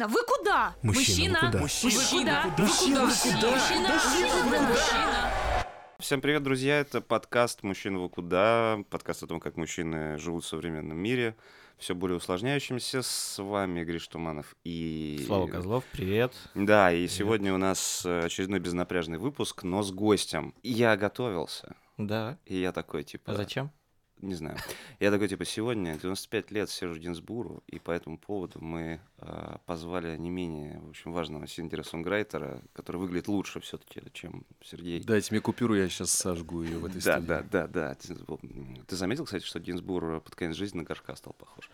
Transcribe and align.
Мужчина, 0.00 0.08
вы 0.08 0.24
куда? 0.24 0.74
Мужчина? 0.82 1.52
Мужчина, 1.60 1.90
вы 1.92 2.00
куда? 2.08 2.62
Мужчина, 2.62 3.04
вы 3.04 3.12
куда? 3.12 3.50
Мужчина, 3.50 4.68
мужчина. 4.68 5.30
Всем 5.98 6.20
привет, 6.22 6.42
друзья! 6.42 6.80
Это 6.80 7.02
подкаст 7.02 7.62
«Мужчина 7.62 7.98
вы 7.98 8.08
куда?» 8.08 8.78
Подкаст 8.88 9.24
о 9.24 9.26
том, 9.26 9.40
как 9.40 9.58
мужчины 9.58 10.16
живут 10.16 10.44
в 10.44 10.46
современном 10.46 10.96
мире, 10.96 11.36
все 11.76 11.94
более 11.94 12.16
усложняющимся. 12.16 13.02
С 13.02 13.42
вами 13.42 13.84
Гриш 13.84 14.08
Туманов 14.08 14.56
и... 14.64 15.22
Слава 15.26 15.46
Козлов, 15.48 15.84
привет. 15.92 16.32
Да, 16.54 16.90
и 16.92 17.06
сегодня 17.06 17.52
у 17.52 17.58
нас 17.58 18.06
очередной 18.06 18.58
безнапряжный 18.58 19.18
выпуск, 19.18 19.64
но 19.64 19.82
с 19.82 19.90
гостем. 19.92 20.54
Я 20.62 20.96
готовился, 20.96 21.76
Да. 21.98 22.38
и 22.46 22.56
я 22.58 22.72
такой, 22.72 23.04
типа... 23.04 23.32
А 23.32 23.34
зачем? 23.34 23.70
Не 24.22 24.34
знаю. 24.34 24.56
Я 24.98 25.10
такой, 25.10 25.28
типа, 25.28 25.44
сегодня 25.44 25.94
95 25.98 26.50
лет 26.50 26.68
сижу 26.70 26.92
в 26.92 26.98
Гинсбуру, 26.98 27.62
и 27.66 27.78
по 27.78 27.90
этому 27.90 28.18
поводу 28.18 28.58
мы 28.60 29.00
э, 29.18 29.56
позвали 29.66 30.16
не 30.18 30.28
менее, 30.30 30.78
в 30.80 30.90
общем, 30.90 31.12
важного 31.12 31.46
сингера-сонграйтера, 31.46 32.60
который 32.74 32.98
выглядит 32.98 33.28
лучше 33.28 33.60
все 33.60 33.78
таки 33.78 34.02
чем 34.12 34.44
Сергей. 34.62 35.02
Дайте 35.02 35.28
мне 35.32 35.40
купюру, 35.40 35.74
я 35.74 35.88
сейчас 35.88 36.10
сожгу 36.10 36.62
ее 36.62 36.78
в 36.78 36.84
этой 36.84 37.00
Да, 37.00 37.12
студии. 37.14 37.26
да, 37.28 37.42
да, 37.50 37.66
да. 37.66 37.94
Ты, 37.94 38.14
ты 38.86 38.96
заметил, 38.96 39.24
кстати, 39.24 39.44
что 39.44 39.58
Гинзбур 39.58 40.20
под 40.20 40.34
конец 40.34 40.54
жизни 40.56 40.78
на 40.78 40.84
горшка 40.84 41.16
стал 41.16 41.32
похож? 41.32 41.70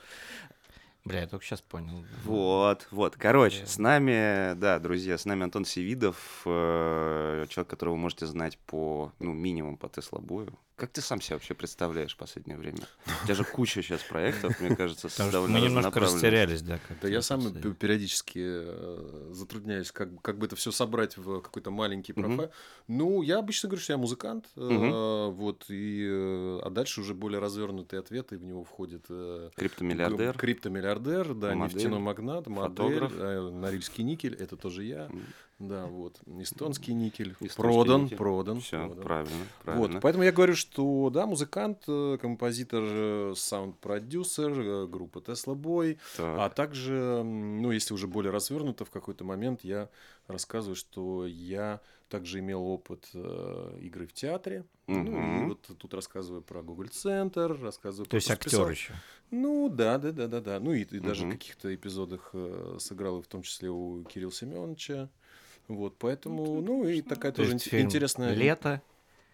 Бля, 1.05 1.21
я 1.21 1.27
только 1.29 1.45
сейчас 1.45 1.61
понял. 1.61 2.05
Вот, 2.25 2.89
вот. 2.91 3.15
Короче, 3.17 3.63
Э. 3.63 3.67
с 3.67 3.79
нами, 3.79 4.55
да, 4.59 4.81
друзья, 4.81 5.17
с 5.17 5.25
нами 5.25 5.45
Антон 5.45 5.65
Севидов, 5.65 6.43
э, 6.45 7.47
человек, 7.49 7.71
которого 7.71 7.95
вы 7.95 8.01
можете 8.01 8.27
знать 8.27 8.59
по, 8.67 9.13
ну, 9.21 9.33
минимум 9.33 9.77
по 9.77 9.89
Теслобою. 9.89 10.53
Как 10.77 10.91
ты 10.91 11.01
сам 11.01 11.23
себя 11.23 11.37
вообще 11.37 11.55
представляешь 11.55 12.13
в 12.13 12.19
последнее 12.19 12.59
время? 12.59 12.81
У 13.23 13.25
тебя 13.25 13.35
же 13.35 13.45
куча 13.45 13.81
сейчас 13.81 14.03
проектов, 14.03 14.61
мне 14.61 14.77
кажется, 14.77 15.09
довольно 15.33 15.59
мы 15.59 15.65
немножко 15.65 16.01
растерялись, 16.01 16.61
да. 16.61 16.79
Да 17.01 17.09
я 17.09 17.23
сам 17.23 17.51
периодически 17.53 18.41
э, 18.43 19.31
затрудняюсь, 19.33 19.91
как, 19.91 20.21
как 20.21 20.37
бы 20.37 20.45
это 20.45 20.55
все 20.55 20.71
собрать 20.71 21.17
в 21.17 21.41
какой-то 21.41 21.71
маленький 21.71 22.13
профайл. 22.13 22.51
Ну, 22.89 23.23
я 23.23 23.39
обычно 23.39 23.71
говорю, 23.71 23.83
что 23.83 23.95
я 23.95 23.97
музыкант, 23.97 24.49
э, 24.55 25.31
вот, 25.31 25.65
и, 25.71 26.07
э, 26.07 26.61
а 26.63 26.69
дальше 26.69 27.01
уже 27.01 27.15
более 27.15 27.41
развернутые 27.41 28.01
ответы, 28.01 28.37
в 28.37 28.45
него 28.45 28.63
входит 28.63 29.07
Криптомиллиардер. 29.57 30.37
криптомиллиардер, 30.37 31.35
да, 31.35 31.55
Модель, 31.55 31.77
нефтяной 31.77 32.01
магнат, 32.01 32.49
модель, 32.49 32.99
фотограф. 32.99 33.53
Норильский 33.53 34.05
никель, 34.05 34.35
это 34.35 34.59
тоже 34.59 34.85
я. 34.85 35.09
Да, 35.59 35.87
вот, 35.87 36.21
эстонский 36.39 36.93
никель, 36.93 37.33
Эстонский 37.41 37.57
продан, 37.57 38.05
никель. 38.05 38.17
продан, 38.19 38.61
Все, 38.61 38.87
продан. 38.87 39.03
правильно, 39.05 39.37
Вот, 39.65 39.65
правильно. 39.65 40.01
поэтому 40.01 40.25
я 40.25 40.33
говорю, 40.33 40.55
что 40.55 41.09
да, 41.11 41.27
музыкант, 41.27 41.85
э, 41.89 42.19
композитор, 42.21 42.83
э, 42.85 43.33
саунд-продюсер 43.37 44.61
э, 44.61 44.87
группы 44.87 45.21
Tesla 45.21 45.55
Boy, 45.55 45.99
Так. 46.17 46.39
а 46.39 46.51
также, 46.51 47.23
ну, 47.25 47.71
если 47.73 47.95
уже 47.95 48.07
более 48.07 48.33
развернуто, 48.33 48.85
в 48.85 48.91
какой-то 48.91 49.25
момент 49.25 49.61
я 49.65 49.89
рассказываю, 50.27 50.77
что 50.77 51.27
я 51.27 51.81
также 52.09 52.39
имел 52.39 52.63
опыт 52.65 53.09
э, 53.15 53.79
игры 53.81 54.07
в 54.07 54.13
театре. 54.13 54.65
Ну, 54.87 55.43
и 55.43 55.49
вот 55.49 55.63
тут 55.79 55.95
рассказываю 55.95 56.43
про 56.43 56.63
Google 56.63 56.87
Центр, 56.89 57.59
рассказываю 57.61 58.07
То 58.09 58.15
есть 58.17 58.31
актер 58.31 58.71
еще. 58.71 58.95
Ну, 59.33 59.69
да, 59.69 59.99
да, 59.99 60.13
да, 60.13 60.29
да, 60.29 60.41
да. 60.41 60.61
Ну, 60.61 60.73
и, 60.73 60.83
и 60.83 61.01
даже 61.01 61.27
в 61.27 61.31
каких-то 61.31 61.75
эпизодах 61.75 62.31
э, 62.35 62.77
сыграл, 62.79 63.21
в 63.23 63.27
том 63.27 63.43
числе 63.43 63.71
у 63.71 64.05
Кирилла 64.05 64.33
Семеновича. 64.33 65.09
Вот, 65.69 65.97
поэтому, 65.99 66.61
ну, 66.61 66.87
и 66.87 67.03
такая 67.03 67.33
То 67.33 67.39
тоже 67.43 67.55
есть 67.55 67.69
фильм 67.69 67.87
интересная... 67.87 68.33
«Лето» 68.35 68.81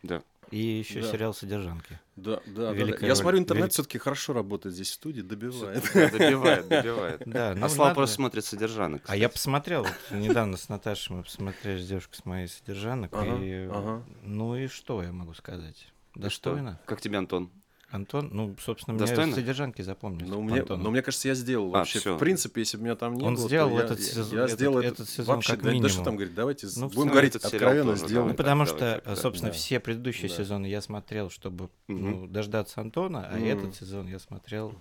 Да. 0.02 0.22
и 0.50 0.56
еще 0.58 1.02
Да. 1.02 1.12
сериал 1.12 1.34
«Содержанки». 1.34 2.00
Да, 2.16 2.40
да, 2.46 2.68
да, 2.68 2.72
Великая 2.72 3.00
да. 3.00 3.06
Я 3.06 3.12
роль. 3.12 3.16
смотрю, 3.16 3.38
интернет 3.38 3.64
Велик- 3.64 3.72
все-таки 3.72 3.98
хорошо 3.98 4.32
работает 4.32 4.74
здесь 4.74 4.90
в 4.90 4.94
студии, 4.94 5.20
добивает. 5.22 5.82
Да, 5.94 6.08
Добивает, 6.10 6.68
добивает. 6.68 7.22
Да, 7.26 7.54
ну 7.56 7.66
А 7.66 7.68
Слава 7.68 7.88
надо. 7.88 7.94
просто 7.96 8.16
смотрит 8.16 8.44
содержанок. 8.44 9.02
А 9.06 9.16
я 9.16 9.28
посмотрел, 9.28 9.82
вот 9.84 9.94
недавно 10.18 10.56
с 10.56 10.68
Наташей 10.68 11.16
мы 11.16 11.22
посмотрели 11.22 11.80
с 11.82 11.86
девушкой 11.86 12.16
с 12.16 12.24
моей 12.24 12.48
содержанок, 12.48 13.10
Ага, 13.14 13.36
и 13.42 13.66
ага. 13.66 14.02
ну 14.22 14.56
и 14.56 14.66
что 14.68 15.02
я 15.02 15.12
могу 15.12 15.34
сказать? 15.34 15.86
Да? 16.14 16.22
Достойно. 16.24 16.80
Как 16.86 17.00
тебе, 17.00 17.18
Антон? 17.18 17.50
Антон, 17.92 18.30
ну, 18.32 18.56
собственно, 18.58 18.96
Достойно? 18.98 19.26
мне 19.26 19.34
содержанки 19.34 19.82
запомнились. 19.82 20.28
Но 20.28 20.36
по 20.36 20.42
мне, 20.42 20.60
Антону. 20.60 20.82
но 20.82 20.90
мне 20.90 21.02
кажется, 21.02 21.28
я 21.28 21.34
сделал 21.34 21.68
А, 21.74 21.78
вообще. 21.80 21.98
всё. 22.00 22.16
В 22.16 22.18
принципе, 22.18 22.62
если 22.62 22.78
бы 22.78 22.84
меня 22.84 22.96
там 22.96 23.14
не 23.14 23.22
Он 23.24 23.34
было, 23.34 23.46
сделал 23.46 23.78
этот 23.78 23.98
я- 24.00 24.04
сезон- 24.06 24.38
Я 24.38 24.44
этот- 24.44 24.58
сделал 24.58 24.78
этот 24.78 25.00
это 25.00 25.10
сезон 25.10 25.36
вообще. 25.36 25.52
как 25.52 25.58
да- 25.62 25.64
Даже 25.70 25.76
минимум. 25.82 26.04
там 26.04 26.16
говорить, 26.16 26.34
давайте 26.34 26.66
Ну, 26.76 26.88
будем 26.88 27.10
говорить 27.10 27.36
этот 27.36 27.52
откровенно 27.52 27.94
сделаем. 27.96 28.28
Ну, 28.28 28.28
так, 28.28 28.36
потому 28.38 28.64
давай, 28.64 28.78
что, 28.78 28.94
так, 28.94 29.04
так. 29.04 29.18
собственно, 29.18 29.50
Да. 29.52 29.56
все 29.58 29.78
предыдущие 29.78 30.28
Да. 30.30 30.34
сезоны 30.36 30.66
я 30.66 30.80
смотрел, 30.80 31.28
чтобы 31.30 31.68
Мгм. 31.86 32.10
ну, 32.10 32.26
дождаться 32.26 32.80
Антона, 32.80 33.28
а 33.30 33.36
Мгм. 33.36 33.44
этот 33.46 33.74
сезон 33.76 34.06
я 34.08 34.18
смотрел 34.18 34.74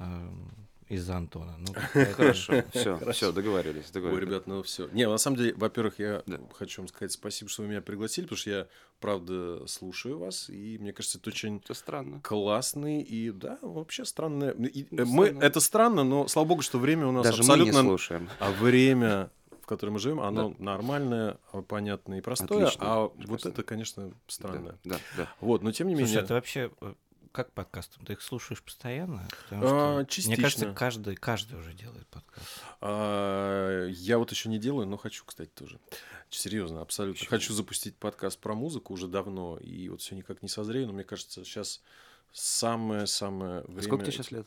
эм, 0.00 0.50
из-за 0.88 1.16
Антона. 1.16 1.56
Ну, 1.58 1.66
Хорошо, 2.14 2.62
все, 2.72 3.12
все, 3.12 3.32
договорились, 3.32 3.84
Ой, 3.86 3.92
договорились. 3.92 4.28
ребят, 4.28 4.46
ну 4.46 4.62
все. 4.62 4.88
Не, 4.92 5.08
на 5.08 5.18
самом 5.18 5.36
деле, 5.38 5.54
во-первых, 5.56 5.98
я 5.98 6.22
Да. 6.26 6.38
хочу 6.52 6.82
вам 6.82 6.88
сказать 6.88 7.12
спасибо, 7.12 7.50
что 7.50 7.62
вы 7.62 7.68
меня 7.68 7.80
пригласили, 7.80 8.24
потому 8.26 8.38
что 8.38 8.50
я, 8.50 8.66
правда, 9.00 9.66
слушаю 9.66 10.18
вас, 10.18 10.48
и 10.50 10.78
мне 10.78 10.92
кажется, 10.92 11.18
это 11.18 11.30
очень 11.30 11.58
Это 11.64 11.74
странно. 11.74 12.20
классный 12.22 13.02
и, 13.02 13.30
да, 13.30 13.58
вообще 13.62 14.04
странное. 14.04 14.50
И, 14.52 14.86
Ну, 14.90 15.02
э, 15.02 15.04
мы, 15.06 15.26
странно. 15.26 15.42
это 15.44 15.60
странно, 15.60 16.04
но, 16.04 16.28
слава 16.28 16.46
богу, 16.48 16.62
что 16.62 16.78
время 16.78 17.06
у 17.06 17.12
нас 17.12 17.24
Даже 17.24 17.38
мы 17.42 17.46
не 17.46 17.50
абсолютно... 17.52 17.80
слушаем. 17.82 18.28
а 18.40 18.50
время, 18.52 19.30
в 19.62 19.66
котором 19.66 19.94
мы 19.94 19.98
живем, 19.98 20.20
оно 20.20 20.54
нормальное, 20.58 21.38
а, 21.50 21.62
понятное 21.62 22.18
и 22.18 22.20
простое, 22.20 22.64
Отлично, 22.66 22.84
а 22.86 23.08
прекрасно. 23.08 23.30
вот 23.32 23.46
это, 23.46 23.62
конечно, 23.62 24.12
странное. 24.26 24.78
Да, 24.84 24.98
да. 25.16 25.32
Вот, 25.40 25.62
но 25.62 25.72
тем 25.72 25.88
не 25.88 25.94
Слушай, 25.94 26.06
менее... 26.08 26.22
это 26.24 26.34
вообще 26.34 26.70
э, 26.82 26.94
как 27.34 27.52
подкаст? 27.52 27.98
Ты 28.06 28.12
их 28.12 28.22
слушаешь 28.22 28.62
постоянно? 28.62 29.26
Потому 29.42 29.64
А, 29.64 29.66
что, 29.66 29.94
мне 29.96 30.06
частично. 30.06 30.42
кажется, 30.42 30.72
каждый, 30.72 31.16
каждый 31.16 31.58
уже 31.58 31.74
делает 31.74 32.06
подкаст. 32.06 32.46
А, 32.80 33.88
я 33.88 34.18
вот 34.18 34.30
еще 34.30 34.48
не 34.48 34.58
делаю, 34.60 34.86
но 34.86 34.96
хочу, 34.96 35.24
кстати, 35.24 35.50
тоже. 35.50 35.80
Серьезно, 36.30 36.80
абсолютно. 36.80 37.18
Почему? 37.18 37.30
Хочу 37.30 37.52
запустить 37.52 37.96
подкаст 37.96 38.38
про 38.38 38.54
музыку 38.54 38.94
уже 38.94 39.08
давно, 39.08 39.58
и 39.58 39.88
вот 39.88 40.00
все 40.00 40.14
никак 40.14 40.42
не 40.42 40.48
созрею, 40.48 40.86
но 40.86 40.92
мне 40.92 41.02
кажется, 41.02 41.44
сейчас 41.44 41.82
самое-самое 42.34 43.62
время... 43.62 43.80
А 43.80 43.82
сколько 43.82 44.04
тебе 44.04 44.12
сейчас 44.12 44.30
лет? 44.30 44.46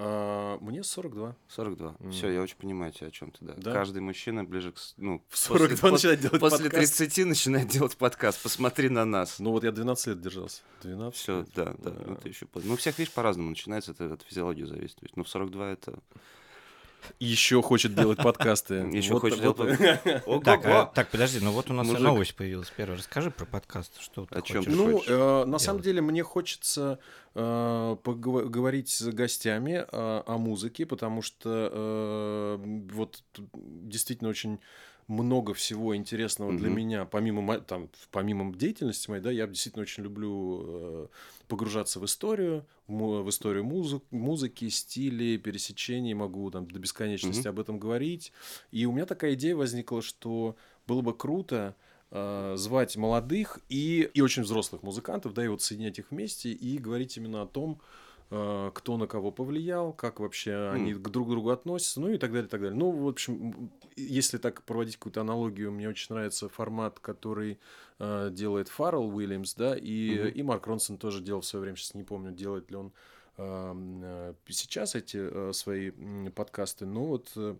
А, 0.00 0.58
мне 0.60 0.84
42. 0.84 1.34
42. 1.48 1.96
М. 1.98 2.12
Все, 2.12 2.30
я 2.30 2.40
очень 2.40 2.56
понимаю 2.56 2.92
тебя, 2.92 3.08
о 3.08 3.10
чем 3.10 3.32
ты, 3.32 3.44
да. 3.44 3.54
Да? 3.56 3.72
Каждый 3.72 4.00
мужчина 4.00 4.44
ближе 4.44 4.72
к... 4.72 4.76
Ну, 4.96 5.24
В 5.28 5.36
42 5.36 5.76
после, 5.76 6.10
начинать 6.10 6.20
делать 6.20 6.40
после 6.40 6.70
подкаст. 6.70 6.98
30 6.98 7.26
начинает 7.26 7.68
делать 7.68 7.96
подкаст. 7.96 8.42
Посмотри 8.42 8.88
на 8.88 9.04
нас. 9.04 9.38
Ну 9.40 9.50
вот 9.50 9.64
я 9.64 9.72
12 9.72 10.06
лет 10.08 10.20
держался. 10.20 10.62
12 10.82 11.18
Все, 11.18 11.38
лет. 11.40 11.48
да, 11.54 11.74
да. 11.78 11.92
Ну, 12.06 12.14
ты 12.16 12.28
еще... 12.28 12.46
Ну, 12.54 12.74
у 12.74 12.76
всех, 12.76 12.96
видишь, 12.98 13.12
по-разному 13.12 13.50
начинается, 13.50 13.90
это 13.90 14.12
от 14.14 14.22
физиологии 14.22 14.64
зависит. 14.64 14.96
То 14.96 15.04
есть, 15.04 15.16
Ну, 15.16 15.24
в 15.24 15.28
42 15.28 15.68
это... 15.72 15.98
Еще 17.20 17.62
хочет 17.62 17.94
делать 17.94 18.18
подкасты. 18.18 18.74
Еще 18.92 19.12
Вот- 19.14 19.20
хочет 19.20 19.40
вот- 19.40 19.56
делать... 19.56 19.78
Так, 20.44 20.64
а, 20.66 20.86
так, 20.86 21.08
подожди, 21.08 21.40
ну 21.40 21.50
вот 21.52 21.70
у 21.70 21.72
нас 21.74 21.86
и 21.86 21.90
Мужик. 21.90 22.04
новость 22.04 22.34
появилась 22.34 22.70
первая. 22.76 22.98
Расскажи 22.98 23.30
про 23.30 23.44
подкаст, 23.46 24.00
что 24.00 24.26
ты 24.26 24.38
О 24.38 24.42
чём 24.42 24.64
хочешь. 24.64 24.74
Ну, 24.76 24.92
хочешь 24.92 25.08
э, 25.10 25.44
на 25.46 25.58
самом 25.58 25.80
деле 25.82 26.00
мне 26.00 26.22
хочется 26.22 26.98
э, 27.34 27.96
погова- 28.02 28.44
говорить 28.48 28.88
с 28.90 29.02
гостями 29.08 29.84
э, 29.90 30.22
о 30.26 30.38
музыке, 30.38 30.86
потому 30.86 31.22
что 31.22 31.70
э, 31.72 32.58
вот 32.92 33.22
тут 33.32 33.46
действительно 33.54 34.30
очень 34.30 34.60
много 35.08 35.54
всего 35.54 35.96
интересного 35.96 36.52
для 36.52 36.68
Мгм. 36.68 36.76
меня, 36.78 37.04
помимо, 37.06 37.40
мо- 37.40 37.60
там, 37.60 37.88
помимо 38.10 38.54
деятельности 38.54 39.08
моей, 39.10 39.22
да, 39.22 39.30
я 39.30 39.46
действительно 39.46 39.82
очень 39.82 40.02
люблю 40.04 40.62
э, 40.64 41.06
погружаться 41.48 41.98
в 41.98 42.04
историю, 42.04 42.66
в 42.86 43.28
историю 43.30 43.64
музы- 43.64 44.02
музыки, 44.10 44.68
стилей, 44.68 45.38
пересечений, 45.38 46.12
могу 46.12 46.50
там 46.50 46.70
до 46.70 46.78
бесконечности 46.78 47.48
Мгм. 47.48 47.48
об 47.48 47.60
этом 47.60 47.78
говорить. 47.78 48.32
И 48.70 48.84
у 48.86 48.92
меня 48.92 49.06
такая 49.06 49.32
идея 49.34 49.56
возникла, 49.56 50.02
что 50.02 50.56
было 50.86 51.00
бы 51.00 51.14
круто 51.16 51.74
э, 52.10 52.54
звать 52.56 52.96
молодых 52.96 53.60
и, 53.68 54.10
и 54.14 54.20
очень 54.22 54.42
взрослых 54.42 54.82
музыкантов, 54.82 55.34
да, 55.34 55.44
и 55.44 55.48
вот 55.48 55.60
соединять 55.62 55.98
их 55.98 56.10
вместе 56.10 56.50
и 56.50 56.78
говорить 56.78 57.16
именно 57.18 57.42
о 57.42 57.46
том, 57.46 57.80
э, 57.80 58.07
кто 58.28 58.96
на 58.98 59.06
кого 59.06 59.30
повлиял, 59.30 59.92
как 59.94 60.20
вообще 60.20 60.70
они 60.70 60.92
к 60.94 61.08
друг 61.08 61.30
другу 61.30 61.48
относятся, 61.50 62.00
ну 62.00 62.10
и 62.10 62.18
так 62.18 62.30
далее, 62.32 62.48
так 62.48 62.60
далее. 62.60 62.76
Ну, 62.76 62.90
в 62.90 63.08
общем, 63.08 63.70
если 63.96 64.36
так 64.36 64.62
проводить 64.64 64.96
какую-то 64.96 65.22
аналогию, 65.22 65.72
мне 65.72 65.88
очень 65.88 66.14
нравится 66.14 66.48
формат, 66.50 67.00
который 67.00 67.58
э, 67.98 68.28
делает 68.30 68.68
Фаррелл 68.68 69.08
Уильямс, 69.16 69.54
да, 69.54 69.74
и, 69.76 70.18
Мгм. 70.18 70.28
и 70.28 70.42
Марк 70.42 70.66
Ронсон 70.66 70.98
тоже 70.98 71.22
делал 71.22 71.40
в 71.40 71.46
свое 71.46 71.62
время, 71.62 71.76
сейчас 71.78 71.94
не 71.94 72.04
помню, 72.04 72.32
делает 72.32 72.70
ли 72.70 72.76
он 72.76 72.92
эм, 73.38 74.00
э, 74.02 74.34
сейчас 74.48 74.94
эти 74.94 75.16
э, 75.20 75.52
свои 75.54 75.90
подкасты, 76.30 76.84
но 76.84 77.04
вот 77.06 77.32
э, 77.36 77.56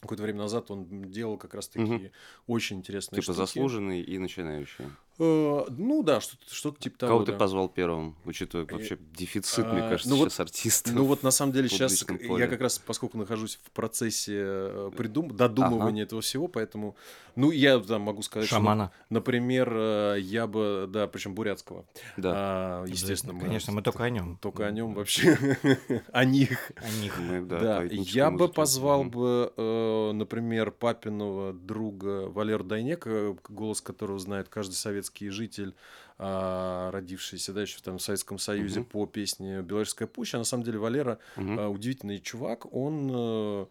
какое-то 0.00 0.22
время 0.22 0.38
назад 0.40 0.70
он 0.70 1.10
делал 1.10 1.38
как 1.38 1.54
раз 1.54 1.66
таки 1.68 1.82
Мгм. 1.84 2.10
очень 2.46 2.76
интересные 2.78 3.20
Типа 3.20 3.32
штуки. 3.32 3.38
заслуженный 3.38 4.00
и 4.00 4.18
начинающий. 4.18 4.84
Э, 5.18 5.64
Ну 5.68 6.02
да, 6.02 6.20
что-то 6.20 6.42
что 6.52 6.70
типа 6.72 6.98
того. 6.98 7.12
Кого 7.12 7.24
ты 7.24 7.32
да. 7.32 7.38
позвал 7.38 7.68
первым, 7.68 8.16
учитывая 8.24 8.66
вообще 8.66 8.98
дефицит, 9.16 9.64
мне 9.66 9.82
а, 9.84 9.88
кажется, 9.90 10.08
ну 10.10 10.16
вот- 10.16 10.30
сейчас 10.32 10.40
артистов? 10.40 10.92
Ну 10.94 11.04
вот 11.04 11.22
на 11.22 11.30
самом 11.30 11.52
деле 11.52 11.68
сейчас 11.68 12.00
публичном 12.00 12.18
я 12.22 12.28
поле. 12.28 12.46
как 12.48 12.60
раз, 12.60 12.78
поскольку 12.80 13.16
нахожусь 13.18 13.60
в 13.62 13.70
процессе 13.70 14.34
э, 14.36 14.90
придум... 14.96 15.28
додумывания 15.36 16.02
этого 16.02 16.20
всего, 16.20 16.48
поэтому, 16.48 16.96
ну 17.36 17.52
я 17.52 17.78
там 17.78 18.02
могу 18.02 18.22
сказать, 18.22 18.48
что, 18.48 18.56
Шамана. 18.56 18.90
например, 19.08 19.72
э, 19.72 20.16
я 20.20 20.46
бы, 20.48 20.86
да, 20.88 21.06
причем 21.06 21.34
бурятского, 21.34 21.84
Да, 22.16 22.32
А, 22.34 22.84
естественно, 22.86 23.34
мы- 23.34 23.40
Конечно, 23.42 23.72
мы 23.72 23.82
только 23.82 24.02
о 24.04 24.10
нем. 24.10 24.38
только 24.42 24.66
о 24.66 24.70
нем 24.72 24.94
вообще, 24.94 25.38
о 26.12 26.24
них. 26.24 26.72
О 26.76 26.90
них. 27.02 27.18
мы, 27.20 27.40
да, 27.42 27.60
Да, 27.60 27.82
я 27.84 28.30
бы 28.32 28.48
позвал 28.48 29.04
бы, 29.04 29.52
э, 29.56 30.10
например, 30.12 30.72
папиного 30.72 31.52
друга 31.52 32.28
Валеру 32.28 32.64
Дайнека, 32.64 33.36
голос 33.48 33.80
которого 33.80 34.18
знает 34.18 34.48
каждый 34.48 34.74
советский 35.04 35.28
житель, 35.30 35.74
а, 36.18 36.90
родившийся, 36.92 37.52
да, 37.52 37.62
еще 37.62 37.78
там 37.82 37.98
в 37.98 38.02
Советском 38.02 38.38
Союзе 38.38 38.80
Мгм. 38.80 38.88
по 38.88 39.06
песне 39.06 39.62
«Белорусская 39.62 40.06
пуща». 40.06 40.38
На 40.38 40.44
самом 40.44 40.64
деле 40.64 40.78
Валера 40.78 41.18
а, 41.36 41.68
удивительный 41.68 42.20
чувак, 42.20 42.72
он 42.72 43.10
э, 43.12 43.66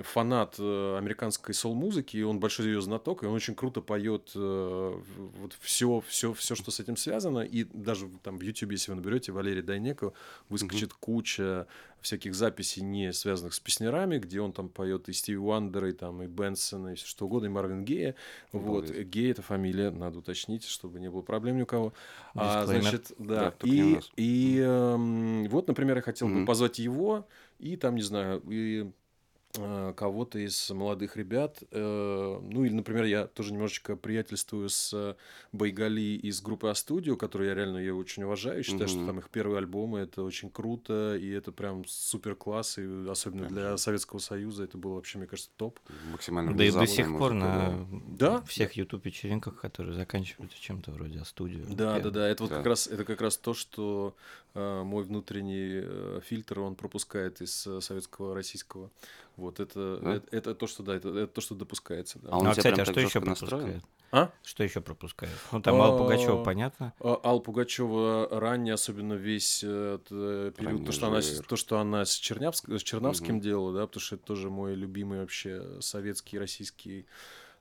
фанат 0.00 0.56
э, 0.58 0.96
американской 0.98 1.54
сол-музыки, 1.54 2.16
и 2.16 2.22
он 2.22 2.40
большой 2.40 2.66
ее 2.66 2.80
знаток, 2.80 3.22
и 3.22 3.26
он 3.26 3.34
очень 3.34 3.54
круто 3.54 3.80
поет 3.82 4.32
э, 4.34 5.00
вот 5.38 5.56
все, 5.60 6.02
все, 6.06 6.32
все, 6.32 6.54
что 6.54 6.70
с 6.70 6.80
этим 6.80 6.96
связано, 6.96 7.40
и 7.40 7.64
даже 7.64 8.08
там 8.22 8.38
в 8.38 8.42
YouTube, 8.42 8.72
если 8.72 8.90
вы 8.90 8.96
наберете 8.96 9.32
Валерий 9.32 9.62
Дайнеко, 9.62 10.14
выскочит 10.48 10.94
куча 10.94 11.66
всяких 12.00 12.34
записей, 12.34 12.82
не 12.82 13.12
связанных 13.12 13.54
с 13.54 13.60
песнярами, 13.60 14.18
где 14.18 14.40
он 14.40 14.52
там 14.52 14.68
поет 14.68 15.08
и 15.08 15.12
Стиви 15.12 15.38
Уандера, 15.38 15.90
и 15.90 15.92
там 15.92 16.22
и 16.22 16.26
Бенсона, 16.26 16.88
и 16.88 16.94
все 16.94 17.06
что 17.06 17.26
угодно, 17.26 17.46
и 17.46 17.50
Марвин 17.50 17.84
Гея. 17.84 18.14
Вот. 18.52 18.84
Обалдеть. 18.84 19.08
Гей 19.08 19.30
это 19.30 19.42
фамилия, 19.42 19.90
надо 19.90 20.18
уточнить, 20.18 20.64
чтобы 20.64 21.00
не 21.00 21.10
было 21.10 21.22
проблем 21.22 21.58
ни 21.58 21.62
у 21.62 21.66
кого. 21.66 21.92
А, 22.34 22.66
значит, 22.66 23.12
Да, 23.18 23.52
да. 23.60 23.66
и, 23.68 24.00
и 24.16 24.58
эм, 24.58 25.48
вот, 25.48 25.68
например, 25.68 25.96
я 25.96 26.02
хотел 26.02 26.28
бы 26.28 26.34
Мгм. 26.34 26.46
позвать 26.46 26.78
его 26.78 27.28
и 27.58 27.76
там, 27.76 27.94
не 27.94 28.02
знаю, 28.02 28.40
и 28.48 28.82
э, 28.84 28.90
кого-то 29.96 30.38
из 30.38 30.70
молодых 30.70 31.16
ребят. 31.16 31.62
э, 31.70 32.38
Ну, 32.42 32.64
или, 32.64 32.72
например, 32.72 33.04
я 33.04 33.26
тоже 33.26 33.52
немножечко 33.52 33.96
приятельствую 33.96 34.68
с 34.70 34.92
э, 34.94 35.14
Байгали 35.52 36.00
из 36.00 36.40
группы 36.40 36.68
А-студио, 36.68 37.16
которую 37.16 37.48
я 37.48 37.54
реально 37.54 37.78
ее 37.78 37.94
очень 37.94 38.22
уважаю. 38.22 38.62
Считаю, 38.64 38.88
что 38.88 38.98
Мгм. 38.98 39.06
там 39.06 39.18
их 39.18 39.28
первые 39.30 39.58
альбомы 39.58 40.00
это 40.00 40.22
очень 40.22 40.50
круто, 40.50 41.16
и 41.16 41.28
это 41.30 41.52
прям 41.52 41.84
супер 41.86 42.34
класс, 42.34 42.78
и 42.78 43.06
особенно 43.08 43.46
для 43.48 43.76
Советского 43.76 44.20
Союза 44.20 44.64
это 44.64 44.78
было 44.78 44.94
вообще, 44.94 45.18
мне 45.18 45.26
кажется, 45.26 45.50
топ. 45.56 45.78
Максимально 46.10 46.56
Да 46.56 46.64
и 46.64 46.70
до 46.70 46.86
сих 46.86 47.16
пор 47.18 47.34
на 47.34 47.86
Да? 48.08 48.42
всех 48.42 48.72
YouTube-вечеринках, 48.72 49.60
которые 49.60 49.94
заканчиваются 49.94 50.58
чем-то 50.58 50.92
вроде 50.92 51.20
а 51.20 51.24
студию. 51.24 51.66
Да, 51.68 52.00
да, 52.00 52.10
да. 52.10 52.28
Это 52.28 52.44
вот 52.44 52.50
Да. 52.50 52.56
как 52.58 52.66
раз 52.66 52.86
это 52.86 53.04
как 53.04 53.20
раз 53.20 53.36
то, 53.36 53.52
что 53.54 54.16
э, 54.54 54.82
мой 54.82 55.04
внутренний 55.04 55.82
э, 55.84 56.20
фильтр 56.24 56.60
он 56.60 56.74
пропускает 56.74 57.40
из 57.42 57.66
э, 57.66 57.80
советского 57.80 58.34
российского. 58.34 58.90
Вот 59.36 59.60
это, 59.60 59.98
Да? 60.02 60.14
это, 60.14 60.36
это 60.36 60.54
то, 60.54 60.66
что 60.66 60.82
да, 60.82 60.94
это, 60.94 61.08
это 61.08 61.26
то, 61.26 61.40
что 61.40 61.54
допускается. 61.54 62.18
Да. 62.18 62.30
А 62.32 62.38
он 62.38 62.46
а, 62.46 62.50
кстати, 62.50 62.80
а 62.80 62.84
что 62.84 63.00
еще 63.00 63.20
настроен? 63.20 63.80
пропускает? 63.80 63.84
А? 64.12 64.30
Что 64.42 64.62
еще 64.62 64.80
пропускает? 64.82 65.32
Ну, 65.52 65.62
там 65.62 65.80
Алла 65.80 65.94
А, 65.94 65.98
Пугачева, 65.98 66.42
понятно. 66.44 66.92
А, 67.00 67.18
Алла 67.24 67.40
Пугачева 67.40 68.28
ранее, 68.30 68.74
особенно 68.74 69.14
весь 69.14 69.64
э, 69.64 69.94
этот, 69.94 70.08
э, 70.10 70.52
период, 70.56 70.72
Ранний 70.72 70.86
то 70.86 70.92
что, 70.92 71.06
она, 71.06 71.20
то, 71.48 71.56
что 71.56 71.78
она 71.78 72.04
с, 72.04 72.20
Чернявск- 72.20 72.78
с 72.78 72.82
Чернавским 72.82 73.36
Мгм. 73.36 73.42
делала, 73.42 73.72
да, 73.72 73.86
потому 73.86 74.02
что 74.02 74.16
это 74.16 74.24
тоже 74.26 74.50
мой 74.50 74.74
любимый 74.74 75.20
вообще 75.20 75.80
советский, 75.80 76.38
российский 76.38 77.06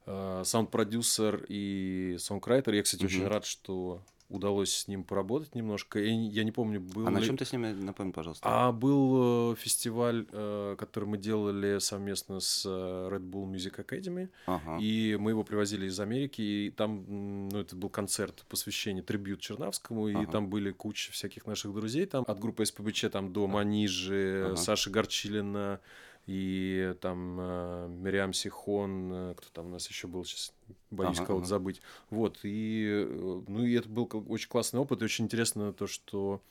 э, 0.08 0.42
саунд-продюсер 0.44 1.46
и 1.48 2.18
сонграйтер. 2.20 2.74
Я, 2.74 2.84
кстати, 2.84 3.06
очень 3.06 3.22
Мгм. 3.22 3.30
рад, 3.30 3.46
что 3.46 4.02
удалось 4.32 4.74
с 4.74 4.88
ним 4.88 5.04
поработать 5.04 5.56
немножко. 5.56 6.00
Я, 6.00 6.16
не- 6.16 6.30
я 6.30 6.44
не 6.44 6.52
помню, 6.52 6.80
был 6.80 7.08
А 7.08 7.10
на 7.12 7.20
ли- 7.20 7.26
чем 7.26 7.38
ты 7.38 7.46
с 7.46 7.52
ними, 7.52 7.72
напомни, 7.74 8.12
пожалуйста? 8.12 8.44
А 8.48 8.72
был 8.72 9.52
э, 9.52 9.56
фестиваль, 9.56 10.26
э, 10.32 10.76
который 10.78 11.06
мы 11.06 11.18
делали 11.18 11.80
совместно 11.80 12.40
с 12.40 12.66
э, 12.66 12.70
Red 12.70 13.30
Bull 13.30 13.52
Music 13.52 13.86
Academy, 13.86 14.30
Ага. 14.46 14.78
и 14.82 15.18
мы 15.20 15.32
его 15.32 15.44
привозили 15.44 15.86
из 15.88 16.00
Америки, 16.00 16.42
и 16.42 16.70
там, 16.72 17.50
ну, 17.50 17.60
это 17.60 17.76
был 17.76 17.90
концерт 17.90 18.44
посвящение 18.50 19.04
трибют 19.04 19.40
Чернавскому, 19.42 20.08
и 20.08 20.16
Ага. 20.16 20.32
там 20.32 20.50
были 20.50 20.72
куча 20.72 21.12
всяких 21.12 21.46
наших 21.46 21.74
друзей, 21.74 22.06
там 22.06 22.24
от 22.28 22.40
группы 22.40 22.66
СПБЧ 22.66 23.06
там 23.12 23.34
до 23.34 23.48
Манижи, 23.48 24.46
Ага. 24.48 24.56
Саши 24.56 24.90
Горчилина, 24.90 25.80
и 26.28 26.96
там 27.02 27.38
э, 27.40 27.88
Мириам 27.90 28.34
Сихон, 28.34 29.12
э, 29.14 29.34
кто 29.36 29.48
там 29.54 29.68
у 29.68 29.70
нас 29.70 29.88
еще 29.90 30.08
был, 30.08 30.24
сейчас 30.24 30.54
боюсь 30.90 31.18
Ага, 31.18 31.28
кого-то 31.28 31.46
ага. 31.46 31.50
забыть. 31.50 31.82
Вот, 32.10 32.40
и, 32.44 33.06
э, 33.08 33.42
ну, 33.48 33.64
и 33.66 33.74
это 33.74 33.90
был 33.90 34.10
очень 34.28 34.50
классный 34.50 34.80
опыт, 34.80 35.02
и 35.02 35.06
очень 35.06 35.26
интересно 35.26 35.74
то, 35.74 35.88
что 35.88 36.42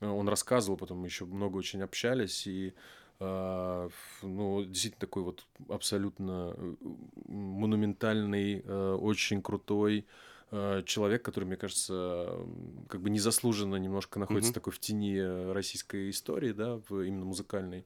э, 0.00 0.06
он 0.06 0.28
рассказывал, 0.28 0.76
потом 0.76 0.98
мы 0.98 1.06
еще 1.06 1.24
много 1.24 1.56
очень 1.56 1.82
общались, 1.82 2.46
и 2.46 2.74
а, 3.18 3.88
ну, 4.22 4.62
действительно 4.64 5.00
такой 5.00 5.22
вот 5.22 5.46
абсолютно 5.70 6.54
э, 6.56 6.74
монументальный, 7.28 8.62
э, 8.64 8.92
очень 9.00 9.42
крутой 9.42 10.06
человек, 10.84 11.24
который, 11.24 11.44
мне 11.44 11.56
кажется, 11.56 12.38
как 12.88 13.00
бы 13.00 13.10
незаслуженно 13.10 13.74
немножко 13.76 14.20
находится 14.20 14.52
Мгм. 14.52 14.54
такой 14.54 14.72
в 14.72 14.78
тени 14.78 15.18
российской 15.50 16.08
истории, 16.10 16.52
да, 16.52 16.80
именно 16.88 17.24
музыкальной. 17.24 17.84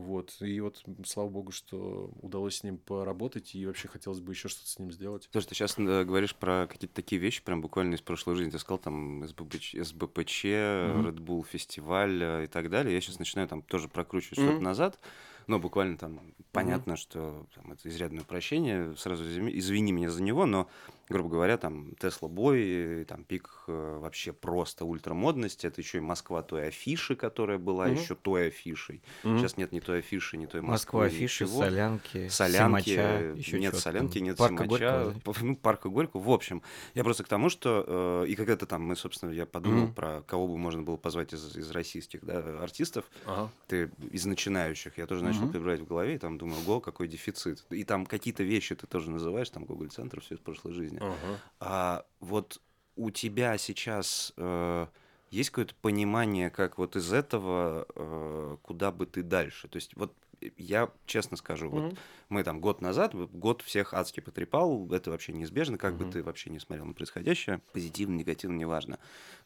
Вот. 0.00 0.34
И 0.40 0.60
вот, 0.60 0.82
слава 1.04 1.28
богу, 1.28 1.52
что 1.52 2.10
удалось 2.22 2.56
с 2.56 2.62
ним 2.64 2.78
поработать, 2.78 3.54
и 3.54 3.66
вообще 3.66 3.86
хотелось 3.86 4.20
бы 4.20 4.32
еще 4.32 4.48
что-то 4.48 4.68
с 4.70 4.78
ним 4.78 4.90
сделать. 4.90 5.28
Слушай, 5.30 5.48
ты 5.48 5.54
сейчас 5.54 5.76
говоришь 5.76 6.34
про 6.34 6.66
какие-то 6.66 6.94
такие 6.94 7.20
вещи, 7.20 7.42
прям 7.42 7.60
буквально 7.60 7.94
из 7.94 8.00
прошлой 8.00 8.34
жизни. 8.34 8.50
Ты 8.50 8.58
сказал 8.58 8.78
там 8.78 9.26
СБПЧ, 9.26 9.76
СБПЧ 9.82 10.44
Мгм. 10.44 11.06
Red 11.06 11.18
Bull 11.18 11.44
фестиваль 11.46 12.22
э, 12.22 12.44
и 12.44 12.46
так 12.46 12.70
далее. 12.70 12.94
Я 12.94 13.00
сейчас 13.00 13.18
начинаю 13.18 13.46
там 13.46 13.62
тоже 13.62 13.88
прокручивать 13.88 14.38
Мгм. 14.38 14.48
что-то 14.48 14.64
назад. 14.64 14.98
Но 15.46 15.58
буквально 15.58 15.98
там 15.98 16.34
понятно, 16.52 16.96
что 16.96 17.46
там, 17.54 17.72
это 17.72 17.88
изрядное 17.88 18.22
упрощение. 18.22 18.96
Сразу 18.96 19.24
извини 19.24 19.92
меня 19.92 20.10
за 20.10 20.22
него, 20.22 20.46
но, 20.46 20.68
грубо 21.10 21.28
говоря, 21.30 21.58
там 21.58 21.94
Тесла 21.96 22.28
Бой, 22.28 23.04
там 23.06 23.24
пик 23.24 23.64
э, 23.68 23.98
вообще 23.98 24.32
просто 24.32 24.84
ультрамодности. 24.86 25.66
Это 25.66 25.80
еще 25.80 25.98
и 25.98 26.00
Москва 26.00 26.42
той 26.42 26.68
афиши, 26.68 27.16
которая 27.16 27.58
была 27.58 27.88
Мгм. 27.88 27.90
еще 27.90 28.14
той 28.14 28.48
афишей. 28.48 29.02
Мгм. 29.22 29.36
Сейчас 29.36 29.56
нет 29.58 29.72
ни 29.72 29.80
той 29.80 29.98
афиши, 30.00 30.36
ни 30.38 30.46
той 30.46 30.62
Москва, 30.62 31.04
Москвы, 31.04 31.06
афиши, 31.06 31.44
ничего. 31.44 31.46
солянки, 31.46 32.28
Солянки, 32.28 32.90
Симача, 32.94 33.34
еще 33.34 33.58
нет 33.58 33.76
солянки, 33.76 34.18
там. 34.18 34.18
нет 34.18 34.38
Парка 34.38 34.64
Симача, 34.64 34.64
Горького, 34.64 35.16
ну, 35.42 35.56
парка 35.56 35.88
Горького. 35.88 36.22
В 36.22 36.30
общем, 36.30 36.62
я 36.94 37.04
просто 37.04 37.24
к 37.24 37.28
тому, 37.28 37.48
что 37.50 38.22
э, 38.24 38.28
и 38.28 38.36
когда-то 38.36 38.66
там 38.66 38.82
мы, 38.84 38.96
собственно, 38.96 39.30
я 39.32 39.46
подумал 39.46 39.88
Мгм. 39.88 39.94
про 39.94 40.22
кого 40.22 40.46
бы 40.48 40.56
можно 40.56 40.82
было 40.82 40.96
позвать 40.96 41.32
из, 41.34 41.56
из 41.56 41.70
российских 41.72 42.24
да, 42.24 42.62
артистов, 42.62 43.10
Ага. 43.24 43.52
ты 43.66 43.90
из 44.00 44.26
начинающих, 44.26 44.98
я 44.98 45.06
тоже 45.06 45.24
начал 45.24 45.46
Мгм. 45.46 45.48
перебирать 45.48 45.80
в 45.80 45.86
голове, 45.86 46.16
и 46.16 46.18
там 46.18 46.38
думаю, 46.38 46.62
го, 46.62 46.80
какой 46.80 47.08
дефицит. 47.08 47.64
И 47.70 47.84
там 47.84 48.06
какие-то 48.06 48.42
вещи 48.42 48.74
ты 48.74 48.86
тоже 48.86 49.10
называешь, 49.10 49.50
там 49.50 49.64
Google 49.64 49.88
Центр, 49.88 50.20
все 50.20 50.34
из 50.36 50.40
прошлой 50.40 50.72
жизни. 50.72 50.99
Ага. 51.00 51.40
А 51.60 52.04
вот 52.20 52.60
у 52.96 53.10
тебя 53.10 53.56
сейчас 53.58 54.32
э, 54.36 54.86
есть 55.30 55.50
какое-то 55.50 55.74
понимание, 55.80 56.50
как 56.50 56.78
вот 56.78 56.96
из 56.96 57.12
этого 57.12 57.86
э, 57.94 58.56
куда 58.62 58.90
бы 58.92 59.06
ты 59.06 59.22
дальше? 59.22 59.68
То 59.68 59.76
есть 59.76 59.96
вот 59.96 60.14
я 60.56 60.90
честно 61.06 61.36
скажу, 61.36 61.68
вот 61.68 61.84
Мгм. 61.84 61.96
мы 62.30 62.44
там 62.44 62.60
год 62.60 62.80
назад, 62.80 63.14
вот 63.14 63.30
год 63.30 63.62
всех 63.62 63.94
адски 63.94 64.20
потрепал, 64.20 64.90
это 64.90 65.10
вообще 65.10 65.32
неизбежно, 65.32 65.78
как 65.78 65.96
бы 65.96 66.04
Мгм. 66.04 66.12
ты 66.12 66.22
вообще 66.22 66.50
не 66.50 66.58
смотрел 66.58 66.86
на 66.86 66.94
происходящее, 66.94 67.60
позитивно, 67.72 68.16
негативно, 68.16 68.56
неважно. 68.56 68.98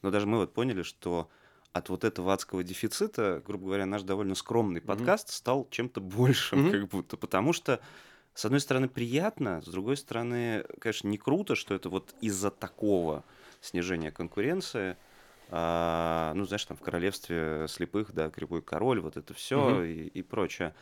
Но 0.02 0.10
даже 0.10 0.26
мы 0.26 0.38
вот 0.38 0.54
поняли, 0.54 0.82
что 0.82 1.28
от 1.72 1.88
вот 1.88 2.04
этого 2.04 2.32
адского 2.32 2.62
дефицита, 2.62 3.42
грубо 3.44 3.66
говоря, 3.66 3.86
наш 3.86 4.02
довольно 4.02 4.36
скромный 4.36 4.80
Мгм. 4.80 4.88
подкаст 4.88 5.30
стал 5.30 5.68
чем-то 5.70 6.00
большим, 6.00 6.60
Мгм. 6.60 6.70
как 6.70 6.88
будто, 6.88 7.16
потому 7.16 7.52
что 7.52 7.80
с 8.34 8.44
одной 8.44 8.60
стороны, 8.60 8.88
приятно, 8.88 9.62
с 9.62 9.66
другой 9.66 9.96
стороны, 9.96 10.64
конечно, 10.80 11.08
не 11.08 11.18
круто, 11.18 11.54
что 11.54 11.74
это 11.74 11.88
вот 11.88 12.14
из-за 12.20 12.50
такого 12.50 13.24
снижения 13.60 14.10
конкуренции, 14.10 14.98
а, 15.48 16.32
ну, 16.34 16.44
знаешь, 16.44 16.64
там 16.64 16.76
в 16.76 16.80
королевстве 16.82 17.66
слепых, 17.68 18.12
да, 18.12 18.30
кривой 18.30 18.62
король, 18.62 19.00
вот 19.00 19.16
это 19.16 19.34
все 19.34 19.58
Мгм. 19.60 19.82
и, 19.82 20.06
и 20.08 20.22
прочее. 20.22 20.74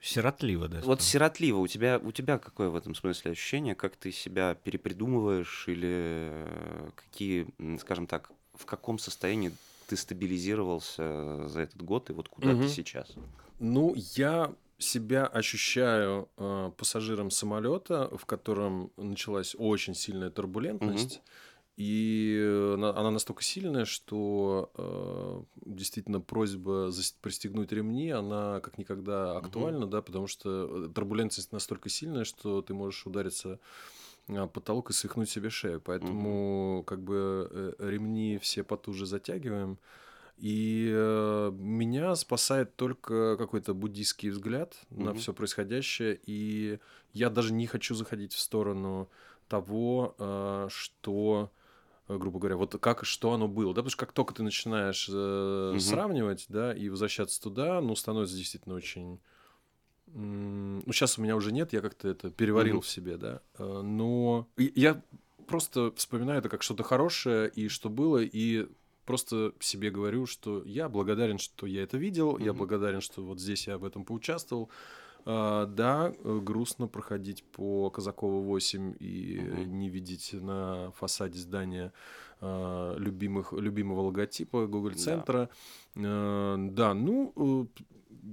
Сиротливо, 0.00 0.68
да. 0.68 0.82
Вот 0.82 1.00
сиротливо, 1.00 1.58
у 1.58 1.66
тебя, 1.66 1.98
у 1.98 2.12
тебя 2.12 2.38
какое 2.38 2.68
в 2.68 2.76
этом 2.76 2.94
смысле 2.94 3.32
ощущение, 3.32 3.74
как 3.74 3.96
ты 3.96 4.12
себя 4.12 4.54
перепридумываешь 4.54 5.68
или 5.68 6.92
какие, 6.94 7.48
скажем 7.78 8.06
так, 8.06 8.30
в 8.54 8.66
каком 8.66 8.98
состоянии 8.98 9.58
ты 9.86 9.96
стабилизировался 9.96 11.48
за 11.48 11.60
этот 11.62 11.82
год 11.82 12.10
и 12.10 12.12
вот 12.12 12.28
куда 12.28 12.54
Мгм. 12.54 12.56
ты 12.56 12.68
сейчас? 12.68 13.18
Ну, 13.60 13.94
я 13.96 14.54
себя 14.78 15.26
ощущаю 15.26 16.28
э, 16.36 16.70
пассажиром 16.76 17.30
самолета, 17.30 18.08
в 18.16 18.26
котором 18.26 18.90
началась 18.96 19.54
очень 19.58 19.94
сильная 19.94 20.30
турбулентность. 20.30 21.22
И 21.76 22.38
э, 22.40 22.76
на- 22.76 22.96
она 22.98 23.10
настолько 23.10 23.42
сильная, 23.42 23.84
что 23.84 24.70
э, 24.76 25.42
действительно 25.66 26.20
просьба 26.20 26.90
пристегнуть 27.20 27.70
ремни, 27.72 28.10
она 28.10 28.60
как 28.60 28.78
никогда 28.78 29.36
актуальна, 29.36 29.86
да, 29.86 30.00
потому 30.00 30.26
что 30.26 30.86
э, 30.86 30.88
турбулентность 30.94 31.52
настолько 31.52 31.88
сильная, 31.90 32.24
что 32.24 32.62
ты 32.62 32.72
можешь 32.72 33.06
удариться 33.06 33.58
а, 34.28 34.46
потолок 34.46 34.88
и 34.90 34.94
свихнуть 34.94 35.28
себе 35.28 35.50
шею. 35.50 35.80
Поэтому 35.80 36.82
как 36.86 37.02
бы 37.02 37.48
э, 37.50 37.72
ремни 37.78 38.38
все 38.38 38.62
потуже 38.64 39.04
затягиваем. 39.06 39.78
И 40.36 40.90
э, 40.94 41.50
меня 41.56 42.14
спасает 42.14 42.76
только 42.76 43.36
какой-то 43.36 43.72
буддийский 43.74 44.28
взгляд 44.28 44.76
на 44.90 45.10
Мгм. 45.10 45.18
все 45.18 45.32
происходящее. 45.32 46.18
И 46.26 46.78
я 47.12 47.30
даже 47.30 47.52
не 47.54 47.66
хочу 47.66 47.94
заходить 47.94 48.34
в 48.34 48.38
сторону 48.38 49.08
того, 49.48 50.14
э, 50.18 50.66
что, 50.70 51.50
э, 52.08 52.18
грубо 52.18 52.38
говоря, 52.38 52.56
вот 52.56 52.76
как 52.80 53.04
что 53.04 53.32
оно 53.32 53.48
было. 53.48 53.72
Да, 53.72 53.80
потому 53.80 53.90
что 53.90 54.00
как 54.00 54.12
только 54.12 54.34
ты 54.34 54.42
начинаешь 54.42 55.08
э, 55.10 55.70
Мгм. 55.72 55.80
сравнивать, 55.80 56.46
да, 56.48 56.74
и 56.74 56.88
возвращаться 56.90 57.40
туда, 57.40 57.80
ну, 57.80 57.96
становится 57.96 58.36
действительно 58.36 58.74
очень. 58.74 59.20
Ну, 60.08 60.82
сейчас 60.92 61.18
у 61.18 61.22
меня 61.22 61.34
уже 61.34 61.50
нет, 61.50 61.72
я 61.72 61.80
как-то 61.80 62.08
это 62.08 62.30
переварил 62.30 62.76
Мгм. 62.76 62.82
в 62.82 62.88
себе, 62.88 63.16
да. 63.16 63.40
Э, 63.58 63.80
Но 63.82 64.48
я 64.56 65.02
просто 65.46 65.92
вспоминаю 65.96 66.40
это 66.40 66.48
как 66.48 66.62
что-то 66.62 66.82
хорошее 66.82 67.48
и 67.48 67.68
что 67.68 67.88
было, 67.88 68.18
и 68.18 68.68
просто 69.06 69.52
себе 69.60 69.90
говорю, 69.90 70.26
что 70.26 70.62
я 70.64 70.88
благодарен, 70.88 71.38
что 71.38 71.66
я 71.66 71.82
это 71.82 71.96
видел, 71.96 72.36
я 72.38 72.52
Мгм. 72.52 72.58
благодарен, 72.58 73.00
что 73.00 73.22
вот 73.22 73.40
здесь 73.40 73.66
я 73.66 73.78
в 73.78 73.84
этом 73.84 74.04
поучаствовал. 74.04 74.68
А, 75.28 75.66
да, 75.66 76.12
грустно 76.22 76.86
проходить 76.86 77.42
по 77.44 77.90
Казакова 77.90 78.40
8 78.44 78.94
и 79.00 79.38
э, 79.38 79.42
Мгм. 79.62 79.78
не 79.78 79.88
видеть 79.88 80.32
на 80.34 80.90
фасаде 80.92 81.38
здания 81.38 81.92
а, 82.40 82.94
любимых, 82.96 83.52
любимого 83.52 84.02
логотипа 84.02 84.66
Google 84.66 84.90
Да. 84.90 84.96
центра. 84.96 85.48
Э, 85.96 86.56
Да, 86.70 86.94
ну, 86.94 87.32
э, 87.36 87.82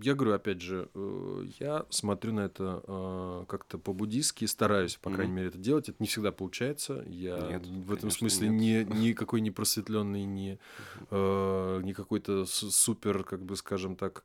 я 0.01 0.15
говорю, 0.15 0.33
опять 0.33 0.61
же, 0.61 0.89
э, 0.93 1.45
я 1.59 1.85
смотрю 1.89 2.33
на 2.33 2.41
это 2.41 2.83
э, 2.85 3.45
как-то 3.47 3.77
по-буддийски, 3.77 4.45
стараюсь, 4.45 4.95
по 4.95 5.11
крайней 5.11 5.33
мере, 5.33 5.47
это 5.49 5.57
делать. 5.57 5.89
Это 5.89 5.97
не 5.99 6.07
всегда 6.07 6.31
получается. 6.31 7.03
Я 7.07 7.37
Нет, 7.37 7.65
в 7.65 7.93
этом 7.93 8.09
смысле 8.09 8.49
нет. 8.49 8.89
не, 8.89 9.09
никакой 9.09 9.41
не 9.41 9.51
просветленный, 9.51 10.25
не, 10.25 10.59
э, 11.09 11.81
не 11.83 11.93
какой-то 11.93 12.45
супер, 12.45 13.23
как 13.23 13.43
бы 13.43 13.55
скажем 13.55 13.95
так, 13.95 14.23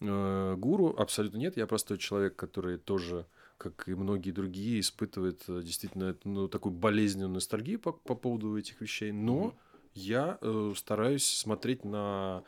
э, 0.00 0.54
гуру. 0.56 0.94
Абсолютно 0.96 1.38
нет. 1.38 1.56
Я 1.56 1.66
простой 1.66 1.98
человек, 1.98 2.36
который 2.36 2.78
тоже 2.78 3.26
как 3.58 3.88
и 3.88 3.94
многие 3.94 4.30
другие, 4.30 4.80
испытывает 4.80 5.42
э, 5.48 5.62
действительно 5.64 6.16
ну, 6.24 6.46
такую 6.48 6.72
болезненную 6.72 7.30
ностальгию 7.30 7.80
по, 7.80 7.92
по 7.92 8.14
поводу 8.14 8.56
этих 8.56 8.80
вещей. 8.80 9.10
Но 9.10 9.46
Мгм. 9.46 9.54
я 9.94 10.38
э, 10.40 10.72
стараюсь 10.76 11.26
смотреть 11.26 11.84
на 11.84 12.44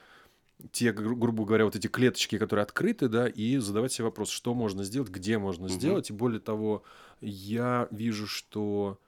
те, 0.73 0.93
гру- 0.93 1.17
грубо 1.17 1.45
говоря, 1.45 1.65
вот 1.65 1.77
эти 1.77 1.87
клеточки, 1.87 2.39
которые 2.39 2.63
открыты, 2.65 3.09
да, 3.09 3.29
и 3.29 3.57
задавать 3.59 3.93
себе 3.93 4.05
вопрос, 4.07 4.31
что 4.31 4.55
можно 4.55 4.85
сделать, 4.85 5.09
где 5.11 5.39
можно 5.39 5.65
Мгм. 5.65 5.73
сделать. 5.75 6.11
И 6.11 6.13
более 6.13 6.41
того, 6.41 6.83
я 7.21 7.89
вижу, 7.91 8.27
что 8.27 8.99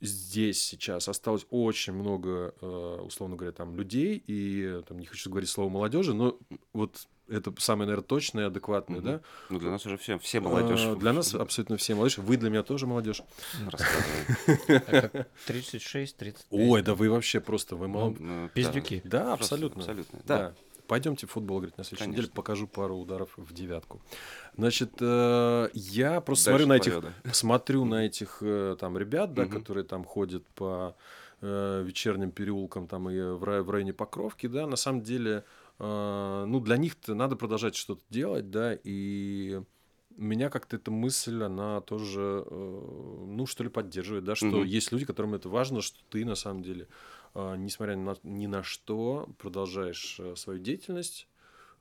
здесь 0.00 0.60
сейчас 0.62 1.08
осталось 1.08 1.46
очень 1.50 1.94
много, 1.94 2.54
э, 2.60 3.00
условно 3.06 3.36
говоря, 3.36 3.52
там 3.52 3.74
людей, 3.76 4.22
и 4.26 4.62
э, 4.62 4.82
там 4.86 4.98
не 4.98 5.06
хочу 5.06 5.30
говорить 5.30 5.48
слово 5.48 5.70
молодежи, 5.70 6.12
но 6.12 6.38
вот 6.74 7.06
это 7.26 7.54
самое, 7.56 7.86
наверное, 7.86 8.06
точное 8.06 8.44
и 8.44 8.46
адекватное, 8.48 8.98
Мгм. 9.00 9.06
да? 9.06 9.20
Ну, 9.48 9.58
для 9.58 9.70
нас 9.70 9.86
уже 9.86 9.96
все, 9.96 10.18
все 10.18 10.40
молодежь. 10.40 10.84
Э, 10.84 10.94
Для 10.96 11.14
нас 11.14 11.34
абсолютно 11.34 11.78
все 11.78 11.94
молодежь. 11.94 12.18
Вы 12.18 12.36
для 12.36 12.50
меня 12.50 12.62
тоже 12.62 12.86
молодежь. 12.86 13.22
Рассказывай. 13.66 14.82
А 14.88 15.08
как 15.08 15.28
36, 15.46 16.16
35. 16.18 16.46
Ой, 16.50 16.82
да 16.82 16.94
вы 16.94 17.08
вообще 17.08 17.40
просто, 17.40 17.76
вы 17.76 17.88
мол- 17.88 18.14
Ну. 18.18 18.50
Пиздюки. 18.52 19.00
Да, 19.04 19.32
абсолютно. 19.32 19.80
Абсолютно. 19.80 20.20
Да. 20.26 20.54
Пойдемте 20.86 21.26
в 21.26 21.30
футбол 21.30 21.60
играть 21.60 21.78
на 21.78 21.84
следующей 21.84 22.10
неделе, 22.10 22.22
Конечно. 22.26 22.36
покажу 22.36 22.66
пару 22.68 22.96
ударов 22.96 23.32
в 23.36 23.52
девятку. 23.54 24.02
Значит, 24.56 24.92
э, 25.00 25.68
я 25.72 26.20
просто 26.20 26.50
Дальше 26.50 26.64
смотрю 26.64 26.68
на 26.68 26.76
этих, 26.76 27.00
да. 27.24 27.32
смотрю 27.32 27.84
на 27.84 28.06
этих 28.06 28.38
э, 28.42 28.76
там 28.78 28.98
ребят, 28.98 29.32
да, 29.34 29.44
Мгм. 29.44 29.58
которые 29.60 29.84
там 29.84 30.04
ходят 30.04 30.46
по 30.48 30.94
э, 31.40 31.82
вечерним 31.86 32.30
переулкам 32.32 32.86
там 32.86 33.08
и 33.08 33.18
в, 33.18 33.42
рай- 33.44 33.62
в 33.62 33.70
районе 33.70 33.92
Покровки, 33.92 34.46
да, 34.46 34.66
на 34.66 34.76
самом 34.76 35.02
деле, 35.02 35.44
э, 35.78 36.44
ну 36.46 36.60
для 36.60 36.76
них-то 36.76 37.14
надо 37.14 37.36
продолжать 37.36 37.76
что-то 37.76 38.02
делать, 38.10 38.50
да, 38.50 38.78
и 38.84 39.62
меня 40.16 40.48
как-то 40.50 40.76
эта 40.76 40.90
мысль, 40.90 41.42
она 41.42 41.80
тоже, 41.80 42.44
э, 42.46 43.24
ну, 43.26 43.46
что 43.46 43.64
ли, 43.64 43.70
поддерживает, 43.70 44.24
да, 44.24 44.34
что 44.34 44.46
Мгм. 44.58 44.64
есть 44.64 44.92
люди, 44.92 45.04
которым 45.06 45.34
это 45.34 45.48
важно, 45.48 45.80
что 45.80 45.98
ты, 46.10 46.24
на 46.24 46.34
самом 46.36 46.62
деле, 46.62 46.86
несмотря 47.34 47.96
на, 47.96 48.16
ни 48.22 48.46
на 48.46 48.62
что, 48.62 49.28
продолжаешь 49.38 50.18
э, 50.20 50.36
свою 50.36 50.60
деятельность, 50.60 51.28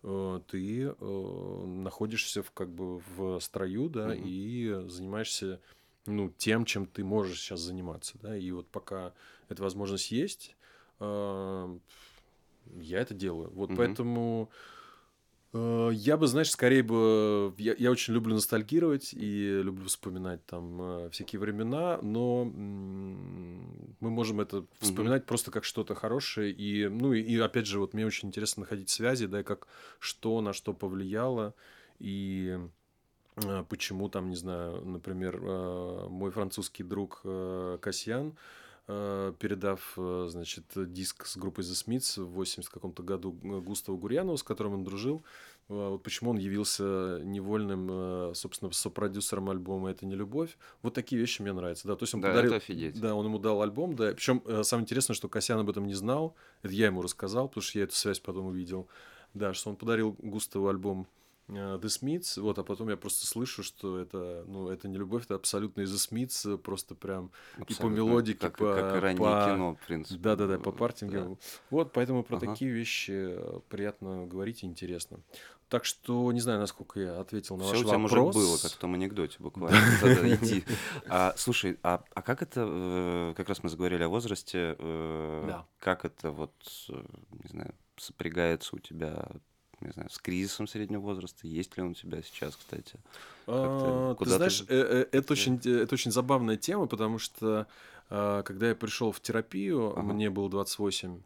э, 0.03 0.41
ты 0.47 0.83
э, 0.83 1.65
находишься 1.65 2.41
в, 2.43 2.51
как 2.51 2.69
бы 2.69 2.99
в 2.99 3.39
строю, 3.39 3.89
да, 3.89 4.13
Мгм. 4.13 4.25
и 4.25 4.83
занимаешься, 4.87 5.61
ну, 6.05 6.29
тем, 6.29 6.65
чем 6.65 6.85
ты 6.85 7.03
можешь 7.03 7.39
сейчас 7.39 7.59
заниматься, 7.59 8.17
да, 8.21 8.35
и 8.35 8.51
вот 8.51 8.67
пока 8.69 9.13
эта 9.49 9.63
возможность 9.63 10.11
есть, 10.11 10.55
э, 10.99 11.77
я 12.75 12.99
это 12.99 13.13
делаю. 13.13 13.51
Вот 13.51 13.69
Мгм. 13.69 13.77
поэтому 13.77 14.49
э, 14.49 14.82
я 15.53 16.17
бы, 16.17 16.27
знаешь, 16.27 16.49
скорее 16.49 16.81
бы... 16.81 17.53
Я, 17.59 17.75
я 17.77 17.91
очень 17.91 18.13
люблю 18.13 18.33
ностальгировать 18.33 19.13
и 19.13 19.61
люблю 19.61 19.85
вспоминать 19.85 20.43
там 20.47 20.81
э, 20.81 21.09
всякие 21.11 21.39
времена, 21.39 21.99
но 22.01 22.45
мы 22.45 24.09
можем 24.09 24.41
это 24.41 24.65
вспоминать 24.79 25.27
просто 25.27 25.51
как 25.51 25.63
что-то 25.63 25.93
хорошее. 25.93 26.51
И, 26.51 26.87
ну, 26.87 27.13
и, 27.13 27.21
и 27.21 27.37
опять 27.37 27.67
же, 27.67 27.79
вот 27.79 27.93
мне 27.93 28.05
очень 28.05 28.29
интересно 28.29 28.61
находить 28.61 28.89
связи, 28.89 29.27
да, 29.27 29.41
и 29.41 29.43
как 29.43 29.67
что 29.99 30.41
на 30.41 30.53
что 30.53 30.73
повлияло, 30.73 31.53
и 31.99 32.57
э, 33.35 33.63
почему 33.69 34.09
там, 34.09 34.31
не 34.31 34.35
знаю, 34.35 34.83
например, 34.83 35.39
э, 35.39 36.07
мой 36.09 36.31
французский 36.31 36.81
друг 36.81 37.21
э, 37.25 37.77
Касьян, 37.79 38.29
э, 38.29 38.62
передав, 38.87 39.93
э, 39.97 40.27
значит, 40.29 40.65
диск 40.75 41.25
с 41.25 41.37
группой 41.37 41.63
The 41.63 41.73
Smiths 41.73 42.21
в 42.21 42.31
80 42.33 42.69
каком-то 42.69 43.01
году 43.01 43.37
э, 43.43 43.59
Густаву 43.61 43.97
Гурьянову, 43.97 44.37
с 44.37 44.43
которым 44.43 44.73
он 44.73 44.83
дружил, 44.83 45.23
э, 45.69 45.73
вот 45.73 46.03
почему 46.03 46.31
он 46.31 46.37
явился 46.37 47.21
невольным, 47.23 47.87
э, 47.89 48.33
собственно, 48.35 48.71
сопродюсером 48.71 49.49
альбома 49.49 49.91
«Это 49.91 50.05
не 50.05 50.15
любовь». 50.15 50.57
Вот 50.81 50.93
такие 50.93 51.19
вещи 51.19 51.41
мне 51.41 51.53
нравятся, 51.53 51.87
да, 51.87 51.95
то 51.95 52.03
есть 52.03 52.13
он 52.13 52.21
Да, 52.21 52.29
подарил... 52.29 52.51
это 52.51 52.57
офигеть. 52.57 52.99
Да, 52.99 53.15
он 53.15 53.25
ему 53.25 53.39
дал 53.39 53.61
альбом, 53.61 53.95
да, 53.95 54.11
причем 54.13 54.43
самое 54.63 54.83
интересное, 54.83 55.13
что 55.13 55.29
Касьян 55.29 55.59
об 55.59 55.69
этом 55.69 55.87
не 55.87 55.93
знал, 55.93 56.35
это 56.61 56.73
я 56.73 56.87
ему 56.87 57.01
рассказал, 57.01 57.47
потому 57.47 57.61
что 57.61 57.77
я 57.77 57.85
эту 57.85 57.95
связь 57.95 58.19
потом 58.19 58.47
увидел, 58.47 58.89
да, 59.33 59.53
что 59.53 59.69
он 59.69 59.77
подарил 59.77 60.15
Густаву 60.19 60.67
альбом 60.67 61.01
э, 61.01 61.22
The 61.49 61.81
Smiths, 61.83 62.39
вот, 62.41 62.57
а 62.57 62.63
потом 62.63 62.89
я 62.89 62.95
просто 62.97 63.27
слышу, 63.27 63.63
что 63.63 63.97
это, 63.99 64.43
ну, 64.47 64.69
это 64.69 64.87
не 64.87 64.97
любовь, 64.97 65.25
это 65.25 65.35
абсолютно 65.35 65.81
из 65.81 65.93
The 65.93 66.09
Smiths, 66.27 66.57
просто 66.57 66.95
прям 66.95 67.31
и 67.55 67.57
по 67.57 67.63
Абсолютно. 67.63 67.95
мелодике, 67.95 68.39
как, 68.39 68.57
по, 68.57 68.73
как 68.73 68.95
и 68.95 68.99
раннее 68.99 69.17
по- 69.19 69.45
кино, 69.45 69.75
в 69.75 69.85
принципе. 69.85 70.19
да-да-да, 70.19 70.57
по 70.59 70.71
Да. 70.71 70.77
партингам. 70.77 71.37
Вот, 71.69 71.91
поэтому 71.91 72.23
про 72.23 72.37
Ага. 72.37 72.47
такие 72.47 72.71
вещи 72.71 73.11
э, 73.13 73.59
приятно 73.69 74.25
говорить 74.25 74.63
и 74.63 74.65
интересно. 74.67 75.19
Так 75.67 75.85
что, 75.85 76.31
не 76.31 76.39
знаю, 76.39 76.59
насколько 76.59 76.99
я 76.99 77.19
ответил 77.19 77.57
на 77.57 77.63
Все 77.63 77.71
ваш 77.73 77.81
у 77.81 77.83
тебя, 77.87 77.97
вопрос. 77.97 78.35
может, 78.35 78.49
было, 78.49 78.57
как 78.57 78.71
в 78.71 78.77
том 78.77 78.93
анекдоте 78.93 79.37
буквально. 79.39 79.77
Иди. 80.41 80.63
А, 81.09 81.33
Слушай, 81.35 81.77
а 81.83 82.03
а 82.13 82.21
как 82.21 82.41
это, 82.41 82.65
э, 82.67 83.33
как 83.35 83.49
раз 83.49 83.63
мы 83.63 83.69
заговорили 83.69 84.03
о 84.03 84.09
возрасте, 84.09 84.75
э, 84.77 85.43
Да. 85.47 85.67
как 85.79 86.05
это 86.05 86.31
вот, 86.31 86.53
э, 86.89 87.03
не 87.43 87.49
знаю, 87.49 87.73
сопрягается 87.97 88.75
у 88.75 88.79
тебя, 88.79 89.27
не 89.83 89.91
знаю, 89.91 90.09
с 90.09 90.17
кризисом 90.17 90.67
среднего 90.67 91.01
возраста? 91.01 91.47
Есть 91.47 91.77
ли 91.77 91.83
он 91.83 91.89
у 91.91 91.93
тебя 91.93 92.21
сейчас, 92.21 92.55
кстати? 92.55 92.95
А, 93.47 94.15
Ты 94.15 94.29
знаешь, 94.29 94.61
э, 94.67 95.05
э, 95.11 95.17
это 95.17 95.33
очень, 95.33 95.59
э, 95.65 95.83
это 95.83 95.95
очень 95.95 96.11
забавная 96.11 96.57
тема, 96.57 96.87
потому 96.87 97.19
что 97.19 97.67
а, 98.09 98.43
когда 98.43 98.69
я 98.69 98.75
пришел 98.75 99.11
в 99.11 99.19
терапию, 99.19 99.91
Ага. 99.91 100.01
мне 100.13 100.29
было 100.29 100.49
28. 100.49 101.21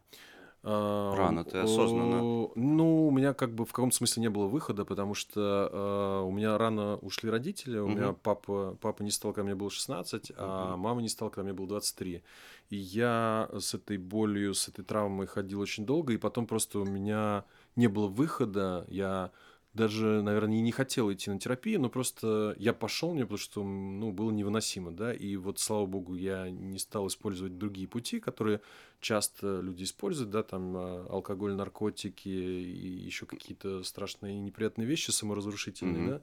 а, 0.64 1.14
Рано, 1.14 1.44
ты 1.44 1.58
осознанно. 1.58 2.22
Ну, 2.56 3.08
у 3.08 3.10
меня 3.10 3.32
как 3.34 3.54
бы 3.54 3.64
в 3.64 3.72
каком 3.72 3.92
смысле 3.92 4.22
не 4.22 4.30
было 4.30 4.46
выхода, 4.46 4.84
потому 4.84 5.14
что 5.14 5.68
а, 5.72 6.22
у 6.22 6.30
меня 6.32 6.58
рано 6.58 6.96
ушли 6.96 7.30
родители. 7.30 7.78
У 7.78 7.88
Мгм. 7.88 7.98
меня 7.98 8.12
папа, 8.12 8.76
папа 8.80 9.02
не 9.02 9.10
стал, 9.10 9.32
когда 9.32 9.44
мне 9.44 9.54
было 9.54 9.70
16, 9.70 10.32
а 10.36 10.72
Мгм. 10.72 10.80
мама 10.80 11.02
не 11.02 11.08
стала, 11.08 11.30
когда 11.30 11.44
мне 11.44 11.52
было 11.52 11.68
23. 11.68 12.22
И 12.70 12.76
я 12.76 13.48
с 13.58 13.74
этой 13.74 13.98
болью, 13.98 14.54
с 14.54 14.68
этой 14.68 14.84
травмой 14.84 15.26
ходил 15.26 15.60
очень 15.60 15.86
долго, 15.86 16.12
и 16.12 16.16
потом 16.16 16.46
просто 16.46 16.80
у 16.80 16.84
меня 16.84 17.44
не 17.78 17.86
было 17.86 18.08
выхода. 18.08 18.84
Я 18.88 19.30
даже, 19.72 20.22
наверное, 20.22 20.58
и 20.58 20.60
не 20.60 20.72
хотел 20.72 21.12
идти 21.12 21.30
на 21.30 21.38
терапию, 21.38 21.80
но 21.80 21.88
просто 21.88 22.56
я 22.58 22.72
пошел 22.72 23.12
мне, 23.14 23.22
потому 23.22 23.38
что 23.38 23.62
ну, 23.62 24.10
было 24.10 24.30
невыносимо, 24.32 24.90
да, 24.90 25.12
и 25.12 25.36
вот, 25.36 25.60
слава 25.60 25.86
богу, 25.86 26.16
я 26.16 26.50
не 26.50 26.78
стал 26.78 27.06
использовать 27.06 27.56
другие 27.58 27.86
пути, 27.86 28.18
которые 28.18 28.60
часто 29.00 29.60
люди 29.60 29.84
используют, 29.84 30.30
да, 30.30 30.42
там 30.42 30.76
а, 30.76 31.06
алкоголь, 31.08 31.54
наркотики 31.54 32.28
и 32.28 32.88
еще 32.88 33.26
какие-то 33.26 33.84
страшные 33.84 34.36
и 34.36 34.40
неприятные 34.40 34.86
вещи 34.86 35.12
саморазрушительные, 35.12 36.02
Мгм. 36.02 36.10
да. 36.10 36.20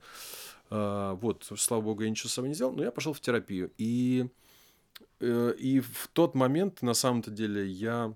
А, 0.69 1.13
вот, 1.15 1.49
слава 1.57 1.81
богу, 1.81 2.03
я 2.03 2.09
ничего 2.09 2.29
с 2.29 2.33
собой 2.33 2.49
не 2.49 2.55
сделал, 2.55 2.73
но 2.73 2.83
я 2.83 2.91
пошел 2.91 3.13
в 3.13 3.21
терапию. 3.21 3.71
И, 3.77 4.27
э, 5.21 5.53
и 5.57 5.79
в 5.79 6.09
тот 6.11 6.35
момент, 6.35 6.81
на 6.81 6.93
самом-то 6.93 7.31
деле, 7.31 7.65
я 7.65 8.13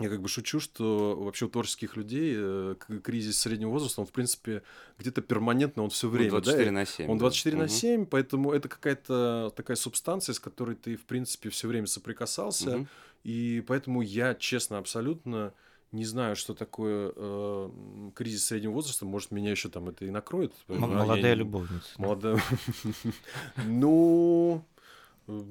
Я 0.00 0.08
как 0.08 0.20
бы 0.22 0.28
шучу, 0.28 0.60
что 0.60 1.14
вообще 1.20 1.44
у 1.44 1.48
творческих 1.48 1.96
людей 1.96 2.34
э, 2.36 2.74
кризис 3.04 3.38
среднего 3.38 3.70
возраста, 3.70 4.00
он, 4.00 4.06
в 4.06 4.12
принципе, 4.12 4.62
где-то 4.98 5.20
перманентно, 5.20 5.82
он 5.84 5.90
все 5.90 6.06
Ну, 6.06 6.14
время, 6.14 6.30
24 6.30 6.64
да? 6.66 6.72
на 6.72 6.86
7. 6.86 7.10
Он 7.10 7.18
да. 7.18 7.20
24 7.24 7.56
на 7.56 7.62
Мгм. 7.64 7.70
7, 7.70 8.06
поэтому 8.06 8.52
это 8.52 8.68
какая-то 8.68 9.52
такая 9.54 9.76
субстанция, 9.76 10.32
с 10.32 10.40
которой 10.40 10.74
ты, 10.76 10.96
в 10.96 11.04
принципе, 11.04 11.50
все 11.50 11.68
время 11.68 11.86
соприкасался. 11.86 12.78
Мгм. 12.78 12.88
И 13.24 13.62
поэтому 13.66 14.00
я, 14.02 14.34
честно, 14.34 14.78
абсолютно 14.78 15.52
не 15.92 16.04
знаю, 16.04 16.36
что 16.36 16.54
такое 16.54 17.12
э, 17.14 17.70
кризис 18.14 18.44
среднего 18.46 18.70
возраста. 18.72 19.04
Может, 19.04 19.32
меня 19.32 19.50
еще 19.50 19.68
там 19.68 19.88
это 19.88 20.04
и 20.04 20.10
накроет. 20.10 20.54
М- 20.68 20.84
А 20.84 20.88
я 20.88 20.94
Молодая 20.94 21.34
не- 21.34 21.38
любовница. 21.40 21.88
да. 21.98 22.02
Молодая. 22.04 22.42
Ну, 23.66 24.64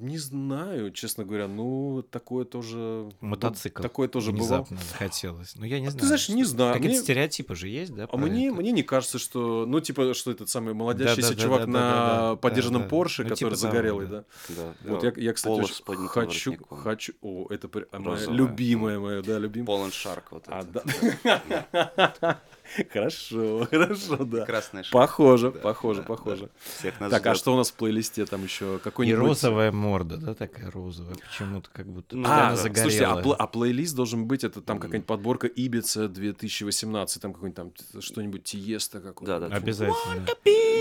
не 0.00 0.18
знаю, 0.18 0.90
честно 0.92 1.24
говоря. 1.24 1.48
Ну, 1.48 2.02
такое 2.10 2.44
тоже... 2.44 3.10
Мотоцикл. 3.20 3.82
Такое 3.82 4.08
тоже 4.08 4.32
бывало. 4.32 4.62
Внезапно 4.64 4.78
захотелось. 4.90 5.54
Ну, 5.56 5.64
я 5.64 5.80
не 5.80 5.86
А 5.86 5.90
знаю. 5.90 6.00
ты 6.00 6.06
знаешь, 6.06 6.28
не 6.28 6.44
знаю. 6.44 6.74
Какие-то 6.74 6.94
Мне- 6.96 7.02
стереотипы 7.04 7.54
же 7.54 7.68
есть, 7.68 7.94
да? 7.94 8.08
А 8.10 8.16
мне, 8.16 8.48
это? 8.48 8.56
мне 8.56 8.72
не 8.72 8.82
кажется, 8.82 9.18
что, 9.18 9.64
ну, 9.66 9.80
типа, 9.80 10.14
что 10.14 10.30
этот 10.30 10.48
самый 10.48 10.74
молодящийся 10.74 11.30
Да-да-да-да-да-да-да, 11.34 11.58
чувак 11.58 11.66
на 11.68 12.30
да, 12.30 12.36
подержанном 12.36 12.82
да. 12.82 12.88
Порше, 12.88 13.22
Ну, 13.24 13.28
который 13.30 13.38
типа 13.38 13.50
того, 13.50 13.60
загорелый, 13.72 14.06
да. 14.06 14.24
да. 14.48 14.54
Да, 14.84 14.90
Вот 14.92 15.00
да. 15.02 15.06
я, 15.08 15.12
я, 15.24 15.32
кстати, 15.32 15.52
очень 15.60 15.74
хочу, 16.08 16.50
воротником. 16.50 16.78
хочу, 16.78 17.12
о, 17.22 17.46
это 17.50 17.68
моя 17.98 18.26
любимая 18.26 18.98
моя, 18.98 19.22
да, 19.22 19.38
любимая. 19.38 19.66
Полон 19.66 19.92
шарк 19.92 20.32
вот 20.32 20.44
А, 20.48 20.60
это. 20.60 20.84
да. 21.22 22.40
Хорошо, 22.92 23.66
хорошо, 23.70 24.16
да. 24.24 24.44
Красная 24.46 24.82
шарк. 24.82 24.92
Похоже, 24.92 25.50
Да, 25.52 25.58
похоже, 25.60 26.00
да, 26.02 26.06
похоже. 26.06 26.42
да. 26.44 26.48
Всех 26.78 27.00
нас 27.00 27.10
Так, 27.10 27.26
а 27.26 27.30
ждёт. 27.34 27.38
что 27.40 27.54
у 27.54 27.56
нас 27.56 27.70
в 27.70 27.74
плейлисте 27.74 28.24
там 28.26 28.44
еще? 28.44 28.76
И 28.76 28.78
Какой-нибудь... 28.78 29.20
розовая 29.20 29.72
морда, 29.72 30.16
да, 30.18 30.34
такая 30.34 30.70
розовая. 30.70 31.14
Почему-то 31.16 31.68
как 31.72 31.86
будто 31.86 32.16
Ну, 32.16 32.24
да, 32.24 32.50
А, 32.50 32.56
слушайте, 32.56 32.80
а, 32.82 32.90
загорелая. 32.90 33.24
пл- 33.24 33.36
а 33.38 33.46
плейлист 33.46 33.96
должен 33.96 34.26
быть, 34.26 34.44
это 34.44 34.60
там 34.60 34.78
какая-нибудь 34.78 35.06
подборка 35.06 35.46
Ибица 35.46 36.08
2018, 36.08 37.20
там 37.20 37.32
какой-нибудь 37.32 37.56
там 37.56 38.00
что-нибудь 38.00 38.44
Тиеста 38.44 39.00
какой-то. 39.00 39.40
Да-да. 39.40 39.56
Обязательно. 39.56 40.26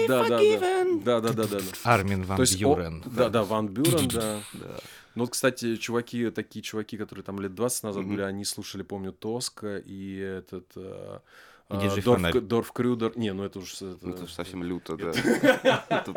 Да, 0.08 0.28
да, 0.28 0.40
да. 0.40 0.86
Да, 1.04 1.22
да, 1.22 1.34
да, 1.34 1.48
да. 1.48 1.60
Армин 1.84 2.24
Ван 2.24 2.38
Бюрен. 2.40 3.04
да, 3.06 3.30
да, 3.30 3.44
Ван 3.44 3.68
Бюрен, 3.68 4.08
да. 4.10 4.40
Да. 4.54 4.68
Ну 5.16 5.24
вот, 5.24 5.32
кстати, 5.32 5.76
чуваки, 5.76 6.30
такие 6.30 6.62
чуваки, 6.62 6.96
которые 6.98 7.24
там 7.24 7.40
лет 7.40 7.54
20 7.56 7.84
назад 7.84 8.06
были, 8.06 8.22
они 8.22 8.46
слушали, 8.46 8.84
помню, 8.84 9.12
Тоска 9.12 9.78
и 9.80 10.18
этот... 10.18 10.66
э, 11.70 11.82
Диджей 11.82 12.02
Дорф, 12.04 12.18
Фонарь. 12.18 12.40
Дорф 12.40 12.72
Крюдер. 12.72 13.14
Не, 13.18 13.34
ну 13.34 13.44
это 13.44 13.60
уж... 13.60 13.76
это- 13.76 13.98
Ну, 14.02 14.14
Это 14.14 14.28
совсем 14.28 14.64
люто, 14.64 14.98
да. 14.98 15.12
Это 15.90 16.12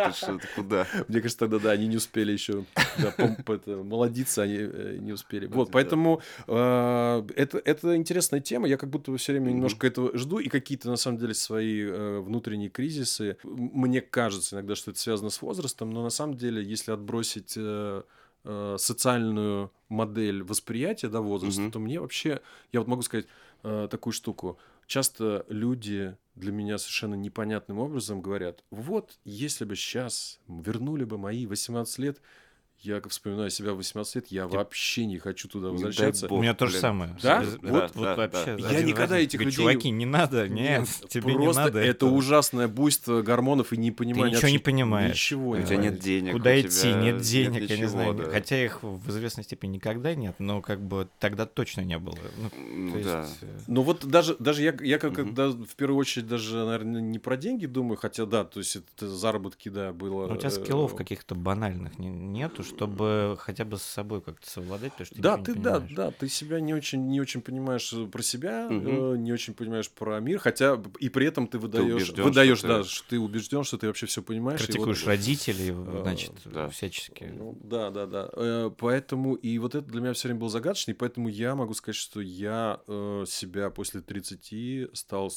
куда? 0.56 0.86
Мне 1.08 1.20
кажется, 1.20 1.38
тогда, 1.38 1.58
да, 1.58 1.70
они 1.72 1.86
не 1.88 1.96
успели 1.96 2.32
еще 2.32 2.64
молодиться, 3.66 4.42
они 4.42 4.56
э, 4.58 4.96
не 5.00 5.12
успели. 5.12 5.46
Вот, 5.46 5.70
поэтому 5.70 6.20
э, 6.46 7.22
это, 7.36 7.96
интересная 7.96 8.40
тема. 8.40 8.66
Я 8.68 8.76
как 8.76 8.90
будто 8.90 9.16
все 9.16 9.32
время 9.32 9.50
немножко 9.50 9.86
этого 9.86 10.16
жду, 10.16 10.38
и 10.38 10.48
какие-то, 10.48 10.88
на 10.88 10.96
самом 10.96 11.18
деле, 11.18 11.34
свои 11.34 11.82
э, 11.82 12.20
внутренние 12.20 12.70
кризисы. 12.70 13.36
Мне 13.44 14.00
кажется 14.00 14.56
иногда, 14.56 14.74
что 14.74 14.90
это 14.90 15.00
связано 15.00 15.30
с 15.30 15.42
возрастом, 15.42 15.90
но 15.90 16.02
на 16.02 16.10
самом 16.10 16.36
деле, 16.36 16.62
если 16.62 16.92
отбросить 16.92 17.54
э, 17.56 18.02
социальную 18.78 19.70
модель 19.88 20.42
восприятия 20.42 21.08
да, 21.08 21.20
возраста, 21.20 21.70
то 21.70 21.78
мне 21.78 22.00
вообще, 22.00 22.40
я 22.72 22.80
вот 22.80 22.88
могу 22.88 23.02
сказать 23.02 23.26
э, 23.62 23.88
такую 23.90 24.12
штуку. 24.12 24.58
Часто 24.92 25.46
люди 25.48 26.18
для 26.34 26.52
меня 26.52 26.76
совершенно 26.76 27.14
непонятным 27.14 27.78
образом 27.78 28.20
говорят, 28.20 28.62
вот, 28.70 29.18
если 29.24 29.64
бы 29.64 29.74
сейчас 29.74 30.38
вернули 30.46 31.04
бы 31.04 31.16
мои 31.16 31.46
18 31.46 31.98
лет, 31.98 32.20
я 32.82 33.00
как 33.00 33.10
вспоминаю 33.12 33.50
себя 33.50 33.72
в 33.72 33.76
18 33.76 34.14
лет, 34.16 34.26
я 34.28 34.46
вообще 34.46 35.06
не 35.06 35.18
хочу 35.18 35.48
туда 35.48 35.68
возвращаться. 35.68 36.28
бог. 36.28 36.38
У 36.38 36.42
меня 36.42 36.54
то 36.54 36.66
же 36.66 36.78
самое. 36.78 37.16
Да? 37.22 37.40
Без- 37.40 37.54
Вот, 37.62 37.62
Вот, 37.62 38.04
да, 38.04 38.16
вот 38.16 38.16
вообще. 38.18 38.56
да. 38.56 38.68
Я 38.68 38.68
один 38.76 38.86
никогда 38.86 39.14
один. 39.16 39.26
этих 39.28 39.40
людей- 39.40 39.56
Чуваки, 39.56 39.90
не 39.90 40.06
надо, 40.06 40.48
нет, 40.48 40.86
тебе 41.08 41.34
не 41.34 41.44
Просто 41.44 41.62
надо. 41.64 41.78
это 41.80 41.88
этого. 41.90 42.10
ужасное 42.10 42.68
буйство 42.68 43.22
гормонов 43.22 43.72
и 43.72 43.76
непонимание. 43.76 44.36
ничего 44.36 44.48
не 44.50 44.58
понимаешь. 44.58 45.12
Ничего 45.12 45.50
У 45.50 45.62
тебя 45.62 45.76
нет 45.76 45.98
денег. 45.98 46.32
Куда 46.32 46.60
идти, 46.60 46.68
тебя 46.90 46.94
нет 47.00 47.20
денег, 47.22 47.70
я 47.70 47.76
не 47.78 47.86
знаю. 47.86 48.14
да. 48.14 48.24
Хотя 48.30 48.62
их 48.64 48.82
в 48.82 49.10
известной 49.10 49.44
степени 49.44 49.74
никогда 49.74 50.14
нет, 50.14 50.34
но 50.38 50.60
как 50.60 50.80
бы 50.80 51.08
тогда 51.18 51.46
точно 51.46 51.82
не 51.82 51.98
было. 51.98 52.16
Ну, 52.36 52.50
Ну 52.66 52.92
то 52.98 53.04
да. 53.04 53.20
есть, 53.22 53.38
э, 53.42 53.46
Ну 53.66 53.82
вот 53.82 54.04
даже, 54.04 54.36
даже 54.38 54.62
я, 54.62 54.74
я 54.80 54.98
как, 54.98 55.12
Мгм. 55.12 55.26
когда 55.26 55.48
в 55.50 55.74
первую 55.76 55.98
очередь 55.98 56.26
даже, 56.26 56.56
наверное, 56.64 57.00
не 57.00 57.18
про 57.18 57.36
деньги 57.36 57.66
думаю, 57.66 57.96
хотя 57.96 58.26
да, 58.26 58.44
то 58.44 58.58
есть 58.60 58.76
это 58.76 59.08
заработки, 59.08 59.68
да, 59.68 59.92
было. 59.92 60.26
ну, 60.26 60.34
у 60.34 60.36
тебя 60.36 60.48
э, 60.48 60.50
скиллов 60.50 60.94
каких-то 60.94 61.34
банальных 61.34 61.98
не- 61.98 62.08
нету, 62.08 62.62
чтобы 62.76 63.36
хотя 63.38 63.64
бы 63.64 63.76
с 63.78 63.82
собой 63.82 64.20
как-то 64.20 64.48
совладать, 64.48 64.92
потому 64.92 65.06
что 65.06 65.22
Да, 65.22 65.32
ничего 65.36 65.44
ты, 65.44 65.54
не 65.58 65.62
да, 65.64 65.86
да, 65.90 66.10
ты 66.10 66.28
себя 66.28 66.60
не 66.60 66.74
очень, 66.74 67.06
не 67.08 67.20
очень 67.20 67.40
понимаешь 67.42 67.92
э, 67.92 68.06
про 68.06 68.22
себя, 68.22 68.68
Мгм. 68.68 69.14
э, 69.14 69.16
не 69.18 69.32
очень 69.32 69.54
понимаешь 69.54 69.90
про 69.90 70.20
мир, 70.20 70.38
хотя 70.38 70.80
и 70.98 71.08
при 71.08 71.26
этом 71.26 71.46
ты 71.46 71.58
выдаешь, 71.58 71.94
убежден, 72.10 72.24
выдаешь, 72.24 72.58
что 72.58 72.68
да, 72.68 72.82
ты- 72.82 72.88
что 72.88 73.08
ты 73.10 73.18
убежден, 73.18 73.64
что 73.64 73.78
ты 73.78 73.86
вообще 73.86 74.06
все 74.06 74.22
понимаешь. 74.22 74.60
и 74.60 74.62
вот- 74.62 74.66
Критикуешь 74.66 75.06
родителей, 75.06 75.70
э, 75.76 76.00
значит, 76.02 76.32
да. 76.46 76.68
всячески. 76.68 77.24
Ну, 77.24 77.58
да, 77.62 77.90
да, 77.90 78.06
да. 78.06 78.28
Э, 78.34 78.70
Поэтому, 78.78 79.34
и 79.34 79.58
вот 79.58 79.74
это 79.74 79.86
для 79.86 80.00
меня 80.00 80.12
все 80.12 80.28
время 80.28 80.40
было 80.40 80.50
загадочно, 80.50 80.90
и 80.90 80.94
поэтому 80.94 81.28
я 81.28 81.54
могу 81.54 81.74
сказать, 81.74 81.96
что 81.96 82.20
я 82.20 82.80
э, 82.86 83.24
себя 83.26 83.70
после 83.70 84.00
30 84.00 84.88
стал 84.94 85.30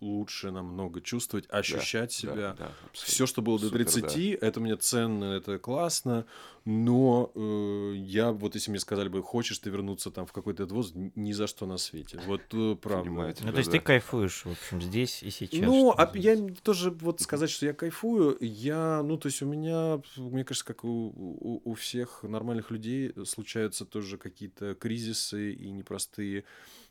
лучше 0.00 0.50
намного 0.50 1.00
чувствовать, 1.00 1.46
ощущать 1.48 2.10
Да, 2.10 2.14
себя. 2.16 2.34
да, 2.58 2.72
абсолютно. 2.84 2.90
Все, 2.92 3.26
что 3.26 3.42
было 3.42 3.58
до 3.58 3.66
Супер, 3.68 3.84
30, 3.86 4.32
это 4.40 4.60
мне 4.60 4.76
ценно, 4.76 5.24
это 5.34 5.58
классно, 5.58 6.26
но 6.66 7.30
э, 7.36 7.92
я, 7.96 8.32
вот 8.32 8.56
если 8.56 8.72
мне 8.72 8.80
сказали 8.80 9.08
бы, 9.08 9.22
хочешь 9.22 9.56
ты 9.60 9.70
вернуться 9.70 10.10
там 10.10 10.26
в 10.26 10.32
какой-то 10.32 10.64
этот 10.64 10.72
возраст, 10.74 10.96
н- 10.96 11.12
ни 11.14 11.30
за 11.30 11.46
что 11.46 11.64
на 11.64 11.76
свете. 11.78 12.20
Вот 12.26 12.42
э, 12.52 12.74
правда. 12.74 13.04
Понимаю 13.08 13.34
Ну, 13.40 13.52
то 13.52 13.58
есть 13.58 13.70
да. 13.70 13.78
ты 13.78 13.84
кайфуешь, 13.84 14.44
в 14.44 14.50
общем, 14.50 14.82
здесь 14.82 15.22
и 15.22 15.30
сейчас. 15.30 15.60
Ну, 15.60 15.94
а 15.96 16.10
я 16.14 16.36
тоже 16.64 16.90
вот 16.90 17.20
сказать, 17.20 17.50
что 17.50 17.66
я 17.66 17.72
кайфую, 17.72 18.36
я, 18.40 19.02
ну, 19.04 19.16
то 19.16 19.28
есть 19.28 19.42
у 19.42 19.46
меня, 19.46 20.02
мне 20.16 20.44
кажется, 20.44 20.66
как 20.66 20.84
у, 20.84 20.88
у, 20.88 21.60
у 21.64 21.74
всех 21.74 22.24
нормальных 22.24 22.72
людей 22.72 23.12
случаются 23.24 23.84
тоже 23.84 24.18
какие-то 24.18 24.74
кризисы 24.74 25.52
и 25.52 25.70
непростые 25.70 26.42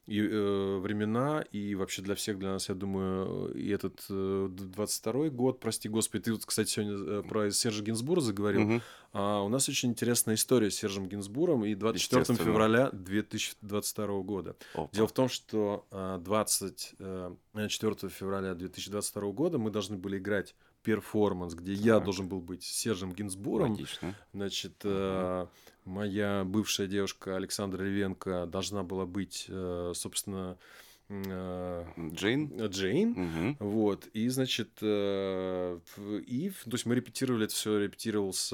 и, 0.07 0.19
э, 0.21 0.77
времена, 0.77 1.41
и 1.51 1.73
вообще 1.75 2.01
для 2.03 2.13
всех, 2.15 2.37
для 2.37 2.49
нас, 2.53 2.69
я 2.69 2.75
думаю, 2.75 3.51
и 3.53 3.69
этот 3.69 4.05
э, 4.09 4.47
22 4.51 5.29
год, 5.29 5.59
прости 5.59 5.89
господи, 5.89 6.25
ты 6.25 6.33
вот, 6.33 6.45
кстати, 6.45 6.69
сегодня 6.69 6.95
э, 7.19 7.23
про 7.23 7.49
Сержа 7.49 7.81
Гинзбура 7.83 8.21
заговорил, 8.21 8.61
Мгм. 8.61 8.81
а 9.13 9.41
у 9.41 9.49
нас 9.49 9.67
очень 9.67 9.89
интересная 9.89 10.35
история 10.35 10.69
с 10.69 10.75
Сержем 10.75 11.07
Гинзбуром 11.07 11.65
и 11.65 11.73
24 11.73 12.21
Естественно. 12.21 12.51
февраля 12.51 12.89
2022 12.91 14.21
года. 14.21 14.55
Опа. 14.75 14.89
Дело 14.93 15.07
в 15.07 15.11
том, 15.13 15.27
что 15.27 15.85
а, 15.89 16.19
24 16.19 18.09
февраля 18.11 18.53
2022 18.53 19.31
года 19.31 19.57
мы 19.57 19.71
должны 19.71 19.97
были 19.97 20.17
играть 20.17 20.55
перформанс, 20.85 21.55
где 21.55 21.73
я 21.73 21.95
Так. 21.95 22.05
должен 22.05 22.27
был 22.29 22.39
быть 22.39 22.63
Сержем 22.63 23.11
Гинзбуром. 23.11 23.71
Логично. 23.71 24.15
Значит, 24.33 24.75
э, 24.83 25.47
моя 25.83 26.43
бывшая 26.45 26.87
девушка 26.87 27.35
Александра 27.35 27.83
Левенко 27.83 28.45
должна 28.45 28.83
была 28.83 29.05
быть, 29.05 29.45
э, 29.49 29.91
собственно, 29.95 30.57
э, 31.09 31.85
Джейн? 32.13 32.65
Джейн. 32.67 33.09
Мгм. 33.11 33.57
Вот, 33.59 34.07
и, 34.13 34.27
значит, 34.29 34.69
и, 34.81 36.51
то 36.63 36.71
есть 36.71 36.85
мы 36.85 36.95
репетировали 36.95 37.45
это 37.45 37.53
все, 37.53 37.77
репетировал 37.79 38.31
с, 38.33 38.51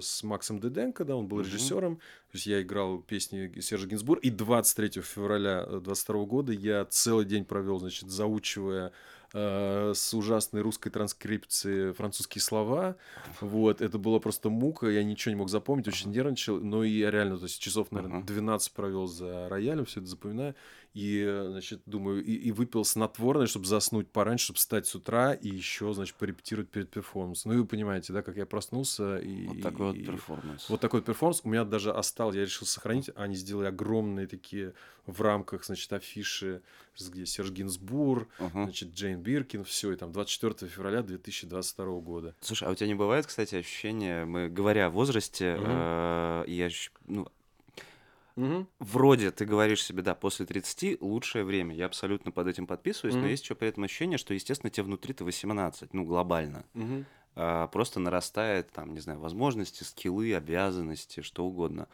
с 0.00 0.22
Максом 0.22 0.60
Деденко, 0.60 1.04
да, 1.04 1.16
он 1.16 1.26
был 1.26 1.38
Мгм. 1.38 1.46
режиссером, 1.46 1.96
то 1.96 2.34
есть 2.34 2.46
я 2.46 2.62
играл 2.62 2.98
песни 2.98 3.60
Сержа 3.60 3.86
Гинзбур, 3.88 4.18
и 4.18 4.30
23 4.30 5.00
февраля 5.02 5.64
22 5.66 6.24
года 6.26 6.52
я 6.52 6.84
целый 6.86 7.24
день 7.24 7.44
провел, 7.44 7.78
значит, 7.80 8.08
заучивая 8.10 8.92
э, 9.34 9.92
с 9.94 10.14
ужасной 10.14 10.60
русской 10.62 10.90
транскрипции 10.90 11.92
французские 11.92 12.42
слова, 12.42 12.96
вот, 13.40 13.80
это 13.80 13.98
была 13.98 14.18
просто 14.20 14.50
мука, 14.50 14.88
я 14.88 15.02
ничего 15.04 15.32
не 15.32 15.38
мог 15.38 15.48
запомнить, 15.48 15.88
очень 15.88 16.10
нервничал, 16.10 16.58
но 16.60 16.84
и 16.84 16.90
я 16.90 17.10
реально, 17.10 17.38
то 17.38 17.44
есть 17.44 17.60
часов, 17.60 17.90
наверное, 17.92 18.18
Ага. 18.18 18.26
12 18.26 18.72
провел 18.72 19.06
за 19.06 19.48
роялем, 19.48 19.84
все 19.84 20.00
это 20.00 20.08
запоминаю, 20.08 20.54
и, 20.94 21.44
значит, 21.48 21.80
думаю, 21.86 22.22
и, 22.22 22.32
и 22.34 22.52
выпил 22.52 22.84
снотворное, 22.84 23.46
чтобы 23.46 23.64
заснуть 23.64 24.10
пораньше, 24.10 24.44
чтобы 24.46 24.58
встать 24.58 24.86
с 24.86 24.94
утра 24.94 25.32
и 25.32 25.48
еще, 25.48 25.94
значит, 25.94 26.16
порепетировать 26.16 26.68
перед 26.68 26.90
перформансом. 26.90 27.50
Ну, 27.50 27.58
и 27.58 27.60
вы 27.62 27.66
понимаете, 27.66 28.12
да, 28.12 28.20
как 28.20 28.36
я 28.36 28.44
проснулся. 28.44 29.16
И, 29.16 29.46
Вот 29.46 29.62
такой 29.62 29.86
вот 29.86 29.96
и- 29.96 30.04
перформанс. 30.04 30.68
Вот 30.68 30.80
такой 30.82 31.00
вот 31.00 31.06
перформанс. 31.06 31.40
У 31.44 31.48
меня 31.48 31.64
даже 31.64 31.92
остался, 31.92 32.38
я 32.38 32.44
решил 32.44 32.66
сохранить. 32.66 33.08
Они 33.16 33.36
сделали 33.36 33.68
огромные 33.68 34.26
такие 34.26 34.74
в 35.06 35.22
рамках, 35.22 35.64
значит, 35.64 35.90
афиши, 35.94 36.60
где 37.00 37.26
Серж 37.26 37.50
Гинзбур, 37.50 38.28
Ага. 38.38 38.64
значит, 38.64 38.94
Джейн 38.94 39.20
Биркин, 39.20 39.64
все, 39.64 39.92
и 39.92 39.96
там 39.96 40.12
24 40.12 40.70
февраля 40.70 41.02
2022 41.02 42.00
года. 42.00 42.34
Слушай, 42.40 42.68
а 42.68 42.70
у 42.72 42.74
тебя 42.74 42.86
не 42.86 42.94
бывает, 42.94 43.26
кстати, 43.26 43.54
ощущение, 43.54 44.24
мы 44.24 44.48
говоря 44.48 44.86
о 44.86 44.90
возрасте, 44.90 45.56
Мгм. 45.56 45.66
э, 45.66 46.44
я 46.48 46.68
ну, 47.06 47.28
вроде 48.78 49.30
ты 49.30 49.44
говоришь 49.44 49.82
себе, 49.82 50.02
да, 50.02 50.14
после 50.14 50.46
30 50.46 50.98
лучшее 51.00 51.44
время, 51.44 51.74
я 51.74 51.86
абсолютно 51.86 52.30
под 52.30 52.48
этим 52.48 52.66
подписываюсь, 52.66 53.14
но 53.14 53.22
Мгм. 53.22 53.30
есть 53.30 53.44
еще 53.44 53.54
при 53.54 53.68
этом 53.68 53.84
ощущение, 53.84 54.18
что, 54.18 54.34
естественно, 54.34 54.70
тебе 54.70 54.84
внутри-то 54.84 55.24
18, 55.24 55.94
ну, 55.94 56.04
глобально. 56.04 56.64
Мгм. 56.74 57.06
А, 57.34 57.66
просто 57.68 57.98
нарастает, 57.98 58.70
там, 58.72 58.92
не 58.92 59.00
знаю, 59.00 59.18
возможности, 59.18 59.84
скиллы, 59.84 60.34
обязанности, 60.34 61.22
что 61.22 61.46
угодно. 61.46 61.88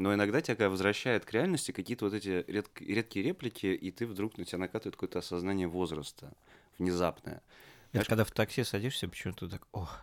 Но 0.00 0.14
иногда 0.14 0.40
тебя 0.40 0.70
возвращает 0.70 1.26
к 1.26 1.32
реальности 1.32 1.72
какие-то 1.72 2.06
вот 2.06 2.14
эти 2.14 2.42
редк- 2.48 2.82
редкие 2.82 3.22
реплики, 3.22 3.66
и 3.66 3.90
ты 3.90 4.06
вдруг 4.06 4.38
на 4.38 4.46
тебя 4.46 4.56
накатывает 4.56 4.96
какое-то 4.96 5.18
осознание 5.18 5.68
возраста 5.68 6.32
внезапное. 6.78 7.42
Это 7.92 8.06
когда 8.06 8.24
в 8.24 8.30
такси 8.30 8.64
садишься, 8.64 9.08
почему-то 9.08 9.46
так, 9.46 9.66
ох, 9.72 10.00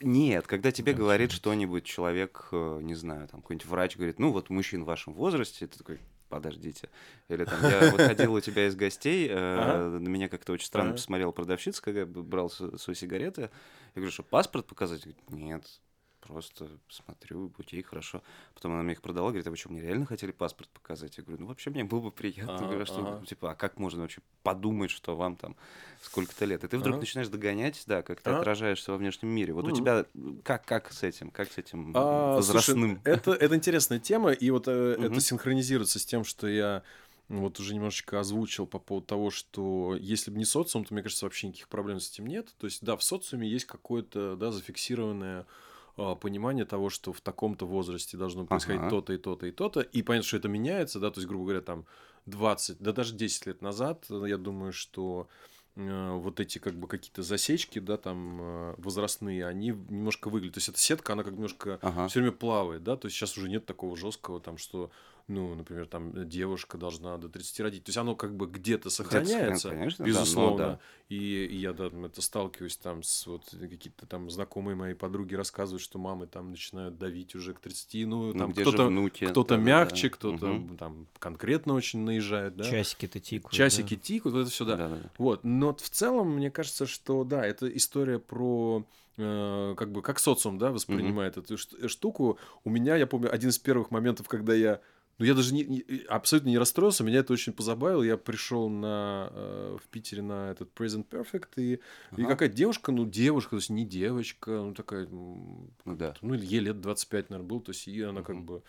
Нет, 0.00 0.48
когда 0.48 0.72
тебе 0.72 0.92
Да, 0.92 0.98
говорит 0.98 1.30
что-нибудь 1.30 1.84
человек, 1.84 2.48
э, 2.50 2.80
не 2.82 2.96
знаю, 2.96 3.28
там 3.28 3.40
какой-нибудь 3.40 3.68
врач 3.68 3.96
говорит, 3.96 4.18
ну 4.18 4.32
вот 4.32 4.50
мужчин 4.50 4.82
в 4.82 4.86
вашем 4.86 5.14
возрасте, 5.14 5.68
ты 5.68 5.78
такой, 5.78 6.00
подождите. 6.28 6.90
Или 7.28 7.44
там, 7.44 7.62
я 7.62 7.92
выходил 7.92 8.34
у 8.34 8.40
тебя 8.40 8.66
из 8.66 8.74
гостей, 8.74 9.28
э, 9.30 9.98
на 10.00 10.08
меня 10.08 10.28
как-то 10.28 10.54
очень 10.54 10.66
странно 10.66 10.94
посмотрела 10.94 11.30
продавщица, 11.30 11.80
когда 11.80 12.00
я 12.00 12.06
брал 12.06 12.50
свои 12.50 12.96
сигареты. 12.96 13.42
Я 13.42 13.50
говорю, 13.94 14.10
что 14.10 14.24
паспорт 14.24 14.66
показать? 14.66 15.06
Нет, 15.28 15.80
просто 16.26 16.68
смотрю, 16.88 17.52
окей, 17.58 17.82
хорошо. 17.82 18.22
Потом 18.54 18.72
она 18.72 18.82
мне 18.82 18.92
их 18.92 19.02
продала, 19.02 19.28
говорит, 19.28 19.46
а 19.46 19.50
вы 19.50 19.56
что, 19.56 19.70
мне 19.70 19.80
реально 19.80 20.06
хотели 20.06 20.32
паспорт 20.32 20.68
показать? 20.70 21.16
Я 21.16 21.24
говорю, 21.24 21.42
ну 21.42 21.48
вообще 21.48 21.70
мне 21.70 21.84
было 21.84 22.00
бы 22.00 22.10
приятно. 22.10 22.66
Говорю, 22.66 22.86
что, 22.86 23.00
ага. 23.00 23.26
типа, 23.26 23.52
а 23.52 23.54
как 23.54 23.78
можно 23.78 24.02
вообще 24.02 24.20
подумать, 24.42 24.90
что 24.90 25.16
вам 25.16 25.36
там 25.36 25.56
сколько-то 26.02 26.44
лет? 26.44 26.64
И 26.64 26.68
ты 26.68 26.78
вдруг 26.78 26.98
начинаешь 26.98 27.28
догонять, 27.28 27.82
да, 27.86 28.02
как 28.02 28.20
ты 28.20 28.30
отражаешься 28.30 28.92
во 28.92 28.98
внешнем 28.98 29.28
мире. 29.28 29.52
Вот 29.52 29.68
у 29.68 29.70
тебя 29.70 30.04
как, 30.42 30.64
как 30.64 30.92
с 30.92 31.02
этим, 31.02 31.30
как 31.30 31.50
с 31.50 31.58
этим 31.58 31.92
А, 31.94 32.36
возрастным? 32.36 33.00
это, 33.04 33.32
это 33.32 33.54
интересная 33.54 33.98
тема, 33.98 34.32
и 34.32 34.50
вот 34.50 34.68
э, 34.68 34.96
это 34.98 35.20
синхронизируется 35.20 35.98
с 35.98 36.06
тем, 36.06 36.24
что 36.24 36.46
я 36.46 36.82
вот 37.28 37.58
уже 37.58 37.74
немножечко 37.74 38.20
озвучил 38.20 38.66
по 38.66 38.78
поводу 38.78 39.06
того, 39.06 39.30
что 39.30 39.96
если 39.98 40.30
бы 40.30 40.38
не 40.38 40.44
социум, 40.44 40.84
то, 40.84 40.94
мне 40.94 41.02
кажется, 41.02 41.24
вообще 41.24 41.48
никаких 41.48 41.68
проблем 41.68 41.98
с 41.98 42.10
этим 42.10 42.26
нет. 42.26 42.54
То 42.58 42.66
есть, 42.66 42.84
да, 42.84 42.96
в 42.96 43.02
социуме 43.02 43.48
есть 43.48 43.64
какое-то, 43.64 44.36
да, 44.36 44.52
зафиксированное 44.52 45.40
а, 45.40 45.46
понимание 45.96 46.64
того, 46.64 46.90
что 46.90 47.12
в 47.12 47.20
таком-то 47.20 47.66
возрасте 47.66 48.16
должно 48.16 48.44
происходить 48.46 48.82
Ага. 48.82 48.90
то-то 48.90 49.12
и 49.14 49.18
то-то 49.18 49.46
и 49.46 49.50
то-то. 49.50 49.80
И 49.80 50.02
понятно, 50.02 50.26
что 50.28 50.36
это 50.36 50.48
меняется, 50.48 51.00
да, 51.00 51.10
то 51.10 51.18
есть, 51.20 51.28
грубо 51.28 51.44
говоря, 51.44 51.60
там 51.62 51.86
20, 52.26 52.78
да 52.80 52.92
даже 52.92 53.14
10 53.14 53.46
лет 53.46 53.62
назад, 53.62 54.04
э, 54.10 54.24
я 54.28 54.36
думаю, 54.36 54.72
что 54.72 55.28
э, 55.76 56.10
вот 56.12 56.40
эти 56.40 56.58
как 56.58 56.74
бы 56.74 56.86
какие-то 56.88 57.22
засечки, 57.22 57.78
да, 57.78 57.96
там 57.96 58.38
э, 58.40 58.74
возрастные, 58.78 59.46
они 59.46 59.68
немножко 59.68 60.28
выглядят. 60.28 60.54
То 60.54 60.58
есть 60.58 60.68
эта 60.68 60.78
сетка, 60.78 61.12
она 61.14 61.22
как 61.22 61.32
немножко 61.34 61.78
Ага. 61.82 62.08
все 62.08 62.20
время 62.20 62.32
плавает, 62.36 62.82
да, 62.82 62.96
то 62.96 63.06
есть 63.06 63.16
сейчас 63.16 63.38
уже 63.38 63.48
нет 63.48 63.64
такого 63.64 63.96
жесткого 63.96 64.40
там, 64.40 64.58
что, 64.58 64.90
ну, 65.28 65.54
например, 65.56 65.86
там 65.86 66.28
девушка 66.28 66.78
должна 66.78 67.16
до 67.18 67.28
30 67.28 67.58
родить. 67.60 67.82
То 67.84 67.88
есть 67.90 67.98
оно 67.98 68.14
как 68.14 68.36
бы 68.36 68.46
где-то 68.46 68.90
сохраняется, 68.90 69.70
конечно, 69.70 70.04
да, 70.04 70.10
но 70.12 70.18
безусловно. 70.20 70.56
да. 70.58 70.80
И, 71.08 71.44
и 71.46 71.56
я 71.56 71.72
да, 71.72 71.86
это 71.86 72.22
сталкиваюсь 72.22 72.76
там 72.76 73.02
с 73.02 73.26
вот 73.26 73.42
какие-то 73.50 74.06
там 74.06 74.30
знакомые 74.30 74.76
мои 74.76 74.94
подруги 74.94 75.34
рассказывают, 75.34 75.82
что 75.82 75.98
мамы 75.98 76.26
там 76.28 76.50
начинают 76.50 76.96
давить 76.98 77.34
уже 77.34 77.54
к 77.54 77.60
30, 77.60 78.06
ну, 78.06 78.32
Ну, 78.32 78.38
там 78.38 78.52
где 78.52 78.64
же 78.64 78.70
кто-то 78.70 78.86
внуки? 78.88 79.24
кто-то 79.26 79.54
Да-да-да. 79.56 79.66
мягче, 79.66 80.10
кто-то 80.10 80.46
Мгм. 80.46 80.76
там 80.76 81.06
конкретно 81.18 81.74
очень 81.74 82.00
наезжает, 82.00 82.56
да. 82.56 82.64
часики-то 82.64 83.18
тикают. 83.18 83.50
да. 83.50 83.56
Часики 83.56 83.96
тикают, 83.96 84.34
вот 84.34 84.40
это 84.42 84.50
все, 84.50 84.64
да. 84.64 84.76
Да-да-да. 84.76 85.10
Вот, 85.18 85.42
но 85.42 85.74
в 85.74 85.90
целом, 85.90 86.36
мне 86.36 86.50
кажется, 86.52 86.86
что 86.86 87.24
да, 87.24 87.44
это 87.44 87.66
история 87.76 88.18
про 88.20 88.84
э, 89.16 89.74
как 89.76 89.90
бы 89.90 90.02
как 90.02 90.18
социум, 90.18 90.58
да, 90.58 90.70
воспринимает 90.70 91.36
эту 91.36 91.56
ш- 91.58 91.88
штуку. 91.88 92.38
У 92.64 92.70
меня, 92.70 92.96
я 92.96 93.06
помню, 93.06 93.32
один 93.32 93.50
из 93.50 93.58
первых 93.58 93.90
моментов, 93.90 94.28
когда 94.28 94.54
я 94.54 94.80
ну, 95.18 95.24
я 95.24 95.34
даже 95.34 95.54
не, 95.54 95.64
не- 95.64 95.84
абсолютно 96.08 96.48
не 96.50 96.58
расстроился, 96.58 97.04
меня 97.04 97.20
это 97.20 97.32
очень 97.32 97.52
позабавило. 97.52 98.02
Я 98.02 98.16
пришел 98.16 98.68
на, 98.68 99.28
э, 99.32 99.76
в 99.82 99.88
Питере 99.88 100.22
на 100.22 100.50
этот 100.50 100.70
Present 100.78 101.06
Perfect, 101.08 101.48
и, 101.56 101.74
и 101.74 101.78
Ага. 102.12 102.26
какая 102.28 102.48
девушка, 102.48 102.92
ну, 102.92 103.06
девушка, 103.06 103.50
то 103.50 103.56
есть 103.56 103.70
не 103.70 103.84
девочка, 103.86 104.50
ну, 104.50 104.74
такая, 104.74 105.06
Ну 105.06 105.70
да. 105.84 106.14
ну, 106.20 106.34
ей 106.34 106.60
лет 106.60 106.80
25, 106.80 107.30
наверное, 107.30 107.48
был, 107.48 107.60
то 107.60 107.70
есть 107.70 107.88
и 107.88 108.02
она 108.02 108.22
как 108.22 108.36
Мгм. 108.36 108.46
бы... 108.46 108.62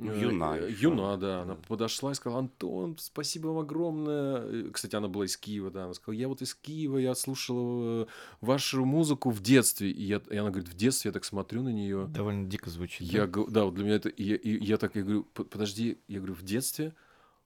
Э, 0.00 0.20
юна 0.20 0.56
э, 0.58 0.70
ещё. 0.70 0.90
Юна, 0.90 1.16
да. 1.16 1.42
Она 1.42 1.54
Да. 1.54 1.60
подошла 1.66 2.12
и 2.12 2.14
сказала, 2.14 2.40
Антон, 2.40 2.96
спасибо 2.98 3.48
вам 3.48 3.58
огромное. 3.58 4.36
Э, 4.44 4.70
Кстати, 4.72 4.94
она 4.96 5.08
была 5.08 5.24
из 5.24 5.36
Киева, 5.36 5.70
да. 5.70 5.84
Она 5.84 5.94
сказала, 5.94 6.18
я 6.20 6.28
вот 6.28 6.40
из 6.42 6.54
Киева, 6.54 6.98
я 6.98 7.14
слушала 7.14 8.06
вашу 8.40 8.84
музыку 8.84 9.30
в 9.30 9.40
детстве. 9.42 9.90
И, 9.90 10.04
я, 10.04 10.20
и 10.30 10.36
она 10.36 10.50
говорит, 10.50 10.68
в 10.68 10.74
детстве 10.74 11.08
я 11.08 11.12
так 11.12 11.24
смотрю 11.24 11.62
на 11.62 11.70
нее. 11.70 12.06
Довольно 12.08 12.46
дико 12.46 12.70
звучит. 12.70 13.00
Я, 13.02 13.26
да? 13.26 13.42
да, 13.48 13.64
вот 13.64 13.74
для 13.74 13.84
меня 13.84 13.96
это... 13.96 14.08
И 14.08 14.22
я, 14.24 14.36
и 14.36 14.64
я 14.64 14.76
так, 14.76 14.94
я 14.96 15.02
говорю, 15.02 15.24
«П- 15.24 15.44
подожди, 15.44 15.98
я 16.08 16.18
говорю, 16.18 16.34
в 16.34 16.42
детстве? 16.42 16.94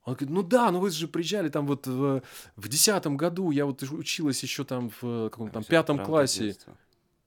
Он 0.05 0.15
говорит, 0.15 0.31
ну 0.35 0.43
да, 0.43 0.71
ну 0.73 0.81
вы 0.81 0.91
же 0.91 1.07
приезжали 1.07 1.49
там 1.49 1.67
вот 1.67 1.87
в, 1.87 2.23
десятом 2.57 3.17
году, 3.17 3.51
я 3.53 3.65
вот 3.67 3.83
училась 3.85 4.43
еще 4.43 4.65
там 4.65 4.91
в 5.01 5.31
каком-то 5.31 5.55
там 5.55 5.65
пятом 5.65 6.05
классе. 6.05 6.47
детства. 6.47 6.77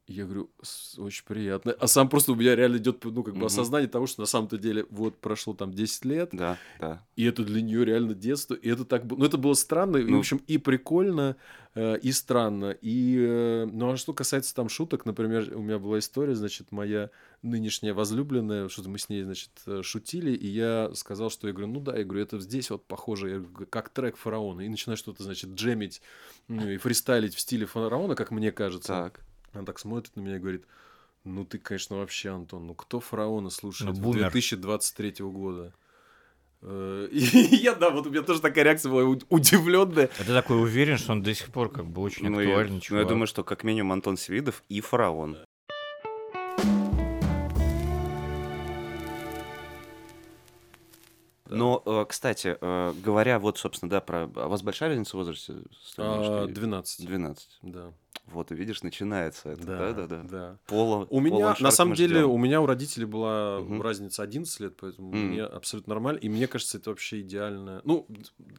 Я 0.07 0.25
говорю, 0.25 0.51
«С- 0.61 0.99
очень 0.99 1.25
приятно. 1.25 1.71
А 1.79 1.87
сам 1.87 2.09
просто 2.09 2.33
у 2.33 2.35
меня 2.35 2.55
реально 2.55 2.77
идет, 2.77 3.03
ну, 3.03 3.23
как 3.23 3.33
бы 3.33 3.39
Мгм. 3.39 3.47
осознание 3.47 3.89
того, 3.89 4.05
что 4.05 4.21
на 4.21 4.27
самом-то 4.27 4.59
деле 4.59 4.85
вот 4.91 5.17
прошло 5.17 5.55
там 5.55 5.73
10 5.73 6.05
лет, 6.05 6.29
Да, 6.31 6.59
да. 6.79 7.03
и 7.15 7.25
это 7.25 7.43
для 7.43 7.59
нее 7.63 7.83
реально 7.85 8.13
детство, 8.13 8.53
и 8.53 8.69
это 8.69 8.85
так 8.85 9.07
было, 9.07 9.17
ну, 9.17 9.25
это 9.25 9.37
было 9.39 9.55
странно, 9.55 9.97
и, 9.97 10.03
в 10.03 10.09
Ну. 10.11 10.19
общем, 10.19 10.37
и 10.45 10.59
прикольно, 10.59 11.37
э, 11.73 11.97
и 11.97 12.11
странно, 12.11 12.69
и, 12.81 13.17
э, 13.17 13.65
ну, 13.65 13.93
а 13.93 13.97
что 13.97 14.13
касается 14.13 14.53
там 14.53 14.69
шуток, 14.69 15.07
например, 15.07 15.51
у 15.57 15.61
меня 15.63 15.79
была 15.79 15.97
история, 15.97 16.35
значит, 16.35 16.71
моя 16.71 17.09
нынешняя 17.41 17.95
возлюбленная, 17.95 18.69
что-то 18.69 18.89
мы 18.89 18.99
с 18.99 19.09
ней, 19.09 19.23
значит, 19.23 19.49
э, 19.65 19.81
шутили, 19.81 20.29
и 20.31 20.45
я 20.47 20.91
сказал, 20.93 21.31
что, 21.31 21.47
я 21.47 21.53
говорю, 21.53 21.71
ну 21.73 21.79
да, 21.79 21.97
я 21.97 22.03
говорю, 22.03 22.21
это 22.21 22.39
здесь 22.39 22.69
вот 22.69 22.85
похоже, 22.85 23.29
я 23.31 23.39
говорю, 23.39 23.65
как 23.71 23.89
трек 23.89 24.17
фараона, 24.17 24.61
и 24.61 24.69
начинаю 24.69 24.97
что-то, 24.97 25.23
значит, 25.23 25.49
джемить, 25.55 26.03
ну, 26.47 26.69
и 26.69 26.77
фристайлить 26.77 27.33
в 27.33 27.39
стиле 27.39 27.65
фараона, 27.65 28.13
как 28.13 28.29
мне 28.29 28.51
кажется. 28.51 28.87
Так. 28.89 29.21
Она 29.55 29.63
так 29.65 29.79
смотрит 29.79 30.15
на 30.15 30.21
меня 30.21 30.35
и 30.35 30.39
говорит, 30.39 30.65
ну 31.23 31.45
ты, 31.45 31.57
конечно, 31.57 31.97
вообще, 31.97 32.29
Антон, 32.29 32.67
ну 32.67 32.75
кто 32.75 32.99
фараона 32.99 33.49
слушает 33.49 33.91
Ну, 33.91 33.97
в 33.97 34.01
бумер. 34.01 34.29
2023 34.31 35.15
года? 35.25 35.73
Э, 36.61 37.07
И 37.09 37.19
я, 37.55 37.73
да, 37.73 37.89
вот 37.89 38.05
у 38.05 38.09
меня 38.09 38.21
тоже 38.21 38.41
такая 38.41 38.65
реакция 38.65 38.91
была 38.91 39.03
удивленная. 39.29 40.09
А 40.19 40.23
ты 40.23 40.33
такой 40.33 40.61
уверен, 40.61 40.97
что 40.97 41.13
он 41.13 41.23
до 41.23 41.33
сих 41.33 41.47
пор 41.53 41.71
как 41.71 41.85
бы 41.85 42.01
очень 42.01 42.29
Ну, 42.29 42.37
актуальный 42.39 42.69
ну, 42.69 42.75
я 42.75 42.81
чувак. 42.81 43.07
думаю, 43.07 43.27
что 43.27 43.43
как 43.43 43.63
минимум 43.63 43.93
Антон 43.93 44.17
Свидов 44.17 44.61
и 44.67 44.81
Фараон. 44.81 45.37
Но, 51.47 51.81
э, 51.85 52.05
кстати, 52.09 52.57
э, 52.59 52.93
говоря 53.03 53.37
вот, 53.39 53.57
собственно, 53.59 53.89
да, 53.89 54.01
про... 54.01 54.23
А 54.35 54.47
у 54.47 54.49
вас 54.49 54.63
большая 54.63 54.89
разница 54.89 55.11
в 55.15 55.19
возрасте? 55.19 55.53
А, 55.97 56.47
девушкой? 56.47 56.53
12. 56.53 57.05
12. 57.05 57.47
Да. 57.61 57.93
Вот, 58.27 58.49
видишь, 58.51 58.81
начинается 58.81 59.49
это. 59.49 59.63
Да, 59.65 59.77
Да-да-да. 59.93 60.23
да. 60.23 60.57
Пола, 60.65 61.05
У 61.11 61.19
меня, 61.19 61.55
на 61.59 61.69
самом 61.71 61.93
деле, 61.93 62.21
ждём. 62.21 62.31
у 62.31 62.38
меня 62.39 62.59
у 62.59 62.65
родителей 62.65 63.05
была 63.05 63.59
Мгм. 63.59 63.81
разница 63.83 64.23
11 64.23 64.59
лет, 64.59 64.75
поэтому 64.77 65.09
Мгм. 65.09 65.27
мне 65.27 65.43
абсолютно 65.43 65.93
нормально. 65.93 66.17
И 66.17 66.27
мне 66.27 66.47
кажется, 66.47 66.79
это 66.79 66.89
вообще 66.89 67.21
идеально. 67.21 67.81
Ну, 67.85 68.07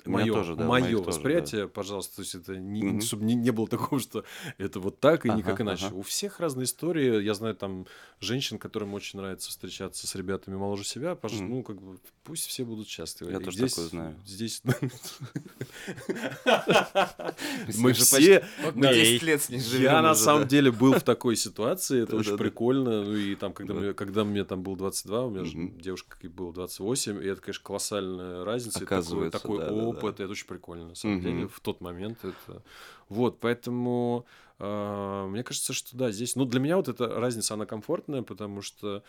мое, 0.04 0.32
тоже, 0.32 0.54
да, 0.54 0.66
мое 0.66 0.82
моих 0.82 0.98
тоже, 0.98 1.08
восприятие, 1.10 1.68
пожалуйста, 1.68 2.16
то 2.16 2.22
есть 2.22 2.36
это 2.36 2.56
не, 2.56 2.84
Мгм. 2.84 3.00
чтобы 3.00 3.24
не, 3.24 3.34
не 3.34 3.50
было 3.50 3.66
такого, 3.66 4.00
что 4.00 4.24
это 4.58 4.78
вот 4.78 5.00
так 5.00 5.26
и 5.26 5.30
Ага, 5.30 5.38
никак 5.38 5.60
иначе. 5.60 5.86
ага. 5.86 5.96
У 5.96 6.02
всех 6.02 6.38
разные 6.38 6.64
истории. 6.64 7.20
Я 7.22 7.34
знаю 7.34 7.56
там 7.56 7.86
женщин, 8.20 8.58
которым 8.58 8.94
очень 8.94 9.18
нравится 9.18 9.50
встречаться 9.50 10.06
с 10.06 10.14
ребятами 10.14 10.54
моложе 10.54 10.84
себя. 10.84 11.12
Пож- 11.14 11.34
Мгм. 11.34 11.50
Ну, 11.50 11.62
как 11.64 11.82
бы, 11.82 11.98
пусть 12.22 12.46
все 12.46 12.64
будут 12.64 12.86
счастливы. 12.88 13.32
Я 13.32 13.38
И 13.38 13.42
тоже 13.44 13.56
здесь, 13.58 13.74
такое 13.74 13.88
знаю. 13.88 14.14
Здесь 14.24 14.62
Мы 17.78 17.94
же 17.94 18.04
все... 18.04 18.44
Мы 18.74 18.82
да, 18.82 18.94
10 18.94 19.22
лет 19.22 19.42
с 19.42 19.48
Я 19.56 20.02
на 20.02 20.14
самом 20.14 20.46
деле 20.48 20.70
был 20.70 20.94
в 20.94 21.02
такой 21.02 21.36
ситуации, 21.36 22.02
это 22.02 22.16
очень 22.16 22.36
прикольно. 22.36 23.02
Ну 23.04 23.14
и 23.14 23.34
там, 23.34 23.52
когда, 23.52 23.74
Да. 23.74 24.24
мне, 24.24 24.44
там 24.44 24.62
было 24.62 24.76
22, 24.76 25.24
у 25.26 25.30
меня 25.30 25.44
же 25.44 25.68
девушка 25.80 26.16
было 26.28 26.52
28, 26.52 27.22
и 27.22 27.26
это, 27.26 27.40
конечно, 27.40 27.64
колоссальная 27.64 28.44
разница. 28.44 28.80
Оказывается, 28.80 29.38
такой 29.38 29.64
опыт, 29.68 30.20
это 30.20 30.30
очень 30.30 30.46
прикольно, 30.46 30.88
на 30.88 30.94
самом 30.94 31.20
деле, 31.20 31.48
в 31.48 31.60
тот 31.60 31.80
момент. 31.80 32.18
Это... 32.22 32.62
Вот, 33.08 33.38
поэтому 33.38 34.26
э, 34.58 35.26
мне 35.28 35.44
кажется, 35.44 35.72
что 35.72 35.96
да, 35.96 36.10
здесь... 36.10 36.34
Ну, 36.34 36.44
для 36.44 36.58
меня 36.58 36.76
вот 36.76 36.88
эта 36.88 37.06
разница, 37.06 37.54
она 37.54 37.66
комфортная, 37.66 38.22
потому 38.22 38.62
что 38.62 39.04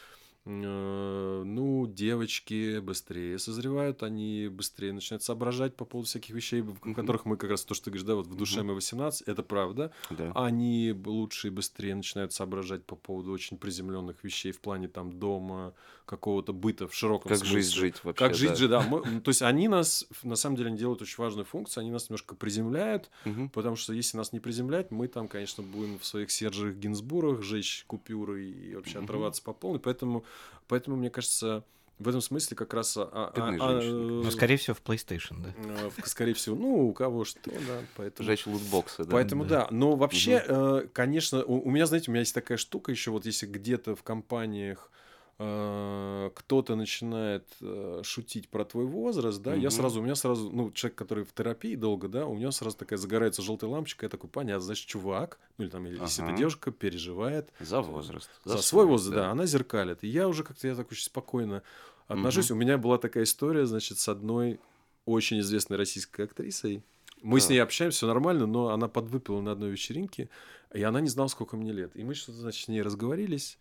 ну, 0.47 1.87
девочки 1.87 2.79
быстрее 2.79 3.37
созревают, 3.39 4.03
они 4.03 4.47
быстрее 4.49 4.93
начинают 4.93 5.23
соображать 5.23 5.75
по 5.75 5.85
поводу 5.85 6.07
всяких 6.07 6.33
вещей, 6.33 6.61
в 6.61 6.93
которых 6.93 7.25
мы 7.25 7.37
как 7.37 7.49
раз 7.49 7.63
то, 7.65 7.73
что 7.73 7.85
ты 7.85 7.91
говоришь, 7.91 8.07
да, 8.07 8.15
вот 8.15 8.27
в 8.27 8.35
душе 8.35 8.63
мы 8.63 8.73
18, 8.73 9.23
это 9.27 9.43
правда, 9.43 9.91
Да. 10.09 10.31
они 10.35 10.95
лучше 11.05 11.47
и 11.47 11.51
быстрее 11.51 11.95
начинают 11.95 12.33
соображать 12.33 12.85
по 12.85 12.95
поводу 12.95 13.31
очень 13.31 13.57
приземленных 13.57 14.23
вещей 14.23 14.51
в 14.51 14.59
плане 14.61 14.87
там 14.87 15.19
дома, 15.19 15.73
какого-то 16.05 16.53
быта 16.53 16.87
в 16.87 16.93
широком 16.95 17.27
Как 17.29 17.39
смысле. 17.39 17.53
жизнь 17.57 17.75
жить 17.75 18.03
вообще. 18.05 18.17
Как 18.25 18.33
жить 18.33 18.49
да. 18.51 18.55
же, 18.55 18.67
да. 18.69 18.81
Мы- 18.81 19.01
то 19.19 19.27
есть 19.29 19.41
они 19.41 19.67
нас, 19.67 20.07
на 20.23 20.37
самом 20.37 20.55
деле, 20.55 20.71
делают 20.71 21.01
очень 21.01 21.21
важную 21.21 21.43
функцию, 21.45 21.81
они 21.81 21.91
нас 21.91 22.09
немножко 22.09 22.33
приземляют, 22.33 23.09
Мгм. 23.25 23.49
потому 23.49 23.75
что 23.75 23.91
если 23.91 24.15
нас 24.15 24.31
не 24.31 24.39
приземлять, 24.39 24.89
мы 24.89 25.09
там, 25.09 25.27
конечно, 25.27 25.63
будем 25.63 25.99
в 25.99 26.05
своих 26.05 26.31
Сержих 26.31 26.77
Гинзбургах 26.77 27.41
жечь 27.43 27.83
купюры 27.87 28.45
и 28.45 28.75
вообще 28.75 28.99
отрываться 28.99 29.43
по 29.43 29.51
полной. 29.51 29.79
Поэтому, 29.81 30.23
поэтому 30.67 30.95
мне 30.95 31.09
кажется, 31.09 31.63
в 31.99 32.07
этом 32.07 32.21
смысле 32.21 32.55
как 32.55 32.73
раз... 32.73 32.95
а- 32.97 33.09
а- 33.11 33.31
Бедные 33.35 33.59
а- 33.61 33.81
женщины. 33.81 34.23
Ну, 34.23 34.31
скорее 34.31 34.57
всего, 34.57 34.75
в 34.75 34.83
PlayStation, 34.83 35.41
да. 35.41 35.53
э, 35.55 35.89
в- 35.95 36.07
скорее 36.07 36.33
всего, 36.33 36.55
ну, 36.55 36.87
у 36.87 36.93
кого 36.93 37.25
что, 37.25 37.39
да, 37.45 37.81
поэтому... 37.95 38.27
Жечь 38.27 38.45
лутбоксы, 38.45 39.03
да. 39.03 39.11
Поэтому 39.11 39.45
Да. 39.45 39.61
да. 39.61 39.67
Но 39.71 39.95
вообще, 39.95 40.43
э, 40.47 40.87
конечно, 40.93 41.43
у, 41.43 41.67
у 41.67 41.71
меня, 41.71 41.85
знаете, 41.85 42.11
у 42.11 42.13
меня 42.13 42.21
есть 42.21 42.35
такая 42.35 42.57
штука 42.57 42.91
еще, 42.91 43.11
вот 43.11 43.25
если 43.25 43.47
где-то 43.47 43.95
в 43.95 44.03
компаниях 44.03 44.91
э, 44.91 44.97
кто-то 45.39 46.75
начинает 46.75 47.47
э, 47.61 48.01
шутить 48.03 48.49
про 48.49 48.65
твой 48.65 48.85
возраст, 48.85 49.39
да, 49.39 49.53
я 49.53 49.67
Мгм. 49.67 49.71
сразу, 49.71 49.99
у 49.99 50.03
меня 50.03 50.15
сразу, 50.15 50.49
ну, 50.49 50.71
человек, 50.71 50.97
который 50.97 51.23
в 51.23 51.33
терапии 51.33 51.75
долго, 51.75 52.07
да, 52.07 52.25
у 52.25 52.35
него 52.37 52.49
сразу 52.49 52.75
такая 52.75 52.97
загорается 52.97 53.43
желтая 53.43 53.69
лампочка, 53.69 54.07
я 54.07 54.09
такой, 54.09 54.31
понятно, 54.31 54.61
значит, 54.61 54.87
чувак, 54.87 55.39
ну, 55.59 55.65
или 55.65 55.71
там, 55.71 55.85
или 55.85 55.99
если 56.01 56.23
это 56.23 56.31
Ага. 56.31 56.39
девушка, 56.39 56.71
переживает 56.71 57.51
За 57.59 57.81
возраст. 57.81 58.31
за, 58.45 58.57
свой 58.57 58.87
возраст, 58.87 59.13
да. 59.15 59.29
она 59.29 59.45
зеркалит. 59.45 60.03
И 60.03 60.07
я 60.07 60.27
уже 60.27 60.43
как-то, 60.43 60.67
я 60.67 60.73
так 60.73 60.91
очень 60.91 61.03
спокойно 61.03 61.61
отношусь. 62.07 62.49
У 62.49 62.55
меня 62.55 62.79
была 62.79 62.97
такая 62.97 63.23
история, 63.23 63.67
значит, 63.67 63.99
с 63.99 64.09
одной 64.09 64.59
очень 65.05 65.39
известной 65.41 65.77
российской 65.77 66.23
актрисой. 66.23 66.83
Мы 67.21 67.39
с 67.39 67.43
Так. 67.43 67.51
ней 67.51 67.59
общаемся, 67.59 67.97
все 67.97 68.07
нормально, 68.07 68.47
но 68.47 68.69
она 68.69 68.87
подвыпила 68.87 69.41
на 69.41 69.51
одной 69.51 69.69
вечеринке, 69.71 70.29
и 70.73 70.81
она 70.81 70.99
не 70.99 71.09
знала, 71.09 71.27
сколько 71.27 71.57
мне 71.57 71.71
лет. 71.71 71.91
И 71.95 72.03
мы 72.03 72.15
что-то, 72.15 72.39
значит, 72.39 72.65
с 72.65 72.67
ней 72.67 72.81
разговорились, 72.81 73.57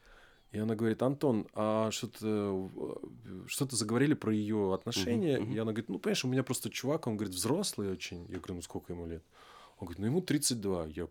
и 0.53 0.59
она 0.59 0.75
говорит, 0.75 1.03
Антон, 1.03 1.47
а 1.55 1.91
что-то 1.91 2.71
что 3.47 3.67
заговорили 3.71 4.15
про 4.15 4.33
ее 4.33 4.75
отношения? 4.75 5.37
Мгм, 5.37 5.47
мгм. 5.47 5.55
И 5.55 5.59
она 5.59 5.73
говорит, 5.73 5.89
ну, 5.89 5.99
понимаешь, 5.99 6.25
у 6.25 6.29
меня 6.29 6.43
просто 6.43 6.71
чувак, 6.71 7.07
он 7.07 7.17
говорит, 7.17 7.35
взрослый 7.35 7.91
очень. 7.91 8.23
Я 8.29 8.39
говорю, 8.39 8.55
ну, 8.55 8.63
сколько 8.63 8.93
ему 8.93 9.07
лет? 9.07 9.23
Он 9.79 9.87
говорит, 9.87 9.99
ну, 9.99 10.07
ему 10.07 10.21
32. 10.23 10.87
Я, 10.87 11.09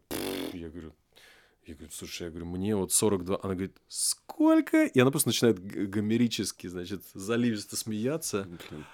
я 0.53 0.69
говорю, 0.69 0.93
я 1.65 1.75
говорю, 1.75 1.91
слушай, 1.91 2.23
я 2.23 2.29
говорю, 2.29 2.45
мне 2.47 2.75
вот 2.75 2.91
42. 2.91 3.39
Она 3.43 3.53
говорит, 3.53 3.77
сколько? 3.87 4.85
И 4.85 4.99
она 4.99 5.11
просто 5.11 5.29
начинает 5.29 5.59
гомерически, 5.59 6.67
значит, 6.67 7.03
заливисто 7.13 7.75
смеяться. 7.75 8.47
Блин. 8.69 8.85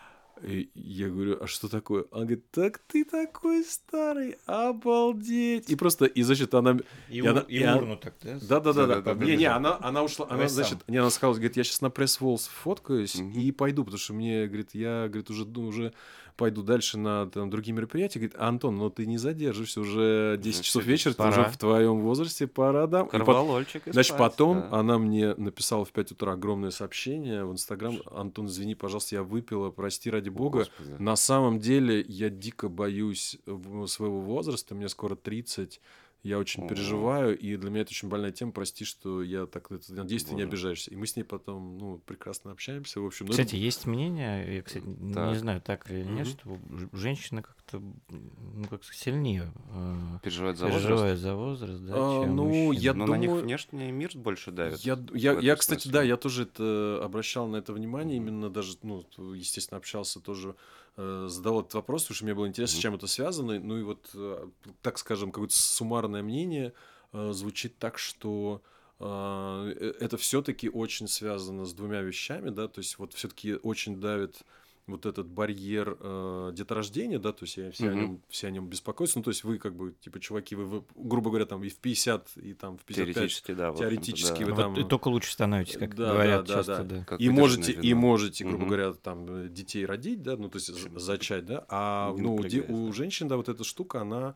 И 0.44 0.72
я 0.74 1.10
говорю, 1.10 1.38
а 1.42 1.48
что 1.48 1.68
такое? 1.68 2.06
Она 2.12 2.22
говорит, 2.22 2.50
так 2.52 2.80
ты 2.88 3.04
такой 3.06 3.64
старый, 3.64 4.38
обалдеть. 4.48 5.70
И 5.70 5.76
просто, 5.76 6.06
и 6.06 6.22
значит, 6.24 6.54
она... 6.54 6.78
И, 7.10 7.18
И 7.20 7.26
она- 7.28 7.42
и 7.48 7.64
урну 7.66 7.98
так, 7.98 8.16
да? 8.24 8.40
Да-да-да. 8.42 8.88
Да-да-да, 8.88 9.26
Не, 9.26 9.36
не, 9.38 9.46
да. 9.46 9.56
она, 9.58 9.78
она 9.82 10.04
ушла, 10.04 10.26
она, 10.26 10.36
Давай 10.36 10.50
значит, 10.50 10.80
сам. 10.80 10.82
не, 10.88 10.98
она 10.98 11.10
сказала, 11.10 11.34
говорит, 11.36 11.58
я 11.58 11.64
сейчас 11.64 11.82
на 11.82 11.90
пресс-волл 11.90 12.38
сфоткаюсь 12.40 13.16
Мгм. 13.16 13.32
и 13.40 13.52
пойду, 13.52 13.84
потому 13.84 14.00
что 14.00 14.14
мне, 14.14 14.48
говорит, 14.48 14.70
я, 14.74 15.08
говорит, 15.08 15.30
уже, 15.30 15.46
ну, 15.46 15.68
уже 15.68 15.94
пойду 16.42 16.64
дальше 16.64 16.98
на 16.98 17.28
там, 17.30 17.52
другие 17.52 17.74
мероприятия. 17.76 18.18
Говорит, 18.20 18.36
Антон, 18.40 18.76
но 18.78 18.90
ты 18.90 19.06
не 19.06 19.18
задержишься, 19.20 19.80
уже 19.80 20.38
10 20.42 20.56
Уже 20.60 20.64
часов 20.64 20.84
вечера, 20.86 21.12
ты 21.14 21.18
пора. 21.20 21.30
уже 21.30 21.44
в 21.52 21.58
твоем 21.58 22.02
возрасте, 22.02 22.48
пора, 22.48 22.88
да. 22.88 23.02
И 23.02 23.04
пот- 23.04 23.12
Карвалольчик 23.12 23.88
и 23.88 23.92
Значит, 23.92 24.18
потом 24.18 24.62
да. 24.62 24.80
она 24.80 24.98
мне 24.98 25.36
написала 25.36 25.86
в 25.86 25.92
5 25.92 26.14
утра 26.14 26.34
огромное 26.34 26.72
сообщение 26.72 27.46
в 27.46 27.52
Инстаграм. 27.52 27.98
Антон, 28.12 28.48
извини, 28.48 28.74
пожалуйста, 28.74 29.16
я 29.18 29.24
выпила, 29.24 29.70
прости 29.70 30.10
ради 30.10 30.30
бога. 30.30 30.60
Господи. 30.60 30.96
На 31.00 31.16
самом 31.16 31.60
деле 31.60 32.04
я 32.08 32.30
дико 32.32 32.68
боюсь 32.70 33.38
своего 33.86 34.20
возраста, 34.20 34.74
мне 34.74 34.90
скоро 34.90 35.16
30. 35.16 35.80
Я 36.24 36.38
очень 36.38 36.68
переживаю, 36.68 37.36
и 37.38 37.58
для 37.58 37.70
меня 37.72 37.82
это 37.82 37.90
очень 37.92 38.08
больная 38.08 38.32
тема. 38.32 38.52
Прости, 38.52 38.86
что 38.86 39.24
я 39.24 39.48
так... 39.48 39.70
Надеюсь, 39.90 40.24
ты 40.24 40.32
не 40.36 40.44
Боже. 40.44 40.48
обижаешься. 40.48 40.92
И 40.92 40.96
мы 40.96 41.08
с 41.08 41.16
ней 41.16 41.24
потом, 41.24 41.78
ну, 41.80 41.98
прекрасно 41.98 42.52
общаемся. 42.52 43.02
В 43.02 43.06
общем, 43.08 43.26
ну, 43.26 43.34
это- 43.34 43.42
Кстати, 43.44 43.56
есть 43.60 43.88
мнение, 43.88 44.56
я, 44.58 44.62
кстати, 44.62 44.86
Так. 45.14 45.30
не 45.34 45.40
знаю, 45.40 45.62
так 45.62 45.90
или 45.90 46.04
нет, 46.04 46.28
что 46.28 46.60
женщины 46.94 47.42
как-то, 47.72 47.82
ну, 48.10 48.68
как 48.70 48.84
сильнее 48.84 49.52
э, 49.70 49.96
Переживает 50.24 50.58
за 50.58 50.66
возраст. 50.66 50.86
переживают 50.86 51.20
за 51.20 51.36
возраст, 51.36 51.82
да, 51.84 51.94
А, 51.96 52.24
чем 52.24 52.36
ну, 52.36 52.46
мужчины. 52.48 52.84
я 52.84 52.94
Но 52.94 53.06
на 53.08 53.16
них 53.18 53.30
думаю- 53.30 53.44
внешний 53.46 53.92
мир 53.92 54.12
больше 54.16 54.52
давит. 54.52 54.80
Я, 54.80 55.00
я, 55.14 55.40
я, 55.40 55.56
кстати, 55.56 55.84
смысле. 55.84 55.92
да, 56.00 56.04
я 56.04 56.18
тоже 56.18 56.44
это 56.44 57.00
обращал 57.04 57.48
на 57.48 57.58
это 57.58 57.74
внимание, 57.74 58.18
именно 58.18 58.50
даже, 58.50 58.78
ну, 58.84 59.04
естественно, 59.34 59.78
общался 59.78 60.20
тоже, 60.20 60.56
э, 60.98 61.28
задавал 61.30 61.62
этот 61.62 61.74
вопрос, 61.76 62.04
потому 62.04 62.16
что 62.16 62.26
мне 62.26 62.34
было 62.34 62.48
интересно, 62.48 62.78
с 62.78 62.82
чем 62.82 62.96
это 62.96 63.08
связано. 63.08 63.60
Ну 63.60 63.78
и 63.78 63.84
вот, 63.84 64.10
э, 64.14 64.48
так 64.82 64.98
скажем, 64.98 65.32
какое-то 65.32 65.56
суммарное 65.56 66.22
мнение 66.24 66.74
э, 67.14 67.32
звучит 67.34 67.78
так, 67.78 67.98
что 67.98 68.62
это 69.04 70.16
все-таки 70.18 70.70
очень 70.70 71.08
связано 71.08 71.66
с 71.66 71.74
двумя 71.74 72.02
вещами, 72.02 72.52
да, 72.52 72.68
то 72.68 72.78
есть 72.82 73.00
вот 73.00 73.14
все-таки 73.14 73.56
очень 73.56 74.00
давит 74.00 74.44
вот 74.88 75.06
этот 75.06 75.28
барьер 75.28 75.98
э, 76.00 76.52
деторождения, 76.54 77.20
да, 77.20 77.32
то 77.32 77.44
есть 77.46 77.58
я- 77.58 77.72
все, 77.72 77.88
о 77.90 77.92
Мгм. 77.92 78.00
нем, 78.02 78.22
все 78.30 78.48
о 78.48 78.52
нем 78.52 78.68
беспокоятся, 78.68 79.20
ну, 79.20 79.24
то 79.24 79.30
есть 79.30 79.44
вы, 79.44 79.58
как 79.58 79.76
бы, 79.76 79.94
типа, 80.02 80.20
чуваки, 80.20 80.56
вы, 80.56 80.66
вы, 80.66 80.84
грубо 80.96 81.30
говоря, 81.30 81.46
там 81.46 81.64
и 81.64 81.70
в 81.70 81.78
50, 81.78 82.30
и 82.38 82.54
там 82.54 82.78
в 82.78 82.84
55 82.84 83.14
Теоретически, 83.16 83.54
да. 83.54 83.74
теоретически 83.74 84.40
да. 84.40 84.46
вы 84.46 84.52
Вот 84.54 84.62
там- 84.62 84.74
и 84.74 84.84
только 84.84 85.08
лучше 85.10 85.32
становитесь, 85.32 85.78
как 85.78 85.96
Да, 85.96 86.12
говорят 86.14 86.46
да, 86.46 86.54
да, 86.56 86.60
часто, 86.60 86.84
да. 86.84 86.96
да. 86.98 87.06
Как 87.06 87.22
и 87.22 87.30
можете, 87.30 87.72
и 87.72 87.94
можете, 87.94 88.44
грубо 88.44 88.60
Мгм. 88.66 88.68
говоря, 88.68 88.94
там 88.94 89.26
э, 89.30 89.48
детей 89.50 89.86
родить, 89.86 90.22
да, 90.24 90.36
ну 90.36 90.50
то 90.50 90.58
есть 90.58 90.70
зачать, 91.00 91.46
да, 91.46 91.66
а 91.70 92.14
ну 92.18 92.36
у, 92.36 92.88
у 92.88 92.92
женщин, 92.94 93.28
да, 93.28 93.38
вот 93.38 93.50
эта 93.50 93.64
штука, 93.64 94.02
она, 94.02 94.36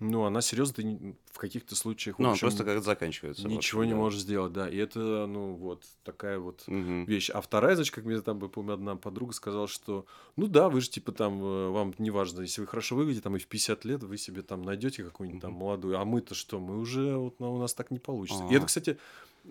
ну 0.00 0.24
она 0.24 0.40
серьезно 0.40 0.82
не- 0.82 1.16
в 1.32 1.38
каких-то 1.38 1.74
случаях, 1.76 2.18
Ну, 2.18 2.30
общем, 2.30 2.40
просто 2.48 2.64
как 2.64 2.82
заканчивается. 2.82 3.48
ничего 3.48 3.80
общем, 3.82 3.88
не 3.88 3.94
да. 3.94 4.00
может 4.00 4.20
сделать, 4.20 4.52
да, 4.52 4.68
и 4.68 4.76
это, 4.76 5.26
ну 5.26 5.54
вот 5.54 5.84
такая 6.02 6.38
вот 6.38 6.64
Мгм. 6.66 7.04
вещь. 7.04 7.30
А 7.30 7.40
вторая, 7.40 7.74
значит, 7.76 7.94
как 7.94 8.04
мне 8.04 8.20
там, 8.20 8.40
я 8.40 8.48
помню, 8.48 8.74
одна 8.74 8.96
подруга 8.96 9.32
сказала, 9.32 9.68
что, 9.68 10.06
ну 10.36 10.46
да, 10.46 10.68
вы 10.68 10.80
же, 10.80 10.90
типа, 10.90 11.12
там, 11.12 11.42
э, 11.42 11.68
вам 11.70 11.94
не 11.98 12.10
важно, 12.10 12.40
если 12.42 12.60
вы 12.60 12.66
хорошо 12.66 12.96
выглядите, 12.96 13.22
там, 13.22 13.36
и 13.36 13.38
в 13.38 13.46
50 13.46 13.84
лет 13.84 14.02
вы 14.02 14.16
себе 14.18 14.42
там 14.42 14.62
найдете 14.62 15.04
какую-нибудь 15.04 15.42
там 15.42 15.52
молодую, 15.52 15.98
а 15.98 16.04
мы-то 16.04 16.34
что, 16.34 16.60
мы 16.60 16.78
уже, 16.78 17.16
вот, 17.16 17.40
ну, 17.40 17.54
у 17.54 17.58
нас 17.58 17.74
так 17.74 17.90
не 17.90 17.98
получится. 17.98 18.44
И 18.50 18.54
А. 18.54 18.56
это, 18.56 18.66
кстати, 18.66 18.98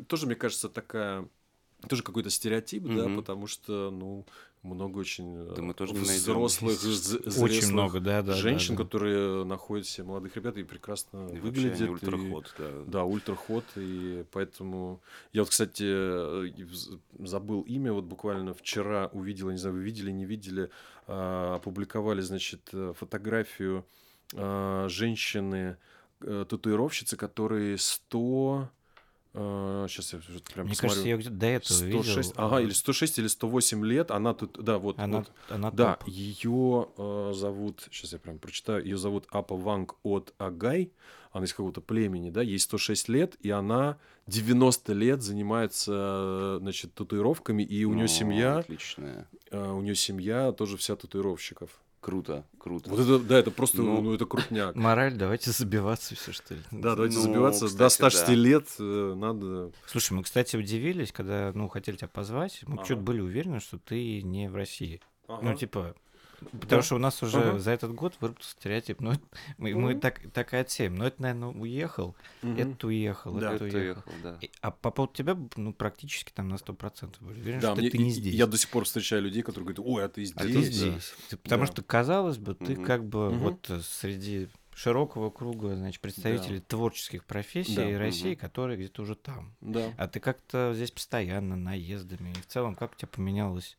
тоже, 0.07 0.25
мне 0.27 0.35
кажется, 0.35 0.69
такая, 0.69 1.27
тоже 1.87 2.03
какой-то 2.03 2.29
стереотип, 2.29 2.83
да, 2.83 3.09
потому 3.15 3.47
что, 3.47 3.91
ну, 3.91 4.25
много 4.63 4.99
очень 4.99 5.35
Да 5.49 5.55
э, 5.57 5.61
мы 5.61 5.73
тоже 5.73 5.93
взрослых, 5.93 6.79
з- 6.79 7.17
Очень 7.17 7.31
зрелых 7.61 7.71
много, 7.71 7.99
да, 7.99 8.21
да. 8.21 8.33
женщин, 8.33 8.75
да, 8.75 8.77
да. 8.77 8.83
которые 8.85 9.43
находят 9.43 9.85
себе 9.85 10.07
молодых 10.07 10.35
ребят 10.37 10.55
и 10.57 10.63
прекрасно 10.63 11.27
И 11.33 11.39
выглядят. 11.39 11.81
они 11.81 11.87
и- 11.87 11.89
ультраход, 11.91 12.55
да. 12.57 12.71
да, 12.87 13.03
ультраход, 13.03 13.65
и 13.75 14.23
поэтому... 14.31 15.01
Я 15.33 15.41
вот, 15.41 15.49
кстати, 15.49 15.83
э, 15.85 16.47
и 16.47 16.65
забыл 17.25 17.61
имя, 17.63 17.91
вот 17.91 18.05
буквально 18.05 18.53
вчера 18.53 19.09
увидел, 19.11 19.49
не 19.51 19.57
знаю, 19.57 19.75
вы 19.75 19.83
видели, 19.83 20.11
не 20.11 20.25
видели, 20.25 20.69
а, 21.07 21.55
опубликовали, 21.55 22.21
значит, 22.21 22.69
э, 22.71 22.93
фотографию 22.97 23.85
а, 24.35 24.87
женщины, 24.89 25.77
татуировщицы, 26.21 27.17
которые 27.17 27.77
100... 27.77 28.69
Сейчас 29.33 30.13
я 30.13 30.19
уже 30.19 30.39
прям 30.53 30.65
Мне 30.67 30.73
посмотрю. 30.75 30.89
кажется, 30.89 31.09
я 31.09 31.17
где-то 31.17 31.35
до 31.35 31.45
этого 31.47 31.73
106, 31.73 32.29
видел. 32.29 32.33
ага, 32.37 32.59
э, 32.59 32.63
или 32.65 32.71
106, 32.71 33.17
или 33.19 33.27
108 33.27 33.83
лет, 33.85 34.11
она 34.11 34.33
тут, 34.35 34.63
да, 34.63 34.77
вот, 34.77 34.99
Она, 34.99 35.19
вот. 35.19 35.31
она 35.49 35.71
Да, 35.71 35.95
топ. 35.95 36.07
ее 36.07 36.87
зовут, 37.33 37.87
сейчас 37.91 38.13
я 38.13 38.19
прям 38.19 38.37
прочитаю, 38.37 38.83
ее 38.83 38.95
зовут 38.97 39.25
Апа 39.31 39.55
Ванг 39.55 39.95
от 40.03 40.33
Агай, 40.37 40.91
она 41.31 41.45
из 41.45 41.51
какого-то 41.53 41.81
племени, 41.81 42.29
да, 42.29 42.43
ей 42.43 42.59
106 42.59 43.09
лет, 43.09 43.35
и 43.41 43.49
она 43.49 43.97
90 44.27 44.93
лет 44.93 45.23
занимается, 45.23 46.57
значит, 46.59 46.93
татуировками, 46.93 47.63
и 47.63 47.85
у 47.85 47.93
нее 47.95 48.07
семья, 48.07 48.59
Отличная. 48.59 49.27
э, 49.49 49.71
у 49.71 49.81
нее 49.81 49.95
семья 49.95 50.51
тоже 50.51 50.77
вся 50.77 50.95
татуировщиков. 50.95 51.81
Круто, 52.03 52.43
круто. 52.59 52.89
Вот 52.89 52.99
это, 52.99 53.17
да, 53.19 53.39
это 53.39 53.49
просто, 53.49 53.81
Ну, 53.81 54.01
ну, 54.01 54.13
это 54.13 54.25
крутняк. 54.25 54.75
Мораль, 54.75 55.13
давайте 55.15 55.51
забиваться 55.51 56.15
все, 56.15 56.33
что 56.33 56.55
ли. 56.55 56.61
Да, 56.69 56.95
давайте 56.95 57.15
Ну, 57.15 57.21
забиваться. 57.21 57.61
До 57.77 57.87
кстати, 57.87 57.93
106 57.93 58.27
да. 58.27 58.33
лет 58.33 58.67
э, 58.77 59.13
надо... 59.15 59.71
Слушай, 59.87 60.13
мы, 60.13 60.23
кстати, 60.23 60.57
удивились, 60.57 61.13
когда, 61.13 61.53
ну, 61.55 61.69
хотели 61.69 61.95
тебя 61.95 62.09
позвать, 62.09 62.61
мы 62.67 62.73
Ага. 62.75 62.83
что-то 62.85 63.01
были 63.03 63.21
уверены, 63.21 63.61
что 63.61 63.79
ты 63.79 64.21
не 64.21 64.49
в 64.49 64.55
России. 64.55 64.99
Ну, 65.29 65.35
Ага. 65.35 65.55
типа, 65.55 65.95
потому 66.51 66.81
что 66.81 66.95
у 66.95 66.99
нас 66.99 67.21
уже 67.23 67.37
Ага. 67.39 67.59
за 67.59 67.71
этот 67.71 67.93
год 67.93 68.13
выработался 68.19 68.51
стереотип. 68.51 68.99
Ну, 69.01 69.11
это- 69.11 69.21
мы, 69.57 69.73
мы 69.75 69.91
Мгм. 69.91 69.99
так, 69.99 70.21
так 70.33 70.53
и 70.53 70.57
отсеем. 70.57 70.95
Но 70.95 71.05
это, 71.07 71.21
наверное, 71.21 71.49
уехал, 71.49 72.15
Мгм. 72.41 72.57
этот 72.57 72.83
уехал, 72.83 73.33
Да. 73.33 73.53
Это 73.53 73.63
уехал. 73.65 73.79
ехал, 73.79 74.11
да. 74.23 74.37
И- 74.41 74.51
А 74.61 74.71
по 74.71 74.91
поводу 74.91 75.13
тебя, 75.13 75.37
ну, 75.55 75.73
практически 75.73 76.31
там 76.31 76.49
на 76.49 76.57
100% 76.57 77.21
были 77.21 77.39
уверены, 77.39 77.61
Да, 77.61 77.71
что 77.73 77.81
мне- 77.81 77.89
ты 77.89 77.97
не 77.97 78.11
здесь. 78.11 78.33
Я 78.33 78.47
до 78.47 78.57
сих 78.57 78.69
пор 78.69 78.85
встречаю 78.85 79.21
людей, 79.23 79.43
которые 79.43 79.73
говорят, 79.73 79.85
ой, 79.85 80.05
а 80.05 80.09
ты 80.09 80.23
здесь. 80.25 80.35
А 80.37 80.43
ты 80.43 80.53
да. 80.53 80.61
здесь. 80.61 81.13
Ты- 81.29 81.37
потому 81.37 81.65
Да. 81.65 81.71
что, 81.71 81.81
казалось 81.83 82.37
бы, 82.37 82.55
ты 82.55 82.73
Мгм. 82.73 82.85
как 82.85 83.05
бы 83.05 83.29
Мгм. 83.29 83.39
вот 83.39 83.69
э, 83.69 83.79
среди 83.81 84.47
широкого 84.75 85.29
круга, 85.29 85.75
значит, 85.75 86.01
представителей 86.01 86.59
творческих 86.59 87.25
профессий 87.25 87.75
Да. 87.93 87.99
России, 87.99 88.31
Мгм. 88.31 88.39
которые 88.39 88.77
где-то 88.77 89.01
уже 89.03 89.15
там. 89.15 89.53
Да. 89.61 89.93
А 89.97 90.07
ты 90.07 90.19
как-то 90.19 90.73
здесь 90.75 90.91
постоянно 90.91 91.55
наездами. 91.55 92.31
И 92.31 92.41
в 92.41 92.47
целом, 92.47 92.75
как 92.75 92.93
у 92.93 92.95
тебя 92.95 93.07
поменялась 93.07 93.77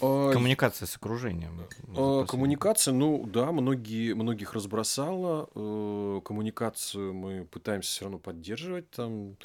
А, 0.00 0.32
коммуникация 0.32 0.86
с 0.86 0.96
окружением? 0.96 1.56
вот 1.58 1.72
за 1.96 2.22
А, 2.22 2.26
Коммуникация, 2.26 2.92
ну 2.94 3.24
да, 3.26 3.52
многие, 3.52 4.12
многих 4.14 4.52
разбросала. 4.54 5.48
Э, 5.54 6.20
Коммуникацию 6.24 7.14
мы 7.14 7.44
пытаемся 7.44 7.88
все 7.90 8.04
равно 8.04 8.18
поддерживать 8.18 8.90
там. 8.90 9.36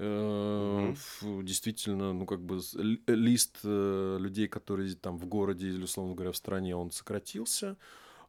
Э, 0.00 0.92
ф- 0.92 1.24
Действительно, 1.42 2.12
ну 2.12 2.24
как 2.24 2.40
бы 2.40 2.60
лист 3.08 3.58
э, 3.64 4.16
людей, 4.20 4.46
которые 4.48 4.94
там 4.94 5.18
в 5.18 5.26
городе 5.26 5.66
или, 5.68 5.82
условно 5.82 6.14
говоря, 6.14 6.30
в 6.32 6.36
стране, 6.36 6.76
он 6.76 6.90
сократился. 6.92 7.76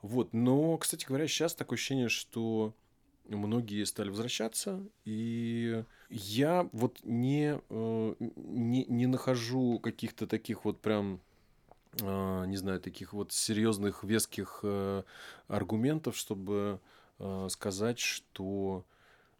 Вот, 0.01 0.33
но, 0.33 0.77
кстати 0.77 1.05
говоря, 1.05 1.27
сейчас 1.27 1.55
такое 1.55 1.77
ощущение, 1.77 2.09
что 2.09 2.73
многие 3.27 3.83
стали 3.85 4.09
возвращаться, 4.09 4.81
и 5.05 5.83
я 6.09 6.69
вот 6.71 6.99
не, 7.03 7.59
э, 7.69 8.15
не, 8.19 8.85
не 8.85 9.07
нахожу 9.07 9.79
каких-то 9.79 10.25
таких 10.25 10.65
вот 10.65 10.79
прям 10.81 11.21
а, 12.01 12.45
не 12.45 12.57
знаю, 12.57 12.79
таких 12.79 13.13
вот 13.13 13.31
серьезных, 13.31 14.03
веских 14.03 14.59
э, 14.63 15.03
аргументов, 15.47 16.15
чтобы 16.15 16.79
э, 17.17 17.47
сказать, 17.49 17.99
что 17.99 18.85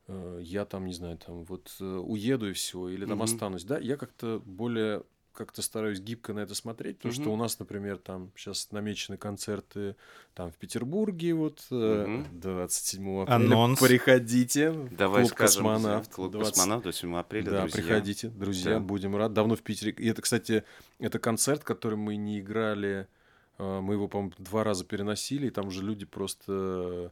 э, 0.07 0.39
я 0.41 0.65
там, 0.65 0.85
не 0.85 0.93
знаю, 0.93 1.17
там 1.17 1.43
вот 1.43 1.75
э, 1.79 1.83
уеду 1.85 2.49
и 2.49 2.53
все, 2.53 2.89
или 2.89 3.05
там 3.05 3.17
Мгм. 3.17 3.23
останусь. 3.23 3.63
Да, 3.63 3.77
я 3.77 3.97
как-то 3.97 4.41
более 4.45 5.03
как-то 5.33 5.61
стараюсь 5.61 5.99
гибко 5.99 6.33
на 6.33 6.39
это 6.39 6.53
смотреть, 6.55 6.97
потому 6.97 7.13
что 7.13 7.23
Мгм. 7.23 7.31
у 7.31 7.35
нас, 7.37 7.59
например, 7.59 7.97
там 7.97 8.31
сейчас 8.35 8.71
намечены 8.71 9.17
концерты 9.17 9.95
там 10.33 10.51
в 10.51 10.55
Петербурге, 10.57 11.33
вот 11.33 11.65
э, 11.71 12.05
Мгм. 12.07 12.39
27 12.39 13.21
апреля. 13.23 13.35
Анонс. 13.35 13.79
Приходите. 13.79 14.71
Давай 14.91 15.21
Клуб 15.23 15.31
скажем, 15.33 15.63
«Космонавт». 15.65 16.09
Клуб 16.11 16.31
20 16.31 16.53
космонавт 16.53 16.83
27 16.83 17.15
апреля, 17.17 17.45
Да, 17.51 17.61
друзья. 17.61 17.81
приходите, 17.83 18.27
друзья, 18.29 18.73
Да. 18.75 18.79
будем 18.79 19.15
рады. 19.15 19.33
Давно 19.35 19.55
в 19.55 19.61
Питере. 19.61 19.91
И 19.97 20.07
это, 20.07 20.21
кстати, 20.21 20.63
это 20.99 21.19
концерт, 21.19 21.63
который 21.63 21.95
мы 21.97 22.15
не 22.15 22.39
играли. 22.39 23.07
э, 23.61 23.79
Мы 23.81 23.95
его, 23.95 24.07
по-моему, 24.07 24.33
два 24.37 24.63
раза 24.63 24.85
переносили, 24.85 25.47
и 25.47 25.49
там 25.49 25.67
уже 25.67 25.83
люди 25.83 26.05
просто... 26.05 27.11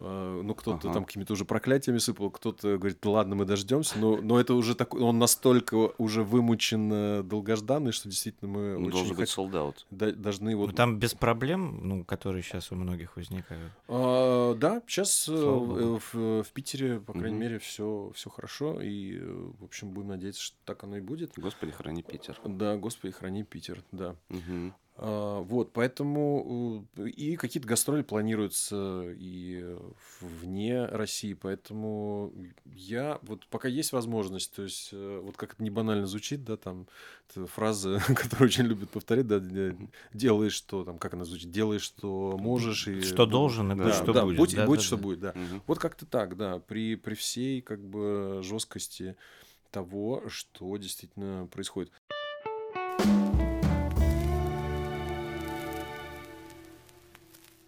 э, 0.00 0.40
Ну, 0.44 0.54
кто-то 0.54 0.88
Ага. 0.88 0.94
там 0.94 1.04
какими-то 1.04 1.32
уже 1.34 1.44
проклятиями 1.44 1.98
сыпал, 1.98 2.30
кто-то 2.30 2.78
говорит, 2.78 3.04
ладно, 3.04 3.34
мы 3.36 3.44
дождемся. 3.44 3.98
Но, 3.98 4.16
но 4.16 4.40
это 4.40 4.54
уже 4.54 4.74
такой, 4.74 5.00
он 5.02 5.18
настолько 5.18 5.74
уже 5.98 6.22
вымучен 6.24 7.26
долгожданный, 7.28 7.92
что 7.92 8.08
действительно 8.08 8.50
мы 8.50 8.78
Ну, 8.78 8.86
очень 8.86 8.90
Должен 8.98 9.16
быть 9.16 9.28
солдат. 9.28 9.86
да- 9.90 10.12
должны 10.12 10.52
Ну, 10.52 10.58
вот... 10.58 10.74
там 10.76 10.98
без 10.98 11.14
проблем, 11.14 11.80
ну, 11.82 12.04
которые 12.04 12.42
сейчас 12.42 12.72
у 12.72 12.74
многих 12.74 13.16
возникают. 13.16 13.72
А, 13.88 14.54
да, 14.54 14.82
сейчас 14.86 15.12
Слава 15.14 15.58
богу. 15.66 16.00
в, 16.12 16.42
в 16.42 16.52
Питере, 16.52 17.00
по 17.00 17.12
крайней 17.12 17.30
Мгм. 17.30 17.40
мере, 17.40 17.58
все, 17.58 18.10
все 18.14 18.30
хорошо. 18.30 18.80
И, 18.80 19.18
э, 19.18 19.50
в 19.60 19.64
общем, 19.64 19.90
будем 19.90 20.08
надеяться, 20.08 20.42
что 20.42 20.56
так 20.64 20.82
оно 20.84 20.96
и 20.96 21.00
будет. 21.00 21.32
Господи, 21.36 21.72
храни 21.72 22.02
Питер. 22.02 22.38
Да, 22.44 22.76
Господи, 22.76 23.12
храни 23.12 23.42
Питер, 23.44 23.82
да. 23.92 24.16
Мгм. 24.28 24.74
А, 25.02 25.40
вот, 25.40 25.72
поэтому 25.72 26.86
э, 26.98 27.08
и 27.08 27.36
какие-то 27.36 27.66
гастроли 27.66 28.02
планируются 28.02 29.04
и 29.16 29.74
вне 30.20 30.84
России, 30.84 31.32
поэтому 31.32 32.34
я 32.66 33.18
вот 33.22 33.46
пока 33.46 33.66
есть 33.66 33.92
возможность, 33.92 34.54
то 34.54 34.62
есть 34.62 34.90
э, 34.92 35.20
вот 35.24 35.38
как 35.38 35.54
это 35.54 35.62
не 35.62 35.70
банально 35.70 36.06
звучит, 36.06 36.44
да, 36.44 36.58
там 36.58 36.86
фраза, 37.46 37.98
которую 38.14 38.48
очень 38.48 38.64
любят 38.64 38.90
повторять, 38.90 39.26
да, 39.26 39.40
де- 39.40 39.74
делаешь 40.12 40.52
что 40.52 40.84
там, 40.84 40.98
как 40.98 41.14
она 41.14 41.24
звучит, 41.24 41.50
делаешь 41.50 41.80
что 41.80 42.36
можешь 42.38 42.86
и 42.86 43.00
Что 43.00 43.24
должен, 43.24 43.72
и 43.72 43.76
Да, 43.76 43.84
будь 43.84 43.94
что 43.94 44.12
да, 44.12 44.24
будет. 44.26 44.36
будь, 44.36 44.54
Да, 44.54 44.66
будь 44.66 44.80
да, 44.80 44.84
что 44.84 44.96
да. 44.96 45.02
будет, 45.02 45.20
да. 45.20 45.32
Мгм. 45.34 45.62
Вот 45.66 45.78
как-то 45.78 46.04
так, 46.04 46.36
да, 46.36 46.58
при, 46.58 46.96
при 46.96 47.14
всей 47.14 47.62
как 47.62 47.80
бы 47.82 48.40
жесткости 48.42 49.16
того, 49.70 50.24
что 50.28 50.76
действительно 50.76 51.48
происходит. 51.50 51.90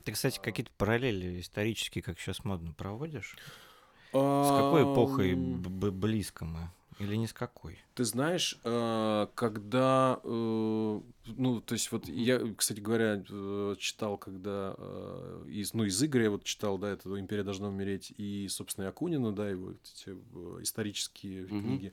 Ты, 0.05 0.13
кстати, 0.13 0.41
какие-то 0.41 0.73
параллели 0.77 1.41
исторические, 1.41 2.03
как 2.03 2.19
сейчас 2.19 2.45
модно, 2.45 2.73
проводишь? 2.73 3.37
С 4.13 4.51
какой 4.57 4.83
эпохой 4.83 5.35
близко 5.35 6.45
мы? 6.45 6.71
Или 6.99 7.17
не 7.17 7.27
с 7.27 7.33
какой? 7.33 7.79
Ты 7.95 8.05
знаешь, 8.05 8.59
э, 8.65 9.27
когда, 9.35 10.21
э, 10.23 11.01
ну, 11.27 11.61
то 11.61 11.73
есть 11.73 11.91
вот 11.91 12.07
я, 12.07 12.39
кстати 12.55 12.81
говоря, 12.81 13.25
э, 13.29 13.77
читал, 13.79 14.19
когда 14.19 14.75
э, 14.77 15.45
из, 15.49 15.73
ну, 15.75 15.85
из 15.85 16.01
игры 16.03 16.25
я 16.25 16.31
вот 16.31 16.45
читал, 16.45 16.79
да, 16.79 16.91
это 16.91 17.19
«Империя 17.19 17.43
должна 17.43 17.69
умереть» 17.69 18.13
и, 18.19 18.47
собственно, 18.49 18.85
и 18.85 18.89
Акунина, 18.89 19.33
да, 19.33 19.49
его 19.49 19.69
вот 19.69 19.79
эти 19.83 20.11
исторические 20.63 21.47
Мгм. 21.47 21.63
книги. 21.63 21.93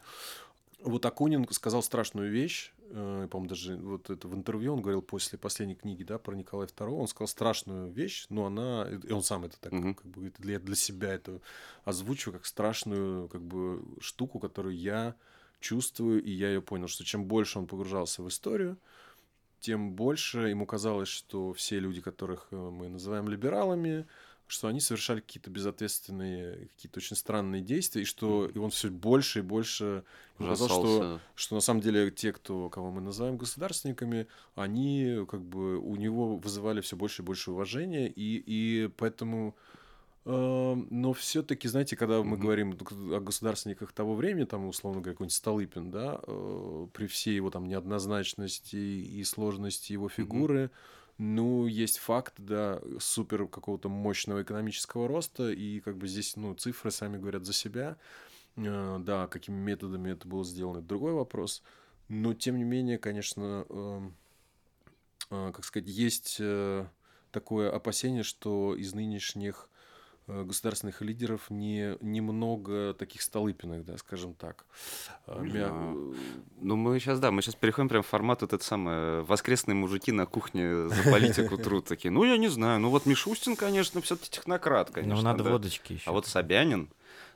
Вот 0.83 1.05
Акунин 1.05 1.47
сказал 1.51 1.81
страшную 1.81 2.29
вещь, 2.29 2.73
э, 2.89 3.27
по-моему, 3.29 3.49
даже 3.49 3.77
вот 3.77 4.09
это 4.09 4.27
в 4.27 4.35
интервью 4.35 4.73
он 4.73 4.81
говорил 4.81 5.01
после 5.01 5.37
последней 5.37 5.75
книги, 5.75 6.03
да, 6.03 6.17
про 6.17 6.35
Николая 6.35 6.67
II, 6.67 6.89
он 6.89 7.07
сказал 7.07 7.27
страшную 7.27 7.91
вещь, 7.91 8.25
но 8.29 8.45
она, 8.45 8.87
и 9.03 9.11
он 9.11 9.23
сам 9.23 9.45
это 9.45 9.59
так, 9.59 9.71
Мгм. 9.71 9.95
как 9.95 10.05
бы, 10.05 10.33
для, 10.39 10.59
для 10.59 10.75
себя 10.75 11.13
это 11.13 11.41
озвучиваю 11.83 12.37
как 12.37 12.45
страшную, 12.45 13.27
как 13.29 13.41
бы, 13.41 13.83
штуку, 14.01 14.39
которую 14.39 14.75
я 14.77 15.15
чувствую, 15.59 16.23
и 16.23 16.31
я 16.31 16.49
ее 16.49 16.61
понял, 16.61 16.87
что 16.87 17.03
чем 17.03 17.25
больше 17.25 17.59
он 17.59 17.67
погружался 17.67 18.23
в 18.23 18.27
историю, 18.29 18.77
тем 19.59 19.93
больше 19.93 20.39
ему 20.49 20.65
казалось, 20.65 21.09
что 21.09 21.53
все 21.53 21.79
люди, 21.79 22.01
которых 22.01 22.47
э, 22.51 22.55
мы 22.55 22.87
называем 22.89 23.27
либералами, 23.27 24.07
что 24.49 24.67
они 24.67 24.79
совершали 24.81 25.21
какие-то 25.21 25.49
безответственные, 25.51 26.67
какие-то 26.69 26.99
очень 26.99 27.15
странные 27.15 27.61
действия, 27.61 28.01
и 28.01 28.05
что 28.05 28.47
и 28.49 28.57
он 28.57 28.71
все 28.71 28.89
больше 28.89 29.39
и 29.39 29.41
больше 29.43 30.03
казалось, 30.39 31.01
что, 31.01 31.21
что 31.35 31.55
на 31.55 31.61
самом 31.61 31.81
деле 31.81 32.11
те, 32.11 32.33
кто, 32.33 32.69
кого 32.69 32.91
мы 32.91 33.01
называем 33.01 33.37
государственниками, 33.37 34.27
они 34.55 35.25
как 35.29 35.43
бы 35.43 35.77
у 35.79 35.95
него 35.95 36.37
вызывали 36.37 36.81
все 36.81 36.95
больше 36.97 37.21
и 37.21 37.25
больше 37.25 37.51
уважения, 37.51 38.07
и, 38.09 38.43
и 38.45 38.87
поэтому 38.97 39.55
э, 40.25 40.29
но 40.89 41.13
все-таки, 41.13 41.67
знаете, 41.67 41.95
когда 41.95 42.23
мы 42.23 42.37
Мгм. 42.37 42.37
говорим 42.37 42.77
о 43.11 43.19
государственниках 43.19 43.93
того 43.93 44.15
времени, 44.15 44.45
там, 44.45 44.65
условно 44.67 45.01
говоря, 45.01 45.15
какой-нибудь 45.15 45.35
Столыпин, 45.35 45.91
да, 45.91 46.19
э, 46.27 46.87
при 46.93 47.07
всей 47.07 47.35
его 47.35 47.49
там 47.49 47.67
неоднозначности 47.67 48.75
и 48.75 49.23
сложности 49.23 49.93
его 49.93 50.09
фигуры, 50.09 50.71
ну, 51.19 51.67
есть 51.67 51.99
факт, 51.99 52.33
да, 52.37 52.81
супер 52.99 53.47
какого-то 53.47 53.89
мощного 53.89 54.41
экономического 54.41 55.07
роста, 55.07 55.51
и 55.51 55.81
как 55.81 55.97
бы 55.97 56.07
здесь, 56.07 56.35
ну, 56.37 56.55
цифры 56.55 56.91
сами 56.91 57.17
говорят 57.17 57.45
за 57.45 57.53
себя. 57.53 57.97
Э, 58.57 58.97
Да, 58.99 59.27
какими 59.27 59.57
методами 59.57 60.11
это 60.11 60.27
было 60.27 60.45
сделано, 60.45 60.79
это 60.79 60.87
другой 60.87 61.13
вопрос. 61.13 61.63
Но, 62.09 62.33
тем 62.33 62.57
не 62.57 62.63
менее, 62.63 62.97
конечно, 62.97 63.65
эм, 63.69 64.15
э, 65.29 65.51
как 65.53 65.65
сказать, 65.65 65.89
есть 65.89 66.37
э, 66.39 66.85
такое 67.31 67.71
опасение, 67.71 68.23
что 68.23 68.75
из 68.75 68.93
нынешних 68.93 69.69
государственных 70.29 71.01
лидеров 71.01 71.49
не, 71.49 71.97
немного 72.01 72.93
таких 72.93 73.21
Столыпиных, 73.21 73.83
да, 73.85 73.97
скажем 73.97 74.33
так. 74.33 74.65
Э, 75.27 75.41
Не 75.41 75.51
мя- 75.51 75.67
знаю. 75.67 76.15
Ну, 76.61 76.75
мы 76.75 76.99
сейчас, 76.99 77.19
да, 77.19 77.31
мы 77.31 77.41
сейчас 77.41 77.55
переходим 77.55 77.89
прям 77.89 78.03
в 78.03 78.07
формат 78.07 78.41
вот 78.41 78.53
этот 78.53 78.63
самый, 78.63 78.93
э, 78.93 79.21
воскресные 79.21 79.75
мужики 79.75 80.11
на 80.11 80.25
кухне 80.25 80.87
за 80.87 81.03
политику 81.03 81.57
труд 81.63 81.85
такие. 81.85 82.11
Ну, 82.11 82.23
я 82.23 82.37
не 82.37 82.47
знаю, 82.47 82.79
ну 82.79 82.89
вот 82.89 83.05
Мишустин, 83.05 83.55
конечно, 83.55 84.01
все-таки 84.01 84.29
технократ, 84.29 84.91
конечно. 84.91 85.15
ну, 85.15 85.21
надо 85.21 85.43
да. 85.43 85.51
водочки 85.51 85.93
еще. 85.93 86.09
А 86.09 86.13
вот 86.13 86.27
Собянин, 86.27 86.89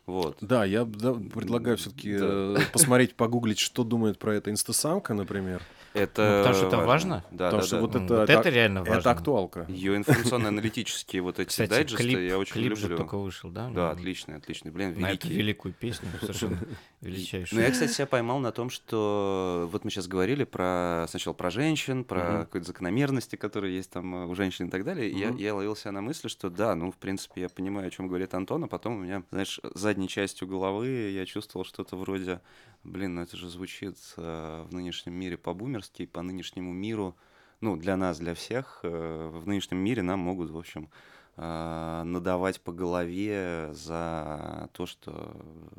вот. 0.06 0.38
Да, 0.42 0.66
я 0.66 0.84
да, 0.86 1.14
предлагаю 1.14 1.78
все-таки 1.78 2.18
Да. 2.18 2.60
посмотреть, 2.74 3.16
погуглить, 3.16 3.60
что 3.60 3.84
думает 3.84 4.20
про 4.20 4.36
это 4.36 4.52
инстасамка, 4.52 5.14
например. 5.14 5.62
Это 5.94 6.22
Ну, 6.24 6.38
потому 6.44 6.56
что 6.56 6.68
это 6.68 6.78
важно. 6.78 7.24
Да, 7.32 7.46
Потому 7.52 7.62
да, 7.62 7.68
что 7.68 7.76
да. 7.76 7.82
вот 7.82 7.96
это, 7.96 8.16
вот 8.22 8.30
это 8.30 8.50
реально 8.50 8.80
важно. 8.84 9.00
Это 9.00 9.12
актуалка. 9.12 9.66
Ее 9.70 9.96
информационно-аналитические 9.98 11.22
вот 11.22 11.40
эти 11.40 11.50
Кстати, 11.50 11.70
дайджесты 11.70 12.04
клип, 12.04 12.20
я 12.20 12.38
очень 12.40 12.54
клип 12.54 12.76
же 12.76 12.82
люблю. 12.84 12.98
только 12.98 13.18
вышел, 13.18 13.50
да? 13.52 13.68
Да, 13.68 13.70
Ну, 13.70 13.88
отличный, 13.90 14.38
отличный. 14.38 14.72
Блин, 14.72 15.00
На 15.00 15.12
эту 15.12 15.28
великий. 15.28 15.34
великую 15.34 15.74
песню, 15.74 16.08
совершенно 16.20 16.58
Ну, 17.04 17.10
величайшую. 17.10 17.62
я, 17.62 17.72
кстати, 17.72 17.92
себя 17.92 18.08
поймал 18.08 18.40
на 18.40 18.52
том, 18.52 18.70
что 18.70 19.68
вот 19.72 19.84
мы 19.84 19.92
сейчас 19.92 20.08
говорили 20.08 20.44
про 20.44 21.06
сначала 21.10 21.34
про 21.34 21.50
женщин, 21.50 22.04
про 22.04 22.24
Мгм. 22.24 22.46
какие-то 22.46 22.68
закономерности, 22.68 23.36
которые 23.36 23.76
есть 23.76 23.92
там 23.92 24.16
э, 24.16 24.26
у 24.26 24.36
женщин 24.36 24.68
и 24.68 24.70
так 24.70 24.84
далее. 24.84 25.10
И 25.10 25.18
я, 25.18 25.30
я 25.30 25.54
ловил 25.56 25.76
себя 25.76 25.92
на 25.92 26.02
мысли, 26.02 26.28
что 26.28 26.50
да, 26.50 26.76
ну, 26.76 26.92
в 26.92 26.98
принципе, 26.98 27.42
я 27.42 27.50
понимаю, 27.50 27.88
о 27.88 27.92
чем 27.92 28.08
говорит 28.08 28.34
Антон, 28.34 28.64
а 28.64 28.68
потом 28.68 28.96
у 28.96 29.00
меня, 29.00 29.24
знаешь, 29.32 29.60
задней 29.74 30.08
частью 30.08 30.48
головы 30.48 30.88
я 31.12 31.26
чувствовал 31.26 31.66
что-то 31.66 31.96
вроде, 31.98 32.40
блин, 32.84 33.16
ну 33.16 33.22
это 33.22 33.36
же 33.38 33.50
звучит 33.50 33.98
э, 34.18 34.66
в 34.70 34.74
нынешнем 34.74 35.14
мире 35.14 35.38
по-бумерски, 35.38 36.06
по 36.06 36.22
нынешнему 36.22 36.72
миру, 36.74 37.16
ну, 37.62 37.78
для 37.78 37.96
нас, 37.98 38.20
для 38.20 38.34
всех, 38.34 38.80
э, 38.84 39.30
в 39.34 39.48
нынешнем 39.48 39.78
мире 39.78 40.02
нам 40.02 40.20
могут, 40.20 40.50
в 40.52 40.58
общем, 40.58 40.90
надавать 41.36 42.62
по 42.62 42.72
голове 42.72 43.70
за 43.74 44.70
то, 44.74 44.86
что, 44.86 45.36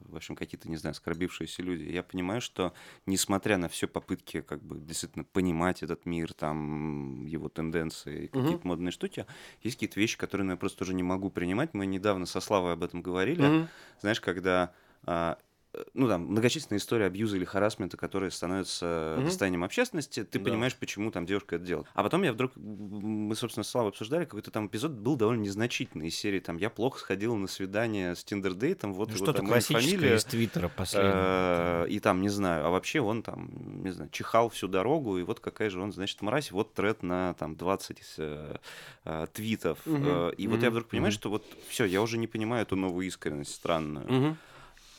в 0.08 0.16
общем, 0.16 0.34
какие-то, 0.34 0.68
не 0.68 0.76
знаю, 0.76 0.92
оскорбившиеся 0.92 1.62
люди. 1.62 1.84
Я 1.84 2.02
понимаю, 2.02 2.40
что, 2.40 2.72
несмотря 3.06 3.56
на 3.56 3.68
все 3.68 3.86
попытки, 3.86 4.40
как 4.40 4.62
бы, 4.62 4.78
действительно 4.78 5.24
понимать 5.24 5.84
этот 5.84 6.06
мир, 6.06 6.32
там, 6.32 7.24
его 7.26 7.48
тенденции, 7.48 8.26
какие-то 8.26 8.66
модные 8.66 8.90
штуки, 8.90 9.26
есть 9.62 9.76
какие-то 9.76 10.00
вещи, 10.00 10.18
которые 10.18 10.44
ну, 10.44 10.52
я 10.52 10.56
просто 10.56 10.82
уже 10.82 10.92
не 10.92 11.04
могу 11.04 11.30
принимать. 11.30 11.72
Мы 11.72 11.86
недавно 11.86 12.26
со 12.26 12.40
Славой 12.40 12.72
об 12.72 12.82
этом 12.82 13.00
говорили. 13.00 13.46
Мгм. 13.46 13.68
Знаешь, 14.00 14.20
когда 14.20 14.72
а, 15.04 15.38
ну, 15.94 16.08
там, 16.08 16.26
многочисленные 16.26 16.78
истории 16.78 17.04
абьюза 17.06 17.37
или 17.37 17.44
харасмента, 17.44 17.96
которые 17.96 18.30
становятся 18.30 19.14
Мгм. 19.16 19.26
достоянием 19.26 19.64
общественности, 19.64 20.24
ты 20.24 20.38
Да. 20.38 20.44
понимаешь, 20.44 20.76
почему 20.76 21.10
там 21.10 21.26
девушка 21.26 21.56
это 21.56 21.64
делает. 21.64 21.87
А 21.94 22.02
потом 22.02 22.22
я 22.22 22.32
вдруг, 22.32 22.52
мы, 22.56 23.34
собственно, 23.37 23.64
с 23.64 23.68
Славой 23.68 23.90
обсуждали, 23.90 24.24
какой-то 24.24 24.50
там 24.50 24.66
эпизод 24.68 24.92
был 24.92 25.16
довольно 25.16 25.42
незначительный 25.42 26.08
из 26.08 26.16
серии, 26.16 26.40
там, 26.40 26.56
я 26.56 26.70
плохо 26.70 26.98
сходила 26.98 27.34
на 27.34 27.46
свидание 27.46 28.14
с 28.14 28.24
тиндердейтом, 28.24 28.92
вот 28.94 29.08
Ну, 29.10 29.16
что-то 29.16 29.42
классическое 29.42 29.80
фамилия, 29.82 30.16
из 30.16 30.24
Твиттера 30.24 30.68
последнего. 30.68 31.14
э, 31.87 31.87
и 31.88 32.00
там, 32.00 32.20
не 32.20 32.28
знаю, 32.28 32.66
а 32.66 32.70
вообще 32.70 33.00
он 33.00 33.22
там, 33.22 33.82
не 33.82 33.90
знаю, 33.90 34.10
чихал 34.10 34.48
всю 34.48 34.68
дорогу, 34.68 35.18
и 35.18 35.22
вот 35.22 35.40
какая 35.40 35.70
же 35.70 35.80
он, 35.80 35.92
значит, 35.92 36.20
мразь, 36.22 36.50
вот 36.52 36.74
тред 36.74 37.02
на 37.02 37.34
там 37.34 37.56
20 37.56 38.02
э, 38.18 38.56
э, 39.04 39.26
твитов. 39.32 39.78
Э, 39.87 40.32
И 40.37 40.48
вот 40.48 40.62
я 40.62 40.70
вдруг 40.70 40.88
понимаю, 40.88 41.12
что 41.12 41.30
вот 41.30 41.44
все, 41.68 41.84
я 41.84 42.02
уже 42.02 42.18
не 42.18 42.26
понимаю 42.26 42.62
эту 42.62 42.76
новую 42.76 43.06
искренность 43.06 43.54
странную. 43.54 44.37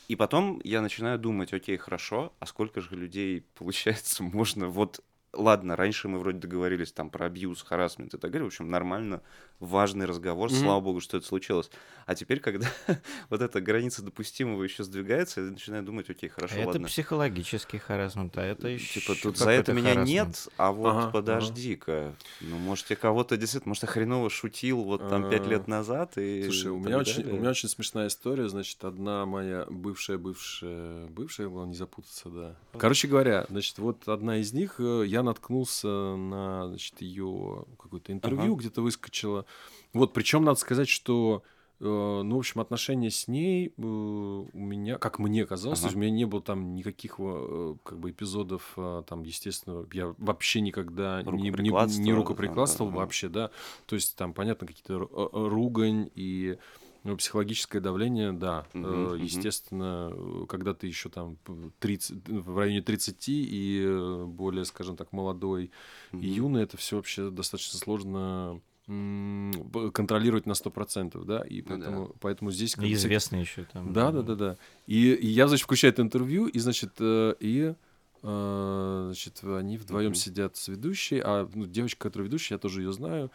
И 0.08 0.16
потом 0.16 0.60
я 0.64 0.82
начинаю 0.82 1.18
думать, 1.18 1.52
окей, 1.52 1.76
хорошо, 1.76 2.32
а 2.38 2.46
сколько 2.46 2.80
же 2.80 2.94
людей, 2.94 3.44
получается, 3.54 4.22
можно 4.22 4.68
вот 4.68 5.02
ладно, 5.32 5.76
раньше 5.76 6.08
мы 6.08 6.18
вроде 6.18 6.38
договорились 6.38 6.92
там 6.92 7.10
про 7.10 7.26
абьюз, 7.26 7.62
харасмент 7.62 8.14
и 8.14 8.18
так 8.18 8.30
далее. 8.30 8.44
В 8.44 8.48
общем, 8.48 8.70
нормально, 8.70 9.22
важный 9.60 10.06
разговор, 10.06 10.50
Мгм. 10.50 10.60
слава 10.60 10.80
богу, 10.80 11.00
что 11.00 11.16
это 11.16 11.26
случилось. 11.26 11.70
А 12.06 12.14
теперь, 12.14 12.40
когда 12.40 12.66
вот 13.30 13.40
эта 13.42 13.60
граница 13.60 14.02
допустимого 14.02 14.62
еще 14.62 14.84
сдвигается, 14.84 15.40
я 15.40 15.50
начинаю 15.50 15.82
думать, 15.82 16.08
окей, 16.10 16.28
хорошо, 16.28 16.54
это 16.56 16.66
ладно. 16.68 16.86
психологический 16.86 17.78
харасмент, 17.78 18.36
а 18.38 18.42
это 18.42 18.68
еще 18.68 19.00
Типа 19.00 19.14
тут 19.16 19.36
за 19.36 19.50
это 19.50 19.72
меня 19.72 19.94
нет, 19.94 20.48
а 20.56 20.72
вот 20.72 20.90
Ага, 20.90 21.00
ага. 21.02 21.12
подожди-ка. 21.12 22.16
Ну, 22.40 22.58
может, 22.58 22.90
я 22.90 22.96
кого-то 22.96 23.36
действительно, 23.36 23.70
может, 23.70 23.84
я 23.84 23.88
хреново 23.88 24.28
шутил 24.30 24.82
вот 24.84 25.08
там 25.08 25.28
пять 25.30 25.46
А. 25.46 25.50
лет 25.50 25.68
назад 25.68 26.18
и 26.18 26.42
Слушай, 26.44 26.70
у 26.70 26.78
меня, 26.78 26.98
очень, 26.98 27.24
у 27.24 27.36
меня 27.36 27.50
очень 27.50 27.68
смешная 27.68 28.08
история. 28.08 28.48
Значит, 28.48 28.84
одна 28.84 29.24
моя 29.26 29.66
бывшая, 29.70 30.18
бывшая, 30.18 31.06
бывшая, 31.06 31.48
главное 31.48 31.70
не 31.72 31.76
запутаться, 31.76 32.28
да. 32.28 32.56
Короче 32.78 33.08
говоря, 33.08 33.46
значит, 33.48 33.78
вот 33.78 34.06
одна 34.06 34.36
из 34.38 34.52
них, 34.52 34.76
э, 34.78 35.04
я 35.06 35.22
наткнулся 35.22 35.88
на, 35.88 36.68
значит, 36.68 37.00
ее 37.00 37.64
какое-то 37.80 38.12
интервью, 38.12 38.52
Ага. 38.52 38.60
где-то 38.60 38.82
выскочило. 38.82 39.45
Вот, 39.92 40.12
причем 40.12 40.44
надо 40.44 40.58
сказать, 40.58 40.88
что 40.88 41.42
э, 41.80 41.84
ну, 41.84 42.36
в 42.36 42.38
общем, 42.38 42.60
отношения 42.60 43.10
с 43.10 43.28
ней 43.28 43.68
э, 43.68 43.70
у 43.80 44.48
меня, 44.58 44.98
как 44.98 45.18
мне 45.18 45.46
казалось, 45.46 45.80
то 45.80 45.84
Ага. 45.84 45.88
есть 45.88 45.96
у 45.96 46.00
меня 46.00 46.10
не 46.10 46.24
было 46.24 46.42
там 46.42 46.74
никаких 46.74 47.16
э, 47.18 47.74
как 47.84 47.98
бы 47.98 48.10
эпизодов, 48.10 48.76
там, 49.06 49.22
естественно, 49.22 49.86
я 49.92 50.14
вообще 50.18 50.60
никогда 50.60 51.22
не, 51.22 51.50
не, 51.50 51.98
не 52.00 52.12
да, 52.12 52.16
рукоприкладствовал 52.16 52.90
ага. 52.90 52.98
вообще, 52.98 53.28
да. 53.28 53.50
То 53.86 53.96
есть 53.96 54.16
там, 54.16 54.32
понятно, 54.32 54.66
какие-то 54.66 54.94
ру- 54.94 55.48
ругань 55.48 56.10
и 56.14 56.58
ну, 57.04 57.16
психологическое 57.16 57.78
давление, 57.80 58.32
да. 58.32 58.66
Мгм. 58.74 59.22
Естественно, 59.22 60.10
э, 60.12 60.46
когда 60.48 60.74
ты 60.74 60.88
еще 60.88 61.08
там 61.08 61.36
п- 61.36 61.70
30, 61.78 62.28
в 62.28 62.58
районе 62.58 62.82
30 62.82 63.32
и 63.32 64.24
более, 64.26 64.64
скажем 64.64 64.96
так, 64.96 65.12
молодой 65.12 65.70
Мгм. 66.10 66.22
и 66.22 66.26
юный, 66.26 66.62
это 66.64 66.76
все 66.76 66.96
вообще 66.96 67.30
достаточно 67.30 67.78
сложно 67.78 68.60
контролировать 68.86 70.46
на 70.46 70.52
100%, 70.52 71.24
да, 71.24 71.40
и 71.42 71.62
Ну 71.62 71.68
да. 71.68 71.74
поэтому, 71.74 72.16
поэтому 72.20 72.50
здесь... 72.52 72.76
Неизвестно 72.76 73.36
еще 73.36 73.64
там. 73.64 73.92
да, 73.92 74.12
да, 74.12 74.22
да, 74.22 74.34
да. 74.34 74.56
И, 74.86 75.12
и 75.12 75.26
я, 75.26 75.48
значит, 75.48 75.64
включаю 75.64 75.92
это 75.92 76.02
интервью, 76.02 76.46
и, 76.46 76.58
значит, 76.60 76.92
э, 77.00 77.34
и 77.40 77.74
э, 78.22 79.02
значит, 79.06 79.42
они 79.42 79.76
вдвоем 79.76 80.10
Мгм. 80.10 80.14
сидят 80.16 80.56
с 80.56 80.68
ведущей, 80.68 81.20
а 81.24 81.48
ну, 81.52 81.66
девочка, 81.66 82.08
которая 82.08 82.26
ведущая, 82.28 82.54
я 82.54 82.58
тоже 82.58 82.82
ее 82.82 82.92
знаю. 82.92 83.30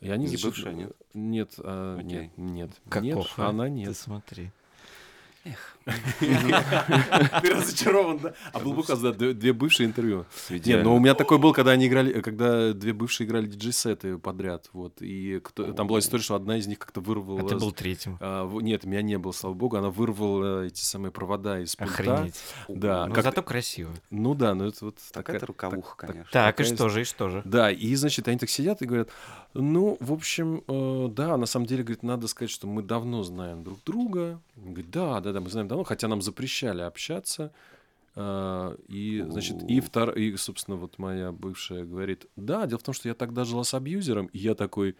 И 0.00 0.08
они, 0.10 0.24
Не 0.24 0.28
значит, 0.30 0.46
бывшая, 0.46 0.72
нет? 0.74 0.92
Нет, 1.14 1.54
а, 1.58 1.96
Окей. 1.98 2.30
нет, 2.36 2.36
нет, 2.36 2.70
Каков, 2.88 3.04
нет, 3.04 3.26
а? 3.38 3.48
она 3.48 3.64
Ты 3.64 3.70
нет. 3.70 3.96
смотри. 3.96 4.50
Ты 5.84 7.50
разочарован, 7.54 8.18
да? 8.18 8.34
А 8.52 8.58
был 8.58 8.72
бы, 8.74 8.82
да, 8.86 9.12
две 9.12 9.52
бывшие 9.52 9.86
интервью. 9.86 10.26
Нет, 10.50 10.84
но 10.84 10.94
у 10.96 10.98
меня 11.00 11.14
такой 11.14 11.38
был, 11.38 11.52
когда 11.52 11.72
они 11.72 11.86
играли, 11.86 12.20
когда 12.20 12.72
две 12.72 12.92
бывшие 12.92 13.26
играли 13.26 13.46
диджей-сеты 13.46 14.18
подряд, 14.18 14.68
вот, 14.72 15.00
и 15.00 15.40
там 15.76 15.86
была 15.86 15.98
история, 15.98 16.22
что 16.22 16.34
одна 16.34 16.56
из 16.58 16.66
них 16.66 16.78
как-то 16.78 17.00
вырвала... 17.00 17.40
А 17.40 17.48
ты 17.48 17.56
был 17.56 17.72
третьим. 17.72 18.18
А, 18.20 18.48
нет, 18.60 18.84
меня 18.84 19.02
не 19.02 19.18
было, 19.18 19.32
слава 19.32 19.54
богу, 19.54 19.76
она 19.76 19.90
вырвала 19.90 20.64
эти 20.64 20.82
самые 20.82 21.10
провода 21.12 21.60
из 21.60 21.76
пульта. 21.76 21.92
Охренеть. 21.92 22.40
Да, 22.68 23.06
Ну, 23.06 23.14
зато 23.22 23.42
красиво. 23.42 23.90
Ну 24.10 24.34
да, 24.34 24.54
ну 24.54 24.66
это 24.66 24.84
вот 24.86 24.96
Так 24.96 25.12
такая- 25.26 25.36
это 25.36 25.46
руковуха, 25.46 25.96
так- 25.98 26.10
конечно. 26.10 26.30
Так, 26.32 26.60
и 26.60 26.64
что 26.64 26.88
же, 26.88 27.02
и 27.02 27.04
что 27.04 27.28
же? 27.28 27.42
Да, 27.44 27.70
и, 27.70 27.94
значит, 27.94 28.28
они 28.28 28.38
так 28.38 28.50
сидят 28.50 28.82
и 28.82 28.86
говорят, 28.86 29.08
ну, 29.54 29.96
в 30.00 30.12
общем, 30.12 30.62
э, 30.66 31.08
да, 31.10 31.36
на 31.36 31.46
самом 31.46 31.66
деле, 31.66 31.82
говорит, 31.82 32.02
надо 32.02 32.26
сказать, 32.28 32.50
что 32.50 32.66
мы 32.66 32.82
давно 32.82 33.22
знаем 33.22 33.62
друг 33.64 33.78
друга. 33.84 34.40
Говорит, 34.56 34.90
да, 34.90 35.20
да, 35.20 35.32
да, 35.32 35.40
мы 35.40 35.50
знаем 35.50 35.68
давно, 35.72 35.84
хотя 35.84 36.08
нам 36.08 36.20
запрещали 36.22 36.82
общаться. 36.82 37.50
Э, 38.14 38.76
И, 38.88 39.24
значит, 39.26 39.62
и, 39.68 39.80
втор... 39.80 40.10
и, 40.10 40.36
собственно, 40.36 40.76
вот 40.76 40.98
моя 40.98 41.32
бывшая 41.32 41.84
говорит, 41.84 42.26
да, 42.36 42.66
дело 42.66 42.78
в 42.78 42.82
том, 42.82 42.94
что 42.94 43.08
я 43.08 43.14
тогда 43.14 43.44
жила 43.44 43.64
с 43.64 43.72
абьюзером, 43.74 44.26
и 44.26 44.38
я 44.38 44.54
такой, 44.54 44.96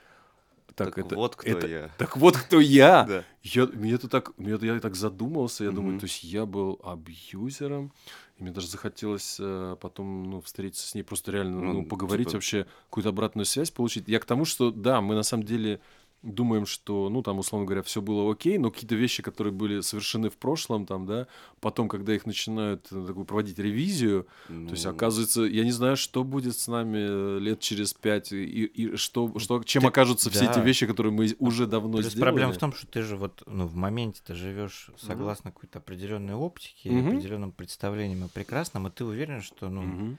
так, 0.75 0.95
Так 0.95 0.99
это... 1.07 1.15
вот 1.17 1.37
кто 1.37 1.51
это- 1.51 1.67
я. 1.67 1.91
Так 1.99 2.17
вот 2.17 2.37
кто 2.39 2.59
я! 2.61 3.05
Да. 3.09 3.25
Я, 3.43 3.67
мне 3.67 3.93
это 3.93 4.09
так, 4.09 4.33
мне 4.39 4.53
это- 4.55 4.65
я 4.65 4.81
так 4.81 4.95
задумался, 4.95 5.65
я 5.65 5.71
думаю, 5.73 5.99
то 6.01 6.05
есть 6.07 6.25
я 6.25 6.47
был 6.47 6.81
абьюзером, 6.83 7.93
и 8.39 8.43
мне 8.45 8.53
даже 8.53 8.69
захотелось 8.69 9.37
э, 9.39 9.77
потом, 9.81 10.31
ну, 10.31 10.41
встретиться 10.41 10.89
с 10.89 10.95
ней, 10.95 11.03
просто 11.03 11.33
реально, 11.33 11.61
ну, 11.61 11.73
Ну, 11.75 11.85
поговорить 11.85 12.29
типа- 12.29 12.37
вообще, 12.37 12.67
какую-то 12.89 13.11
обратную 13.11 13.45
связь 13.45 13.71
получить. 13.71 14.09
Я 14.09 14.21
к 14.21 14.25
тому, 14.25 14.47
что, 14.47 14.71
да, 14.71 15.03
мы 15.03 15.15
на 15.15 15.23
самом 15.23 15.45
деле 15.45 15.81
думаем, 16.23 16.67
что, 16.67 17.09
ну, 17.09 17.23
там, 17.23 17.39
условно 17.39 17.67
говоря, 17.67 17.83
все 17.83 18.01
было 18.01 18.31
окей, 18.31 18.59
но 18.59 18.71
какие-то 18.71 18.95
вещи, 18.95 19.23
которые 19.23 19.53
были 19.53 19.81
совершены 19.81 20.31
в 20.31 20.37
прошлом, 20.37 20.87
там, 20.87 21.05
да, 21.05 21.27
потом, 21.61 21.89
когда 21.89 22.15
их 22.15 22.27
начинают 22.27 22.87
э, 22.93 23.05
такую 23.07 23.25
проводить 23.27 23.59
ревизию, 23.59 24.27
то 24.47 24.53
есть, 24.71 24.85
Ну, 24.85 24.91
оказывается, 24.91 25.43
я 25.43 25.65
не 25.65 25.73
знаю, 25.73 25.97
что 25.97 26.23
будет 26.25 26.57
с 26.57 26.69
нами 26.69 26.99
э, 26.99 27.39
лет 27.41 27.61
через 27.61 27.93
пять, 27.93 28.33
и, 28.33 28.45
и 28.65 28.97
что, 28.97 29.37
что, 29.39 29.63
чем 29.65 29.83
Ты- 29.83 29.89
окажутся 29.89 30.31
все 30.31 30.45
эти 30.45 30.55
да. 30.55 30.61
вещи, 30.63 30.87
которые 30.87 31.13
мы 31.13 31.35
уже 31.39 31.67
давно 31.67 31.99
Плюс 31.99 32.07
сделали. 32.13 32.21
проблема 32.31 32.53
в 32.53 32.59
том, 32.59 32.73
что 32.73 32.87
ты 32.87 33.03
же 33.03 33.17
вот 33.17 33.43
ну, 33.47 33.67
в 33.67 33.75
моменте 33.75 34.21
ты 34.25 34.35
живешь 34.35 34.91
согласно 34.97 35.51
какой-то 35.51 35.81
определенной 35.81 36.35
оптике, 36.35 36.91
Мгм. 36.91 37.09
определенным 37.09 37.53
представлениям 37.53 38.25
о 38.25 38.29
прекрасном, 38.29 38.87
и 38.87 38.91
ты 38.91 39.05
уверен, 39.05 39.43
что 39.43 39.69
ну 39.69 39.83
Мгм. 39.83 40.19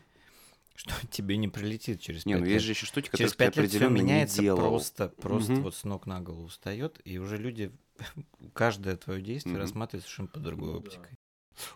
Что 0.76 0.93
тебе 1.11 1.38
не 1.38 1.47
прилетит 1.47 2.01
через 2.01 2.26
Не, 2.26 2.34
пять 2.34 2.41
ну 2.41 2.45
лет. 2.45 2.53
есть 2.55 2.65
же 2.65 2.71
еще 2.71 2.86
штуки, 2.86 3.05
которые 3.07 3.19
Через 3.19 3.34
пять 3.34 3.57
лет 3.57 3.69
все 3.69 3.78
определенно 3.80 3.97
не 3.97 4.03
меняется 4.03 4.41
делал. 4.41 4.71
просто, 4.71 5.07
просто 5.09 5.51
Мгм. 5.51 5.63
вот 5.63 5.76
с 5.76 5.84
ног 5.84 6.05
на 6.07 6.21
голову 6.21 6.47
встает, 6.47 6.99
и 7.05 7.17
уже 7.17 7.38
люди 7.38 7.71
каждое 8.53 8.97
твое 8.97 9.21
действие 9.21 9.55
Мгм. 9.55 9.61
рассматривают 9.63 10.03
совершенно 10.05 10.28
по 10.30 10.39
другой 10.39 10.67
Ну 10.67 10.80
да. 10.80 10.80
оптикой. 10.80 11.17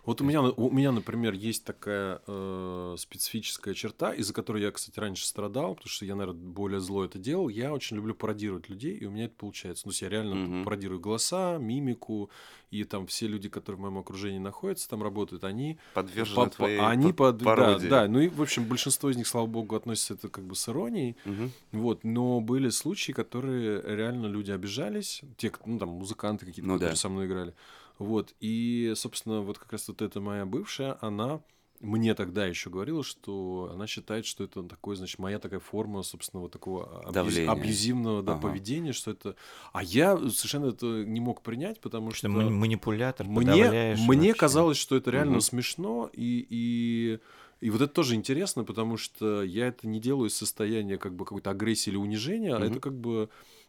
Вот 0.04 0.20
у 0.20 0.24
меня, 0.24 0.42
у 0.42 0.70
меня, 0.70 0.90
например, 0.90 1.34
есть 1.34 1.64
такая 1.64 2.20
э, 2.26 2.96
специфическая 2.98 3.74
черта, 3.74 4.12
из-за 4.12 4.34
которой 4.34 4.60
я, 4.62 4.72
кстати, 4.72 4.98
раньше 4.98 5.24
страдал, 5.24 5.76
потому 5.76 5.88
что 5.88 6.04
я, 6.04 6.16
наверное, 6.16 6.40
более 6.40 6.80
зло 6.80 7.04
это 7.04 7.18
делал. 7.18 7.48
Я 7.48 7.72
очень 7.72 7.96
люблю 7.96 8.14
пародировать 8.14 8.68
людей, 8.68 8.96
и 8.96 9.04
у 9.06 9.10
меня 9.12 9.26
это 9.26 9.34
получается. 9.36 9.86
Ну, 9.86 9.90
то 9.90 9.94
есть 9.94 10.02
я 10.02 10.08
реально 10.08 10.34
Мгм. 10.34 10.64
пародирую 10.64 11.00
голоса, 11.00 11.58
мимику, 11.58 12.30
и 12.70 12.84
там 12.84 13.06
все 13.06 13.26
люди, 13.26 13.48
которые 13.48 13.78
в 13.78 13.82
моем 13.82 13.98
окружении 13.98 14.38
находятся, 14.38 14.88
там 14.88 15.02
работают, 15.02 15.44
они 15.44 15.78
Подвержены 15.94 16.44
по- 16.46 16.50
твоей 16.50 16.80
они 16.80 17.12
под, 17.12 17.38
да, 17.38 17.44
пародии. 17.44 17.88
да, 17.88 18.08
ну 18.08 18.20
и, 18.20 18.28
в 18.28 18.42
общем, 18.42 18.64
большинство 18.64 19.10
из 19.10 19.16
них, 19.16 19.26
слава 19.26 19.46
богу, 19.46 19.74
относятся 19.76 20.14
это 20.14 20.28
как 20.28 20.44
бы 20.44 20.54
с 20.54 20.68
иронией, 20.68 21.16
Мгм. 21.24 21.52
вот, 21.72 22.04
но 22.04 22.40
были 22.40 22.68
случаи, 22.70 23.12
которые 23.12 23.80
реально 23.82 24.26
люди 24.26 24.50
обижались, 24.50 25.22
те, 25.36 25.52
ну, 25.64 25.78
там, 25.78 25.90
музыканты 25.90 26.46
какие-то, 26.46 26.68
Ну 26.68 26.74
которые 26.74 26.90
да. 26.90 26.96
со 26.96 27.08
мной 27.08 27.26
играли. 27.26 27.54
Вот, 27.98 28.34
и, 28.40 28.92
собственно, 28.94 29.40
вот 29.40 29.58
как 29.58 29.72
раз 29.72 29.88
вот 29.88 30.02
эта 30.02 30.20
моя 30.20 30.46
бывшая, 30.46 30.96
она 31.00 31.40
мне 31.80 32.14
тогда 32.14 32.46
еще 32.46 32.70
говорила, 32.70 33.02
что 33.04 33.70
она 33.72 33.86
считает, 33.86 34.26
что 34.26 34.44
это 34.44 34.62
такой, 34.62 34.96
значит, 34.96 35.18
моя 35.18 35.38
такая 35.38 35.60
форма, 35.60 36.02
собственно, 36.02 36.40
вот 36.40 36.52
такого 36.52 37.04
абьюз- 37.06 37.46
абьюзивного 37.46 38.22
да, 38.22 38.32
Ага. 38.32 38.42
поведения, 38.42 38.92
что 38.92 39.12
это... 39.12 39.36
А 39.72 39.82
я 39.82 40.16
совершенно 40.16 40.66
это 40.66 40.86
не 41.04 41.20
мог 41.20 41.42
принять, 41.42 41.80
потому 41.80 42.10
Что 42.10 42.28
что... 42.28 42.28
мани- 42.28 42.50
манипулятор, 42.50 43.26
Мне, 43.26 43.36
подавляешь 43.36 43.98
мне 44.00 44.28
вообще. 44.28 44.40
казалось, 44.40 44.78
что 44.78 44.96
это 44.96 45.10
реально 45.10 45.34
Мгм. 45.34 45.40
смешно, 45.42 46.10
и, 46.12 46.46
и, 46.50 47.18
и 47.60 47.70
вот 47.70 47.80
это 47.80 47.92
тоже 47.92 48.14
интересно, 48.14 48.64
потому 48.64 48.96
что 48.96 49.42
я 49.42 49.68
это 49.68 49.86
не 49.86 50.00
делаю 50.00 50.28
из 50.30 50.36
состояния 50.36 50.98
как 50.98 51.14
бы 51.14 51.24
какой-то 51.24 51.50
агрессии 51.50 51.90
или 51.90 51.96
унижения, 51.96 52.54
а 52.54 52.58
Мгм. 52.58 52.70
это 52.70 52.80
как 52.80 52.98
бы... 52.98 53.28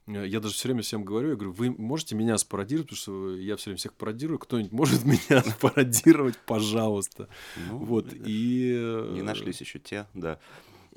э, 0.10 0.28
Я 0.28 0.39
даже 0.39 0.53
все 0.53 0.68
время 0.68 0.82
всем 0.82 1.03
говорю, 1.05 1.30
я 1.30 1.36
говорю, 1.36 1.51
вы 1.53 1.72
можете 1.72 2.16
меня 2.16 2.38
спародировать, 2.38 2.89
потому 2.89 2.97
что 2.97 3.36
я 3.38 3.55
все 3.55 3.66
время 3.70 3.78
всех 3.78 3.93
пародирую, 3.93 4.39
кто-нибудь 4.39 4.72
может 4.72 5.05
меня 5.05 5.41
спародировать, 5.43 6.38
пожалуйста. 6.45 7.30
Ну, 7.70 7.78
Вот, 7.78 8.12
видишь, 8.12 8.28
и... 8.28 8.74
э, 8.76 9.12
Не 9.14 9.22
нашлись 9.22 9.62
еще 9.62 9.80
те, 9.80 10.07
да. 10.14 10.39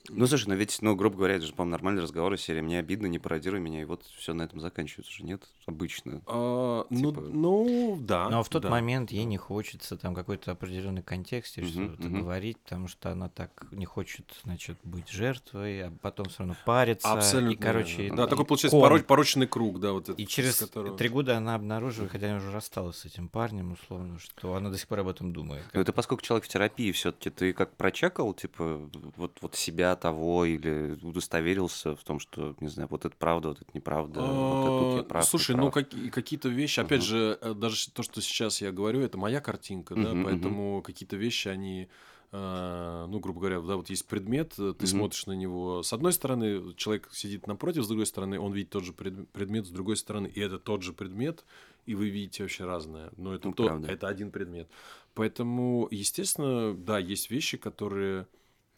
Ну, 0.08 0.26
слушай, 0.26 0.48
ну 0.48 0.54
ведь, 0.54 0.78
ну, 0.82 0.96
грубо 0.96 1.16
говоря, 1.16 1.36
это 1.36 1.46
же, 1.46 1.52
по-моему, 1.52 1.72
нормальный 1.72 2.02
разговор 2.02 2.34
из 2.34 2.40
серии 2.40 2.60
«Мне 2.60 2.78
обидно, 2.78 3.06
не 3.06 3.18
пародируй 3.18 3.60
меня», 3.60 3.82
и 3.82 3.84
вот 3.84 4.02
все 4.16 4.34
на 4.34 4.42
этом 4.42 4.60
заканчивается 4.60 5.12
же, 5.12 5.24
нет? 5.24 5.42
Обычно. 5.66 6.22
а, 6.26 6.86
ну, 6.90 7.12
типа- 7.12 7.20
ну, 7.20 7.98
да. 8.00 8.28
Но 8.28 8.42
в 8.42 8.48
тот 8.48 8.62
да. 8.62 8.70
момент 8.70 9.12
ей 9.12 9.24
не 9.24 9.36
хочется 9.36 9.96
там 9.96 10.14
какой-то 10.14 10.50
определенный 10.50 11.02
контекст 11.02 11.56
или 11.58 11.66
что-то 11.66 12.08
мгм. 12.08 12.20
говорить, 12.22 12.58
потому 12.58 12.88
что 12.88 13.10
она 13.12 13.28
так 13.28 13.66
не 13.70 13.84
хочет, 13.84 14.24
значит, 14.42 14.76
быть 14.82 15.08
жертвой, 15.08 15.84
а 15.84 15.92
потом 16.02 16.26
все 16.26 16.40
равно 16.40 16.56
парится. 16.66 17.12
Абсолютно. 17.12 17.52
И, 17.52 17.56
короче. 17.56 18.12
Да, 18.12 18.24
и 18.24 18.28
такой 18.28 18.44
получается 18.44 18.76
ком. 18.76 18.92
поро- 18.92 19.02
порочный 19.04 19.46
круг, 19.46 19.78
да, 19.78 19.92
вот 19.92 20.04
этот. 20.04 20.18
И 20.18 20.26
через 20.26 20.56
которого- 20.56 20.96
три 20.96 21.08
года 21.08 21.36
она 21.36 21.54
обнаруживает, 21.54 22.10
хотя 22.10 22.26
она 22.26 22.38
уже 22.38 22.50
рассталась 22.50 22.96
с 22.98 23.04
этим 23.04 23.28
парнем, 23.28 23.72
условно, 23.72 24.18
что 24.18 24.54
она 24.56 24.70
до 24.70 24.78
сих 24.78 24.88
пор 24.88 25.00
об 25.00 25.08
этом 25.08 25.32
думает. 25.32 25.62
Ну, 25.72 25.80
это 25.80 25.92
поскольку 25.92 26.24
человек 26.24 26.44
в 26.44 26.48
терапии, 26.48 26.90
все-таки 26.90 27.30
ты 27.30 27.52
как 27.52 27.76
прочекал, 27.76 28.34
типа, 28.34 28.88
вот, 29.16 29.38
вот 29.40 29.54
себя 29.54 29.91
того, 29.96 30.44
или 30.44 30.98
удостоверился 31.02 31.94
в 31.96 32.02
том, 32.04 32.18
что, 32.20 32.54
не 32.60 32.68
знаю, 32.68 32.88
вот 32.90 33.04
это 33.04 33.14
правда, 33.16 33.48
вот 33.50 33.60
это 33.62 33.70
неправда, 33.74 34.20
вот 34.20 34.60
это 34.66 34.96
я 34.96 35.00
А, 35.00 35.04
прав, 35.04 35.24
Слушай, 35.24 35.56
ну 35.56 35.70
какие- 35.70 36.08
какие-то 36.10 36.48
вещи, 36.48 36.80
опять 36.80 37.02
же, 37.02 37.38
э, 37.40 37.54
даже 37.54 37.90
то, 37.90 38.02
что 38.02 38.20
сейчас 38.20 38.60
я 38.60 38.72
говорю, 38.72 39.00
это 39.00 39.18
моя 39.18 39.40
картинка, 39.40 39.94
да, 39.94 40.12
поэтому 40.24 40.82
какие-то 40.82 41.16
вещи, 41.16 41.48
они, 41.48 41.88
э, 42.32 43.06
ну, 43.08 43.18
грубо 43.20 43.40
говоря, 43.40 43.60
да, 43.60 43.76
вот 43.76 43.90
есть 43.90 44.06
предмет, 44.06 44.54
э, 44.58 44.74
ты 44.78 44.86
смотришь 44.86 45.26
на 45.26 45.32
него, 45.32 45.82
с 45.82 45.92
одной 45.92 46.12
стороны, 46.12 46.74
человек 46.76 47.08
сидит 47.12 47.46
напротив, 47.46 47.84
с 47.84 47.88
другой 47.88 48.06
стороны, 48.06 48.38
он 48.40 48.52
видит 48.52 48.70
тот 48.70 48.84
же 48.84 48.92
пред- 48.92 49.28
предмет, 49.30 49.66
с 49.66 49.70
другой 49.70 49.96
стороны, 49.96 50.26
и 50.28 50.40
это 50.40 50.58
тот 50.58 50.82
же 50.82 50.92
предмет, 50.92 51.44
и 51.84 51.94
вы 51.94 52.08
видите 52.10 52.42
вообще 52.44 52.64
разное, 52.64 53.10
но 53.16 53.34
это, 53.34 53.48
Ну, 53.48 53.54
то- 53.54 53.64
правда. 53.66 53.88
это 53.88 54.08
один 54.08 54.30
предмет. 54.30 54.68
Поэтому, 55.14 55.88
естественно, 55.90 56.74
да, 56.74 56.98
есть 56.98 57.30
вещи, 57.30 57.58
которые 57.58 58.26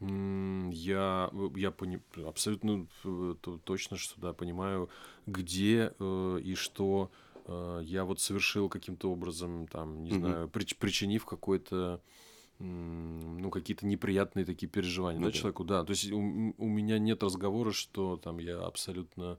Я, 0.09 1.31
я 1.57 1.71
пони- 1.71 2.01
абсолютно 2.27 2.87
э, 3.05 3.35
то- 3.41 3.59
точно, 3.65 3.97
что 3.97 4.21
да, 4.21 4.33
понимаю, 4.33 4.89
где 5.27 5.93
э, 5.99 6.41
и 6.45 6.55
что 6.55 7.11
э, 7.47 7.81
я 7.85 8.05
вот 8.05 8.21
совершил 8.21 8.69
каким-то 8.69 9.11
образом, 9.11 9.67
там, 9.67 10.03
не 10.03 10.11
Мгм. 10.13 10.19
знаю, 10.21 10.49
прич- 10.49 10.77
причинив 10.79 11.25
какой-то, 11.25 12.01
ну, 12.59 13.51
какие-то 13.51 13.87
неприятные 13.87 14.45
такие 14.45 14.69
переживания, 14.69 15.19
Ну 15.21 15.27
да, 15.27 15.33
да. 15.33 15.39
человеку, 15.39 15.65
да. 15.65 15.85
То 15.85 15.91
есть 15.91 16.11
у, 16.13 16.19
у 16.19 16.69
меня 16.69 16.99
нет 16.99 17.23
разговора, 17.23 17.73
что 17.73 18.17
там 18.17 18.39
я 18.39 18.61
абсолютно 18.61 19.39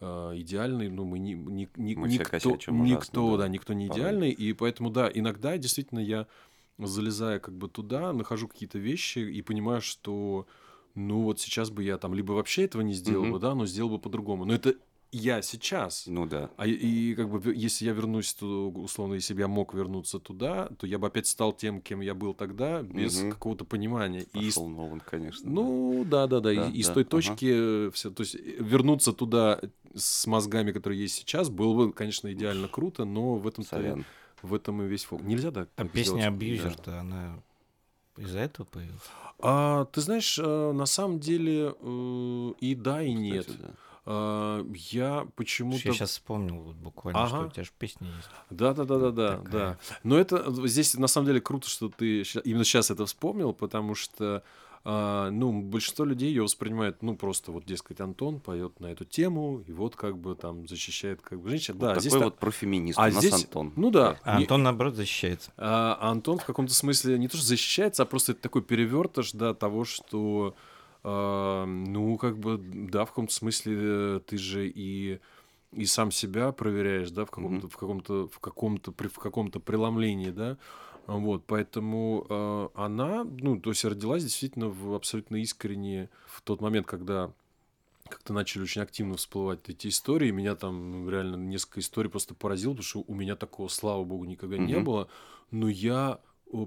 э, 0.00 0.32
идеальный, 0.36 0.90
ну, 0.90 1.04
мы, 1.04 1.18
не, 1.18 1.32
ни- 1.34 1.68
ни- 1.76 1.94
Мы 1.94 2.08
никто, 2.08 2.30
косячим 2.30 2.80
ужасно, 2.80 2.94
никто, 2.94 3.36
да, 3.36 3.44
да, 3.44 3.48
никто 3.48 3.72
не 3.72 3.86
порой. 3.88 4.00
идеальный, 4.02 4.30
и 4.30 4.52
поэтому, 4.52 4.90
да, 4.90 5.10
иногда 5.12 5.56
действительно 5.56 6.00
я 6.00 6.26
залезая 6.78 7.38
как 7.38 7.54
бы 7.56 7.68
туда, 7.68 8.12
нахожу 8.12 8.48
какие-то 8.48 8.78
вещи 8.78 9.20
и 9.20 9.42
понимаю, 9.42 9.80
что 9.80 10.46
ну 10.94 11.22
вот 11.22 11.40
сейчас 11.40 11.70
бы 11.70 11.82
я 11.82 11.98
там 11.98 12.14
либо 12.14 12.32
вообще 12.32 12.64
этого 12.64 12.82
не 12.82 12.94
сделал 12.94 13.30
бы, 13.30 13.38
да, 13.38 13.54
но 13.54 13.66
сделал 13.66 13.90
бы 13.90 13.98
по-другому. 13.98 14.44
Но 14.44 14.54
это 14.54 14.74
я 15.12 15.42
сейчас. 15.42 16.04
Ну 16.06 16.26
да. 16.26 16.50
А 16.56 16.66
и, 16.66 16.72
и 16.72 17.14
как 17.14 17.30
бы 17.30 17.54
если 17.54 17.86
я 17.86 17.92
вернусь 17.92 18.34
туда, 18.34 18.78
условно, 18.78 19.14
если 19.14 19.34
бы 19.34 19.40
я 19.40 19.48
мог 19.48 19.72
вернуться 19.72 20.18
туда, 20.18 20.68
то 20.78 20.86
я 20.86 20.98
бы 20.98 21.06
опять 21.06 21.26
стал 21.26 21.52
тем, 21.52 21.80
кем 21.80 22.00
я 22.00 22.14
был 22.14 22.34
тогда, 22.34 22.82
без 22.82 23.20
Мгм. 23.20 23.32
какого-то 23.32 23.64
понимания. 23.64 24.26
И 24.32 24.46
Пошел 24.46 24.68
Нолан, 24.68 25.00
конечно. 25.00 25.48
ну, 25.48 26.04
да, 26.04 26.26
да, 26.26 26.40
да. 26.40 26.54
Да, 26.54 26.68
и, 26.68 26.72
и 26.72 26.82
с 26.82 26.88
да, 26.88 26.94
той 26.94 27.02
ага. 27.04 27.10
точки 27.10 27.90
все, 27.90 28.10
то 28.10 28.22
есть 28.22 28.34
э, 28.34 28.38
вернуться 28.58 29.12
туда 29.12 29.60
с 29.94 30.26
мозгами, 30.26 30.72
которые 30.72 31.00
есть 31.00 31.14
сейчас, 31.14 31.48
было 31.48 31.74
бы, 31.74 31.92
конечно, 31.92 32.30
идеально 32.32 32.68
круто, 32.68 33.04
но 33.04 33.36
в 33.36 33.46
этом 33.46 33.64
Сорян. 33.64 34.04
В 34.42 34.54
этом 34.54 34.82
и 34.82 34.86
весь 34.86 35.04
фокус. 35.04 35.26
Нельзя 35.26 35.50
так. 35.50 35.68
А 35.76 35.82
так 35.82 35.92
песня. 35.92 36.28
«Абьюзер»-то, 36.28 37.00
она 37.00 37.42
из-за 38.16 38.40
этого 38.40 38.66
появилась? 38.66 39.02
А, 39.38 39.84
ты 39.86 40.00
знаешь, 40.00 40.38
э, 40.38 40.72
на 40.72 40.86
самом 40.86 41.20
деле 41.20 41.74
э, 41.78 42.52
и 42.60 42.74
да, 42.74 43.02
и 43.02 43.12
нет. 43.12 43.46
Кстати, 43.46 43.60
да. 43.60 43.70
А, 44.08 44.66
я 44.72 45.26
почему-то... 45.34 45.88
Я 45.88 45.92
сейчас 45.92 46.10
вспомнил 46.10 46.60
вот 46.60 46.76
буквально, 46.76 47.26
что 47.26 47.36
Ага. 47.36 47.46
у 47.48 47.50
тебя 47.50 47.64
же 47.64 47.70
песня 47.78 48.08
есть. 48.08 48.28
Да, 48.50 48.72
да, 48.72 48.84
да, 48.84 48.98
да, 48.98 49.10
да, 49.10 49.38
да. 49.50 49.78
Но 50.04 50.16
это 50.16 50.50
здесь 50.66 50.94
на 50.94 51.08
самом 51.08 51.26
деле 51.26 51.40
круто, 51.40 51.68
что 51.68 51.88
ты 51.88 52.22
именно 52.44 52.64
сейчас 52.64 52.90
это 52.90 53.04
вспомнил, 53.04 53.52
потому 53.52 53.94
что 53.94 54.42
а, 54.88 55.30
ну, 55.30 55.62
большинство 55.62 56.04
людей 56.04 56.28
ее 56.28 56.44
воспринимает, 56.44 57.02
ну, 57.02 57.16
просто 57.16 57.50
вот, 57.50 57.64
дескать, 57.64 58.00
Антон 58.00 58.38
поет 58.38 58.78
на 58.78 58.86
эту 58.86 59.04
тему, 59.04 59.60
и 59.66 59.72
вот 59.72 59.96
как 59.96 60.16
бы 60.16 60.36
там 60.36 60.68
защищает 60.68 61.20
как 61.22 61.40
бы 61.40 61.48
женщин. 61.48 61.74
Вот 61.74 61.80
Да, 61.80 61.88
такой 61.88 62.00
здесь 62.02 62.14
вот 62.14 62.38
профеминист 62.38 62.96
а 62.96 63.02
у 63.02 63.04
нас 63.06 63.16
здесь- 63.18 63.32
Антон. 63.34 63.72
Ну 63.74 63.90
да. 63.90 64.20
А 64.22 64.36
не- 64.36 64.44
Антон, 64.44 64.62
наоборот, 64.62 64.94
защищается. 64.94 65.50
А 65.56 65.98
Антон 66.00 66.38
в 66.38 66.44
каком-то 66.44 66.72
смысле 66.72 67.18
не 67.18 67.26
то 67.26 67.36
что 67.36 67.44
защищается, 67.44 68.04
а 68.04 68.06
просто 68.06 68.30
это 68.30 68.42
такой 68.42 68.62
перевертыш, 68.62 69.32
да, 69.32 69.54
того, 69.54 69.84
что, 69.84 70.54
а, 71.02 71.66
ну, 71.66 72.16
как 72.16 72.38
бы, 72.38 72.56
да, 72.56 73.06
в 73.06 73.08
каком-то 73.08 73.34
смысле 73.34 73.76
э, 73.76 74.20
ты 74.24 74.38
же 74.38 74.68
и 74.68 75.18
и 75.72 75.84
сам 75.84 76.10
себя 76.12 76.52
проверяешь, 76.52 77.10
да, 77.10 77.24
в 77.24 77.30
каком-то, 77.30 77.68
в 77.68 77.76
каком-то, 77.76 78.28
в 78.28 78.38
каком-то, 78.38 78.92
при, 78.92 79.08
в 79.08 79.18
каком-то 79.18 79.58
преломлении, 79.60 80.30
да, 80.30 80.56
вот, 81.06 81.44
поэтому 81.46 82.26
э, 82.28 82.68
она, 82.74 83.24
ну, 83.24 83.58
то 83.60 83.70
есть 83.70 83.84
родилась 83.84 84.22
действительно 84.24 84.68
в 84.68 84.94
абсолютно 84.94 85.36
искренне 85.36 86.08
в 86.26 86.42
тот 86.42 86.60
момент, 86.60 86.86
когда 86.86 87.32
как-то 88.08 88.32
начали 88.32 88.62
очень 88.62 88.82
активно 88.82 89.16
всплывать 89.16 89.68
эти 89.68 89.88
истории. 89.88 90.30
Меня 90.30 90.54
там 90.54 91.04
ну, 91.04 91.10
реально 91.10 91.36
несколько 91.36 91.80
историй 91.80 92.10
просто 92.10 92.34
поразило, 92.34 92.72
потому 92.72 92.84
что 92.84 93.04
у 93.06 93.14
меня 93.14 93.36
такого, 93.36 93.68
слава 93.68 94.04
богу, 94.04 94.24
никогда 94.24 94.58
не 94.58 94.74
Мгм. 94.74 94.84
было. 94.84 95.08
Но 95.50 95.68
я 95.68 96.20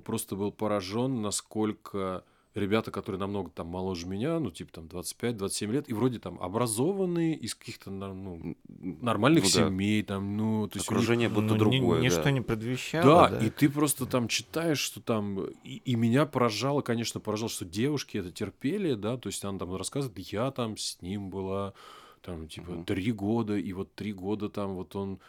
просто 0.04 0.36
был 0.36 0.52
поражен, 0.52 1.22
насколько 1.22 2.24
ребята, 2.56 2.91
которые 2.91 3.20
намного 3.20 3.50
там 3.52 3.68
моложе 3.68 4.08
меня, 4.08 4.39
ну, 4.39 4.50
типа 4.52 4.72
там 4.74 4.86
25-27 4.86 5.72
лет, 5.72 5.89
и 5.89 5.93
вроде 5.93 6.20
там 6.20 6.39
образованные, 6.41 7.36
из 7.36 7.56
каких-то 7.56 7.91
ну, 7.91 8.56
нормальных 8.68 9.43
Ну 9.43 9.50
да. 9.54 9.68
семей, 9.70 10.04
там, 10.04 10.36
ну, 10.36 10.68
то 10.68 10.78
есть 10.78 10.89
у 10.89 10.91
них- 10.93 10.97
Окружение 11.00 11.30
будто 11.30 11.41
Ну, 11.47 11.56
ни- 11.56 11.60
другое, 11.60 12.02
Ничто 12.02 12.24
да. 12.24 12.32
не 12.32 12.41
предвещало, 12.41 13.30
да, 13.30 13.39
да. 13.39 13.45
и 13.45 13.50
ты 13.50 13.70
просто 13.70 14.06
там 14.06 14.28
читаешь, 14.28 14.80
что 14.80 15.00
там... 15.02 15.39
И, 15.64 15.78
и 15.86 15.95
меня 15.95 16.26
поражало, 16.26 16.82
конечно, 16.82 17.20
поражало, 17.20 17.50
что 17.50 17.66
девушки 17.66 18.18
это 18.18 18.32
терпели, 18.32 18.95
да, 18.95 19.18
то 19.18 19.28
есть 19.30 19.45
она 19.45 19.60
там 19.60 19.76
рассказывает, 19.76 20.18
я 20.32 20.52
там 20.52 20.76
с 20.78 21.02
ним 21.02 21.30
была, 21.30 21.74
там, 22.22 22.47
типа, 22.47 22.72
Мгм. 22.72 22.86
три 22.86 23.12
года, 23.12 23.56
и 23.58 23.72
вот 23.74 23.93
три 23.93 24.12
года 24.12 24.50
там 24.50 24.74
вот 24.76 24.95
он... 24.95 25.20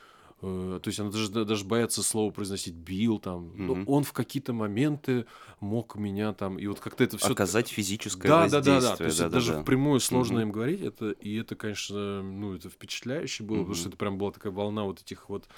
э, 0.43 0.80
то 0.82 0.88
есть 0.88 1.01
она 1.01 1.11
даже, 1.11 1.30
даже 1.30 1.64
боится 1.64 2.03
слово 2.03 2.30
произносить 2.30 2.74
бил 2.74 3.18
там. 3.18 3.53
Но 3.57 3.74
Мгм. 3.74 3.84
он 3.88 4.05
в 4.05 4.12
какие-то 4.12 4.53
моменты 4.53 5.26
мог 5.61 5.97
меня 5.97 6.32
там... 6.32 6.59
И 6.59 6.66
вот 6.66 6.80
как-то 6.80 7.05
это 7.05 7.18
все... 7.18 7.32
Оказать 7.32 7.68
физическое 7.68 8.28
Да, 8.28 8.49
да, 8.49 8.61
да, 8.61 8.74
воздействие. 8.74 8.80
да. 8.91 8.97
То 8.97 9.05
есть 9.05 9.20
это 9.20 9.28
да, 9.28 9.34
даже 9.34 9.53
да. 9.53 9.62
впрямую 9.62 10.01
сложно 10.01 10.38
Мгм. 10.38 10.43
им 10.43 10.53
говорить. 10.53 10.80
Это, 10.82 11.11
и 11.11 11.36
это, 11.36 11.55
конечно, 11.57 12.22
ну, 12.22 12.55
это 12.55 12.68
впечатляюще 12.68 13.45
было, 13.45 13.57
потому 13.59 13.70
Мгм. 13.70 13.74
что 13.76 13.88
это 13.88 13.99
прям 13.99 14.18
была 14.18 14.30
такая 14.30 14.53
волна 14.53 14.84
вот 14.84 15.01
этих 15.01 15.28
вот, 15.28 15.49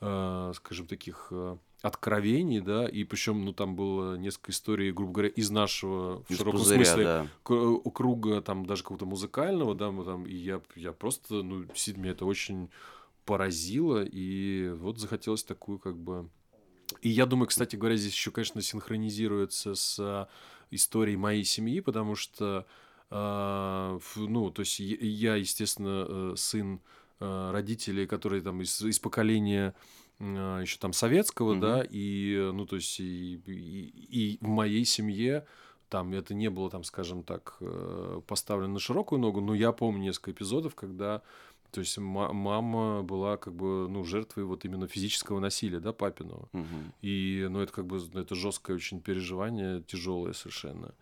э, 0.00 0.52
скажем, 0.54 0.86
таких 0.86 1.28
э, 1.30 1.56
откровений, 1.82 2.60
да, 2.60 2.88
и 2.88 3.04
причем, 3.04 3.44
ну, 3.44 3.52
там 3.52 3.76
было 3.76 4.16
несколько 4.16 4.50
историй, 4.50 4.90
грубо 4.90 5.12
говоря, 5.12 5.28
из 5.28 5.50
нашего, 5.50 6.24
в 6.24 6.30
Из 6.30 6.36
широком 6.38 6.60
пузыря, 6.60 6.84
смысле, 6.84 7.04
да. 7.04 7.26
э, 7.48 7.76
круга, 7.94 8.40
там, 8.42 8.66
даже 8.66 8.82
какого-то 8.82 9.06
музыкального, 9.06 9.74
да, 9.74 9.90
мы 9.90 10.04
там, 10.04 10.26
и 10.26 10.34
я, 10.34 10.60
я 10.74 10.92
просто, 10.92 11.42
ну, 11.42 11.64
действительно, 11.64 12.04
меня 12.04 12.12
это 12.12 12.24
очень 12.26 12.70
поразило, 13.28 14.02
и 14.02 14.70
вот 14.80 14.98
захотелось 14.98 15.44
такую, 15.44 15.78
как 15.78 15.98
бы... 15.98 16.30
И 17.02 17.10
я 17.10 17.26
думаю, 17.26 17.46
кстати 17.46 17.76
говоря, 17.76 17.96
здесь 17.96 18.14
еще, 18.14 18.30
конечно, 18.30 18.62
синхронизируется 18.62 19.74
с 19.74 19.98
а, 20.00 20.28
историей 20.70 21.18
моей 21.18 21.44
семьи, 21.44 21.80
потому 21.80 22.14
что, 22.14 22.64
а, 23.10 23.98
ну, 24.16 24.50
то 24.50 24.60
есть 24.60 24.80
я- 24.80 25.36
естественно, 25.36 26.06
э, 26.08 26.34
сын 26.36 26.80
э, 27.20 27.50
родителей, 27.52 28.06
которые 28.06 28.40
там 28.40 28.62
из, 28.62 28.80
из 28.80 28.98
поколения 28.98 29.74
еще 30.20 30.78
там 30.78 30.92
советского, 30.92 31.52
Мгм. 31.52 31.60
да, 31.60 31.84
и, 31.90 32.50
ну, 32.54 32.64
то 32.64 32.76
есть 32.76 32.98
и, 33.00 33.34
и- 33.46 34.34
и 34.34 34.38
в 34.40 34.48
моей 34.48 34.84
семье 34.84 35.44
там 35.90 36.12
это 36.14 36.32
не 36.34 36.48
было, 36.48 36.70
там, 36.70 36.82
скажем 36.84 37.22
так, 37.24 37.56
э, 37.60 38.20
поставлено 38.26 38.74
на 38.74 38.78
широкую 38.80 39.20
ногу, 39.20 39.40
но 39.40 39.54
я 39.54 39.72
помню 39.72 40.02
несколько 40.04 40.30
эпизодов, 40.30 40.74
когда, 40.74 41.22
то 41.70 41.80
есть 41.80 41.98
ма- 41.98 42.32
мама 42.32 43.02
была 43.02 43.36
как 43.36 43.54
бы, 43.54 43.88
ну, 43.88 44.04
жертвой 44.04 44.44
вот 44.44 44.64
именно 44.64 44.86
физического 44.86 45.40
насилия, 45.40 45.80
да, 45.80 45.92
папиного. 45.92 46.48
Мгм. 46.52 46.92
И, 47.02 47.46
ну, 47.50 47.60
это 47.60 47.72
как 47.72 47.86
бы, 47.86 47.98
это 48.14 48.34
жесткое 48.34 48.76
очень 48.76 49.00
переживание, 49.00 49.82
тяжелое 49.82 50.32
совершенно. 50.32 50.94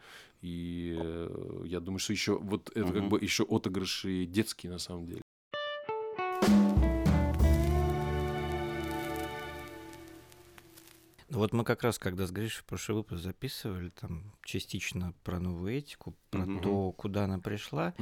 И 0.42 0.94
э, 0.96 1.62
я 1.66 1.80
думаю, 1.80 1.98
что 1.98 2.12
еще 2.12 2.38
вот 2.38 2.70
это 2.74 2.86
как 2.86 2.96
Мгм. 3.02 3.08
бы 3.08 3.18
еще 3.20 3.44
отыгрыши 3.44 4.26
детские 4.26 4.72
на 4.72 4.78
самом 4.78 5.06
деле. 5.06 5.22
Ну 11.28 11.38
Вот 11.40 11.52
мы 11.52 11.64
как 11.64 11.82
раз, 11.82 11.98
когда 11.98 12.26
с 12.26 12.30
Гришей 12.30 12.64
прошлый 12.64 12.98
выпуск 12.98 13.22
записывали, 13.22 13.88
там 13.90 14.32
частично 14.44 15.12
про 15.24 15.40
новую 15.40 15.72
этику, 15.76 16.14
про 16.30 16.46
Мгм. 16.46 16.60
то, 16.62 16.92
куда 16.92 17.24
она 17.24 17.38
пришла, 17.38 17.94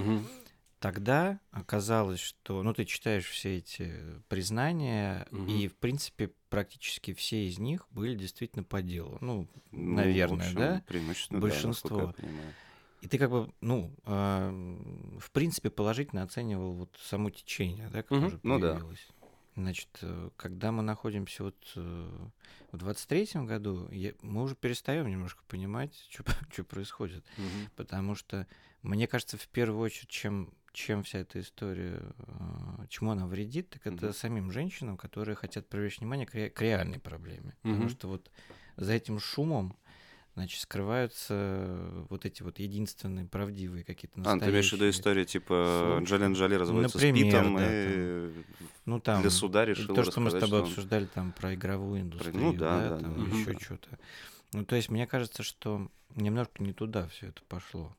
тогда 0.85 1.41
оказалось, 1.51 2.21
что, 2.21 2.63
ну, 2.63 2.75
ты 2.75 2.85
читаешь 2.85 3.25
все 3.27 3.57
эти 3.57 3.91
признания, 4.29 5.27
Мгм. 5.31 5.49
и, 5.49 5.67
в 5.69 5.77
принципе, 5.77 6.31
практически 6.51 7.15
все 7.15 7.47
из 7.49 7.59
них 7.59 7.87
были 7.91 8.15
действительно 8.15 8.65
по 8.65 8.83
делу. 8.83 9.17
Ну, 9.23 9.49
Ну, 9.73 9.95
наверное, 9.95 10.45
общем, 10.47 10.59
да? 10.59 10.83
Преимущественно, 10.87 11.41
да, 11.41 11.47
Большинство. 11.47 12.13
понимаю. 12.13 12.55
И 13.01 13.09
ты 13.09 13.17
как 13.17 13.31
бы, 13.31 13.51
ну, 13.63 13.95
ам, 14.05 15.19
в 15.21 15.31
принципе, 15.31 15.71
положительно 15.71 16.23
оценивал 16.23 16.75
вот 16.75 16.95
само 17.01 17.31
течение, 17.31 17.89
да, 17.89 18.03
которое 18.03 18.27
Мгм. 18.29 18.41
Ну 18.43 18.59
да. 18.59 18.73
появилось. 18.75 19.09
Значит, 19.57 19.89
э, 20.03 20.31
когда 20.37 20.71
мы 20.71 20.83
находимся 20.83 21.45
вот 21.45 21.73
э, 21.77 22.27
в 22.73 22.77
23-м 22.77 23.47
году, 23.47 23.89
я- 23.91 24.13
мы 24.21 24.43
уже 24.43 24.55
перестаем 24.55 25.07
немножко 25.09 25.43
понимать, 25.49 25.95
что 26.11 26.25
происходит. 26.65 27.25
Мгм. 27.39 27.71
Потому 27.75 28.15
что, 28.17 28.47
мне 28.83 29.07
кажется, 29.07 29.39
в 29.39 29.49
первую 29.49 29.81
очередь, 29.81 30.11
чем, 30.11 30.53
чем 30.75 31.03
вся 31.05 31.21
эта 31.21 31.41
история, 31.41 32.03
э, 32.19 32.87
чему 32.91 33.13
она 33.13 33.27
вредит, 33.27 33.71
так 33.71 33.87
это 33.87 34.07
Мгм. 34.07 34.13
самим 34.15 34.51
женщинам, 34.53 34.97
которые 34.97 35.37
хотят 35.37 35.69
привлечь 35.69 36.01
внимание 36.01 36.27
к, 36.27 36.35
ре- 36.35 36.51
к 36.51 36.61
реальной 36.61 36.99
проблеме. 36.99 37.55
Потому 37.63 37.79
Мгм. 37.85 37.89
что 37.89 38.09
вот 38.09 38.31
за 38.77 38.93
этим 38.93 39.19
шумом, 39.21 39.77
значит, 40.35 40.61
скрываются 40.61 42.05
вот 42.11 42.27
эти 42.27 42.43
вот 42.43 42.59
единственные 42.59 43.27
правдивые 43.27 43.85
какие-то 43.85 44.21
А, 44.25 44.39
ты 44.39 44.51
имеешь 44.51 44.69
в 44.71 44.73
виду 44.73 44.85
настоящие- 44.87 44.91
историю, 44.91 45.25
типа, 45.27 45.97
случаи. 46.01 46.05
Джолиан 46.11 46.33
Джоли 46.35 46.55
разводится 46.57 46.99
Например, 46.99 47.25
с 47.25 47.25
Питом 47.25 47.57
да, 47.57 47.69
и 47.71 48.33
Ну, 48.85 49.01
там, 49.01 49.21
для 49.23 49.31
суда 49.31 49.65
решил 49.65 49.95
то, 49.95 50.03
что 50.03 50.21
мы 50.21 50.31
с 50.31 50.33
тобой 50.35 50.47
что 50.49 50.57
он- 50.57 50.63
обсуждали 50.65 51.07
там 51.07 51.33
про 51.33 51.55
игровую 51.55 52.01
индустрию, 52.01 52.35
ну 52.35 52.53
да, 52.53 52.89
да, 52.91 52.91
да, 52.91 52.99
там 53.01 53.31
да. 53.31 53.37
Еще 53.39 53.59
что-то. 53.61 53.99
Ну, 54.53 54.65
то 54.65 54.75
есть, 54.77 54.89
мне 54.89 55.07
кажется, 55.07 55.43
что 55.45 55.89
немножко 56.17 56.63
не 56.63 56.73
туда 56.73 57.07
все 57.09 57.29
это 57.29 57.43
пошло. 57.49 57.97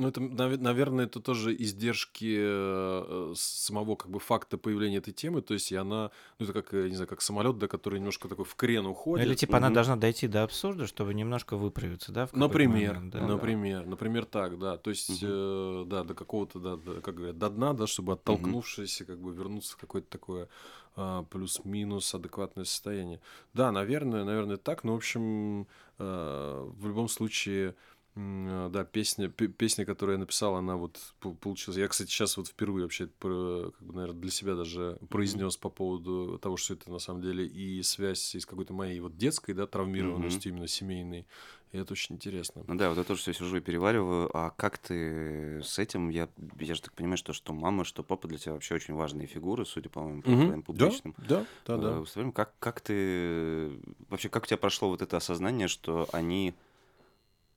Ну, 0.00 0.08
это, 0.08 0.20
наве- 0.20 0.56
наверное, 0.56 1.04
это 1.04 1.20
тоже 1.20 1.54
издержки 1.54 2.36
э, 2.40 3.32
самого 3.36 3.96
как 3.96 4.10
бы 4.10 4.18
факта 4.18 4.56
появления 4.56 4.96
этой 4.96 5.12
темы. 5.12 5.42
То 5.42 5.54
есть, 5.54 5.72
и 5.72 5.76
она, 5.76 6.10
ну, 6.38 6.46
это 6.46 6.62
как, 6.62 6.72
не 6.72 6.94
знаю, 6.94 7.06
как 7.06 7.20
самолет, 7.20 7.58
да, 7.58 7.68
который 7.68 7.98
немножко 7.98 8.26
такой 8.28 8.46
в 8.46 8.54
крен 8.54 8.84
Ну, 8.84 8.90
уходит. 8.92 9.26
Или 9.26 9.34
типа 9.34 9.58
она 9.58 9.66
Мгм. 9.66 9.74
должна 9.74 9.96
дойти 9.96 10.26
до 10.26 10.42
абсурда, 10.42 10.86
чтобы 10.86 11.12
немножко 11.12 11.56
выправиться, 11.58 12.12
да? 12.12 12.28
Например, 12.32 12.94
момент, 12.94 13.12
да? 13.12 13.26
например, 13.26 13.86
например, 13.86 14.24
так, 14.24 14.58
да. 14.58 14.78
То 14.78 14.90
есть, 14.90 15.20
э, 15.22 15.84
да, 15.86 16.02
до 16.02 16.14
какого-то, 16.14 16.58
да, 16.58 16.76
до- 16.76 17.00
как 17.02 17.16
говорят, 17.16 17.36
до 17.38 17.50
дна, 17.50 17.74
да, 17.74 17.86
чтобы 17.86 18.14
оттолкнувшись, 18.14 19.02
как 19.06 19.20
бы 19.20 19.32
вернуться 19.32 19.74
в 19.74 19.76
какое-то 19.76 20.08
такое 20.08 20.48
а, 20.96 21.22
плюс-минус 21.24 22.14
адекватное 22.14 22.64
состояние. 22.64 23.20
Да, 23.54 23.70
наверное, 23.70 24.24
наверное, 24.24 24.56
так. 24.56 24.82
Но, 24.84 24.94
в 24.94 24.96
общем, 24.96 25.66
э, 25.98 26.68
в 26.78 26.86
любом 26.86 27.08
случае, 27.08 27.68
э, 27.68 27.74
да, 28.16 28.84
песня, 28.84 29.28
пе- 29.28 29.48
песня, 29.48 29.84
которую 29.84 30.14
я 30.14 30.18
написал, 30.18 30.56
она 30.56 30.76
вот 30.76 30.98
пол- 31.20 31.34
получилась. 31.34 31.78
Я, 31.78 31.88
кстати, 31.88 32.10
сейчас 32.10 32.36
вот 32.36 32.48
впервые 32.48 32.84
вообще, 32.84 33.06
про- 33.06 33.70
как 33.70 33.82
бы, 33.86 33.94
наверное, 33.94 34.20
для 34.20 34.30
себя 34.30 34.54
даже 34.56 34.98
произнес 35.08 35.56
по 35.56 35.68
поводу 35.70 36.38
того, 36.38 36.56
что 36.56 36.74
это 36.74 36.90
на 36.90 36.98
самом 36.98 37.22
деле 37.22 37.46
и 37.46 37.82
связь 37.82 38.34
из 38.34 38.46
какой-то 38.46 38.72
моей 38.72 39.00
вот 39.00 39.16
детской, 39.16 39.52
да, 39.52 39.66
травмированностью 39.66 40.52
именно 40.52 40.66
семейной. 40.66 41.26
И 41.72 41.78
это 41.78 41.92
очень 41.92 42.16
интересно. 42.16 42.64
Ну 42.66 42.74
да, 42.74 42.88
вот 42.88 42.98
я 42.98 43.04
тоже 43.04 43.20
все 43.20 43.32
сижу 43.32 43.56
и 43.56 43.60
перевариваю. 43.60 44.28
А 44.36 44.50
как 44.50 44.78
ты 44.78 45.62
с 45.62 45.78
этим? 45.78 46.08
Я, 46.08 46.28
я 46.58 46.74
же 46.74 46.82
так 46.82 46.92
понимаю, 46.94 47.16
что, 47.16 47.32
что 47.32 47.52
мама, 47.52 47.84
что 47.84 48.02
папа 48.02 48.26
для 48.26 48.38
тебя 48.38 48.54
вообще 48.54 48.74
очень 48.74 48.94
важные 48.94 49.28
фигуры, 49.28 49.64
судя 49.64 49.88
по 49.88 50.00
моему, 50.00 50.22
по 50.22 50.30
Мгм. 50.30 50.44
твоим 50.46 50.62
публичным. 50.62 51.14
Да, 51.16 51.46
да, 51.66 51.76
да. 51.76 51.88
э, 51.90 52.00
выступлениям. 52.00 52.32
Как, 52.32 52.52
как 52.58 52.80
ты... 52.80 53.70
Вообще, 54.08 54.28
как 54.28 54.42
у 54.42 54.46
тебя 54.46 54.56
прошло 54.56 54.88
вот 54.88 55.00
это 55.00 55.16
осознание, 55.16 55.68
что 55.68 56.08
они 56.12 56.54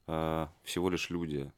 э, 0.08 0.48
всего 0.64 0.90
лишь 0.90 1.10
люди? 1.10 1.52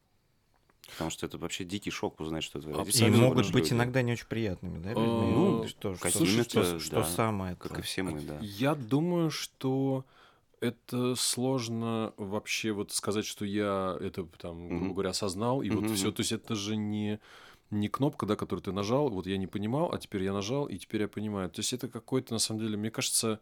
Потому 0.91 1.09
что 1.09 1.25
это 1.25 1.37
вообще 1.37 1.63
дикий 1.63 1.89
шок 1.89 2.19
узнать, 2.19 2.43
что 2.43 2.59
И 2.59 2.61
родители 2.61 2.81
Абсолютно. 2.81 3.13
всего 3.15 3.27
могут 3.27 3.51
быть 3.51 3.63
люди. 3.65 3.73
иногда 3.73 4.01
не 4.01 4.13
очень 4.13 4.27
приятными, 4.27 4.81
да? 4.81 4.91
А, 4.91 4.99
ну, 4.99 5.67
что, 5.67 5.95
что, 5.95 6.25
что, 6.25 6.79
что 6.79 6.95
да, 6.95 7.03
самое 7.03 7.55
Как 7.55 7.79
и 7.79 7.81
все 7.81 8.03
мы, 8.03 8.21
да. 8.21 8.37
Я 8.41 8.75
думаю, 8.75 9.31
что 9.31 10.05
это 10.61 11.15
сложно 11.15 12.13
вообще 12.17 12.71
вот 12.71 12.91
сказать, 12.91 13.25
что 13.25 13.45
я 13.45 13.97
это 13.99 14.23
там, 14.37 14.69
грубо 14.69 14.93
говоря, 14.93 15.09
осознал, 15.09 15.61
и 15.61 15.69
вот 15.69 15.89
все. 15.91 16.11
То 16.11 16.21
есть 16.21 16.31
это 16.31 16.55
же 16.55 16.75
не, 16.75 17.19
не 17.71 17.89
кнопка, 17.89 18.25
да, 18.25 18.35
которую 18.35 18.63
ты 18.63 18.71
нажал, 18.71 19.09
вот 19.09 19.25
я 19.27 19.37
не 19.37 19.47
понимал, 19.47 19.91
а 19.91 19.97
теперь 19.97 20.23
я 20.23 20.33
нажал, 20.33 20.65
и 20.65 20.77
теперь 20.77 21.01
я 21.01 21.07
понимаю. 21.07 21.49
То 21.49 21.59
есть 21.59 21.73
это 21.73 21.87
какой-то, 21.87 22.33
на 22.33 22.39
самом 22.39 22.61
деле, 22.61 22.77
мне 22.77 22.91
кажется, 22.91 23.33
а, 23.33 23.39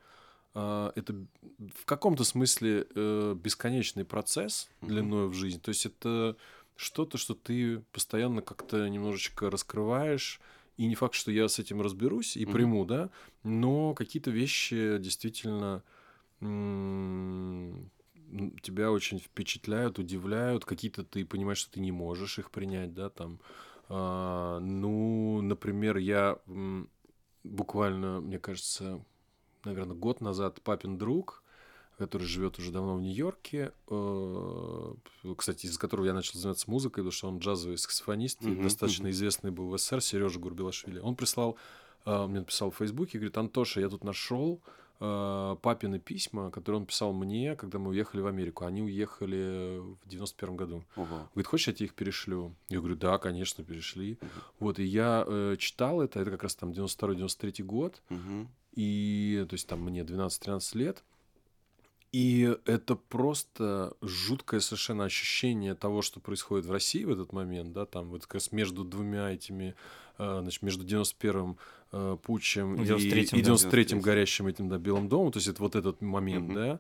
это 0.54 1.16
в 1.76 1.86
каком-то 1.86 2.24
смысле 2.24 2.86
э, 2.93 3.36
бесконечный 3.36 4.06
процесс 4.06 4.70
Мгм. 4.82 4.89
длиною 4.89 5.30
в 5.30 5.34
жизнь. 5.34 5.60
То 5.60 5.70
есть 5.70 5.86
это 5.86 6.36
что-то, 6.76 7.18
что 7.18 7.34
ты 7.34 7.80
постоянно 7.91 8.41
как-то 8.41 8.88
немножечко 8.88 9.49
раскрываешь, 9.49 10.39
и 10.78 10.86
не 10.88 10.95
факт, 10.95 11.14
что 11.14 11.32
я 11.32 11.47
с 11.47 11.60
этим 11.60 11.82
разберусь 11.82 12.36
и 12.36 12.45
приму, 12.45 12.86
да, 12.86 13.10
но 13.43 13.93
какие-то 13.93 14.32
вещи 14.32 14.97
действительно 14.97 15.84
тебя 18.62 18.91
очень 18.91 19.20
впечатляют, 19.20 19.99
удивляют, 19.99 20.66
какие-то 20.66 21.04
ты 21.04 21.26
понимаешь, 21.26 21.60
что 21.60 21.74
ты 21.74 21.80
не 21.80 21.91
можешь 21.91 22.39
их 22.39 22.49
принять, 22.51 22.93
да, 22.93 23.10
там. 23.10 23.39
А, 23.89 24.60
ну, 24.60 25.41
например, 25.41 25.97
я 25.97 26.39
буквально, 27.43 28.22
мне 28.22 28.39
кажется, 28.39 29.04
наверное, 29.66 29.95
год 29.95 30.22
назад 30.22 30.61
папин 30.61 30.97
друг, 30.97 31.43
который 31.97 32.24
живет 32.24 32.57
уже 32.57 32.72
давно 32.72 32.95
в 32.95 33.01
Нью-Йорке, 33.01 33.72
э, 33.89 34.93
кстати, 35.38 35.68
из-за 35.68 35.80
которого 35.80 36.05
я 36.05 36.14
начал 36.14 36.39
заниматься 36.39 36.70
музыкой, 36.70 37.03
потому 37.03 37.11
что 37.11 37.28
он 37.28 37.38
джазовый 37.39 37.78
саксофонист, 37.78 38.41
и 38.41 38.47
Мгм, 38.47 38.64
достаточно 38.64 39.09
известный 39.11 39.51
был 39.51 39.70
в 39.70 39.78
СССР, 39.78 40.01
Сережа 40.01 40.39
Гурбелашвили. 40.39 40.99
Он 40.99 41.16
прислал, 41.16 41.55
э, 42.05 42.28
мне 42.28 42.39
написал 42.39 42.72
в 42.72 42.78
Фейсбуке, 42.78 43.20
говорит, 43.20 43.38
Антоша, 43.38 43.80
я 43.80 43.89
тут 43.89 44.03
нашел 44.03 44.59
э, 44.99 45.55
папины 45.61 45.99
письма, 45.99 46.49
которые 46.49 46.80
он 46.82 46.86
писал 46.86 47.14
мне, 47.14 47.55
когда 47.55 47.78
мы 47.78 47.89
уехали 47.89 48.22
в 48.22 48.28
Америку. 48.28 48.66
Они 48.66 48.82
уехали 48.82 49.80
в 49.80 50.07
91 50.07 50.55
году. 50.55 50.84
Ого. 50.95 51.28
Говорит, 51.34 51.47
хочешь, 51.47 51.68
я 51.68 51.74
тебе 51.74 51.88
их 51.88 51.93
перешлю? 51.93 52.55
Я 52.70 52.80
говорю, 52.80 52.95
да, 52.95 53.18
конечно, 53.18 53.64
перешли. 53.64 54.18
Мгм. 54.22 54.30
Вот, 54.59 54.80
и 54.80 54.84
я 54.84 55.26
э, 55.28 55.55
читал 55.59 56.01
это, 56.01 56.22
это 56.22 56.32
как 56.32 56.43
раз 56.43 56.55
там 56.55 56.72
92-93 56.72 57.64
год, 57.64 58.01
Мгм. 58.09 58.47
И, 58.76 59.45
то 59.49 59.53
есть, 59.53 59.67
там 59.67 59.82
мне 59.82 60.01
12-13 60.01 60.78
лет. 60.78 61.03
И 62.13 62.55
это 62.65 62.95
просто 62.95 63.93
жуткое 64.01 64.59
совершенно 64.59 65.05
ощущение 65.05 65.74
того, 65.74 66.03
что 66.03 66.19
происходит 66.19 66.67
в 66.67 66.71
России 66.71 67.03
в 67.05 67.09
этот 67.09 67.34
момент, 67.34 67.74
да, 67.74 67.88
там 67.88 68.09
вот 68.09 68.21
как 68.24 68.36
раз 68.36 68.51
между 68.51 68.84
двумя 68.84 69.32
этими, 69.32 69.74
э, 70.19 70.39
значит, 70.41 70.61
между 70.61 70.86
91-м 70.86 71.57
э, 71.91 72.17
путчем 72.21 72.76
и, 72.76 72.86
93-м, 72.86 73.39
и 73.39 73.41
да. 73.41 73.51
93-м 73.53 73.99
горящим 73.99 74.45
этим, 74.45 74.69
да, 74.69 74.78
Белым 74.78 75.09
домом, 75.09 75.32
то 75.32 75.38
есть 75.38 75.47
это 75.47 75.59
вот 75.63 75.76
этот 75.76 76.01
момент, 76.01 76.45
Мгм. 76.45 76.53
да, 76.53 76.80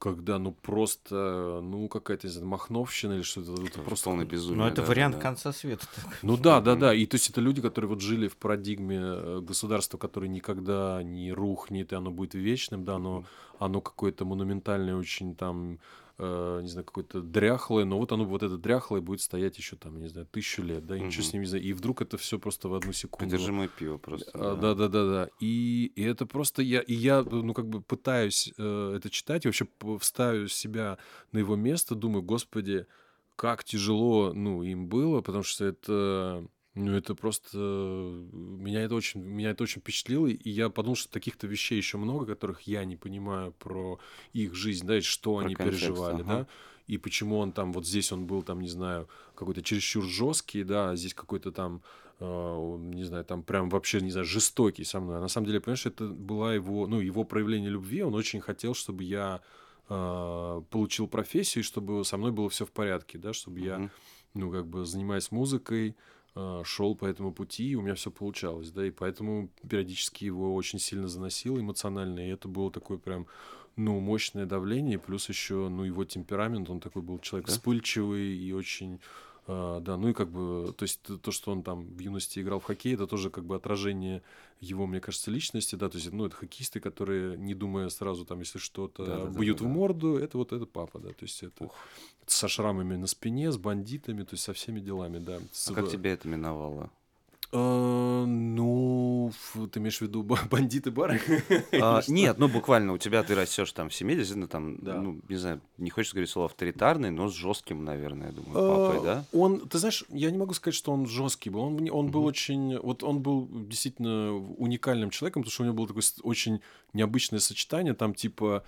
когда, 0.00 0.38
ну, 0.38 0.52
просто, 0.52 1.60
ну, 1.62 1.86
какая-то, 1.88 2.26
не 2.26 2.32
знаю, 2.32 2.48
махновщина 2.48 3.12
или 3.12 3.22
что-то, 3.22 3.52
это 3.52 3.64
Это 3.64 3.82
просто... 3.82 4.06
полное 4.06 4.24
безумие. 4.24 4.58
Ну, 4.58 4.66
это 4.66 4.80
да, 4.80 4.88
вариант 4.88 5.16
да. 5.16 5.20
конца 5.20 5.52
света. 5.52 5.86
Ну 6.22 6.38
да, 6.38 6.62
да, 6.62 6.74
да. 6.74 6.94
И 6.94 7.04
то 7.04 7.16
есть 7.16 7.28
это 7.28 7.42
люди, 7.42 7.60
которые 7.60 7.90
вот 7.90 8.00
жили 8.00 8.26
в 8.26 8.38
парадигме 8.38 8.98
э, 8.98 9.40
государства, 9.42 9.98
которое 9.98 10.28
никогда 10.28 11.02
не 11.02 11.32
рухнет, 11.32 11.92
и 11.92 11.96
оно 11.96 12.10
будет 12.10 12.32
вечным, 12.32 12.84
да, 12.84 12.98
но 12.98 13.24
оно 13.58 13.82
какое-то 13.82 14.24
монументальное, 14.24 14.96
очень 14.96 15.34
там, 15.36 15.78
э, 16.20 16.60
не 16.62 16.68
знаю, 16.68 16.84
какое-то 16.84 17.22
дряхлое, 17.22 17.84
но 17.84 17.98
вот 17.98 18.12
оно, 18.12 18.24
вот 18.24 18.42
это 18.42 18.58
дряхлое 18.58 19.00
будет 19.00 19.20
стоять 19.20 19.56
еще 19.56 19.76
там, 19.76 20.00
не 20.00 20.08
знаю, 20.08 20.26
тысячу 20.26 20.62
лет, 20.62 20.86
да, 20.86 20.96
и 20.96 21.00
ничего 21.00 21.24
с 21.24 21.32
ним 21.32 21.42
не 21.42 21.48
знаю. 21.48 21.64
И 21.64 21.72
вдруг 21.72 22.02
это 22.02 22.18
все 22.18 22.38
просто 22.38 22.68
в 22.68 22.74
одну 22.74 22.92
секунду. 22.92 23.24
Подержи 23.24 23.52
мое 23.52 23.68
пиво 23.68 23.96
просто. 23.96 24.30
А, 24.34 24.56
Да, 24.56 24.74
да, 24.74 24.88
да, 24.88 25.04
да. 25.04 25.28
И, 25.40 25.92
и 25.96 26.02
это 26.02 26.26
просто 26.26 26.62
я, 26.62 26.80
и 26.80 26.92
я, 26.92 27.22
ну, 27.22 27.54
как 27.54 27.68
бы 27.68 27.80
пытаюсь 27.80 28.52
э, 28.58 28.94
это 28.96 29.08
читать, 29.08 29.44
и 29.44 29.48
вообще 29.48 29.66
вставлю 29.98 30.48
себя 30.48 30.98
на 31.32 31.38
его 31.38 31.56
место, 31.56 31.94
думаю, 31.94 32.22
господи, 32.22 32.86
как 33.36 33.64
тяжело, 33.64 34.32
ну, 34.34 34.62
им 34.62 34.86
было, 34.86 35.22
потому 35.22 35.44
что 35.44 35.64
это, 35.64 36.46
ну, 36.74 36.92
это 36.96 37.14
просто, 37.14 37.48
э, 37.52 38.28
меня 38.32 38.82
это 38.82 38.94
очень, 38.94 39.20
меня 39.20 39.50
это 39.50 39.64
очень 39.64 39.80
впечатлило, 39.80 40.26
и 40.28 40.50
я 40.50 40.70
подумал, 40.70 40.96
что 40.96 41.10
таких-то 41.12 41.46
вещей 41.46 41.76
еще 41.76 41.98
много, 41.98 42.26
которых 42.26 42.62
я 42.62 42.84
не 42.84 42.96
понимаю 42.96 43.52
про 43.52 43.98
их 44.32 44.54
жизнь, 44.54 44.86
да, 44.86 44.98
и 44.98 45.00
что 45.00 45.38
Про 45.38 45.46
они 45.46 45.54
контекст, 45.54 45.82
переживали, 45.82 46.22
ага. 46.22 46.26
да, 46.42 46.46
и 46.86 46.96
почему 46.98 47.38
он 47.38 47.52
там, 47.52 47.72
вот 47.72 47.86
здесь 47.86 48.12
он 48.12 48.26
был 48.26 48.42
там, 48.42 48.60
не 48.60 48.68
знаю, 48.68 49.08
какой-то 49.34 49.62
чересчур 49.62 50.04
жесткий, 50.04 50.64
да, 50.64 50.90
а 50.90 50.96
здесь 50.96 51.14
какой-то 51.14 51.50
там 51.52 51.82
э, 52.20 52.76
не 52.78 53.04
знаю, 53.04 53.24
там 53.24 53.42
прям 53.42 53.68
вообще, 53.68 54.00
не 54.00 54.10
знаю, 54.10 54.26
жестокий 54.26 54.84
со 54.84 55.00
мной. 55.00 55.18
А 55.18 55.20
на 55.20 55.28
самом 55.28 55.46
деле, 55.46 55.60
понимаешь, 55.60 55.86
это 55.86 56.06
была 56.08 56.54
его, 56.54 56.86
ну, 56.86 57.00
его 57.00 57.24
проявление 57.24 57.70
любви. 57.70 58.02
Он 58.02 58.14
очень 58.14 58.40
хотел, 58.40 58.74
чтобы 58.74 59.04
я 59.04 59.40
э, 59.88 60.62
получил 60.70 61.08
профессию, 61.08 61.62
и 61.62 61.66
чтобы 61.66 62.04
со 62.04 62.16
мной 62.16 62.32
было 62.32 62.48
все 62.48 62.64
в 62.64 62.72
порядке, 62.72 63.18
да, 63.18 63.32
чтобы 63.32 63.60
я, 63.60 63.78
Мгм. 63.78 63.90
ну, 64.34 64.50
как 64.50 64.66
бы, 64.66 64.84
занимаясь 64.84 65.30
музыкой, 65.30 65.96
шел 66.64 66.94
по 66.94 67.06
этому 67.06 67.32
пути, 67.32 67.70
и 67.70 67.74
у 67.74 67.82
меня 67.82 67.94
все 67.94 68.10
получалось, 68.10 68.70
да, 68.70 68.86
и 68.86 68.90
поэтому 68.90 69.50
периодически 69.68 70.24
его 70.24 70.54
очень 70.54 70.78
сильно 70.78 71.08
заносило 71.08 71.58
эмоционально, 71.60 72.20
и 72.20 72.30
это 72.30 72.48
было 72.48 72.70
такое 72.70 72.98
прям, 72.98 73.26
ну, 73.76 73.98
мощное 74.00 74.46
давление, 74.46 74.98
плюс 74.98 75.28
еще, 75.28 75.68
ну, 75.68 75.84
его 75.84 76.04
темперамент, 76.04 76.70
он 76.70 76.80
такой 76.80 77.02
был 77.02 77.18
человек 77.18 77.48
Да? 77.48 77.52
вспыльчивый 77.52 78.36
и 78.36 78.52
очень 78.52 78.94
а, 78.94 78.98
да, 79.80 79.96
ну 79.96 80.08
и 80.08 80.12
как 80.12 80.30
бы, 80.30 80.72
то 80.76 80.82
есть 80.84 81.00
то, 81.02 81.30
что 81.32 81.52
он 81.52 81.62
там 81.62 81.84
в 81.86 81.98
юности 81.98 82.40
играл 82.40 82.60
в 82.60 82.64
хоккей, 82.64 82.94
это 82.94 83.06
тоже 83.06 83.30
как 83.30 83.44
бы 83.44 83.56
отражение 83.56 84.22
его, 84.60 84.86
мне 84.86 85.00
кажется, 85.00 85.30
личности, 85.30 85.74
да, 85.76 85.88
то 85.88 85.96
есть, 85.98 86.12
ну, 86.12 86.26
это 86.26 86.36
хоккеисты, 86.36 86.80
которые, 86.80 87.36
не 87.38 87.54
думая 87.54 87.88
сразу 87.88 88.24
там, 88.24 88.40
если 88.40 88.58
что-то 88.58 89.04
Да-да-да-да-да. 89.04 89.40
бьют 89.40 89.60
в 89.60 89.66
морду, 89.66 90.16
это 90.16 90.36
вот 90.38 90.52
это 90.52 90.66
папа, 90.66 90.98
да, 90.98 91.08
то 91.08 91.22
есть 91.24 91.42
это 91.42 91.64
Ух. 91.64 91.74
со 92.26 92.48
шрамами 92.48 92.96
на 92.96 93.06
спине, 93.06 93.50
с 93.50 93.56
бандитами, 93.56 94.22
то 94.22 94.34
есть 94.34 94.44
со 94.44 94.52
всеми 94.52 94.80
делами, 94.80 95.18
да. 95.18 95.40
С- 95.52 95.70
А 95.70 95.74
как 95.74 95.88
тебя 95.90 96.12
это 96.12 96.28
миновало? 96.28 96.90
А, 97.52 98.24
ну, 98.26 99.32
ты 99.72 99.80
имеешь 99.80 99.98
в 99.98 100.02
виду 100.02 100.22
ба- 100.22 100.38
бандиты 100.50 100.90
бары? 100.90 101.20
А, 101.80 102.00
Нет, 102.08 102.38
ну 102.38 102.48
буквально 102.48 102.92
у 102.92 102.98
тебя 102.98 103.22
ты 103.22 103.34
растешь 103.34 103.72
там 103.72 103.88
в 103.88 103.94
семье, 103.94 104.16
действительно 104.16 104.46
там, 104.48 104.76
Да. 104.78 105.00
ну, 105.00 105.20
не 105.28 105.36
знаю, 105.36 105.60
не 105.78 105.90
хочется 105.90 106.14
говорить 106.14 106.30
слово 106.30 106.46
авторитарный, 106.46 107.10
но 107.10 107.28
с 107.28 107.34
жестким, 107.34 107.84
наверное, 107.84 108.28
я 108.28 108.32
думаю, 108.32 108.52
папой, 108.54 109.04
да? 109.04 109.24
А, 109.32 109.36
Он, 109.36 109.68
ты 109.68 109.78
знаешь, 109.78 110.04
я 110.10 110.30
не 110.30 110.38
могу 110.38 110.54
сказать, 110.54 110.74
что 110.76 110.92
он 110.92 111.06
жесткий 111.06 111.50
был. 111.50 111.60
Он, 111.62 112.10
был 112.10 112.24
очень, 112.24 112.78
вот 112.78 113.02
он 113.02 113.20
был 113.20 113.48
действительно 113.50 114.34
уникальным 114.36 115.10
человеком, 115.10 115.42
потому 115.42 115.52
что 115.52 115.62
у 115.62 115.66
него 115.66 115.74
было 115.76 115.88
такое 115.88 116.04
очень 116.22 116.60
необычное 116.92 117.40
сочетание, 117.40 117.94
там 117.94 118.14
типа, 118.14 118.62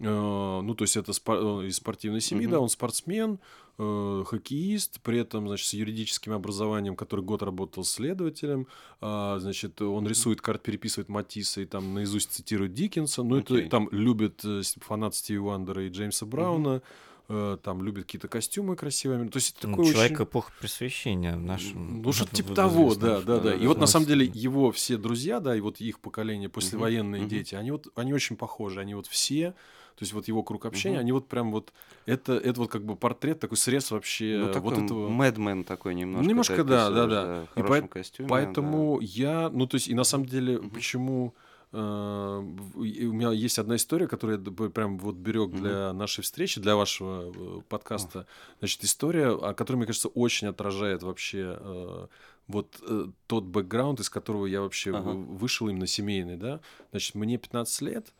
э, 0.00 0.04
ну 0.04 0.74
то 0.74 0.82
есть 0.84 0.96
это 0.96 1.12
спор- 1.12 1.62
э, 1.62 1.68
из 1.68 1.76
спортивной 1.76 2.20
семьи, 2.20 2.46
да, 2.46 2.60
он 2.60 2.68
спортсмен, 2.68 3.38
э, 3.78 4.24
хоккеист, 4.26 5.00
при 5.02 5.18
этом, 5.18 5.48
значит, 5.48 5.66
с 5.66 5.74
юридическим 5.74 6.32
образованием, 6.32 6.96
который 6.96 7.24
год 7.24 7.42
работал 7.42 7.84
следователем, 7.84 8.66
а, 9.00 9.38
значит, 9.38 9.80
он 9.82 10.06
рисует 10.06 10.40
карт, 10.40 10.62
переписывает 10.62 11.08
Матисса 11.08 11.60
и 11.60 11.66
там 11.66 11.94
наизусть 11.94 12.32
цитирует 12.32 12.74
Диккенса, 12.74 13.22
ну 13.22 13.36
это 13.36 13.54
Окей. 13.54 13.68
там 13.68 13.88
любит 13.90 14.44
э, 14.44 14.62
фанат 14.80 15.14
Стиви 15.14 15.38
Вандера 15.38 15.84
и 15.84 15.88
Джеймса 15.90 16.26
Брауна, 16.26 16.82
э, 17.28 17.58
там 17.62 17.82
любит 17.82 18.04
какие-то 18.04 18.28
костюмы 18.28 18.76
красивые. 18.76 19.28
То 19.28 19.36
есть 19.36 19.56
это 19.58 19.68
Ну, 19.68 19.76
такой 19.76 19.92
человек 19.92 20.12
очень... 20.12 20.24
эпохи 20.24 20.52
просвещения 20.58 21.36
в 21.36 21.42
нашем... 21.42 22.02
Ну, 22.02 22.12
что-то 22.12 22.34
типа 22.34 22.54
того, 22.54 22.94
да, 22.94 23.20
да, 23.20 23.38
да. 23.40 23.54
И 23.54 23.66
вот 23.66 23.78
на 23.78 23.86
самом 23.86 24.06
деле 24.06 24.30
его 24.32 24.72
все 24.72 24.96
друзья, 24.96 25.40
да, 25.40 25.56
и 25.56 25.60
вот 25.60 25.80
их 25.80 26.00
поколение, 26.00 26.48
послевоенные 26.48 27.22
мгм. 27.22 27.28
дети, 27.28 27.54
они 27.54 27.72
вот, 27.72 27.88
они 27.94 28.14
очень 28.14 28.36
похожи, 28.36 28.80
они 28.80 28.94
вот 28.94 29.06
все, 29.06 29.54
то 29.96 30.02
есть 30.02 30.12
вот 30.12 30.28
его 30.28 30.42
круг 30.42 30.66
общения, 30.66 30.96
Мгм. 30.96 31.00
они 31.00 31.12
вот 31.12 31.26
прям 31.28 31.50
вот, 31.52 31.72
это, 32.04 32.34
это 32.34 32.60
вот 32.60 32.70
как 32.70 32.84
бы 32.84 32.96
портрет, 32.96 33.40
такой 33.40 33.56
срез 33.56 33.90
вообще 33.90 34.50
Ну, 34.54 34.60
вот 34.60 34.78
этого... 34.78 35.08
Мэдмен 35.08 35.64
такой 35.64 35.94
немножко. 35.94 36.28
Немножко, 36.28 36.56
ты 36.56 36.64
да, 36.64 36.90
да, 36.90 37.02
описываешь, 37.04 37.48
да. 37.54 37.60
И 37.60 37.64
поэт- 37.64 37.88
костюме. 37.88 38.28
Поэтому 38.28 39.00
я, 39.00 39.48
ну, 39.50 39.66
то 39.66 39.76
есть, 39.76 39.88
и 39.88 39.94
на 39.94 40.04
самом 40.04 40.26
деле, 40.26 40.58
Мгм. 40.58 40.70
почему 40.70 41.34
э, 41.72 42.44
и 42.84 43.06
у 43.06 43.12
меня 43.12 43.32
есть 43.32 43.58
одна 43.58 43.76
история, 43.76 44.06
которую 44.06 44.40
я 44.58 44.68
прям 44.70 44.98
вот 44.98 45.16
берег 45.16 45.50
для 45.50 45.92
нашей 45.92 46.22
встречи, 46.22 46.60
для 46.60 46.76
вашего 46.76 47.32
э, 47.34 47.60
подкаста. 47.68 48.26
Значит, 48.60 48.84
история, 48.84 49.28
о 49.30 49.52
которой, 49.54 49.78
мне 49.78 49.86
кажется, 49.86 50.08
очень 50.08 50.46
отражает 50.48 51.02
вообще 51.02 51.56
э, 51.58 52.06
вот 52.48 52.80
э, 52.88 53.06
тот 53.26 53.44
бэкграунд, 53.44 54.00
из 54.00 54.08
которого 54.08 54.46
я 54.46 54.60
вообще 54.60 54.92
вы- 54.92 55.24
вышел 55.24 55.68
именно 55.68 55.86
семейный, 55.86 56.36
да. 56.36 56.60
Значит, 56.92 57.14
мне 57.16 57.36
15 57.36 57.82
лет, 57.82 58.12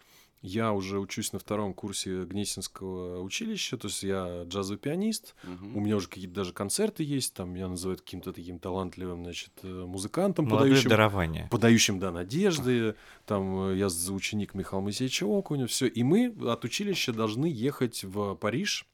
я 0.47 0.73
уже 0.73 1.01
учусь 1.01 1.33
на 1.33 1.39
втором 1.39 1.75
курсе 1.75 2.25
Гнесинского 2.25 3.21
училища, 3.21 3.77
то 3.77 3.89
есть 3.89 4.03
я 4.05 4.45
джазовый 4.45 4.79
пианист. 4.79 5.35
Мгм. 5.43 5.77
у 5.77 5.81
меня 5.81 5.97
уже 5.97 6.09
какие-то 6.09 6.35
даже 6.35 6.53
концерты 6.53 7.03
есть, 7.03 7.35
там 7.35 7.51
меня 7.51 7.69
называют 7.69 8.01
каким-то 8.01 8.33
таким 8.33 8.59
талантливым, 8.59 9.25
значит, 9.25 9.51
э, 9.63 9.85
музыкантом, 9.85 10.45
Молодое 10.45 10.71
подающим, 10.71 10.91
дарование. 10.91 11.49
подающим, 11.51 11.99
да, 11.99 12.13
надежды. 12.13 12.95
Там 13.25 13.71
э, 13.71 13.77
я 13.77 13.89
за 13.89 14.13
ученик 14.13 14.55
Михаила 14.55 14.83
Моисеевича 14.85 15.25
Окуня, 15.27 15.67
все. 15.67 15.87
И 15.87 16.03
мы 16.05 16.33
от 16.47 16.65
училища 16.65 17.13
должны 17.13 17.47
ехать 17.47 18.05
в 18.05 18.35
Париж 18.37 18.87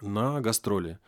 на 0.00 0.40
гастроли. 0.40 0.98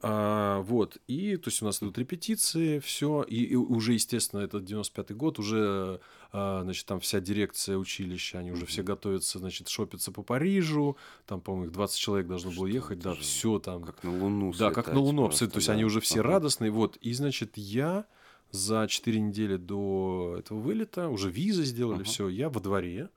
А, 0.00 0.60
вот, 0.62 0.98
и, 1.08 1.36
то 1.36 1.48
есть 1.48 1.60
у 1.60 1.64
нас 1.64 1.82
идут 1.82 1.98
репетиции, 1.98 2.78
все, 2.78 3.24
и, 3.24 3.42
и 3.42 3.56
уже, 3.56 3.94
естественно, 3.94 4.40
это 4.40 4.58
95-й 4.58 5.14
год, 5.14 5.40
уже, 5.40 6.00
а, 6.30 6.62
значит, 6.62 6.86
там 6.86 7.00
вся 7.00 7.18
дирекция 7.18 7.76
училища, 7.76 8.38
они 8.38 8.52
уже 8.52 8.64
все 8.64 8.84
готовятся, 8.84 9.40
значит, 9.40 9.68
шопиться 9.68 10.12
по 10.12 10.22
Парижу, 10.22 10.96
там, 11.26 11.40
по-моему, 11.40 11.66
их 11.66 11.72
20 11.72 11.98
человек 11.98 12.28
должно 12.28 12.50
было 12.50 12.68
Что 12.68 12.76
ехать, 12.76 12.98
это 13.00 13.10
да, 13.10 13.14
все 13.16 13.58
там, 13.58 13.82
Как 13.82 14.04
на 14.04 14.16
Луну 14.16 14.52
да, 14.56 14.70
как 14.70 14.92
на 14.92 15.00
Луну, 15.00 15.24
абсолютно. 15.24 15.54
То 15.54 15.58
есть 15.58 15.66
да. 15.66 15.72
они 15.74 15.84
уже 15.84 16.00
все 16.00 16.20
Ага. 16.20 16.28
радостные. 16.28 16.70
Вот. 16.70 16.96
И, 16.98 17.12
значит, 17.12 17.56
я 17.56 18.04
за 18.52 18.86
4 18.88 19.20
недели 19.20 19.56
до 19.56 20.36
этого 20.38 20.60
вылета, 20.60 21.08
уже 21.08 21.28
визы 21.28 21.64
сделали, 21.64 22.02
Ага. 22.02 22.04
все, 22.04 22.28
я 22.28 22.48
во 22.48 22.60
дворе. 22.60 23.08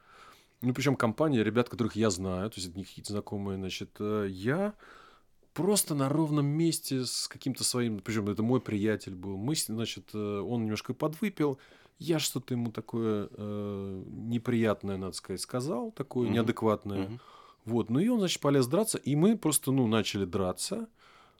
Ну, 0.62 0.74
причем 0.74 0.96
компания 0.96 1.44
ребят, 1.44 1.70
которых 1.70 1.96
я 1.96 2.10
знаю, 2.10 2.50
то 2.50 2.58
есть 2.58 2.70
это 2.70 2.78
не 2.78 2.86
какие-то 2.86 3.14
знакомые, 3.14 3.58
значит, 3.58 3.90
э, 4.00 4.28
я 4.30 4.74
просто 5.54 5.95
на 5.95 6.10
ровном 6.10 6.45
месте 6.45 7.06
с 7.06 7.28
каким-то 7.28 7.64
своим, 7.64 7.99
причем 7.99 8.30
это 8.30 8.43
мой 8.43 8.62
приятель 8.62 9.16
был, 9.16 9.38
мы, 9.38 9.56
значит, 9.56 10.10
э, 10.14 10.39
он 10.39 10.64
немножко 10.64 10.93
подвыпил, 10.93 11.60
я 11.99 12.20
что-то 12.20 12.54
ему 12.54 12.72
такое 12.72 13.30
э, 13.32 14.04
неприятное, 14.08 14.97
надо 14.97 15.14
сказать, 15.14 15.41
сказал, 15.41 15.91
такое 15.91 16.26
Мгм. 16.26 16.34
неадекватное. 16.34 17.06
Мгм. 17.06 17.20
Вот, 17.66 17.89
ну 17.89 17.99
и 17.99 18.08
он, 18.08 18.20
значит, 18.20 18.41
полез 18.41 18.66
драться, 18.66 18.97
и 18.97 19.16
мы 19.16 19.38
просто, 19.38 19.72
ну, 19.72 19.86
начали 19.88 20.26
драться. 20.26 20.88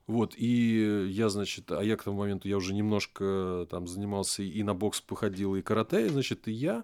Вот, 0.08 0.34
и 0.36 1.08
я, 1.10 1.30
значит, 1.30 1.72
а 1.72 1.82
я 1.82 1.96
к 1.96 2.04
тому 2.04 2.20
моменту, 2.20 2.48
я 2.48 2.58
уже 2.58 2.74
немножко 2.74 3.66
там 3.70 3.88
занимался 3.88 4.44
и 4.44 4.62
на 4.62 4.74
бокс 4.74 5.00
походил, 5.02 5.56
и 5.56 5.62
карате, 5.62 6.10
значит, 6.10 6.48
и 6.48 6.52
я, 6.52 6.84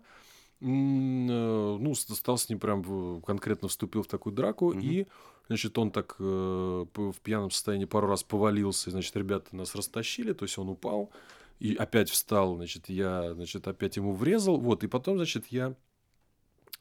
э, 0.62 0.66
ну, 0.66 1.94
стал 1.94 2.38
с 2.38 2.50
ним 2.50 2.60
прям 2.60 3.22
конкретно 3.22 3.68
вступил 3.68 4.04
в 4.04 4.08
такую 4.08 4.34
драку, 4.34 4.72
Мгм. 4.72 4.82
и, 4.82 5.08
значит, 5.48 5.78
он 5.78 5.92
так 5.92 6.16
э, 6.20 6.86
в 6.96 7.16
пьяном 7.24 7.52
состоянии 7.52 7.86
пару 7.86 8.08
раз 8.08 8.24
повалился, 8.24 8.90
и, 8.90 8.92
значит, 8.92 9.16
ребята 9.16 9.56
нас 9.56 9.76
растащили, 9.76 10.34
то 10.34 10.44
есть 10.46 10.58
он 10.58 10.70
упал, 10.70 11.12
и 11.60 11.76
опять 11.76 12.10
встал, 12.10 12.56
значит, 12.56 12.90
я, 12.90 13.34
значит, 13.34 13.68
опять 13.68 13.98
ему 13.98 14.14
врезал, 14.14 14.60
вот, 14.60 14.84
и 14.84 14.88
потом, 14.88 15.18
значит, 15.18 15.48
я 15.50 15.76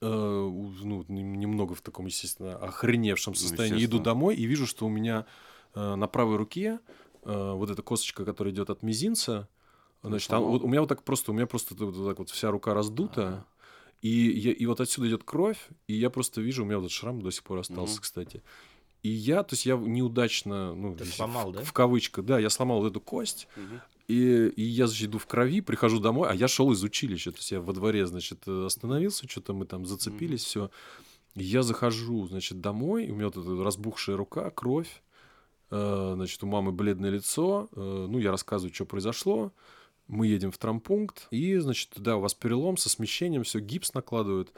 э, 0.01 0.07
ну, 0.07 1.05
нем- 1.09 1.39
немного 1.39 1.75
в 1.75 1.81
таком, 1.81 2.07
естественно, 2.07 2.57
охреневшем 2.57 3.33
Ну, 3.33 3.39
состоянии 3.39 3.77
иду 3.77 3.83
естественно. 3.83 4.05
домой 4.05 4.37
и 4.37 4.45
вижу, 4.45 4.67
что 4.67 4.87
у 4.87 4.91
меня 4.91 5.27
э, 5.75 5.95
на 5.95 6.07
правой 6.07 6.37
руке 6.37 6.81
э, 7.23 7.53
вот 7.53 7.71
эта 7.71 7.83
косточка, 7.83 8.25
которая 8.25 8.53
идет 8.53 8.71
от 8.71 8.83
мизинца, 8.83 9.49
значит, 10.03 10.29
там, 10.29 10.45
вот 10.45 10.63
у 10.63 10.69
меня 10.69 10.81
вот 10.81 10.89
так 10.89 11.03
просто, 11.03 11.33
у 11.33 11.35
меня 11.35 11.47
просто 11.47 11.75
вот, 11.75 11.95
вот 11.97 12.09
так 12.09 12.19
вот 12.19 12.31
вся 12.31 12.51
рука 12.51 12.75
раздута, 12.75 13.45
и, 14.07 14.39
я, 14.39 14.53
и 14.53 14.67
вот 14.67 14.81
отсюда 14.81 15.09
идет 15.09 15.25
кровь, 15.25 15.59
и 15.89 15.95
я 15.95 16.11
просто 16.11 16.41
вижу, 16.41 16.63
у 16.63 16.67
меня 16.67 16.77
вот 16.79 16.85
этот 16.87 16.93
шрам 16.93 17.21
до 17.21 17.31
сих 17.31 17.43
пор 17.43 17.59
остался, 17.59 17.95
Мгм. 17.95 18.03
кстати. 18.03 18.43
И 19.03 19.09
я, 19.09 19.43
то 19.43 19.55
есть 19.55 19.67
я 19.67 19.77
неудачно, 19.77 20.75
ну, 20.75 20.95
Ты 20.95 21.05
здесь 21.05 21.17
сломал, 21.17 21.51
в, 21.51 21.55
да? 21.55 21.65
в 21.65 21.73
кавычках, 21.73 22.25
да, 22.25 22.39
я 22.39 22.51
сломал 22.51 22.81
вот 22.81 22.91
эту 22.91 23.01
кость, 23.01 23.49
Мгм. 23.57 23.81
и, 24.09 24.47
и 24.49 24.63
я, 24.63 24.87
значит, 24.87 25.09
иду 25.11 25.19
в 25.19 25.27
крови, 25.27 25.61
прихожу 25.61 25.99
домой, 26.01 26.29
а 26.31 26.35
я 26.35 26.49
шел 26.49 26.71
из 26.73 26.83
училища. 26.83 27.33
То 27.33 27.39
есть 27.39 27.53
я 27.53 27.61
во 27.61 27.73
дворе, 27.73 28.07
значит, 28.07 28.47
остановился, 28.49 29.29
что-то 29.29 29.53
мы 29.53 29.67
там 29.67 29.87
зацепились, 29.87 30.45
все. 30.45 30.71
Я 31.35 31.63
захожу, 31.63 32.27
значит, 32.29 32.61
домой, 32.61 33.11
у 33.11 33.15
меня 33.15 33.27
вот 33.27 33.37
эта 33.37 33.63
разбухшая 33.65 34.17
рука, 34.17 34.51
кровь, 34.51 35.03
э, 35.71 36.13
значит, 36.15 36.43
у 36.43 36.47
мамы 36.47 36.73
бледное 36.73 37.11
лицо. 37.11 37.69
э, 37.73 38.07
ну, 38.09 38.19
я 38.19 38.31
рассказываю, 38.31 38.73
что 38.75 38.87
произошло. 38.87 39.53
Мы 40.09 40.29
едем 40.29 40.53
в 40.53 40.59
травмпункт, 40.59 41.27
и, 41.31 41.57
значит, 41.57 41.91
да, 41.97 42.17
у 42.17 42.21
вас 42.21 42.35
перелом 42.35 42.77
со 42.77 42.89
смещением, 42.89 43.43
все, 43.43 43.61
гипс 43.61 43.95
накладывают. 43.95 44.53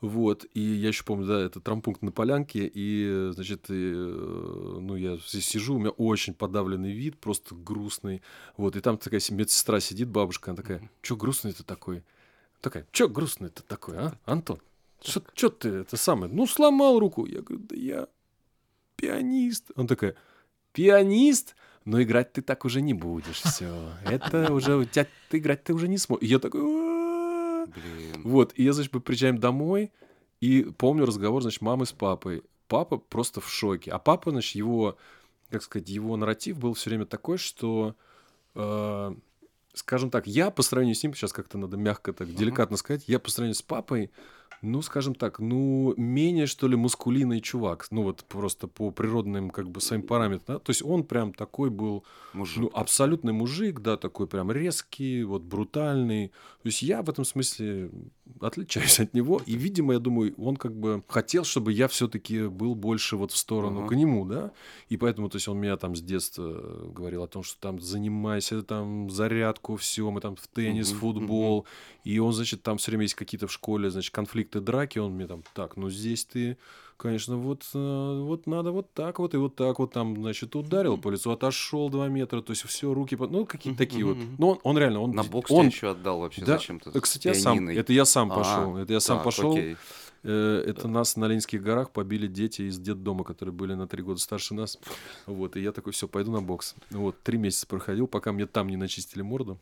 Вот, 0.00 0.46
и 0.54 0.60
я 0.60 0.88
еще 0.88 1.02
помню, 1.02 1.26
да, 1.26 1.40
это 1.40 1.60
травмпункт 1.60 2.02
на 2.02 2.12
полянке, 2.12 2.70
и, 2.72 3.30
значит, 3.32 3.68
и, 3.68 3.92
э, 3.94 4.78
ну, 4.80 4.94
я 4.94 5.16
здесь 5.16 5.44
сижу, 5.46 5.74
у 5.74 5.78
меня 5.80 5.90
очень 5.90 6.34
подавленный 6.34 6.92
вид, 6.92 7.18
просто 7.18 7.56
грустный, 7.56 8.22
вот, 8.56 8.76
и 8.76 8.80
там 8.80 8.98
такая 8.98 9.20
медсестра 9.30 9.80
сидит, 9.80 10.08
бабушка, 10.08 10.52
она 10.52 10.56
такая, 10.56 10.88
что 11.02 11.16
грустный 11.16 11.52
ты 11.52 11.64
такой? 11.64 12.04
Такая, 12.60 12.86
что 12.92 13.08
грустный 13.08 13.48
ты 13.48 13.64
такой, 13.64 13.98
а, 13.98 14.12
Антон? 14.24 14.60
Что 15.02 15.48
ты 15.48 15.68
это 15.68 15.96
самое? 15.96 16.32
Ну, 16.32 16.46
сломал 16.46 16.98
руку. 16.98 17.24
Я 17.26 17.42
говорю, 17.42 17.64
да 17.68 17.76
я 17.76 18.08
пианист. 18.96 19.70
Он 19.76 19.86
такая, 19.86 20.16
пианист? 20.72 21.54
Но 21.88 22.02
играть 22.02 22.34
ты 22.34 22.42
так 22.42 22.66
уже 22.66 22.82
не 22.82 22.92
будешь, 22.92 23.40
все. 23.40 23.94
Это 24.04 24.52
уже 24.52 24.76
у 24.76 24.84
тебя, 24.84 25.06
ты 25.30 25.38
играть 25.38 25.64
ты 25.64 25.72
уже 25.72 25.88
не 25.88 25.96
сможешь. 25.96 26.22
И 26.22 26.26
я 26.26 26.38
такой. 26.38 26.60
Блин. 26.60 28.22
Вот, 28.24 28.52
и 28.56 28.62
я, 28.62 28.74
значит, 28.74 28.92
мы 28.92 29.00
приезжаем 29.00 29.38
домой, 29.38 29.90
и 30.38 30.64
помню 30.76 31.06
разговор, 31.06 31.40
значит, 31.40 31.62
мамы 31.62 31.86
с 31.86 31.92
папой. 31.92 32.42
Папа 32.66 32.98
просто 32.98 33.40
в 33.40 33.48
шоке. 33.48 33.90
А 33.90 33.98
папа, 33.98 34.32
значит, 34.32 34.54
его, 34.54 34.98
как 35.48 35.62
сказать, 35.62 35.88
его 35.88 36.14
нарратив 36.18 36.58
был 36.58 36.74
все 36.74 36.90
время 36.90 37.06
такой, 37.06 37.38
что, 37.38 37.96
э, 38.54 39.14
скажем 39.72 40.10
так, 40.10 40.26
я 40.26 40.50
по 40.50 40.60
сравнению 40.60 40.94
с 40.94 41.02
ним, 41.02 41.14
сейчас 41.14 41.32
как-то 41.32 41.56
надо 41.56 41.78
мягко 41.78 42.12
так, 42.12 42.34
деликатно 42.34 42.76
сказать, 42.76 43.04
я 43.06 43.18
по 43.18 43.30
сравнению 43.30 43.54
с 43.54 43.62
папой, 43.62 44.10
ну, 44.62 44.82
скажем 44.82 45.14
так, 45.14 45.38
ну, 45.38 45.94
менее, 45.96 46.46
что 46.46 46.68
ли, 46.68 46.76
мускулиный 46.76 47.40
чувак. 47.40 47.86
Ну, 47.90 48.02
вот 48.02 48.24
просто 48.24 48.66
по 48.68 48.90
природным, 48.90 49.50
как 49.50 49.68
бы, 49.68 49.80
своим 49.80 50.02
параметрам. 50.02 50.56
да. 50.56 50.58
То 50.58 50.70
есть 50.70 50.82
он 50.82 51.04
прям 51.04 51.32
такой 51.32 51.70
был, 51.70 52.04
Мужик. 52.32 52.62
ну, 52.62 52.70
абсолютный 52.74 53.32
мужик, 53.32 53.80
да, 53.80 53.96
такой 53.96 54.26
прям 54.26 54.50
резкий, 54.50 55.22
вот 55.24 55.42
брутальный. 55.42 56.28
То 56.62 56.66
есть 56.66 56.82
я 56.82 57.02
в 57.02 57.08
этом 57.10 57.24
смысле 57.24 57.90
отличаюсь 58.40 59.00
от 59.00 59.14
него. 59.14 59.40
И, 59.46 59.56
видимо, 59.56 59.94
я 59.94 59.98
думаю, 59.98 60.34
он 60.38 60.56
как 60.56 60.74
бы 60.74 61.02
хотел, 61.08 61.44
чтобы 61.44 61.72
я 61.72 61.88
все-таки 61.88 62.46
был 62.46 62.74
больше 62.74 63.16
вот 63.16 63.32
в 63.32 63.36
сторону 63.36 63.80
Ага. 63.80 63.88
к 63.88 63.96
нему, 63.96 64.24
да. 64.24 64.52
И 64.88 64.96
поэтому, 64.96 65.28
то 65.28 65.36
есть 65.36 65.48
он 65.48 65.58
меня 65.58 65.76
там 65.76 65.96
с 65.96 66.02
детства 66.02 66.90
говорил 66.92 67.22
о 67.22 67.28
том, 67.28 67.42
что 67.42 67.60
там 67.60 67.80
занимайся, 67.80 68.62
там 68.62 69.10
зарядку, 69.10 69.76
все, 69.76 70.10
мы 70.10 70.20
там 70.20 70.36
в 70.36 70.46
теннис, 70.48 70.90
Мгм, 70.90 71.00
футбол. 71.00 71.66
И 72.04 72.18
он, 72.18 72.32
значит, 72.32 72.62
там 72.62 72.78
все 72.78 72.90
время 72.90 73.02
есть 73.04 73.14
какие-то 73.14 73.46
в 73.46 73.52
школе, 73.52 73.90
значит, 73.90 74.14
конфликты, 74.14 74.60
драки. 74.60 74.98
Он 74.98 75.12
мне 75.12 75.26
там, 75.26 75.42
так, 75.54 75.76
ну 75.76 75.90
здесь 75.90 76.24
ты, 76.24 76.56
конечно, 76.98 77.36
вот, 77.38 77.64
э, 77.74 78.20
вот 78.22 78.46
надо 78.46 78.72
вот 78.72 78.92
так 78.92 79.18
вот 79.18 79.32
и 79.32 79.38
вот 79.38 79.54
так 79.56 79.78
вот 79.78 79.92
там, 79.92 80.14
значит, 80.16 80.54
ударил 80.54 80.98
по 80.98 81.08
лицу, 81.08 81.30
отошел 81.30 81.88
два 81.88 82.08
метра, 82.08 82.42
то 82.42 82.50
есть 82.50 82.62
все 82.64 82.92
руки, 82.92 83.16
ну 83.18 83.46
какие-то 83.46 83.78
такие 83.78 84.04
вот. 84.04 84.18
Но 84.36 84.50
он, 84.50 84.58
он 84.64 84.78
реально, 84.78 85.00
он, 85.00 85.12
На 85.12 85.22
бокс 85.22 85.50
он, 85.50 85.68
еще 85.68 85.92
отдал 85.92 86.20
вообще 86.20 86.44
да, 86.44 86.58
зачем-то? 86.58 86.90
э, 86.90 87.00
кстати, 87.00 87.28
я 87.28 87.34
сам, 87.34 87.68
это 87.68 87.92
я 87.92 88.04
сам 88.04 88.30
А, 88.30 88.34
пошел, 88.36 88.76
это 88.76 88.92
я 88.92 89.00
сам 89.00 89.18
так, 89.18 89.24
пошел. 89.24 89.52
окей. 89.52 89.76
Э, 90.24 90.64
Это 90.66 90.88
нас 90.88 91.16
на 91.16 91.26
Ленинских 91.26 91.62
горах 91.62 91.90
побили 91.90 92.26
дети 92.26 92.62
из 92.62 92.78
детдома, 92.78 93.22
которые 93.22 93.54
были 93.54 93.74
на 93.74 93.86
три 93.86 94.02
года 94.02 94.20
старше 94.20 94.52
нас. 94.52 94.78
Вот, 95.26 95.56
и 95.56 95.60
я 95.62 95.70
такой, 95.72 95.92
все, 95.92 96.08
пойду 96.08 96.32
на 96.32 96.42
бокс. 96.42 96.74
Вот, 96.90 97.22
три 97.22 97.38
месяца 97.38 97.66
проходил, 97.68 98.08
пока 98.08 98.32
мне 98.32 98.46
там 98.46 98.68
не 98.68 98.76
начистили 98.76 99.22
морду. 99.22 99.58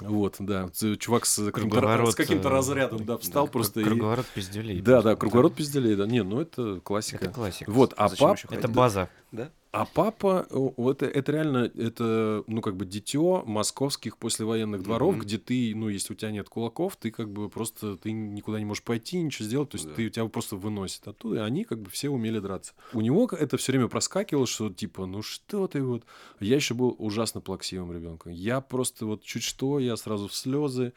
Вот, 0.00 0.36
да. 0.38 0.68
Чувак 0.98 1.26
с 1.26 1.50
каким-то, 1.50 2.10
с 2.10 2.14
каким-то 2.14 2.48
э, 2.48 2.52
разрядом, 2.52 3.04
да, 3.04 3.18
встал 3.18 3.48
просто 3.48 3.80
и... 3.80 3.84
Круговорот 3.84 4.26
пиздюлей. 4.26 4.80
Да, 4.80 4.92
просто. 4.92 5.10
да, 5.10 5.16
круговорот 5.16 5.54
пизделей, 5.54 5.96
да. 5.96 6.06
Не, 6.06 6.22
ну 6.22 6.40
это 6.40 6.80
классика. 6.80 7.24
Это 7.24 7.34
классика. 7.34 7.70
Вот, 7.70 7.94
а 7.96 8.08
Зачем 8.08 8.28
пап... 8.28 8.38
Это 8.50 8.68
база. 8.68 9.08
Да? 9.30 9.50
А 9.72 9.86
папа, 9.86 10.46
о, 10.50 10.74
вот 10.76 11.02
это, 11.02 11.18
это 11.18 11.32
реально, 11.32 11.70
это, 11.74 12.44
ну, 12.46 12.60
как 12.60 12.76
бы 12.76 12.84
дитё 12.84 13.42
московских 13.46 14.18
послевоенных 14.18 14.82
дворов, 14.82 15.14
Мгм. 15.14 15.22
где 15.24 15.38
ты, 15.38 15.72
ну, 15.74 15.88
если 15.88 16.12
у 16.12 16.16
тебя 16.16 16.30
нет 16.30 16.50
кулаков, 16.50 16.96
ты 16.96 17.10
как 17.10 17.30
бы 17.30 17.48
просто, 17.48 17.96
ты 17.96 18.12
никуда 18.12 18.58
не 18.58 18.66
можешь 18.66 18.82
пойти, 18.82 19.16
ничего 19.22 19.46
сделать, 19.46 19.70
то 19.70 19.76
есть 19.76 19.88
Да. 19.88 19.94
ты, 19.94 20.10
тебя 20.10 20.26
просто 20.26 20.56
выносит 20.56 21.08
оттуда, 21.08 21.36
и 21.36 21.38
они 21.38 21.64
как 21.64 21.80
бы 21.80 21.88
все 21.88 22.10
умели 22.10 22.38
драться. 22.38 22.74
У 22.92 23.00
него 23.00 23.26
это 23.32 23.56
все 23.56 23.72
время 23.72 23.88
проскакивало, 23.88 24.46
что 24.46 24.68
типа, 24.68 25.06
ну 25.06 25.22
что 25.22 25.66
ты 25.68 25.82
вот... 25.82 26.04
Я 26.38 26.56
еще 26.56 26.74
был 26.74 26.94
ужасно 26.98 27.40
плаксивым 27.40 27.92
ребенком. 27.92 28.30
Я 28.30 28.60
просто 28.60 29.06
вот 29.06 29.22
чуть 29.24 29.42
что, 29.42 29.78
я 29.78 29.96
сразу 29.96 30.28
в 30.28 30.34
слезы, 30.34 30.92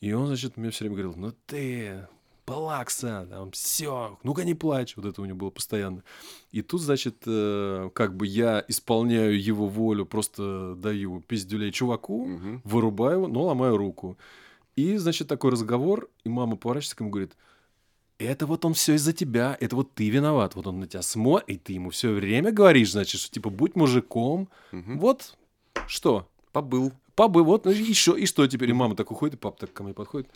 и 0.00 0.12
он, 0.14 0.28
значит, 0.28 0.56
мне 0.56 0.70
все 0.70 0.84
время 0.84 0.96
говорил, 0.96 1.14
ну 1.20 1.34
ты, 1.46 2.08
плакса, 2.44 3.26
там, 3.30 3.50
все, 3.52 4.18
ну-ка 4.22 4.44
не 4.44 4.54
плачь. 4.54 4.96
Вот 4.96 5.06
это 5.06 5.22
у 5.22 5.24
него 5.24 5.36
было 5.38 5.50
постоянно. 5.50 6.02
И 6.52 6.62
тут, 6.62 6.80
значит, 6.82 7.22
э, 7.26 7.90
как 7.94 8.16
бы 8.16 8.26
я 8.26 8.64
исполняю 8.68 9.40
его 9.42 9.66
волю, 9.66 10.06
просто 10.06 10.74
даю 10.76 11.20
пиздюлей 11.20 11.72
чуваку, 11.72 12.26
Мгм. 12.26 12.60
вырубаю 12.64 13.18
его, 13.18 13.28
но 13.28 13.44
ломаю 13.44 13.76
руку. 13.76 14.16
И, 14.76 14.96
значит, 14.96 15.28
такой 15.28 15.50
разговор, 15.52 16.08
и 16.24 16.28
мама 16.28 16.56
поворачивается 16.56 16.96
к 16.96 17.00
нему 17.00 17.10
и 17.10 17.12
говорит, 17.12 17.36
это 18.18 18.46
вот 18.46 18.64
он 18.64 18.74
все 18.74 18.94
из-за 18.94 19.12
тебя, 19.12 19.56
это 19.60 19.74
вот 19.76 19.94
ты 19.94 20.08
виноват. 20.08 20.54
Вот 20.54 20.66
он 20.66 20.80
на 20.80 20.86
тебя 20.86 21.02
смотрит, 21.02 21.48
и 21.48 21.56
ты 21.58 21.72
ему 21.74 21.90
все 21.90 22.12
время 22.12 22.52
говоришь, 22.52 22.92
значит, 22.92 23.20
что 23.20 23.30
типа 23.32 23.50
будь 23.50 23.74
мужиком. 23.76 24.48
Мгм. 24.72 24.98
Вот 24.98 25.36
что? 25.86 26.28
Побыл. 26.52 26.92
Папы, 27.16 27.42
вот, 27.42 27.64
ну, 27.64 27.70
и 27.70 27.92
что, 27.94 28.16
и 28.16 28.26
что 28.26 28.46
теперь? 28.46 28.70
И 28.70 28.72
мама 28.72 28.96
так 28.96 29.10
уходит, 29.10 29.34
и 29.34 29.38
папа 29.38 29.58
так 29.58 29.72
ко 29.72 29.82
мне 29.84 29.94
подходит. 29.94 30.28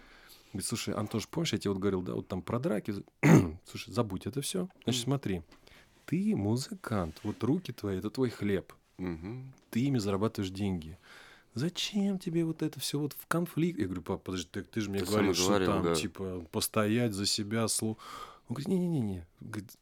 Говорит, 0.53 0.67
слушай, 0.67 0.95
Антош, 0.95 1.29
помнишь, 1.29 1.53
я 1.53 1.59
тебе 1.59 1.73
вот 1.73 1.81
говорил, 1.81 2.03
да, 2.03 2.15
вот 2.15 2.29
там 2.29 2.43
про 2.43 2.59
драки. 2.59 2.95
Слушай, 3.67 3.93
забудь 3.93 4.27
это 4.27 4.41
все. 4.41 4.69
Значит, 4.85 5.03
смотри, 5.03 5.43
ты 6.07 6.35
музыкант, 6.35 7.21
вот 7.23 7.43
руки 7.45 7.73
твои, 7.73 7.99
это 7.99 8.09
твой 8.09 8.31
хлеб. 8.31 8.73
Мгм. 8.97 9.53
Ты 9.71 9.81
ими 9.81 9.99
зарабатываешь 9.99 10.51
деньги. 10.51 10.97
Зачем 11.55 12.19
тебе 12.19 12.45
вот 12.45 12.63
это 12.63 12.81
все 12.81 12.99
вот 12.99 13.13
в 13.13 13.27
конфликт? 13.27 13.79
Я 13.79 13.87
говорю, 13.87 14.03
папа, 14.03 14.23
подожди, 14.25 14.49
ты, 14.51 14.63
ты 14.63 14.81
же 14.81 14.91
мне 14.91 15.01
Ты 15.01 15.07
сам 15.07 15.15
говоришь, 15.15 15.37
что 15.37 15.49
говорил, 15.49 15.67
там, 15.67 15.83
да. 15.83 15.95
типа, 15.95 16.47
постоять 16.51 17.13
за 17.13 17.27
себя, 17.27 17.69
слу... 17.69 17.99
Он 18.49 18.55
говорит, 18.55 18.69
не-не-не, 18.69 19.27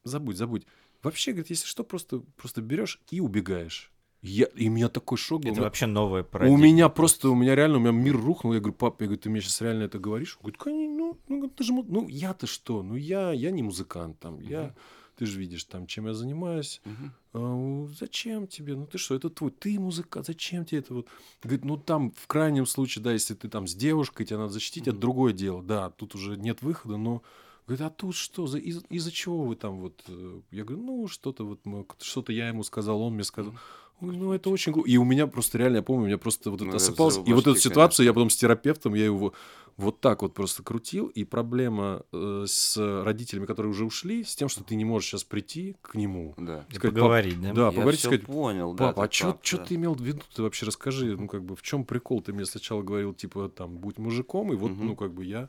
забудь, 0.02 0.36
забудь. 0.36 0.66
Вообще, 1.02 1.30
говорит, 1.30 1.50
если 1.50 1.66
что, 1.66 1.84
просто, 1.84 2.20
просто 2.36 2.62
берешь 2.62 3.00
и 3.10 3.20
убегаешь. 3.20 3.92
Я, 4.26 4.46
и 4.56 4.68
у 4.68 4.72
меня 4.72 4.88
такой 4.88 5.18
шок 5.18 5.42
был. 5.42 5.48
Это 5.48 5.52
У 5.52 5.54
меня- 5.56 5.64
вообще 5.64 5.86
новая 5.86 6.22
у 6.22 6.24
парадигма. 6.24 6.58
меня 6.62 6.88
просто, 6.88 7.30
у 7.30 7.34
меня 7.34 7.54
реально, 7.54 7.76
у 7.78 7.80
меня 7.80 7.92
мир 7.92 8.16
рухнул. 8.16 8.52
Я 8.54 8.60
говорю, 8.60 8.74
папа, 8.74 9.02
я 9.02 9.06
говорю, 9.06 9.20
ты 9.22 9.30
мне 9.30 9.40
сейчас 9.40 9.60
реально 9.60 9.84
это 9.84 9.98
говоришь? 9.98 10.38
Он 10.42 10.50
говорит, 10.50 10.62
ну, 10.98 11.16
ну, 11.28 11.48
ты 11.48 11.64
же, 11.64 11.72
ну, 11.72 12.08
я-то 12.08 12.46
что? 12.46 12.82
Ну, 12.82 12.96
я, 12.96 13.32
я 13.32 13.50
не 13.50 13.62
музыкант, 13.62 14.18
там, 14.18 14.40
я, 14.40 14.74
ты 15.16 15.26
же 15.26 15.38
видишь, 15.40 15.64
там, 15.64 15.86
чем 15.86 16.06
я 16.06 16.14
занимаюсь. 16.14 16.80
Мгм. 16.84 17.12
А, 17.34 17.88
зачем 17.98 18.46
тебе? 18.46 18.74
Ну, 18.74 18.86
ты 18.86 18.98
что, 18.98 19.14
это 19.14 19.30
твой, 19.30 19.50
ты 19.50 19.78
музыкант, 19.78 20.26
зачем 20.26 20.64
тебе 20.64 20.80
это 20.80 20.94
вот? 20.94 21.08
Говорит, 21.42 21.64
ну, 21.64 21.76
там, 21.76 22.10
в 22.10 22.26
крайнем 22.26 22.66
случае, 22.66 23.02
да, 23.04 23.12
если 23.12 23.34
ты 23.34 23.48
там 23.48 23.66
с 23.66 23.74
девушкой, 23.74 24.26
тебя 24.26 24.38
надо 24.38 24.52
защитить, 24.52 24.88
это 24.88 24.96
другое 24.98 25.32
дело. 25.32 25.62
Да, 25.62 25.90
тут 25.90 26.14
уже 26.14 26.36
нет 26.36 26.62
выхода, 26.62 26.96
но 26.96 27.22
Говорит, 27.68 27.84
а 27.84 27.90
тут 27.90 28.14
что? 28.14 28.46
За, 28.46 28.58
из, 28.58 28.84
из-за 28.90 29.10
чего 29.10 29.42
вы 29.42 29.56
там 29.56 29.80
вот? 29.80 30.00
э?» 30.06 30.40
Я 30.52 30.62
говорю, 30.62 30.84
ну, 30.84 31.08
что-то 31.08 31.44
вот, 31.44 31.66
мы- 31.66 31.84
что-то 32.00 32.32
я 32.32 32.46
ему 32.46 32.62
сказал, 32.62 33.02
он 33.02 33.14
мне 33.14 33.24
сказал. 33.24 33.54
Он 34.00 34.08
говорит, 34.08 34.22
ну, 34.22 34.32
это 34.34 34.50
очень 34.50 34.72
глупо. 34.72 34.88
И 34.88 34.96
у 34.98 35.04
меня 35.04 35.26
просто 35.26 35.56
реально, 35.58 35.76
я 35.76 35.82
помню, 35.82 36.04
у 36.04 36.06
меня 36.06 36.18
просто 36.18 36.50
вот 36.50 36.60
Ну, 36.60 36.66
это 36.66 36.76
это 36.76 36.84
осыпалось. 36.84 37.18
И 37.24 37.32
вот 37.32 37.46
эту 37.46 37.56
ситуацию 37.56 38.04
я 38.04 38.12
потом 38.12 38.28
с 38.28 38.36
терапевтом, 38.36 38.94
я 38.94 39.06
его 39.06 39.32
вот 39.76 40.00
так 40.00 40.22
вот 40.22 40.34
просто 40.34 40.62
крутил. 40.62 41.06
И 41.06 41.24
проблема 41.24 42.02
э, 42.12 42.44
с 42.46 42.76
родителями, 43.02 43.46
которые 43.46 43.70
уже 43.70 43.84
ушли, 43.84 44.22
с 44.22 44.34
тем, 44.34 44.48
что 44.48 44.64
ты 44.64 44.74
не 44.74 44.84
можешь 44.84 45.08
сейчас 45.08 45.24
прийти 45.24 45.76
к 45.80 45.94
нему. 45.94 46.34
Да. 46.36 46.66
И 46.70 46.74
сказать, 46.74 46.94
поговорить, 46.94 47.40
да? 47.40 47.52
Да, 47.52 47.64
Я 47.66 47.72
поговорить, 47.72 48.00
всё 48.00 48.08
сказать, 48.08 48.26
понял, 48.26 48.74
да. 48.74 48.88
Папа, 48.88 49.04
а 49.04 49.10
что 49.10 49.38
да. 49.52 49.64
ты 49.64 49.74
имел 49.76 49.94
в 49.94 50.00
виду? 50.00 50.20
Ты 50.34 50.42
вообще 50.42 50.66
расскажи, 50.66 51.16
ну, 51.16 51.26
как 51.26 51.42
бы, 51.44 51.56
в 51.56 51.62
чем 51.62 51.84
прикол? 51.84 52.20
Ты 52.20 52.32
мне 52.32 52.44
сначала 52.44 52.82
говорил, 52.82 53.14
типа, 53.14 53.48
там, 53.48 53.76
будь 53.76 53.98
мужиком, 53.98 54.52
и 54.52 54.56
вот, 54.56 54.72
Мгм. 54.72 54.86
ну, 54.88 54.96
как 54.96 55.12
бы 55.12 55.24
я, 55.24 55.48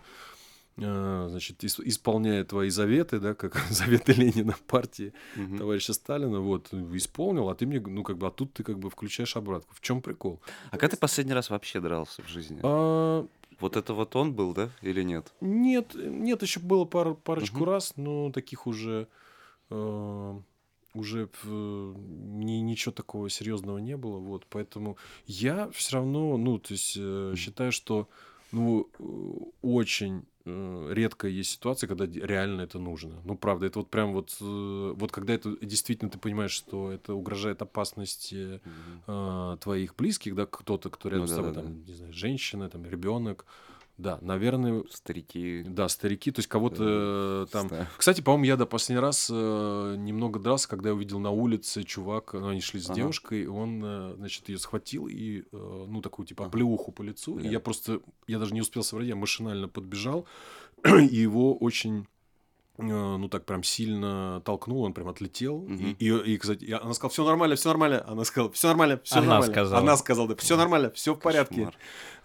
значит, 0.77 1.63
ис- 1.63 1.81
исполняя 1.83 2.43
твои 2.43 2.69
заветы, 2.69 3.19
да, 3.19 3.33
как 3.33 3.55
заветы 3.69 4.13
Ленина 4.13 4.55
партии 4.67 5.13
Мгм. 5.35 5.57
товарища 5.57 5.93
Сталина, 5.93 6.39
вот, 6.39 6.73
исполнил, 6.73 7.49
а 7.49 7.55
ты 7.55 7.65
мне, 7.65 7.79
ну, 7.79 8.03
как 8.03 8.17
бы, 8.17 8.27
а 8.27 8.31
тут 8.31 8.53
ты, 8.53 8.63
как 8.63 8.77
бы, 8.79 8.89
включаешь 8.89 9.35
обратку. 9.35 9.73
В 9.73 9.81
чем 9.81 10.01
прикол? 10.01 10.39
А 10.71 10.77
когда 10.77 10.89
ты 10.89 10.97
последний 10.97 11.33
раз 11.33 11.49
вообще 11.49 11.79
дрался 11.79 12.21
в 12.21 12.27
жизни? 12.27 12.59
А, 12.63 13.25
Вот 13.59 13.75
это 13.75 13.93
вот 13.95 14.15
он 14.15 14.33
был, 14.33 14.53
да, 14.53 14.69
или 14.83 15.01
нет? 15.03 15.33
Нет, 15.41 15.95
нет, 15.95 16.41
еще 16.43 16.59
было 16.59 16.85
пар, 16.85 17.15
парочку 17.15 17.57
Мгм. 17.61 17.65
раз, 17.69 17.93
но 17.97 18.31
таких 18.31 18.67
уже 18.67 19.07
э, 19.71 20.39
уже 20.93 21.29
ни- 21.43 22.61
ничего 22.61 22.91
такого 22.91 23.29
серьезного 23.29 23.79
не 23.79 23.97
было, 23.97 24.19
вот, 24.19 24.45
поэтому 24.49 24.97
я 25.25 25.69
все 25.71 25.95
равно, 25.97 26.37
ну, 26.37 26.59
то 26.59 26.73
есть 26.73 26.95
э, 26.99 27.33
считаю, 27.35 27.71
что 27.71 28.07
ну 28.51 28.87
э, 28.99 29.03
очень 29.61 30.23
редко 30.47 31.27
есть 31.27 31.51
ситуация, 31.51 31.87
когда 31.87 32.05
реально 32.05 32.61
это 32.61 32.79
нужно. 32.79 33.21
Ну, 33.25 33.37
правда, 33.37 33.65
это 33.65 33.79
вот 33.79 33.89
прям 33.89 34.13
вот, 34.13 34.35
э, 34.39 34.93
вот 34.95 35.11
когда 35.11 35.33
это 35.33 35.55
действительно 35.61 36.09
ты 36.09 36.17
понимаешь, 36.17 36.51
что 36.51 36.91
это 36.91 37.13
угрожает 37.13 37.61
опасности 37.61 38.61
э, 39.07 39.57
твоих 39.61 39.95
близких, 39.95 40.35
да, 40.35 40.45
кто-то, 40.45 40.89
кто 40.89 41.09
рядом 41.09 41.25
Ну 41.25 41.27
с 41.27 41.35
тобой, 41.35 41.53
да-да-да. 41.53 41.67
там, 41.67 41.85
не 41.85 41.93
знаю, 41.93 42.13
женщина, 42.13 42.69
там, 42.69 42.85
ребенок, 42.85 43.45
да, 43.97 44.19
наверное, 44.21 44.83
Старики. 44.91 45.63
да, 45.67 45.89
старики, 45.89 46.31
то 46.31 46.39
есть 46.39 46.47
кого-то 46.49 47.45
э, 47.45 47.51
там... 47.51 47.67
Да. 47.67 47.87
Кстати, 47.97 48.21
по-моему, 48.21 48.45
я 48.45 48.55
до 48.57 48.65
последний 48.65 49.01
раз 49.01 49.29
э, 49.31 49.95
немного 49.97 50.39
дрался, 50.39 50.69
когда 50.69 50.89
я 50.89 50.95
увидел 50.95 51.19
на 51.19 51.31
улице 51.31 51.83
чувак, 51.83 52.33
ну, 52.33 52.49
они 52.49 52.61
шли 52.61 52.79
с 52.79 52.85
Ага. 52.85 52.95
девушкой, 52.95 53.43
и 53.43 53.47
он, 53.47 53.81
э, 53.83 54.13
значит, 54.17 54.49
ее 54.49 54.59
схватил 54.59 55.07
и, 55.07 55.39
э, 55.51 55.85
ну, 55.87 56.01
такую, 56.01 56.25
типа, 56.27 56.43
Ага. 56.43 56.49
оплеуху 56.49 56.91
по 56.91 57.01
лицу. 57.01 57.35
Да. 57.39 57.41
И 57.47 57.51
я 57.51 57.59
просто, 57.59 58.01
я 58.27 58.37
даже 58.37 58.53
не 58.53 58.61
успел 58.61 58.83
соврать, 58.83 59.07
я 59.07 59.15
машинально 59.15 59.67
подбежал, 59.67 60.25
и 60.85 61.15
его 61.15 61.55
очень... 61.55 62.07
э, 62.77 62.83
Ну, 62.83 63.27
так 63.29 63.45
прям 63.45 63.63
сильно 63.63 64.41
толкнул, 64.45 64.83
он 64.83 64.93
прям 64.93 65.07
отлетел. 65.09 65.59
Мгм. 65.59 65.95
И, 65.99 66.05
и, 66.05 66.33
и, 66.33 66.37
кстати, 66.37 66.65
я- 66.65 66.79
она 66.79 66.93
сказала, 66.93 67.11
все 67.11 67.25
нормально, 67.25 67.55
все 67.55 67.69
нормально. 67.69 68.03
Она 68.07 68.23
сказала, 68.25 68.51
все 68.51 68.67
нормально, 68.67 68.99
все 69.03 69.15
Она 69.17 69.27
нормально. 69.27 69.53
сказала. 69.53 69.81
Она 69.81 69.97
сказала, 69.97 70.27
да, 70.29 70.35
все 70.35 70.57
нормально, 70.57 70.91
все 70.91 71.13
в 71.13 71.19
порядке. 71.19 71.55
Кошмар. 71.55 71.75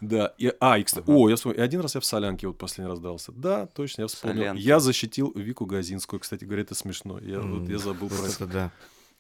Да. 0.00 0.34
И, 0.38 0.52
а, 0.60 0.78
и, 0.78 0.82
кстати, 0.82 1.04
Ага. 1.08 1.16
о, 1.18 1.28
я 1.30 1.36
вспомнил. 1.36 1.58
И 1.58 1.62
один 1.62 1.80
раз 1.80 1.94
я 1.94 2.00
в 2.00 2.04
солянке 2.04 2.46
вот 2.46 2.58
последний 2.58 2.90
раз 2.90 3.00
дрался. 3.00 3.32
Да, 3.32 3.66
точно, 3.66 4.02
я 4.02 4.06
вспомнил. 4.08 4.38
Солянке. 4.40 4.62
Я 4.62 4.80
защитил 4.80 5.32
Вику 5.34 5.64
Газинскую. 5.66 6.20
Кстати 6.20 6.44
говоря, 6.44 6.62
это 6.62 6.74
смешно. 6.74 7.18
Я, 7.20 7.40
вот, 7.40 7.68
я 7.68 7.78
забыл 7.78 8.08
про 8.08 8.26
это. 8.26 8.46
да. 8.46 8.72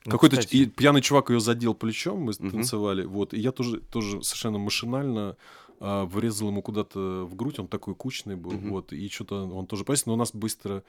Ну, 0.04 0.10
Какой-то 0.10 0.40
и 0.50 0.66
пьяный 0.66 1.00
чувак 1.00 1.30
ее 1.30 1.38
задел 1.38 1.74
плечом, 1.74 2.18
мы 2.22 2.32
Мгм. 2.36 2.50
танцевали. 2.50 3.04
Вот. 3.04 3.32
И 3.34 3.38
я 3.40 3.52
тоже, 3.52 3.78
тоже 3.80 4.20
совершенно 4.24 4.58
машинально 4.58 5.36
а, 5.84 6.04
врезал 6.06 6.48
ему 6.48 6.60
куда-то 6.62 7.24
в 7.24 7.34
грудь. 7.36 7.58
Он 7.60 7.66
такой 7.68 7.94
кучный 7.94 8.34
был. 8.36 8.50
Мгм. 8.52 8.70
Вот. 8.70 8.92
И 8.92 9.08
что-то 9.08 9.44
он 9.46 9.66
тоже 9.66 9.84
повесил, 9.84 10.04
но 10.06 10.14
у 10.14 10.16
нас 10.16 10.32
быстро 10.32 10.82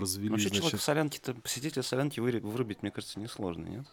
развели. 0.00 0.30
Вообще, 0.30 0.46
человек 0.48 0.62
значит. 0.64 0.80
в 0.80 0.82
солянке-то, 0.82 1.34
посетителя 1.34 1.82
солянки 1.82 2.20
выри- 2.20 2.40
вырубить, 2.40 2.82
мне 2.82 2.90
кажется, 2.90 3.20
несложно, 3.20 3.66
нет? 3.66 3.86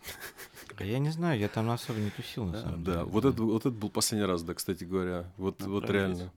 а 0.77 0.83
Я 0.83 0.99
не 0.99 1.09
знаю, 1.09 1.39
я 1.39 1.47
там 1.49 1.69
особо 1.69 1.99
не 1.99 2.09
тусил, 2.09 2.45
на 2.45 2.53
Да, 2.53 2.61
самом 2.61 2.83
Да, 2.83 2.91
деле. 2.93 3.03
вот 3.05 3.25
это, 3.25 3.43
вот 3.43 3.61
это 3.65 3.71
был 3.71 3.89
последний 3.89 4.25
раз, 4.27 4.43
да, 4.43 4.53
кстати 4.53 4.83
говоря. 4.83 5.31
Вот, 5.37 5.59
Надо 5.59 5.71
вот 5.71 5.85
проверить. 5.87 6.17
реально. 6.17 6.31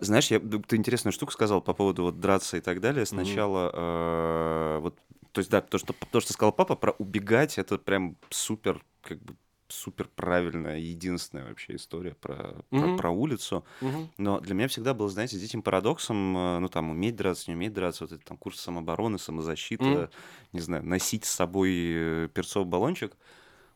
Знаешь, 0.00 0.30
я, 0.30 0.38
ты 0.38 0.76
интересную 0.76 1.12
штуку 1.12 1.32
сказал 1.32 1.60
по 1.60 1.74
поводу 1.74 2.04
вот 2.04 2.20
драться 2.20 2.56
и 2.56 2.60
так 2.60 2.80
далее. 2.80 3.04
Сначала, 3.04 3.70
э, 3.74 4.78
вот, 4.80 4.96
то 5.32 5.40
есть, 5.40 5.50
да, 5.50 5.60
то 5.60 5.76
что, 5.78 5.92
то, 6.12 6.20
что 6.20 6.32
сказал 6.32 6.52
папа 6.52 6.76
про 6.76 6.92
убегать, 6.98 7.58
это 7.58 7.78
прям 7.78 8.16
супер, 8.30 8.84
как 9.02 9.18
бы, 9.20 9.34
супер 9.68 10.08
правильная, 10.08 10.78
единственная 10.78 11.46
вообще 11.48 11.76
история 11.76 12.14
про, 12.14 12.62
про, 12.74 12.88
Мгм. 12.88 12.90
про 12.90 13.10
улицу. 13.10 13.64
Мгм. 13.80 14.12
Но 14.18 14.40
для 14.40 14.54
меня 14.54 14.68
всегда 14.68 14.94
было, 14.94 15.08
знаете, 15.10 15.38
диким 15.38 15.62
парадоксом, 15.62 16.36
э, 16.36 16.58
ну, 16.60 16.68
там, 16.68 16.90
уметь 16.90 17.16
драться, 17.16 17.50
не 17.50 17.56
уметь 17.56 17.72
драться, 17.74 18.04
вот 18.04 18.12
это 18.12 18.24
там 18.24 18.36
курс 18.38 18.60
самообороны, 18.60 19.18
самозащиты, 19.18 19.90
Мгм. 19.90 20.08
не 20.52 20.60
знаю, 20.60 20.84
носить 20.84 21.24
с 21.26 21.30
собой 21.30 21.70
э, 21.74 22.28
перцовый 22.34 22.68
баллончик. 22.68 23.16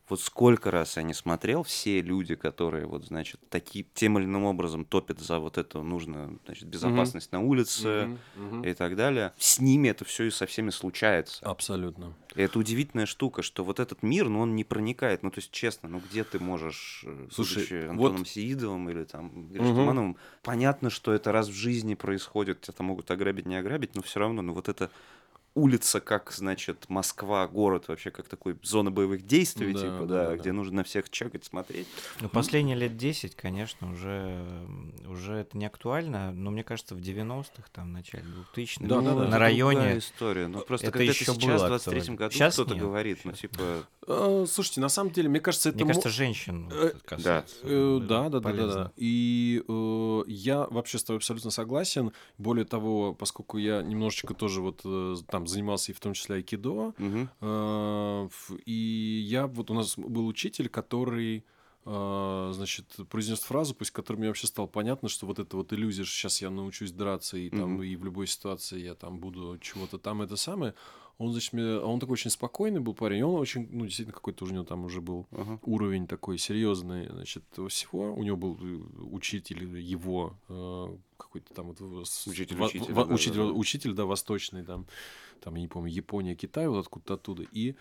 Вот 0.09 0.19
сколько 0.19 0.69
раз 0.69 0.97
я 0.97 1.03
не 1.03 1.13
смотрел, 1.13 1.63
все 1.63 2.01
люди, 2.01 2.35
которые, 2.35 2.85
вот, 2.85 3.05
значит, 3.05 3.39
такие, 3.49 3.85
тем 3.93 4.19
или 4.19 4.25
иным 4.25 4.43
образом 4.43 4.83
топят 4.83 5.19
за 5.19 5.39
вот 5.39 5.57
эту 5.57 5.81
нужную, 5.81 6.39
значит, 6.45 6.67
безопасность 6.67 7.31
на 7.31 7.39
улице 7.39 8.09
Мгм. 8.35 8.47
Мгм. 8.47 8.63
и 8.65 8.73
так 8.73 8.97
далее, 8.97 9.33
с 9.37 9.59
ними 9.61 9.87
это 9.87 10.03
все 10.03 10.25
и 10.25 10.29
со 10.29 10.45
всеми 10.45 10.71
случается. 10.71 11.45
Абсолютно. 11.45 12.13
И 12.35 12.41
это 12.41 12.59
удивительная 12.59 13.05
штука, 13.05 13.43
что 13.43 13.63
вот 13.63 13.79
этот 13.79 14.03
мир, 14.03 14.27
ну, 14.27 14.41
он 14.41 14.55
не 14.55 14.65
проникает. 14.65 15.23
Ну, 15.23 15.31
то 15.31 15.39
есть, 15.39 15.51
честно, 15.51 15.87
ну, 15.87 15.99
где 15.99 16.25
ты 16.25 16.37
можешь, 16.37 17.03
э, 17.07 17.27
Слушай, 17.31 17.59
будучи 17.59 17.73
вот- 17.87 17.89
Антоном 18.07 18.25
Сеидовым 18.25 18.89
или 18.89 19.05
там, 19.05 19.27
Мгм. 19.27 19.63
Штумановым, 19.63 20.17
понятно, 20.41 20.89
что 20.89 21.13
это 21.13 21.31
раз 21.31 21.47
в 21.47 21.53
жизни 21.53 21.93
происходит, 21.95 22.59
тебя 22.61 22.73
там 22.73 22.87
могут 22.87 23.09
ограбить, 23.09 23.45
не 23.45 23.55
ограбить, 23.55 23.95
но 23.95 24.01
все 24.01 24.19
равно, 24.19 24.41
ну, 24.41 24.53
вот 24.53 24.67
это 24.67 24.91
улица 25.55 25.99
как, 25.99 26.31
значит, 26.31 26.85
Москва, 26.89 27.47
город 27.47 27.87
вообще 27.87 28.11
как 28.11 28.27
такой 28.27 28.57
зона 28.63 28.91
боевых 28.91 29.25
действий, 29.25 29.73
Да, 29.73 29.79
типа, 29.79 30.05
да, 30.05 30.05
да, 30.05 30.27
да, 30.29 30.35
где 30.37 30.51
нужно 30.51 30.77
на 30.77 30.83
всех 30.83 31.09
чекать, 31.09 31.45
смотреть. 31.45 31.87
Ну, 32.21 32.29
последние 32.29 32.75
лет 32.75 32.97
10, 32.97 33.35
конечно, 33.35 33.91
уже, 33.91 34.43
уже 35.07 35.35
это 35.35 35.57
не 35.57 35.65
актуально, 35.65 36.31
но 36.31 36.49
мне 36.51 36.63
кажется, 36.63 36.95
в 36.95 36.99
90-х, 36.99 37.63
там, 37.71 37.89
в 37.89 37.91
начале 37.91 38.23
2000-х, 38.55 38.87
Да, 38.87 39.01
да, 39.01 39.13
да. 39.15 39.27
на 39.27 39.37
районе... 39.39 39.97
история. 39.99 40.47
Ну, 40.47 40.61
просто 40.61 40.87
это 40.87 40.93
когда 40.97 41.11
еще 41.11 41.25
сейчас, 41.25 41.61
в 41.61 41.67
23 41.67 41.99
актуально. 41.99 42.17
году, 42.17 42.35
Щас 42.35 42.53
кто-то 42.55 42.73
нет, 42.73 42.83
говорит, 42.83 43.19
ну, 43.23 43.31
типа, 43.33 43.83
Слушайте, 44.05 44.81
на 44.81 44.89
самом 44.89 45.11
деле, 45.11 45.29
мне 45.29 45.39
кажется, 45.39 45.69
это... 45.69 45.77
Мне 45.77 45.85
мо- 45.85 45.89
кажется, 45.89 46.09
женщин 46.09 46.69
Э, 46.71 46.87
это 46.87 46.99
касается. 46.99 47.55
Э, 47.63 47.97
Это 47.97 48.05
Да, 48.07 48.29
да, 48.29 48.39
да, 48.39 48.51
да, 48.53 48.67
да. 48.73 48.91
И 48.97 49.63
э, 49.67 50.23
я 50.27 50.67
вообще 50.69 50.97
с 50.97 51.03
тобой 51.03 51.17
абсолютно 51.17 51.51
согласен. 51.51 52.11
Более 52.37 52.65
того, 52.65 53.13
поскольку 53.13 53.57
я 53.57 53.81
немножечко 53.81 54.33
тоже 54.33 54.61
вот 54.61 54.81
э, 54.85 55.15
там 55.29 55.47
занимался 55.47 55.91
и 55.91 55.95
в 55.95 55.99
том 55.99 56.13
числе 56.13 56.35
айкидо, 56.37 56.93
э, 56.99 58.29
и 58.65 59.23
я 59.27 59.47
вот 59.47 59.71
у 59.71 59.73
нас 59.73 59.97
был 59.97 60.27
учитель, 60.27 60.69
который 60.69 61.45
э, 61.85 62.51
значит, 62.53 62.85
произнес 63.09 63.39
фразу, 63.39 63.75
пусть 63.75 63.91
которой 63.91 64.17
мне 64.17 64.27
вообще 64.27 64.47
стало 64.47 64.67
понятно, 64.67 65.09
что 65.09 65.25
вот 65.25 65.39
эта 65.39 65.57
вот 65.57 65.73
иллюзия, 65.73 66.03
что 66.05 66.13
сейчас 66.15 66.41
я 66.41 66.49
научусь 66.49 66.91
драться, 66.91 67.37
и 67.37 67.49
там, 67.49 67.73
Мгм. 67.73 67.83
и 67.83 67.95
в 67.95 68.05
любой 68.05 68.27
ситуации 68.27 68.79
я 68.81 68.95
там 68.95 69.19
буду 69.19 69.57
чего-то 69.59 69.97
там, 69.97 70.21
это 70.21 70.35
самое. 70.35 70.73
Он, 71.19 71.31
значит, 71.31 71.53
мне, 71.53 71.77
он 71.77 71.99
такой 71.99 72.13
очень 72.13 72.31
спокойный 72.31 72.79
был 72.79 72.95
парень, 72.95 73.23
он 73.23 73.39
очень, 73.39 73.67
ну, 73.71 73.85
действительно, 73.85 74.13
какой-то 74.13 74.45
у 74.45 74.47
него 74.47 74.63
там 74.63 74.85
уже 74.85 74.99
был 74.99 75.27
ага. 75.31 75.59
уровень 75.61 76.07
такой 76.07 76.37
серьезный, 76.37 77.07
значит, 77.07 77.43
всего. 77.69 78.13
У 78.13 78.23
него 78.23 78.35
был 78.35 78.57
э, 78.59 78.65
учитель 79.11 79.77
его, 79.79 80.35
э, 80.49 80.97
какой-то 81.17 81.53
там 81.53 81.67
вот... 81.67 81.81
Учитель 82.25 82.55
во- 82.55 82.65
учителя, 82.65 82.93
во- 82.95 83.05
да, 83.05 83.13
учитель, 83.13 83.37
да, 83.37 83.45
да. 83.45 83.51
учитель, 83.51 83.93
да, 83.93 84.05
восточный, 84.05 84.63
там, 84.63 84.87
там, 85.41 85.55
я 85.55 85.61
не 85.61 85.67
помню, 85.67 85.91
Япония, 85.91 86.35
Китай, 86.35 86.67
вот 86.67 86.79
откуда-то 86.79 87.13
оттуда. 87.13 87.43
И, 87.51 87.75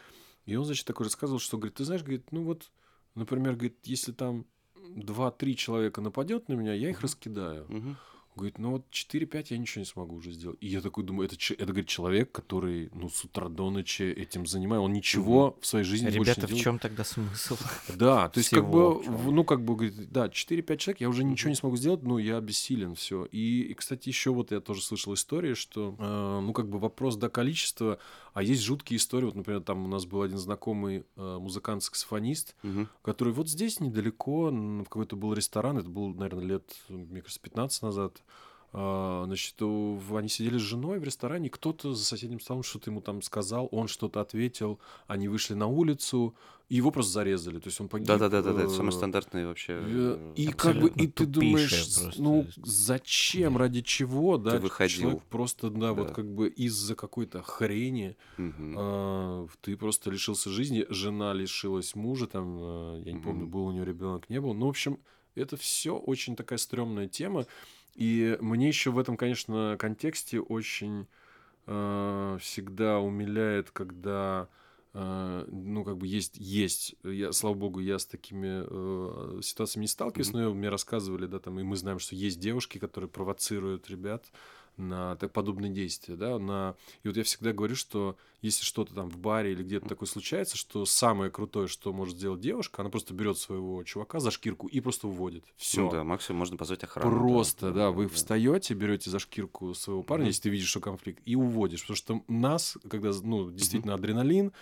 и 0.45 0.57
он, 0.57 0.65
значит, 0.65 0.87
такой 0.87 1.05
рассказывал, 1.05 1.41
что, 1.41 1.57
говорит, 1.57 1.75
ты 1.75 1.85
знаешь, 1.85 2.03
говорит, 2.03 2.31
ну 2.33 2.43
вот, 2.45 2.71
например, 3.15 3.55
говорит, 3.55 3.79
если 3.85 4.13
там 4.13 4.45
2-3 4.75 5.55
человека 5.55 6.01
нападет 6.03 6.49
на 6.49 6.55
меня, 6.55 6.75
я 6.75 6.91
их 6.91 7.01
раскидаю. 7.01 7.67
мгм. 7.69 7.97
Говорит, 8.35 8.59
ну 8.59 8.71
вот 8.71 8.87
4-5 8.91 9.47
я 9.51 9.59
ничего 9.59 9.81
не 9.81 9.87
смогу 9.87 10.17
уже 10.17 10.33
сделать. 10.33 10.57
И 10.63 10.67
я 10.67 10.81
такой 10.81 11.05
думаю, 11.05 11.29
это, 11.29 11.37
это 11.53 11.67
говорит, 11.67 11.87
человек, 11.87 12.33
который, 12.33 12.89
ну, 12.95 13.11
с 13.11 13.23
утра 13.25 13.49
до 13.51 13.69
ночи 13.71 14.03
этим 14.05 14.47
занимается. 14.47 14.83
Он 14.85 14.93
ничего 14.95 15.59
в 15.61 15.67
своей 15.67 15.85
жизни 15.85 16.07
больше 16.07 16.21
Ребята, 16.21 16.41
не 16.41 16.45
в 16.47 16.49
делает. 16.49 16.65
чем 16.65 16.79
тогда 16.79 17.05
смысл? 17.05 17.57
Да, 17.95 18.31
то 18.31 18.39
есть 18.39 18.49
как 18.51 18.71
бы, 18.71 18.95
в 19.03 19.27
в- 19.27 19.33
ну 19.33 19.45
как 19.45 19.63
бы, 19.63 19.77
говорит, 19.77 20.11
да, 20.11 20.29
4-5 20.29 20.77
человек, 20.79 21.01
я 21.03 21.09
уже 21.11 21.25
ничего 21.25 21.51
не 21.51 21.57
смогу 21.57 21.77
сделать, 21.77 22.03
ну 22.05 22.17
я 22.17 22.41
бессилен, 22.41 22.95
все. 22.95 23.27
И, 23.27 23.63
и, 23.65 23.75
кстати, 23.75 24.09
еще 24.09 24.31
вот 24.31 24.51
я 24.51 24.61
тоже 24.61 24.81
слышал 24.83 25.13
истории, 25.13 25.53
что, 25.53 25.95
э, 25.99 26.41
ну 26.43 26.53
как 26.55 26.69
бы 26.69 26.79
вопрос, 26.79 27.17
да, 27.17 27.29
количества, 27.29 27.99
а 28.33 28.43
есть 28.43 28.63
жуткие 28.63 28.97
истории, 28.99 29.27
вот, 29.27 29.35
например, 29.35 29.63
там 29.63 29.85
у 29.85 29.89
нас 29.89 30.05
был 30.07 30.23
один 30.23 30.39
знакомый 30.39 31.05
э, 31.17 31.39
музыкант-саксофонист, 31.39 32.55
Мгм. 32.63 32.89
который 33.03 33.33
вот 33.33 33.49
здесь 33.49 33.81
недалеко, 33.81 34.51
в 34.51 34.85
какой-то 34.85 35.17
был 35.17 35.33
ресторан, 35.35 35.79
это 35.79 35.89
был, 35.89 36.09
наверное, 36.09 36.45
лет, 36.45 36.75
мне 36.89 37.21
кажется, 37.21 37.41
15 37.41 37.83
назад, 37.83 38.23
Значит, 38.73 39.61
у- 39.61 39.97
в- 39.97 40.17
они 40.17 40.29
сидели 40.29 40.57
с 40.57 40.63
женой 40.63 40.99
в 40.99 41.05
ресторане, 41.05 41.51
кто-то 41.51 41.93
за 41.95 42.05
соседним 42.05 42.41
столом 42.41 42.63
что-то 42.63 42.91
ему 42.91 43.03
там 43.03 43.21
сказал, 43.21 43.69
он 43.71 43.87
что-то 43.87 44.21
ответил, 44.23 44.81
они 45.07 45.29
вышли 45.29 45.53
на 45.53 45.67
улицу, 45.67 46.35
и 46.71 46.77
его 46.77 46.91
просто 46.91 47.13
зарезали. 47.13 47.59
То 47.59 47.67
есть 47.69 47.79
он 47.83 47.89
погиб. 47.89 48.09
Да-да-да-да, 48.09 48.51
это 48.53 48.63
э, 48.63 48.69
самый 48.71 48.93
стандартный 48.93 49.45
вообще. 49.47 49.75
э, 49.75 49.85
э, 49.87 50.33
И 50.37 50.47
как 50.53 50.81
бы, 50.81 50.89
и 50.89 51.07
ты 51.07 51.27
думаешь, 51.27 51.69
просто 51.71 52.23
ну 52.23 52.47
зачем, 52.57 53.59
ради 53.59 53.83
чего, 53.83 54.39
да? 54.39 54.59
выходил. 54.59 55.01
Человек 55.03 55.23
просто, 55.25 55.69
да, 55.69 55.93
вот 55.93 56.09
Да. 56.09 56.15
как 56.15 56.33
бы 56.33 56.49
из-за 56.49 56.95
какой-то 56.95 57.43
хрени 57.43 58.17
мгм. 58.39 58.75
а, 58.79 59.47
ты 59.61 59.77
просто 59.77 60.11
лишился 60.11 60.49
жизни, 60.49 60.87
жена 60.89 61.35
лишилась 61.35 61.95
мужа, 61.95 62.27
там, 62.27 63.03
я 63.05 63.13
не 63.13 63.21
помню, 63.21 63.47
был 63.47 63.67
у 63.67 63.73
нее 63.73 63.85
ребенок, 63.85 64.31
не 64.31 64.41
был. 64.41 64.55
Ну, 64.55 64.65
в 64.67 64.71
общем, 64.71 64.99
это 65.35 65.59
все 65.59 65.95
очень 65.97 66.37
такая 66.37 66.59
стрёмная 66.59 67.07
тема. 67.09 67.45
И 67.95 68.39
мне 68.41 68.69
еще 68.69 68.91
в 68.91 68.99
этом, 68.99 69.17
конечно, 69.17 69.77
контексте 69.79 70.41
очень 70.41 71.07
э, 71.67 72.39
всегда 72.41 73.01
умиляет, 73.01 73.71
когда 73.71 74.49
э, 74.95 75.45
ну, 75.49 75.85
как 75.85 75.99
бы 75.99 76.07
есть, 76.07 76.37
есть, 76.37 76.97
я, 77.05 77.33
слава 77.33 77.55
богу, 77.55 77.81
я 77.81 77.99
с 77.99 78.07
такими 78.07 78.65
э, 78.67 79.41
ситуациями 79.43 79.85
не 79.85 79.89
сталкиваюсь, 79.89 80.33
но 80.33 80.55
мне 80.55 80.69
рассказывали, 80.69 81.27
да, 81.27 81.39
там, 81.39 81.61
и 81.61 81.63
мы 81.63 81.77
знаем, 81.77 81.99
что 81.99 82.15
есть 82.15 82.41
девушки, 82.41 82.79
которые 82.79 83.11
провоцируют 83.11 83.91
ребят 83.91 84.33
на 84.77 85.17
так, 85.17 85.33
подобные 85.33 85.71
действия, 85.73 86.17
да, 86.17 86.39
на... 86.39 86.75
И 87.03 87.09
вот 87.09 87.17
я 87.17 87.25
всегда 87.25 87.53
говорю, 87.53 87.77
что 87.77 88.17
если 88.41 88.65
что-то 88.65 88.95
там 88.95 89.09
в 89.09 89.19
баре 89.19 89.53
или 89.53 89.63
где-то 89.63 89.89
такое 89.89 90.09
случается, 90.09 90.57
что 90.57 90.85
самое 90.85 91.31
крутое, 91.31 91.69
что 91.69 91.93
может 91.93 92.17
сделать 92.17 92.41
девушка, 92.41 92.83
она 92.83 92.91
просто 92.91 93.15
берет 93.15 93.39
своего 93.39 93.83
чувака 93.85 94.19
за 94.21 94.31
шкирку 94.31 94.67
и 94.67 94.81
просто 94.81 95.09
уводит. 95.09 95.45
Все. 95.57 95.83
Ну 95.83 95.91
да, 95.91 96.05
максимум 96.05 96.41
можно 96.41 96.57
позвать 96.57 96.83
охрану. 96.83 97.11
Просто, 97.11 97.73
да, 97.73 97.91
вы 97.91 98.05
да. 98.05 98.15
встаете, 98.15 98.75
берете 98.75 99.11
за 99.11 99.19
шкирку 99.19 99.75
своего 99.75 100.03
парня, 100.03 100.25
Мгм. 100.25 100.29
если 100.29 100.43
ты 100.43 100.51
видишь, 100.51 100.69
что 100.69 100.81
конфликт, 100.81 101.23
и 101.25 101.37
уводишь. 101.37 101.83
Потому 101.83 101.97
что 101.97 102.23
нас, 102.29 102.77
когда, 102.89 103.13
ну, 103.23 103.51
действительно 103.51 103.95
адреналин, 103.95 104.53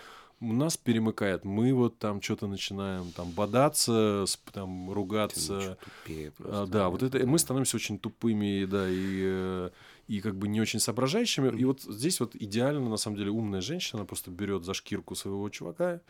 нас 0.41 0.75
перемыкает. 0.75 1.45
Мы 1.45 1.73
вот 1.73 1.99
там 1.99 2.21
что-то 2.21 2.47
начинаем 2.47 3.11
там 3.11 3.31
бодаться, 3.31 4.25
там 4.51 4.87
Ты, 4.87 4.93
ругаться. 4.93 5.53
ну, 5.53 5.61
чё 5.61 5.77
тупее 5.83 6.29
А, 6.29 6.31
просто, 6.43 6.67
да, 6.67 6.89
вот 6.89 7.03
это 7.03 7.19
мы 7.25 7.33
да. 7.33 7.37
становимся 7.37 7.77
очень 7.77 7.99
тупыми, 7.99 8.65
да, 8.65 8.89
и, 8.89 9.21
э, 9.23 9.69
и 10.11 10.19
как 10.19 10.35
бы 10.35 10.49
не 10.49 10.59
очень 10.59 10.81
соображающими. 10.81 11.57
И 11.57 11.63
вот 11.63 11.83
здесь 11.83 12.19
вот 12.19 12.35
идеально, 12.35 12.89
на 12.89 12.97
самом 12.97 13.15
деле, 13.15 13.31
умная 13.31 13.61
женщина, 13.61 13.99
она 13.99 14.05
просто 14.05 14.29
берет 14.29 14.65
за 14.65 14.73
шкирку 14.73 15.15
своего 15.15 15.49
чувака 15.49 16.01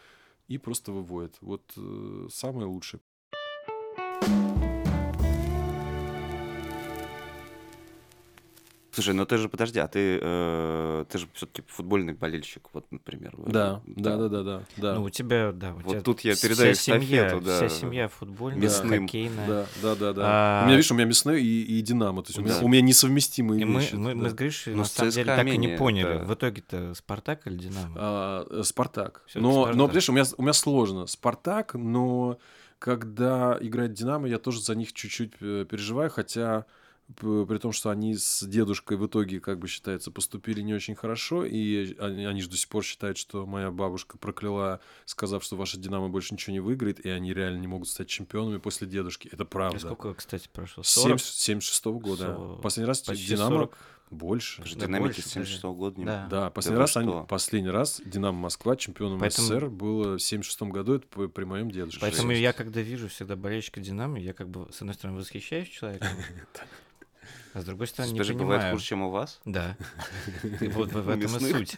и 0.47 0.57
просто 0.57 0.91
выводит. 0.91 1.35
Вот 1.41 1.61
э, 1.77 2.27
самое 2.31 2.65
лучшее. 2.65 2.99
Слушай, 8.93 9.13
ну 9.13 9.25
ты 9.25 9.37
же, 9.37 9.47
подожди, 9.47 9.79
а 9.79 9.87
ты, 9.87 10.19
э, 10.21 11.05
ты 11.09 11.17
же 11.17 11.27
все-таки 11.33 11.63
футбольный 11.67 12.13
болельщик, 12.13 12.67
вот, 12.73 12.85
например. 12.91 13.33
Да, 13.37 13.81
да, 13.85 14.17
да, 14.17 14.27
да, 14.27 14.43
да, 14.43 14.63
да. 14.75 14.95
Ну, 14.95 15.03
у 15.03 15.09
тебя, 15.09 15.53
да, 15.53 15.71
у 15.73 15.75
Вот 15.79 15.91
тебя 15.91 16.01
тут 16.01 16.19
я 16.21 16.35
вся 16.35 16.47
передаю 16.49 16.73
семья, 16.75 17.27
эстафету, 17.27 17.45
да. 17.45 17.55
Вся 17.57 17.69
семья 17.69 18.07
футбольная, 18.09 18.61
Мясным. 18.61 19.03
хоккейная. 19.05 19.47
Да, 19.47 19.65
да, 19.81 19.95
да, 19.95 20.13
да. 20.13 20.21
А, 20.25 20.61
У 20.63 20.65
меня, 20.67 20.75
видишь, 20.75 20.91
у 20.91 20.95
меня 20.95 21.05
мясной 21.05 21.41
и, 21.41 21.63
и 21.79 21.81
Динамо. 21.81 22.21
То 22.23 22.29
есть 22.29 22.39
у, 22.39 22.41
меня, 22.41 22.59
Да. 22.59 22.65
у 22.65 22.67
меня 22.67 22.81
несовместимые 22.81 23.61
И 23.61 23.65
мы, 23.65 23.79
вещи. 23.79 23.95
мы, 23.95 24.09
да. 24.13 24.15
мы 24.23 24.29
с 24.29 24.33
Гришей, 24.33 24.73
Ну, 24.73 24.79
на 24.79 24.85
с 24.85 24.91
самом 24.91 25.11
деле, 25.11 25.25
так 25.35 25.47
и 25.47 25.57
не 25.57 25.77
поняли. 25.77 26.17
да. 26.19 26.23
В 26.25 26.33
итоге-то 26.33 26.93
Спартак 26.93 27.47
или 27.47 27.55
Динамо? 27.55 27.95
А, 27.95 28.45
э, 28.49 28.63
Спартак. 28.63 29.23
Но, 29.35 29.51
Спартак. 29.53 29.75
но, 29.77 29.87
понимаешь, 29.87 30.09
у 30.09 30.11
меня, 30.13 30.23
у 30.37 30.41
меня 30.41 30.53
сложно. 30.53 31.07
Спартак, 31.07 31.75
но 31.75 32.37
когда 32.79 33.57
играет 33.61 33.93
Динамо, 33.93 34.27
я 34.27 34.37
тоже 34.37 34.59
за 34.61 34.75
них 34.75 34.91
чуть-чуть 34.91 35.31
э, 35.39 35.65
переживаю, 35.69 36.09
хотя 36.09 36.65
при 37.15 37.57
том, 37.57 37.71
что 37.71 37.89
они 37.89 38.15
с 38.15 38.43
дедушкой 38.45 38.97
в 38.97 39.05
итоге, 39.05 39.39
как 39.39 39.59
бы 39.59 39.67
считается, 39.67 40.11
поступили 40.11 40.61
не 40.61 40.73
очень 40.73 40.95
хорошо, 40.95 41.45
и 41.45 41.95
они, 41.99 42.25
они 42.25 42.41
же 42.41 42.49
до 42.49 42.57
сих 42.57 42.69
пор 42.69 42.83
считают, 42.83 43.17
что 43.17 43.45
моя 43.45 43.71
бабушка 43.71 44.17
прокляла, 44.17 44.79
сказав, 45.05 45.43
что 45.43 45.55
ваша 45.55 45.77
Динамо 45.77 46.09
больше 46.09 46.33
ничего 46.33 46.53
не 46.53 46.59
выиграет, 46.59 46.99
и 47.05 47.09
они 47.09 47.33
реально 47.33 47.59
не 47.59 47.67
могут 47.67 47.87
стать 47.89 48.07
чемпионами 48.07 48.57
после 48.57 48.87
дедушки. 48.87 49.29
Это 49.31 49.43
А 49.43 49.45
правда. 49.45 49.79
сколько, 49.79 50.13
кстати, 50.13 50.49
прошло? 50.51 50.83
7 50.83 51.03
40? 51.03 51.19
76 51.21 51.85
года. 51.85 52.23
Со- 52.35 52.59
Последний 52.61 52.87
раз 52.87 53.01
Почти 53.01 53.27
Динамо 53.27 53.49
40. 53.55 53.77
больше. 54.11 54.61
Да 54.63 54.69
динамики 54.85 55.03
больше 55.07 55.21
с 55.21 55.31
76 55.31 55.63
года 55.63 55.99
не 55.99 56.05
Да. 56.05 56.27
Да, 56.29 56.49
последний 56.49 56.75
вы 56.77 56.81
раз, 56.81 56.97
они, 56.97 57.13
последний 57.27 57.69
раз 57.69 58.01
Динамо 58.05 58.37
Москва 58.37 58.75
чемпионом 58.75 59.19
Поэтому- 59.19 59.47
СССР 59.47 59.69
было 59.69 60.17
в 60.17 60.21
76 60.21 60.61
году, 60.71 60.95
это 60.95 61.07
при, 61.07 61.27
при 61.27 61.43
моем 61.45 61.71
дедушке. 61.71 62.01
Поэтому 62.01 62.29
Жесть. 62.31 62.41
я, 62.41 62.53
когда 62.53 62.81
вижу 62.81 63.07
всегда 63.07 63.35
болельщика 63.35 63.79
Динамо, 63.79 64.19
я 64.19 64.33
как 64.33 64.49
бы, 64.49 64.67
с 64.71 64.81
одной 64.81 64.95
стороны, 64.95 65.17
восхищаюсь 65.19 65.69
человеком, 65.69 66.09
а 67.53 67.61
с 67.61 67.65
другой 67.65 67.87
стороны, 67.87 68.13
не 68.13 68.17
Даже 68.17 68.33
бывает 68.33 68.61
понимаю. 68.61 68.75
хуже, 68.75 68.85
чем 68.85 69.01
у 69.01 69.09
вас? 69.09 69.39
Да. 69.45 69.75
И 70.61 70.67
вот 70.67 70.91
в 70.91 71.09
этом 71.09 71.37
и 71.37 71.39
суть. 71.39 71.77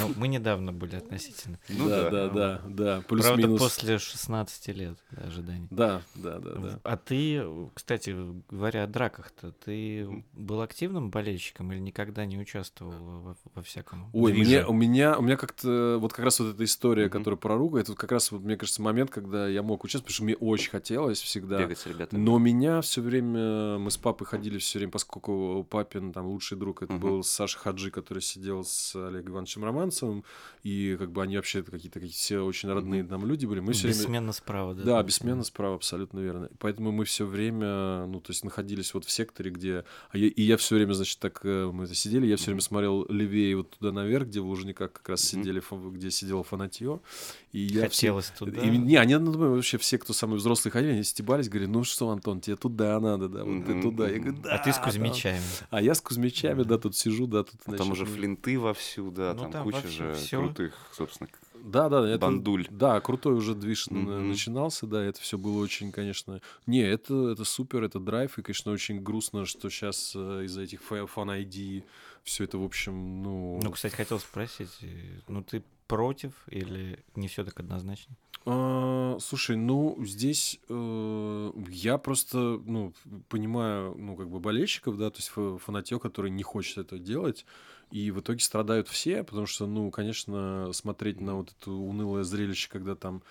Ну, 0.00 0.12
мы 0.16 0.28
недавно 0.28 0.72
были 0.72 0.96
относительно. 0.96 1.58
Ну 1.68 1.88
да, 1.88 2.10
да. 2.10 2.28
да, 2.28 2.28
да, 2.28 2.62
да, 2.66 3.02
Правда, 3.06 3.56
после 3.56 3.98
16 3.98 4.68
лет 4.68 4.98
да, 5.10 5.22
ожиданий. 5.22 5.68
Да, 5.70 6.02
да, 6.14 6.38
да, 6.38 6.54
да. 6.54 6.80
А 6.82 6.96
ты, 6.96 7.44
кстати, 7.74 8.14
говоря 8.50 8.84
о 8.84 8.86
драках-то, 8.86 9.52
ты 9.52 10.24
был 10.32 10.60
активным 10.60 11.10
болельщиком 11.10 11.72
или 11.72 11.80
никогда 11.80 12.26
не 12.26 12.38
участвовал 12.38 12.92
во, 12.92 13.36
во 13.54 13.62
всяком 13.62 14.10
Ой, 14.12 14.32
мне, 14.32 14.64
у 14.66 14.72
меня, 14.72 15.16
у 15.18 15.22
меня 15.22 15.36
как-то 15.36 15.98
вот 16.00 16.12
как 16.12 16.24
раз 16.24 16.40
вот 16.40 16.54
эта 16.54 16.64
история, 16.64 17.08
которая 17.08 17.38
про 17.38 17.56
руку, 17.56 17.78
это 17.78 17.92
вот 17.92 17.98
как 17.98 18.12
раз 18.12 18.30
вот 18.32 18.42
мне 18.42 18.56
кажется 18.56 18.82
момент, 18.82 19.10
когда 19.10 19.48
я 19.48 19.62
мог 19.62 19.84
участвовать, 19.84 20.14
потому 20.14 20.14
что 20.14 20.24
мне 20.24 20.36
очень 20.36 20.70
хотелось 20.70 21.20
всегда. 21.20 21.58
Бегать 21.58 21.78
с 21.78 21.86
ребятами. 21.86 22.20
Но 22.20 22.38
меня 22.38 22.80
все 22.80 23.00
время, 23.00 23.78
мы 23.78 23.90
с 23.90 23.96
папой 23.96 24.26
ходили 24.26 24.41
все 24.58 24.78
время, 24.78 24.92
поскольку 24.92 25.66
папин 25.68 26.12
там 26.12 26.26
лучший 26.26 26.56
друг, 26.58 26.82
это 26.82 26.92
Мгм. 26.94 27.00
был 27.02 27.22
Саша 27.22 27.58
Хаджи, 27.58 27.90
который 27.90 28.22
сидел 28.22 28.64
с 28.64 28.94
Олегом 28.96 29.32
Ивановичем 29.32 29.64
Романцевым, 29.64 30.24
и 30.62 30.96
как 30.98 31.10
бы 31.12 31.22
они 31.22 31.36
вообще 31.36 31.62
какие-то 31.62 32.00
какие 32.00 32.14
все 32.14 32.40
очень 32.40 32.68
родные 32.70 33.02
нам 33.04 33.26
люди 33.26 33.46
были. 33.46 33.60
Мы 33.60 33.72
все 33.72 33.88
время... 33.88 33.98
Бессменно 34.00 34.32
справа, 34.32 34.74
да? 34.74 34.82
Да, 34.84 35.02
бессменно 35.02 35.44
справа, 35.44 35.74
абсолютно 35.76 36.20
верно. 36.20 36.48
Поэтому 36.58 36.92
мы 36.92 37.04
все 37.04 37.24
время, 37.26 38.06
ну, 38.06 38.20
то 38.20 38.30
есть 38.30 38.44
находились 38.44 38.94
вот 38.94 39.04
в 39.04 39.10
секторе, 39.10 39.50
где... 39.50 39.84
а 40.10 40.18
и 40.18 40.42
я 40.42 40.56
все 40.56 40.76
время, 40.76 40.92
значит, 40.92 41.18
так 41.18 41.40
э, 41.44 41.70
мы 41.72 41.84
это 41.84 41.94
сидели, 41.94 42.26
я 42.26 42.36
все 42.36 42.46
время 42.46 42.60
смотрел 42.60 43.06
левее 43.08 43.56
вот 43.56 43.70
туда 43.70 43.92
наверх, 43.92 44.28
где 44.28 44.40
в 44.40 44.46
Лужниках 44.46 44.92
как 44.92 45.08
раз 45.08 45.22
сидели, 45.22 45.62
где 45.90 46.10
сидело 46.10 46.42
фанатье. 46.44 47.00
И 47.52 47.58
я 47.60 47.88
все- 47.88 48.08
Хотелось 48.08 48.30
туда. 48.38 48.60
и, 48.62 48.70
не, 48.78 48.96
они, 48.96 49.16
ну, 49.16 49.30
вообще 49.32 49.78
все, 49.78 49.98
кто 49.98 50.12
самые 50.12 50.38
взрослые 50.38 50.72
ходили, 50.72 50.92
они 50.92 51.02
стебались, 51.04 51.48
говорили, 51.48 51.70
ну 51.70 51.84
что, 51.84 52.10
Антон, 52.10 52.40
тебе 52.40 52.56
туда 52.56 52.98
надо, 53.00 53.28
да, 53.28 53.44
вот 53.44 53.66
ты 53.66 53.82
туда. 53.82 54.08
Я 54.08 54.18
мгм. 54.20 54.31
Говорю, 54.32 54.42
да. 54.42 54.54
А 54.54 54.58
ты 54.58 54.72
с 54.72 54.76
да». 54.76 54.82
Кузьмичами. 54.82 55.40
А 55.70 55.82
я 55.82 55.94
с 55.94 56.00
Кузьмичами, 56.00 56.62
да, 56.62 56.78
тут 56.78 56.96
сижу, 56.96 57.26
да, 57.26 57.44
тут, 57.44 57.60
А 57.66 57.72
Там 57.72 57.86
значит, 57.86 57.92
уже 57.92 58.06
флинты 58.06 58.58
вовсю, 58.58 59.10
да, 59.10 59.34
Ну, 59.34 59.42
там, 59.42 59.52
там 59.52 59.64
куча 59.64 59.88
же 59.88 60.16
крутых, 60.30 60.74
собственно. 60.92 61.30
Да, 61.64 61.88
да, 61.88 62.08
это, 62.08 62.18
Бандуль. 62.18 62.66
Да, 62.70 63.00
крутой 63.00 63.34
уже 63.34 63.54
движ 63.54 63.88
Мгм. 63.88 64.28
начинался, 64.30 64.86
да, 64.86 65.02
это 65.02 65.20
все 65.20 65.38
было 65.38 65.62
очень, 65.62 65.92
конечно. 65.92 66.40
Не, 66.66 66.80
это, 66.80 67.30
это 67.30 67.44
супер, 67.44 67.84
это 67.84 68.00
драйв, 68.00 68.36
и, 68.38 68.42
конечно, 68.42 68.72
очень 68.72 69.00
грустно, 69.00 69.46
что 69.46 69.70
сейчас 69.70 70.16
из-за 70.16 70.62
этих 70.62 70.82
фан 70.82 71.30
ID 71.30 71.84
все 72.24 72.44
это, 72.44 72.58
в 72.58 72.64
общем, 72.64 73.22
ну... 73.22 73.60
Ну, 73.62 73.70
кстати, 73.70 73.94
хотел 73.94 74.18
спросить, 74.20 74.70
э, 74.82 74.86
ну 75.28 75.42
ты 75.42 75.62
против 75.92 76.32
или 76.48 76.98
не 77.16 77.28
все 77.28 77.44
так 77.44 77.60
однозначно? 77.60 78.16
А, 78.46 79.18
слушай, 79.20 79.56
ну 79.56 79.96
здесь 80.00 80.58
э, 80.70 81.52
я 81.68 81.98
просто, 81.98 82.38
ну, 82.64 82.94
понимаю, 83.28 83.94
ну, 83.98 84.16
как 84.16 84.30
бы 84.30 84.40
болельщиков, 84.40 84.96
да, 84.96 85.10
то 85.10 85.18
есть 85.18 85.28
фа- 85.28 85.58
фанатье, 85.58 86.00
который 86.00 86.30
не 86.30 86.42
хочет 86.42 86.78
это 86.78 86.98
делать, 86.98 87.44
и 87.90 88.10
в 88.10 88.20
итоге 88.20 88.40
страдают 88.40 88.88
все, 88.88 89.22
потому 89.22 89.46
что, 89.46 89.66
ну, 89.66 89.90
конечно, 89.90 90.72
смотреть 90.72 91.20
на 91.20 91.34
вот 91.34 91.52
это 91.60 91.70
унылое 91.70 92.24
зрелище, 92.24 92.70
когда 92.70 92.94
там 92.94 93.22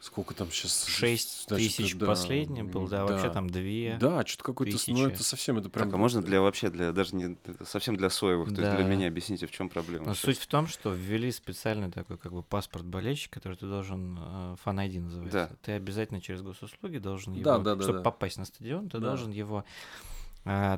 сколько 0.00 0.34
там 0.34 0.50
сейчас... 0.50 0.86
Шесть 0.86 1.46
тысяч 1.46 1.98
последний 1.98 2.62
был, 2.62 2.86
да, 2.88 3.04
вообще 3.04 3.30
там 3.30 3.50
две. 3.50 3.96
Да, 4.00 4.24
что-то 4.24 4.44
какое-то, 4.44 4.76
ну, 4.88 5.06
это 5.06 5.24
совсем, 5.24 5.58
это 5.58 5.68
прям... 5.68 5.88
Так, 5.88 5.94
а 5.94 5.98
можно 5.98 6.22
для 6.22 6.40
вообще, 6.40 6.70
для 6.70 6.92
даже 6.92 7.16
не 7.16 7.36
совсем 7.64 7.96
для 7.96 8.10
соевых, 8.10 8.48
то 8.54 8.60
есть 8.60 8.74
для 8.76 8.84
Да. 8.84 8.88
меня 8.88 9.08
объясните, 9.08 9.46
в 9.46 9.50
чем 9.50 9.68
проблема? 9.68 10.06
Но 10.06 10.14
суть 10.14 10.38
в 10.38 10.46
том, 10.46 10.66
что 10.66 10.92
ввели 10.92 11.32
специальный 11.32 11.90
такой 11.90 12.16
как 12.16 12.32
бы 12.32 12.42
паспорт 12.42 12.84
болельщика, 12.84 13.34
который 13.40 13.56
ты 13.56 13.66
должен, 13.66 14.18
э, 14.20 14.56
фан 14.62 14.78
ID 14.80 15.00
называется. 15.00 15.48
Да. 15.50 15.56
Ты 15.62 15.72
обязательно 15.72 16.20
через 16.20 16.42
госуслуги 16.42 16.98
должен 16.98 17.32
его, 17.32 17.44
Да, 17.44 17.58
да, 17.58 17.74
да, 17.74 17.82
чтобы 17.82 17.98
да. 17.98 18.04
попасть 18.04 18.38
на 18.38 18.44
стадион, 18.44 18.88
ты 18.88 18.98
Да. 18.98 19.08
должен 19.08 19.30
его, 19.30 19.64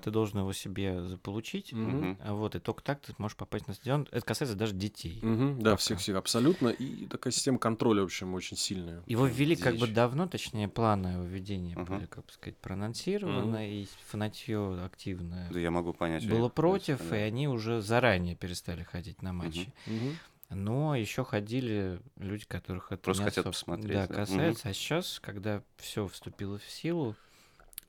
ты 0.02 0.10
должен 0.10 0.40
его 0.40 0.52
себе 0.52 1.02
заполучить. 1.02 1.72
А 1.72 2.34
Вот, 2.34 2.54
и 2.56 2.58
только 2.58 2.82
так 2.82 3.00
ты 3.00 3.14
можешь 3.18 3.36
попасть 3.36 3.68
на 3.68 3.74
стадион. 3.74 4.08
Это 4.10 4.26
касается 4.26 4.56
даже 4.56 4.74
детей. 4.74 5.20
Мгм, 5.22 5.58
да, 5.60 5.70
Пока. 5.70 5.76
всех-всех, 5.76 6.16
абсолютно. 6.16 6.68
И 6.68 7.06
такая 7.06 7.32
система 7.32 7.58
контроля, 7.58 8.02
в 8.02 8.06
общем, 8.06 8.34
очень 8.34 8.56
сильная. 8.56 9.02
Его 9.06 9.26
ввели 9.26 9.54
как 9.56 9.76
бы 9.76 9.86
давно, 9.86 10.26
точнее, 10.26 10.68
планы 10.68 11.08
его 11.08 11.22
введения 11.22 11.74
Ага. 11.76 11.94
были, 11.94 12.06
как 12.06 12.26
бы 12.26 12.32
сказать, 12.32 12.56
проанонсированы, 12.58 13.82
и 13.82 13.88
фанатье 14.06 14.84
активное 14.84 15.50
Да, 15.50 15.58
я 15.60 15.70
могу 15.70 15.92
понять. 15.92 16.28
было 16.28 16.44
есть, 16.44 16.54
против, 16.54 17.08
да. 17.08 17.18
и 17.18 17.20
они 17.22 17.48
уже 17.48 17.80
заранее 17.80 18.34
перестали 18.36 18.82
ходить 18.82 19.22
на 19.22 19.32
матчи. 19.32 19.72
Мгм. 19.86 20.18
Но 20.50 20.96
еще 20.96 21.22
ходили 21.24 22.00
люди, 22.16 22.44
которых 22.44 22.90
это 22.90 23.02
Просто 23.02 23.22
не 23.22 23.28
хотят 23.28 23.46
особо, 23.46 23.52
посмотреть, 23.52 23.92
Да, 23.92 24.06
да. 24.08 24.14
касается. 24.14 24.68
А 24.68 24.72
сейчас, 24.72 25.20
когда 25.20 25.62
все 25.76 26.08
вступило 26.08 26.58
в 26.58 26.64
силу, 26.68 27.14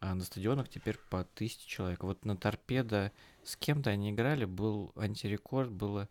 а 0.02 0.14
на 0.16 0.24
стадионах 0.26 0.68
теперь 0.68 0.98
по 1.10 1.24
тысяче 1.24 1.68
человек. 1.68 2.04
Вот 2.04 2.26
на 2.26 2.36
торпедо 2.36 3.12
с 3.44 3.56
кем-то 3.56 3.92
они 3.92 4.10
играли, 4.12 4.46
был 4.46 4.92
антирекорд, 4.96 5.72
было 5.72 6.10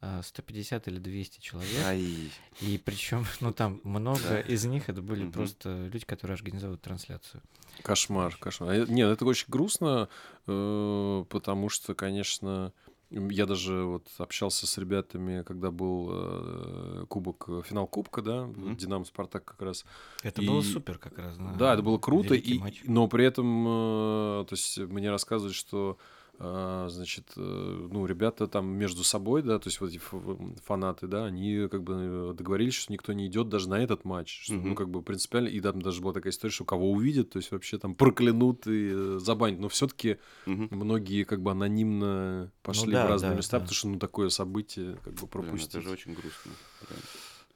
а, 0.00 0.22
150 0.22 0.86
или 0.88 0.98
200 1.00 1.40
человек. 1.40 1.84
Ай, 1.84 2.30
И 2.60 2.78
причем, 2.78 3.26
ну 3.40 3.52
там 3.52 3.80
много 3.82 4.20
Да. 4.22 4.40
из 4.40 4.64
них 4.64 4.88
это 4.88 5.02
были 5.02 5.24
Мгм. 5.24 5.32
просто 5.32 5.88
люди, 5.92 6.06
которые 6.06 6.36
организовывают 6.36 6.80
трансляцию. 6.80 7.42
Кошмар, 7.82 8.36
кошмар. 8.36 8.70
А, 8.70 8.86
Нет, 8.86 9.08
это 9.10 9.24
очень 9.24 9.46
грустно, 9.48 10.08
э, 10.46 11.24
потому 11.28 11.68
что, 11.68 11.94
конечно, 11.94 12.72
я 13.10 13.46
даже 13.46 13.84
вот 13.84 14.06
общался 14.18 14.66
с 14.66 14.76
ребятами, 14.78 15.42
когда 15.42 15.70
был 15.70 16.08
э, 16.12 17.04
кубок, 17.08 17.44
э, 17.48 17.62
финал 17.64 17.86
кубка, 17.86 18.20
да, 18.22 18.44
Мгм. 18.46 18.76
Динамо 18.76 19.04
Спартак 19.04 19.44
как 19.44 19.62
раз. 19.62 19.84
Это 20.22 20.42
И- 20.42 20.46
было 20.46 20.60
супер 20.62 20.98
как 20.98 21.18
раз. 21.18 21.36
Да, 21.58 21.72
это 21.74 21.82
было 21.82 21.98
круто, 21.98 22.34
великий 22.34 22.56
и, 22.56 22.58
матч. 22.58 22.82
но 22.84 23.08
при 23.08 23.24
этом, 23.24 23.66
э, 23.66 24.44
то 24.48 24.52
есть 24.52 24.78
мне 24.78 25.10
рассказывают, 25.10 25.54
что 25.56 25.96
значит, 26.38 27.32
э, 27.36 27.88
ну, 27.90 28.06
ребята 28.06 28.46
там 28.46 28.68
между 28.68 29.02
собой, 29.02 29.42
да, 29.42 29.58
то 29.58 29.68
есть 29.68 29.80
вот 29.80 29.90
эти 29.90 30.00
фанаты, 30.64 31.06
да, 31.08 31.24
они 31.24 31.68
как 31.68 31.82
бы 31.82 31.94
э, 32.30 32.34
договорились, 32.36 32.74
что 32.74 32.92
никто 32.92 33.12
не 33.12 33.26
идет 33.26 33.48
даже 33.48 33.68
на 33.68 33.80
этот 33.82 34.04
матч, 34.04 34.44
что, 34.44 34.54
ну, 34.54 34.60
Мгм. 34.60 34.74
как 34.76 34.88
бы 34.88 35.02
принципиально, 35.02 35.48
и 35.48 35.60
там 35.60 35.82
даже 35.82 36.00
была 36.00 36.12
такая 36.12 36.32
история, 36.32 36.52
что 36.52 36.64
кого 36.64 36.92
увидят, 36.92 37.30
то 37.30 37.38
есть 37.38 37.50
вообще 37.50 37.78
там 37.78 37.94
проклянут 37.94 38.66
и 38.66 38.90
э, 38.92 39.18
забанят, 39.20 39.58
но 39.58 39.68
все-таки 39.68 40.18
мгм. 40.46 40.68
многие 40.70 41.24
как 41.24 41.42
бы 41.42 41.50
анонимно 41.50 42.52
пошли 42.62 42.92
да, 42.92 43.06
в 43.06 43.08
разные 43.08 43.30
да, 43.30 43.36
места, 43.36 43.58
да. 43.58 43.60
потому 43.60 43.74
что, 43.74 43.88
ну, 43.88 43.98
такое 43.98 44.28
событие 44.28 44.96
как 45.04 45.14
бы 45.14 45.20
Блин, 45.20 45.28
пропустить. 45.28 45.70
это 45.70 45.80
же 45.80 45.90
очень 45.90 46.12
грустно. 46.14 46.52
реально. 46.88 47.02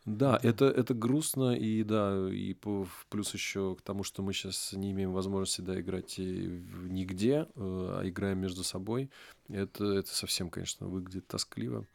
Да, 0.04 0.38
это, 0.42 0.64
это 0.64 0.94
грустно, 0.94 1.54
и 1.54 1.84
да, 1.84 2.28
и 2.28 2.54
по- 2.54 2.88
плюс 3.08 3.32
еще 3.34 3.76
к 3.76 3.82
тому, 3.82 4.02
что 4.02 4.22
мы 4.22 4.32
сейчас 4.32 4.72
не 4.72 4.90
имеем 4.90 5.12
возможности 5.12 5.60
да, 5.60 5.80
играть 5.80 6.18
и 6.18 6.48
в- 6.48 6.88
нигде, 6.90 7.46
э, 7.54 7.98
а 8.00 8.02
играем 8.08 8.38
между 8.38 8.64
собой, 8.64 9.10
это, 9.48 9.84
это 9.84 10.12
совсем, 10.14 10.50
конечно, 10.50 10.88
выглядит 10.88 11.28
тоскливо. 11.28 11.86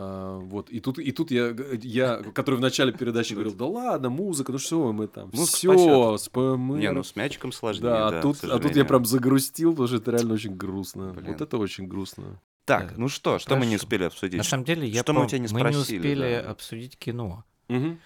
А, 0.00 0.38
вот, 0.38 0.70
и 0.70 0.78
тут, 0.78 1.00
и 1.00 1.10
тут 1.10 1.32
я, 1.32 1.52
я, 1.82 2.18
который 2.32 2.54
в 2.54 2.60
начале 2.60 2.92
передачи 2.92 3.32
говорил, 3.32 3.54
да 3.54 3.64
ладно, 3.66 4.10
музыка, 4.10 4.52
ну 4.52 4.58
что 4.58 4.92
мы 4.92 5.08
там, 5.08 5.30
Музыка 5.32 5.56
все, 5.56 6.16
спасет. 6.18 6.58
Не, 6.58 6.92
ну 6.92 7.02
с 7.02 7.16
мячиком 7.16 7.50
сложнее, 7.50 7.82
да, 7.82 8.10
да, 8.12 8.18
а, 8.20 8.22
тут, 8.22 8.44
а 8.44 8.60
тут 8.60 8.76
я 8.76 8.84
прям 8.84 9.04
загрустил, 9.04 9.72
потому 9.72 9.88
что 9.88 9.96
это 9.96 10.12
реально 10.12 10.34
очень 10.34 10.54
грустно. 10.54 11.12
Блин. 11.14 11.32
Вот 11.32 11.40
это 11.40 11.58
очень 11.58 11.88
грустно. 11.88 12.40
Так, 12.68 12.96
ну 12.96 13.08
что, 13.08 13.38
что 13.38 13.56
мы 13.56 13.66
не 13.66 13.76
успели 13.76 14.04
обсудить? 14.04 14.38
На 14.38 14.44
самом 14.44 14.64
деле, 14.64 14.86
я 14.86 15.02
что 15.02 15.12
мы 15.12 15.22
у 15.22 15.24
пом- 15.24 15.28
тебя 15.28 15.38
не 15.38 15.48
мы 15.52 15.60
не 15.62 15.72
спросили, 15.72 15.98
успели 15.98 16.42
да? 16.42 16.50
обсудить 16.50 16.98
кино. 16.98 17.44
Мгм. 17.68 18.00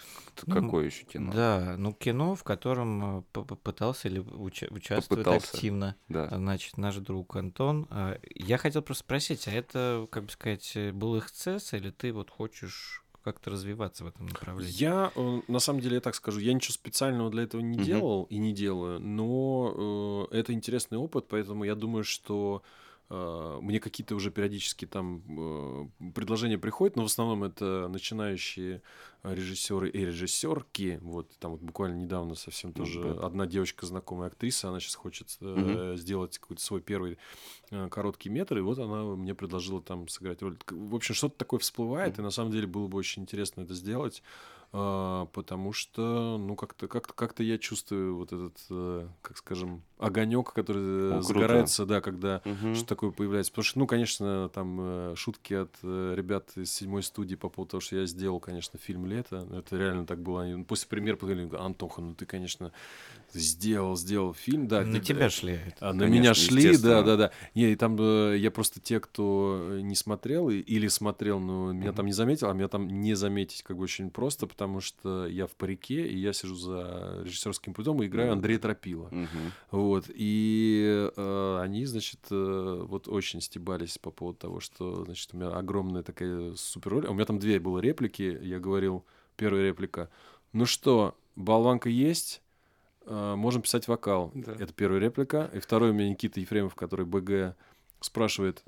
ну, 0.46 0.54
Какое 0.54 0.86
еще 0.86 1.04
кино? 1.04 1.32
Да, 1.32 1.76
ну 1.78 1.92
кино, 1.92 2.34
в 2.34 2.42
котором 2.42 3.18
э, 3.18 3.22
попытался 3.32 4.08
или 4.08 4.18
уча- 4.18 4.66
участвует 4.72 5.20
Попытался. 5.24 5.54
активно, 5.54 5.94
Да. 6.08 6.28
значит, 6.36 6.78
наш 6.78 6.96
друг 6.96 7.36
Антон. 7.36 7.86
А, 7.90 8.18
Я 8.34 8.58
хотел 8.58 8.82
просто 8.82 9.04
спросить, 9.04 9.46
а 9.46 9.52
это, 9.52 10.08
как 10.10 10.24
бы 10.24 10.30
сказать, 10.30 10.76
был 10.94 11.16
эксцесс, 11.18 11.74
или 11.74 11.90
ты 11.90 12.12
вот 12.12 12.30
хочешь 12.30 13.04
как-то 13.22 13.50
развиваться 13.50 14.02
в 14.02 14.08
этом 14.08 14.26
направлении? 14.26 14.74
Я, 14.74 15.12
э, 15.14 15.40
на 15.46 15.60
самом 15.60 15.78
деле, 15.80 15.94
я 15.96 16.00
так 16.00 16.16
скажу, 16.16 16.40
я 16.40 16.52
ничего 16.52 16.72
специального 16.72 17.30
для 17.30 17.44
этого 17.44 17.60
не 17.60 17.76
Мгм. 17.76 17.84
делал 17.84 18.24
и 18.24 18.38
не 18.38 18.52
делаю, 18.52 18.98
но 18.98 20.26
э, 20.32 20.38
это 20.38 20.52
интересный 20.54 20.98
опыт, 20.98 21.28
поэтому 21.28 21.62
я 21.62 21.76
думаю, 21.76 22.02
что 22.02 22.64
мне 23.08 23.78
какие-то 23.78 24.14
уже 24.14 24.30
периодически 24.30 24.86
там 24.86 25.22
э, 25.28 26.10
предложения 26.14 26.56
приходят, 26.58 26.96
но 26.96 27.02
в 27.02 27.06
основном 27.06 27.44
это 27.44 27.88
начинающие 27.88 28.80
режиссеры 29.22 29.88
и 29.90 30.04
режиссерки. 30.04 30.98
Вот 31.02 31.30
там 31.38 31.52
вот 31.52 31.60
буквально 31.60 31.96
недавно 31.96 32.34
совсем 32.34 32.70
Ну, 32.70 32.84
тоже 32.84 33.00
да. 33.00 33.26
одна 33.26 33.46
девочка, 33.46 33.86
знакомая 33.86 34.28
актриса, 34.28 34.68
она 34.68 34.80
сейчас 34.80 34.94
хочет 34.94 35.36
э, 35.40 35.44
Мгм. 35.44 35.96
сделать 35.96 36.38
какой-то 36.38 36.62
свой 36.62 36.80
первый 36.80 37.18
э, 37.70 37.88
короткий 37.88 38.30
метр, 38.30 38.58
и 38.58 38.62
вот 38.62 38.78
она 38.78 39.04
мне 39.04 39.34
предложила 39.34 39.80
там 39.82 40.08
сыграть 40.08 40.42
роль. 40.42 40.56
В 40.70 40.94
общем, 40.94 41.14
что-то 41.14 41.36
такое 41.36 41.60
всплывает, 41.60 42.18
и 42.18 42.22
на 42.22 42.30
самом 42.30 42.50
деле 42.50 42.66
было 42.66 42.88
бы 42.88 42.98
очень 42.98 43.22
интересно 43.22 43.60
это 43.62 43.74
сделать, 43.74 44.22
потому 44.72 45.72
что, 45.74 46.38
ну, 46.38 46.56
как-то 46.56 46.88
как 46.88 47.14
как 47.14 47.38
я 47.40 47.58
чувствую 47.58 48.16
вот 48.16 48.32
этот, 48.32 48.56
э, 48.70 49.06
как 49.20 49.36
скажем, 49.36 49.82
огонек, 49.98 50.54
который 50.54 50.82
э, 50.82 51.08
О, 51.08 51.20
круто. 51.20 51.22
загорается, 51.22 51.84
да, 51.84 52.00
когда 52.00 52.40
Мгм. 52.46 52.74
что 52.74 52.86
такое 52.86 53.10
появляется. 53.10 53.52
Потому 53.52 53.64
что, 53.64 53.78
ну, 53.80 53.86
конечно, 53.86 54.48
там 54.48 54.78
э, 54.80 55.14
шутки 55.14 55.52
от 55.52 55.74
ребят 55.82 56.56
из 56.56 56.72
седьмой 56.72 57.02
студии 57.02 57.34
по 57.34 57.50
поводу 57.50 57.72
того, 57.72 57.80
что 57.82 57.96
я 57.96 58.06
сделал, 58.06 58.40
конечно, 58.40 58.78
фильм 58.78 59.04
«Лето». 59.04 59.46
Это 59.52 59.76
реально 59.76 60.06
так 60.06 60.22
было. 60.22 60.42
Они 60.42 60.64
после 60.64 60.88
премьеры 60.88 61.18
поговорили, 61.18 61.54
Антоха, 61.54 62.00
ну 62.00 62.14
ты, 62.14 62.24
конечно, 62.24 62.72
сделал, 63.32 63.96
сделал 63.96 64.34
фильм. 64.34 64.68
Да, 64.68 64.82
На 64.82 65.00
тебя 65.00 65.30
шли. 65.30 65.60
а, 65.80 65.92
на 65.92 66.04
меня 66.04 66.34
шли, 66.34 66.76
да, 66.76 67.02
да, 67.02 67.16
да. 67.16 67.30
Не, 67.54 67.72
и 67.72 67.76
там 67.76 67.96
э, 67.98 68.36
я 68.38 68.50
просто 68.50 68.80
те, 68.80 69.00
кто 69.00 69.58
э, 69.70 69.80
не 69.80 69.94
смотрел 69.94 70.50
или 70.50 70.88
смотрел, 70.88 71.38
но 71.40 71.72
меня 71.72 71.92
там 71.92 72.06
не 72.06 72.12
заметил, 72.12 72.48
а 72.50 72.52
меня 72.52 72.68
там 72.68 72.88
не 72.88 73.14
заметить 73.14 73.62
как 73.62 73.76
бы 73.76 73.84
очень 73.84 74.10
просто, 74.10 74.46
потому 74.46 74.80
что 74.80 75.26
я 75.26 75.46
в 75.46 75.52
парике, 75.52 76.06
и 76.06 76.18
я 76.18 76.32
сижу 76.32 76.54
за 76.54 77.20
режиссерским 77.24 77.74
пультом 77.74 78.02
и 78.02 78.06
играю. 78.06 78.32
Андрея 78.32 78.58
Тропила. 78.58 79.10
Вот, 79.70 80.06
и 80.08 81.10
э, 81.16 81.58
они, 81.62 81.84
значит, 81.86 82.20
вот 82.30 83.08
очень 83.08 83.40
стебались 83.40 83.98
по 83.98 84.10
поводу 84.10 84.38
того, 84.38 84.60
что, 84.60 85.04
значит, 85.04 85.30
у 85.32 85.36
меня 85.36 85.50
огромная 85.50 86.02
такая 86.02 86.54
супер 86.54 86.92
роль. 86.92 87.06
У 87.06 87.14
меня 87.14 87.24
там 87.24 87.38
две 87.38 87.58
было 87.58 87.78
реплики, 87.78 88.38
я 88.42 88.58
говорил, 88.58 89.04
первая 89.36 89.64
реплика, 89.66 90.10
ну 90.52 90.66
что, 90.66 91.16
болванка 91.36 91.88
есть, 91.88 92.42
можем 93.06 93.62
писать 93.62 93.88
вокал. 93.88 94.30
Да. 94.34 94.52
Это 94.52 94.72
первая 94.72 95.00
реплика. 95.00 95.50
И 95.52 95.60
второй 95.60 95.90
у 95.90 95.92
меня 95.92 96.10
Никита 96.10 96.40
Ефремов, 96.40 96.74
который 96.74 97.06
БГ, 97.06 97.56
спрашивает, 98.00 98.62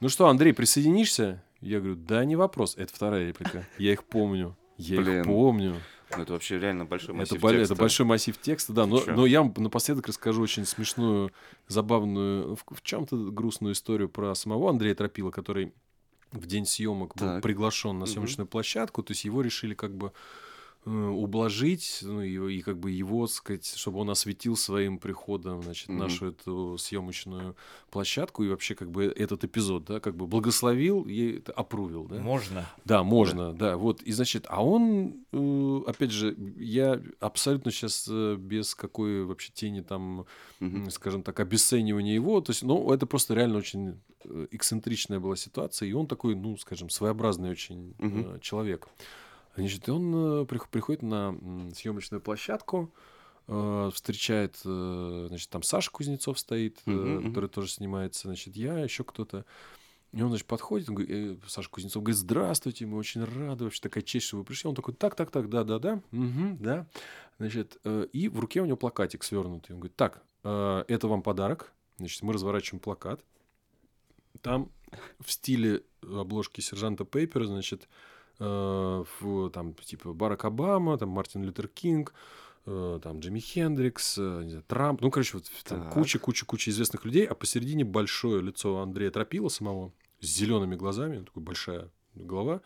ну 0.00 0.08
что, 0.08 0.28
Андрей, 0.28 0.52
присоединишься? 0.52 1.42
Я 1.60 1.78
говорю, 1.80 1.96
да, 1.96 2.24
не 2.24 2.36
вопрос. 2.36 2.76
Это 2.76 2.94
вторая 2.94 3.26
реплика. 3.26 3.66
Я 3.78 3.92
их 3.92 4.04
помню. 4.04 4.56
Я 4.76 5.00
Блин. 5.00 5.20
их 5.20 5.26
помню. 5.26 5.76
Ну, 6.16 6.22
это 6.22 6.32
вообще 6.32 6.58
реально 6.58 6.84
большой 6.84 7.08
Это, 7.10 7.18
массив 7.18 7.44
это 7.44 7.58
текста. 7.58 7.74
большой 7.74 8.06
массив 8.06 8.38
текста, 8.38 8.72
да. 8.72 8.86
Но, 8.86 9.02
но 9.06 9.26
я 9.26 9.42
напоследок 9.42 10.06
расскажу 10.06 10.40
очень 10.40 10.64
смешную, 10.64 11.32
забавную, 11.66 12.56
в, 12.56 12.64
в 12.70 12.82
чем-то 12.82 13.16
грустную 13.30 13.74
историю 13.74 14.08
про 14.08 14.34
самого 14.34 14.70
Андрея 14.70 14.94
Тропила, 14.94 15.30
который 15.30 15.74
в 16.32 16.46
день 16.46 16.64
съемок 16.64 17.14
был 17.16 17.26
Так. 17.26 17.42
приглашен 17.42 17.98
на 17.98 18.06
съемочную 18.06 18.46
площадку. 18.46 19.02
То 19.02 19.10
есть 19.10 19.24
его 19.24 19.42
решили 19.42 19.74
как 19.74 19.94
бы 19.94 20.06
э, 20.06 20.10
ублажить, 20.84 21.98
ну, 22.02 22.22
и, 22.22 22.56
и 22.56 22.62
как 22.62 22.78
бы 22.78 22.90
его, 22.90 23.26
сказать, 23.26 23.66
чтобы 23.76 23.98
он 23.98 24.10
осветил 24.10 24.56
своим 24.56 24.98
приходом, 24.98 25.62
значит, 25.62 25.88
Мгм. 25.88 25.98
нашу 25.98 26.26
эту 26.28 26.76
съемочную 26.78 27.56
площадку 27.90 28.42
и 28.44 28.48
вообще 28.48 28.74
как 28.74 28.90
бы 28.90 29.04
этот 29.04 29.44
эпизод, 29.44 29.84
да, 29.84 30.00
как 30.00 30.16
бы 30.16 30.26
благословил 30.26 31.02
и 31.02 31.38
это 31.38 31.52
опрувил, 31.52 32.04
да. 32.04 32.16
Можно. 32.20 32.66
Да, 32.84 33.02
можно, 33.02 33.52
да. 33.52 33.76
Вот, 33.76 34.02
и 34.02 34.12
значит, 34.12 34.46
а 34.48 34.64
он, 34.64 35.24
э, 35.32 35.80
опять 35.86 36.10
же, 36.10 36.34
я 36.56 37.02
абсолютно 37.20 37.70
сейчас 37.70 38.08
без 38.38 38.74
какой 38.74 39.24
вообще 39.24 39.52
тени 39.52 39.80
там, 39.82 40.26
м, 40.60 40.90
скажем 40.90 41.22
так, 41.22 41.38
обесценивания 41.40 42.14
его, 42.14 42.40
то 42.40 42.50
есть, 42.50 42.62
ну, 42.62 42.92
это 42.92 43.04
просто 43.06 43.34
реально 43.34 43.58
очень 43.58 44.00
э, 44.24 44.46
эксцентричная 44.50 45.20
была 45.20 45.36
ситуация, 45.36 45.88
и 45.88 45.92
он 45.92 46.06
такой, 46.06 46.34
ну, 46.34 46.56
скажем, 46.56 46.88
своеобразный 46.90 47.50
очень 47.50 47.94
э, 47.98 48.38
человек. 48.40 48.88
Значит, 49.60 49.88
он 49.88 50.14
э, 50.14 50.44
прих- 50.44 50.68
приходит 50.70 51.02
на 51.02 51.34
съемочную 51.74 52.20
площадку, 52.20 52.92
э, 53.46 53.90
встречает, 53.92 54.60
э, 54.64 55.26
значит, 55.28 55.50
там 55.50 55.62
Саша 55.62 55.90
Кузнецов 55.90 56.38
стоит, 56.38 56.80
Мгм, 56.86 57.14
мгм. 57.16 57.28
который 57.28 57.48
тоже 57.48 57.70
снимается, 57.70 58.28
значит, 58.28 58.56
я, 58.56 58.78
еще 58.78 59.04
кто-то. 59.04 59.44
И 60.12 60.22
он, 60.22 60.30
значит, 60.30 60.46
подходит, 60.46 60.88
он 60.88 60.94
говорит, 60.94 61.40
Саша 61.46 61.68
Кузнецов 61.68 62.02
говорит, 62.02 62.18
здравствуйте, 62.18 62.86
мы 62.86 62.96
очень 62.96 63.22
рады, 63.24 63.64
вообще 63.64 63.80
такая 63.82 64.02
честь, 64.02 64.26
что 64.26 64.38
вы 64.38 64.44
пришли. 64.44 64.68
Он 64.68 64.74
такой, 64.74 64.94
так, 64.94 65.14
так, 65.14 65.30
так, 65.30 65.50
да, 65.50 65.64
да, 65.64 65.78
да, 65.78 66.02
мгм, 66.12 66.56
да. 66.58 66.86
Значит, 67.38 67.78
и 67.84 68.28
в 68.28 68.40
руке 68.40 68.62
у 68.62 68.64
него 68.64 68.76
плакатик 68.78 69.22
свернутый. 69.22 69.74
Он 69.74 69.80
говорит, 69.80 69.96
так, 69.96 70.22
это 70.42 71.08
вам 71.08 71.22
подарок. 71.22 71.72
Значит, 71.98 72.22
мы 72.22 72.32
разворачиваем 72.32 72.80
плакат. 72.80 73.22
Там 74.40 74.70
в 75.20 75.30
стиле 75.30 75.82
обложки 76.02 76.60
сержанта 76.62 77.04
Пейпера, 77.04 77.44
значит, 77.44 77.88
в, 79.20 79.50
там, 79.50 79.74
типа, 79.74 80.12
Барак 80.12 80.44
Обама, 80.44 80.96
там, 80.98 81.08
Мартин 81.10 81.42
Лютер 81.44 81.68
Кинг, 81.68 82.14
э, 82.66 83.00
там, 83.02 83.20
Джимми 83.20 83.40
Хендрикс, 83.40 84.18
э, 84.18 84.42
знаю, 84.48 84.64
Трамп, 84.66 85.00
ну, 85.00 85.10
короче, 85.10 85.38
вот 85.38 85.50
там 85.64 85.90
куча-куча-куча 85.90 86.70
известных 86.70 87.04
людей, 87.04 87.26
а 87.26 87.34
посередине 87.34 87.84
большое 87.84 88.42
лицо 88.42 88.78
Андрея 88.78 89.10
Тропила 89.10 89.48
самого 89.48 89.92
с 90.20 90.26
зелеными 90.26 90.76
глазами, 90.76 91.24
такой 91.24 91.42
большая 91.42 91.90
голова, 92.14 92.60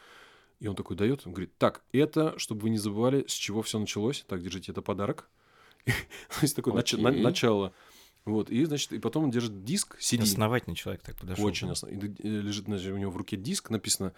и 0.61 0.69
он 0.69 0.77
такой 0.77 0.97
дает, 0.97 1.27
он 1.27 1.33
говорит, 1.33 1.57
так, 1.59 1.83
это, 1.93 2.39
чтобы 2.39 2.63
вы 2.63 2.71
не 2.71 2.79
забывали, 2.79 3.25
с 3.27 3.33
чего 3.33 3.63
все 3.63 3.79
началось, 3.79 4.25
так, 4.29 4.43
держите, 4.43 4.73
это 4.73 4.83
подарок. 4.83 5.29
То 5.85 5.93
есть 6.43 6.55
такое 6.55 6.75
начало. 7.23 7.73
Вот, 8.25 8.51
и, 8.51 8.65
значит, 8.67 8.93
и 8.93 9.01
потом 9.01 9.25
он 9.25 9.31
держит 9.33 9.65
диск, 9.65 9.97
CD. 9.99 10.23
Основательный 10.23 10.77
человек 10.77 11.03
так 11.03 11.17
подошел. 11.17 11.45
Очень 11.45 11.71
основ- 11.71 11.91
и 11.91 11.97
д- 11.97 12.23
э, 12.23 12.29
лежит 12.41 12.67
значит, 12.67 12.93
у 12.93 12.97
него 12.97 13.11
в 13.11 13.17
руке 13.17 13.37
диск, 13.37 13.69
написано 13.71 14.13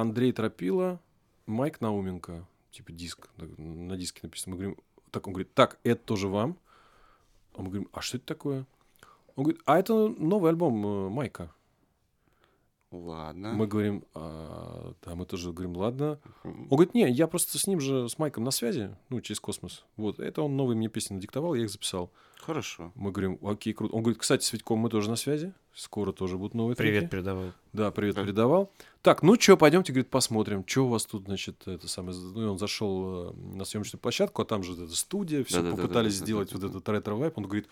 Андрей 0.00 0.32
Тропила, 0.32 1.00
Майк 1.46 1.80
Науменко. 1.80 2.48
Типа 2.72 2.90
диск. 2.90 3.28
На 3.36 3.96
диске 3.96 4.20
написано. 4.24 4.56
Мы 4.56 4.58
говорим, 4.60 4.78
так, 5.12 5.28
он 5.28 5.32
говорит, 5.34 5.54
так, 5.54 5.78
это 5.84 6.02
тоже 6.04 6.26
вам. 6.26 6.58
А 7.54 7.62
мы 7.62 7.68
говорим, 7.68 7.88
а 7.92 8.00
что 8.00 8.16
это 8.16 8.26
такое? 8.26 8.66
Он 9.36 9.44
говорит, 9.44 9.62
а 9.66 9.78
это 9.78 10.08
новый 10.08 10.50
альбом 10.50 10.84
э, 10.84 11.08
Майка. 11.10 11.54
Ладно. 12.94 13.52
Мы 13.54 13.66
говорим, 13.66 14.04
«А, 14.14 14.92
да, 15.04 15.16
мы 15.16 15.26
тоже 15.26 15.52
говорим, 15.52 15.76
ладно. 15.76 16.20
Он 16.44 16.68
говорит, 16.68 16.94
не, 16.94 17.10
я 17.10 17.26
просто 17.26 17.58
с 17.58 17.66
ним 17.66 17.80
же, 17.80 18.08
с 18.08 18.18
Майком 18.18 18.44
на 18.44 18.52
связи, 18.52 18.94
ну, 19.08 19.20
через 19.20 19.40
космос. 19.40 19.84
Вот, 19.96 20.20
это 20.20 20.42
он 20.42 20.56
новые 20.56 20.76
мне 20.76 20.88
песни 20.88 21.14
надиктовал, 21.14 21.54
я 21.54 21.64
их 21.64 21.70
записал. 21.70 22.10
Хорошо. 22.40 22.92
Мы 22.94 23.10
говорим, 23.10 23.38
окей, 23.42 23.72
круто. 23.72 23.94
Он 23.96 24.02
говорит, 24.02 24.20
кстати, 24.20 24.44
с 24.44 24.52
Витьком 24.52 24.78
мы 24.78 24.90
тоже 24.90 25.10
на 25.10 25.16
связи. 25.16 25.52
Скоро 25.74 26.12
тоже 26.12 26.38
будут 26.38 26.54
новые 26.54 26.76
треки». 26.76 26.90
Привет 26.92 27.10
передавал. 27.10 27.52
Да, 27.72 27.90
привет 27.90 28.14
Да. 28.14 28.22
передавал. 28.22 28.70
Так, 29.02 29.22
ну 29.22 29.34
что, 29.40 29.56
пойдемте, 29.56 29.92
говорит, 29.92 30.10
посмотрим, 30.10 30.62
что 30.66 30.84
у 30.84 30.88
вас 30.88 31.04
тут, 31.04 31.24
значит, 31.24 31.66
это 31.66 31.88
самое. 31.88 32.16
Ну, 32.16 32.42
и 32.42 32.44
он 32.44 32.58
зашел 32.58 33.30
э, 33.30 33.32
на 33.56 33.64
съемочную 33.64 34.00
площадку, 34.00 34.42
а 34.42 34.44
там 34.44 34.62
же 34.62 34.74
эта 34.74 34.94
студия, 34.94 35.42
все 35.42 35.56
Да-да-да-да-да-да-да. 35.56 35.82
попытались 35.88 36.14
сделать 36.14 36.52
вот 36.52 36.62
этот 36.62 36.88
ретро-вайб. 36.88 37.36
Он 37.38 37.44
говорит, 37.44 37.66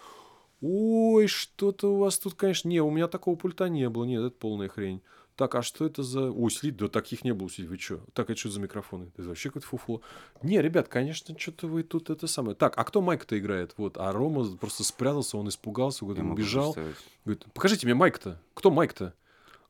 ой, 0.62 1.26
что-то 1.26 1.92
у 1.94 1.98
вас 1.98 2.18
тут, 2.18 2.34
конечно, 2.34 2.68
не, 2.68 2.80
у 2.80 2.90
меня 2.90 3.08
такого 3.08 3.36
пульта 3.36 3.68
не 3.68 3.88
было, 3.88 4.04
нет, 4.04 4.22
это 4.22 4.36
полная 4.36 4.68
хрень. 4.68 5.02
Так, 5.34 5.54
а 5.54 5.62
что 5.62 5.86
это 5.86 6.02
за... 6.02 6.30
Ой, 6.30 6.50
слить, 6.50 6.76
да 6.76 6.88
таких 6.88 7.24
не 7.24 7.32
было, 7.32 7.48
слить, 7.48 7.66
вы 7.66 7.78
что? 7.78 8.00
Так, 8.12 8.28
это 8.30 8.38
что 8.38 8.50
за 8.50 8.60
микрофоны? 8.60 9.10
Это 9.16 9.28
вообще 9.28 9.48
какое-то 9.48 9.66
фуфло. 9.66 10.02
Не, 10.42 10.60
ребят, 10.60 10.88
конечно, 10.88 11.36
что-то 11.38 11.66
вы 11.66 11.82
тут 11.82 12.10
это 12.10 12.26
самое. 12.26 12.54
Так, 12.54 12.74
а 12.76 12.84
кто 12.84 13.00
Майк-то 13.00 13.38
играет? 13.38 13.72
Вот, 13.78 13.96
а 13.96 14.12
Рома 14.12 14.44
просто 14.58 14.84
спрятался, 14.84 15.38
он 15.38 15.48
испугался, 15.48 16.04
говорит, 16.04 16.22
он 16.22 16.36
представить. 16.36 16.96
Говорит, 17.24 17.46
покажите 17.54 17.86
мне 17.86 17.94
Майк-то. 17.94 18.40
Кто 18.54 18.70
Майк-то? 18.70 19.14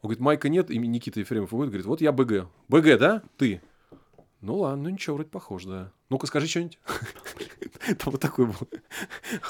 Он 0.03 0.09
говорит, 0.09 0.21
Майка 0.21 0.49
нет, 0.49 0.69
и 0.69 0.79
Никита 0.79 1.21
Ефремов 1.21 1.53
выходит, 1.53 1.71
говорит, 1.71 1.87
вот 1.87 2.01
я 2.01 2.11
БГ. 2.11 2.49
БГ, 2.69 2.99
да? 2.99 3.23
Ты? 3.37 3.63
Ну 4.41 4.59
ладно, 4.59 4.83
ну 4.83 4.91
ничего, 4.91 5.15
вроде 5.15 5.31
похож, 5.31 5.65
да. 5.65 5.93
Ну-ка, 6.13 6.27
скажи 6.27 6.47
что-нибудь. 6.47 6.79
Там 7.87 8.13
вот 8.13 8.21
такой 8.21 8.45
был. 8.47 8.69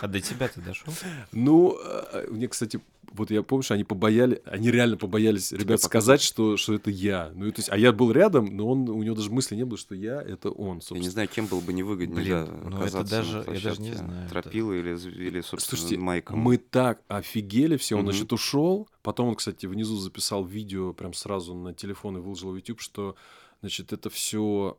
А 0.01 0.07
до 0.07 0.21
тебя 0.21 0.47
ты 0.47 0.61
дошел? 0.61 0.93
Ну, 1.33 1.77
э, 1.85 2.29
мне, 2.31 2.47
кстати, 2.47 2.81
вот 3.13 3.33
я 3.33 3.43
помню, 3.43 3.65
что 3.65 3.75
они 3.75 3.83
побояли, 3.83 4.41
они 4.47 4.71
реально 4.71 4.97
побоялись, 4.97 5.51
ребят, 5.51 5.83
показать? 5.83 5.83
сказать, 5.83 6.23
что, 6.23 6.57
что 6.57 6.73
это 6.75 6.89
я. 6.89 7.33
Ну, 7.35 7.51
то 7.51 7.59
есть, 7.59 7.69
а 7.69 7.77
я 7.77 7.93
был 7.93 8.13
рядом, 8.13 8.57
но 8.57 8.69
он, 8.69 8.89
у 8.89 9.03
него 9.03 9.17
даже 9.17 9.31
мысли 9.33 9.57
не 9.57 9.65
было, 9.65 9.77
что 9.77 9.97
я, 9.97 10.23
это 10.23 10.51
он, 10.51 10.69
Я 10.69 10.75
не 10.75 10.81
собственно. 10.83 11.11
знаю, 11.11 11.29
кем 11.29 11.47
было 11.47 11.61
бы 11.61 11.73
невыгоднее 11.73 12.23
Блин, 12.23 12.47
да, 12.47 12.71
ну 12.71 12.83
это 12.85 13.03
даже- 13.03 13.45
я 13.53 13.61
даже 13.61 13.83
не 13.83 13.93
знаю, 13.93 14.27
это- 14.27 14.41
Тропила 14.43 14.73
или, 14.73 14.91
или, 14.91 15.41
собственно, 15.41 15.79
Слушайте, 15.79 15.99
Майком. 15.99 16.39
мы 16.39 16.59
так 16.59 17.03
офигели 17.09 17.77
все. 17.77 17.97
Он, 17.99 18.05
значит, 18.05 18.33
ушел. 18.33 18.89
Потом 19.03 19.29
он, 19.31 19.35
кстати, 19.35 19.67
внизу 19.67 19.97
записал 19.97 20.45
видео 20.45 20.93
прям 20.93 21.13
сразу 21.13 21.55
на 21.55 21.75
телефон 21.75 22.19
и 22.19 22.21
выложил 22.21 22.53
в 22.53 22.55
YouTube, 22.55 22.81
что 22.81 23.17
Значит, 23.63 23.93
это 23.93 24.11
все 24.11 24.77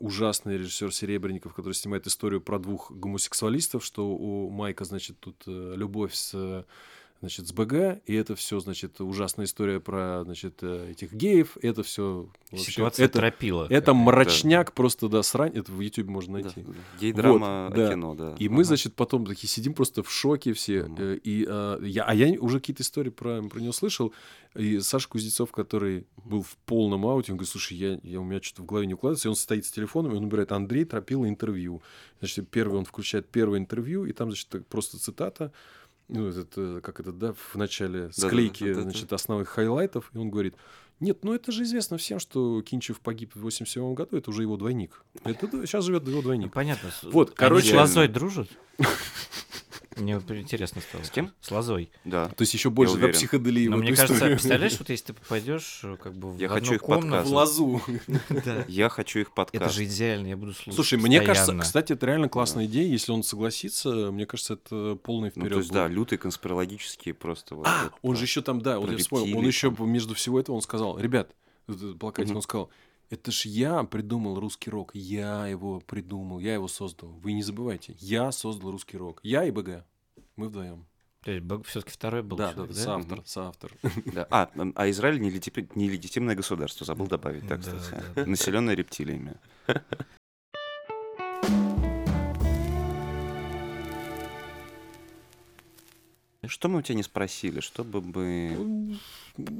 ужасный 0.00 0.56
режиссер 0.56 0.90
Серебренников, 0.92 1.52
который 1.52 1.74
снимает 1.74 2.06
историю 2.06 2.40
про 2.40 2.58
двух 2.58 2.90
гомосексуалистов, 2.90 3.84
что 3.84 4.08
у 4.08 4.48
Майка, 4.48 4.86
значит, 4.86 5.20
тут 5.20 5.42
э, 5.46 5.74
любовь 5.76 6.14
с 6.14 6.32
э, 6.34 6.64
значит, 7.20 7.48
с 7.48 7.52
БГ, 7.52 8.00
и 8.06 8.14
это 8.14 8.34
все, 8.36 8.60
значит, 8.60 9.00
ужасная 9.00 9.46
история 9.46 9.80
про, 9.80 10.22
значит, 10.24 10.58
э, 10.62 10.90
этих 10.90 11.12
геев, 11.12 11.56
это 11.62 11.82
все 11.82 12.28
Ситуация 12.54 13.06
это, 13.06 13.18
тропила. 13.18 13.66
это 13.70 13.94
мрачняк 13.94 14.72
просто, 14.72 15.08
да, 15.08 15.22
срань, 15.22 15.52
это 15.56 15.72
в 15.72 15.80
YouTube 15.80 16.08
можно 16.08 16.38
Да, 16.38 16.44
найти. 16.44 16.62
да. 16.62 16.72
Гей-драма 17.00 17.66
Вот, 17.68 17.76
да. 17.76 17.86
о 17.88 17.90
кино, 17.90 18.14
да. 18.14 18.34
И 18.38 18.48
мы, 18.48 18.56
Ага. 18.56 18.64
значит, 18.64 18.94
потом 18.94 19.26
такие 19.26 19.48
сидим 19.48 19.74
просто 19.74 20.02
в 20.02 20.10
шоке 20.10 20.52
все. 20.52 20.84
Мгм. 20.84 20.96
э, 20.98 21.18
И, 21.24 21.46
э, 21.48 21.78
я, 21.82 22.04
а 22.04 22.14
я 22.14 22.38
уже 22.40 22.60
какие-то 22.60 22.82
истории 22.82 23.10
про, 23.10 23.42
про 23.42 23.60
него 23.60 23.72
слышал. 23.72 24.12
И 24.54 24.80
Саша 24.80 25.08
Кузнецов, 25.08 25.52
который 25.52 26.06
был 26.24 26.42
в 26.42 26.56
полном 26.64 27.06
ауте, 27.06 27.32
он 27.32 27.38
говорит, 27.38 27.50
слушай, 27.50 27.76
я, 27.76 27.98
я, 28.02 28.20
у 28.20 28.24
меня 28.24 28.40
что-то 28.42 28.62
в 28.62 28.66
голове 28.66 28.86
не 28.86 28.94
укладывается. 28.94 29.28
И 29.28 29.30
он 29.30 29.36
стоит 29.36 29.66
с 29.66 29.70
телефоном, 29.70 30.12
и 30.12 30.16
он 30.16 30.22
набирает 30.24 30.52
Андрей 30.52 30.84
Тропилло 30.84 31.28
интервью. 31.28 31.82
Значит, 32.20 32.48
первый, 32.50 32.78
он 32.78 32.84
включает 32.84 33.28
первое 33.28 33.58
интервью, 33.58 34.04
и 34.06 34.12
там, 34.12 34.30
значит, 34.30 34.66
просто 34.68 34.98
цитата. 34.98 35.52
Ну, 36.08 36.28
этот, 36.28 36.52
э, 36.56 36.80
как 36.82 37.00
это, 37.00 37.12
да, 37.12 37.32
в 37.32 37.56
начале 37.56 38.10
склейки, 38.12 38.64
да-да-да. 38.64 38.82
значит, 38.82 39.12
основных 39.12 39.48
хайлайтов. 39.48 40.10
И 40.14 40.18
он 40.18 40.30
говорит, 40.30 40.54
нет, 41.00 41.24
ну 41.24 41.34
это 41.34 41.50
же 41.52 41.64
известно 41.64 41.98
всем, 41.98 42.18
что 42.20 42.62
Кинчев 42.62 43.00
погиб 43.00 43.34
в 43.34 43.40
87 43.40 43.94
году, 43.94 44.16
это 44.16 44.30
уже 44.30 44.42
его 44.42 44.56
двойник. 44.56 45.04
Это 45.24 45.48
сейчас 45.66 45.84
живет 45.84 46.04
его 46.06 46.16
Ну, 46.16 46.22
двойник. 46.22 46.52
понятно. 46.52 46.90
Вот, 47.02 47.28
они 47.30 47.36
короче- 47.36 47.70
с 47.70 47.74
Лозой 47.74 48.08
дружат? 48.08 48.48
Мне 49.96 50.18
вот 50.18 50.30
интересно 50.30 50.80
стало. 50.82 51.02
С 51.04 51.10
кем? 51.10 51.32
С 51.40 51.50
Лозой. 51.50 51.90
Да. 52.04 52.28
То 52.28 52.42
есть 52.42 52.52
еще 52.54 52.70
больше 52.70 52.94
уверен. 52.94 53.14
психоделии 53.14 53.68
Но 53.68 53.78
мне 53.78 53.88
кажется, 53.90 54.14
историю. 54.14 54.36
представляешь, 54.36 54.78
вот 54.78 54.90
если 54.90 55.04
ты 55.06 55.12
попадешь 55.14 55.80
э, 55.84 55.96
как 56.02 56.14
бы 56.14 56.32
в 56.32 56.38
Я 56.38 56.48
одну 56.48 56.60
хочу 56.60 56.74
их 56.74 56.82
комнату, 56.82 57.06
подкаст. 57.08 57.30
в 57.30 57.34
лазу. 57.34 57.82
да, 58.44 58.64
Я 58.68 58.88
хочу 58.88 59.20
их 59.20 59.32
подкаст. 59.32 59.62
это 59.64 59.72
же 59.72 59.84
идеально, 59.84 60.26
я 60.28 60.36
буду 60.36 60.52
слушать 60.52 60.74
Слушай, 60.74 60.98
мне 60.98 61.20
кажется, 61.20 61.56
кстати, 61.58 61.92
это 61.94 62.06
реально 62.06 62.28
классная 62.28 62.66
идея. 62.66 62.86
Если 62.86 63.10
он 63.12 63.22
согласится, 63.22 64.10
мне 64.12 64.26
кажется, 64.26 64.54
это 64.54 64.96
полный 65.02 65.32
Ну, 65.34 65.42
вперед. 65.42 65.52
то 65.52 65.58
есть, 65.58 65.72
да, 65.72 65.88
лютые 65.88 66.18
конспирологические 66.18 67.14
просто. 67.14 67.54
вот 67.54 67.66
А, 67.66 67.90
он 68.02 68.10
про- 68.12 68.16
же 68.18 68.24
еще 68.24 68.42
там, 68.42 68.60
да, 68.60 68.78
вот 68.78 68.90
я 68.90 68.98
вспомнил, 68.98 69.38
он 69.38 69.46
еще 69.46 69.74
между 69.78 70.14
всего 70.14 70.38
этого 70.40 70.56
он 70.56 70.62
сказал, 70.62 70.98
ребят, 70.98 71.30
плакатик, 71.98 72.34
он 72.36 72.42
сказал, 72.42 72.70
это 73.10 73.30
ж 73.30 73.46
я 73.46 73.82
придумал 73.84 74.38
русский 74.40 74.70
рок, 74.70 74.90
я 74.94 75.46
его 75.46 75.80
придумал, 75.80 76.38
я 76.38 76.54
его 76.54 76.68
создал. 76.68 77.10
Вы 77.10 77.32
не 77.32 77.42
забывайте, 77.42 77.94
я 77.98 78.32
создал 78.32 78.70
русский 78.72 78.96
рок. 78.96 79.20
Я 79.22 79.44
и 79.44 79.50
БГ. 79.50 79.84
Мы 80.36 80.48
вдвоем. 80.48 80.86
То 81.22 81.32
есть 81.32 81.44
все-таки 81.66 81.90
второй 81.92 82.22
был 82.22 82.36
Да, 82.36 82.48
да, 82.48 82.52
человек, 82.54 82.76
да, 82.76 82.82
соавтор, 82.82 83.22
соавтор. 83.24 83.72
Да. 84.14 84.26
А, 84.30 84.48
а 84.76 84.90
Израиль 84.90 85.20
нелегитим- 85.20 85.68
нелегитимное 85.74 86.36
государство, 86.36 86.86
забыл 86.86 87.08
добавить, 87.08 87.48
так, 87.48 87.64
Да, 87.64 87.72
кстати. 87.76 87.90
да, 88.14 88.22
да. 88.22 88.26
Населенное 88.26 88.76
рептилиями. 88.76 89.34
Что 96.48 96.68
мы 96.68 96.78
у 96.78 96.82
тебя 96.82 96.96
не 96.96 97.02
спросили, 97.02 97.60
что 97.60 97.84
бы 97.84 98.00
мы... 98.02 98.98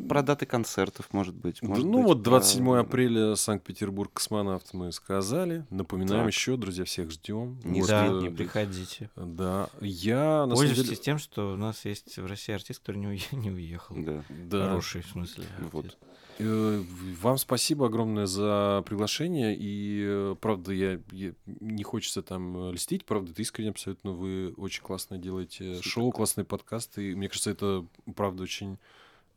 Про 0.09 0.23
даты 0.23 0.47
концертов, 0.47 1.09
может 1.13 1.35
быть. 1.35 1.61
Может 1.63 1.85
ну 1.85 1.99
быть, 1.99 2.07
вот 2.07 2.23
про- 2.23 2.31
27 2.31 2.77
апреля 2.79 3.35
Санкт-Петербург 3.37 4.11
космонавт 4.11 4.73
мы 4.73 4.91
сказали. 4.91 5.67
Напоминаем 5.69 6.25
Так. 6.25 6.33
еще, 6.33 6.57
друзья, 6.57 6.85
всех 6.87 7.11
ждем. 7.11 7.61
Не 7.63 7.81
Вот, 7.83 7.89
Да, 7.91 8.07
э, 8.07 8.09
не 8.09 8.29
будет. 8.31 8.37
приходите. 8.39 9.11
Да, 9.17 9.69
я 9.83 10.47
на 10.47 10.57
самом 10.57 10.57
Пользуйтесь 10.57 10.85
деле... 10.85 10.97
тем, 10.97 11.19
что 11.19 11.53
у 11.53 11.57
нас 11.57 11.85
есть 11.85 12.17
в 12.17 12.25
России 12.25 12.55
артист, 12.55 12.81
который 12.81 12.97
не, 12.99 13.07
уе- 13.07 13.27
не 13.37 13.51
уехал. 13.51 13.97
Да. 13.99 14.23
Да. 14.31 14.69
Хороший, 14.69 15.03
в 15.03 15.09
смысле. 15.09 15.45
Вот. 15.73 15.85
артист. 15.85 15.99
Э, 16.39 16.83
Вам 17.23 17.39
спасибо 17.39 17.87
огромное 17.87 18.27
за 18.27 18.83
приглашение. 18.87 19.57
И, 19.57 20.05
э, 20.07 20.37
правда, 20.41 20.73
я, 20.73 21.01
я- 21.13 21.33
не 21.47 21.83
хочется 21.83 22.23
там 22.23 22.57
э, 22.69 22.73
льстить, 22.73 23.05
правда, 23.05 23.33
это 23.33 23.43
искренне 23.43 23.71
абсолютно. 23.71 24.13
Вы 24.13 24.53
очень 24.57 24.83
классно 24.83 25.19
делаете 25.19 25.77
Супер. 25.77 25.89
шоу, 25.91 26.13
классные 26.13 26.45
подкасты. 26.45 27.13
И 27.13 27.15
мне 27.15 27.29
кажется, 27.29 27.51
это, 27.51 27.87
правда, 28.15 28.43
очень 28.43 28.79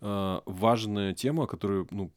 важная 0.02 1.14
тема, 1.14 1.46
которую, 1.46 1.86
ну, 1.92 2.10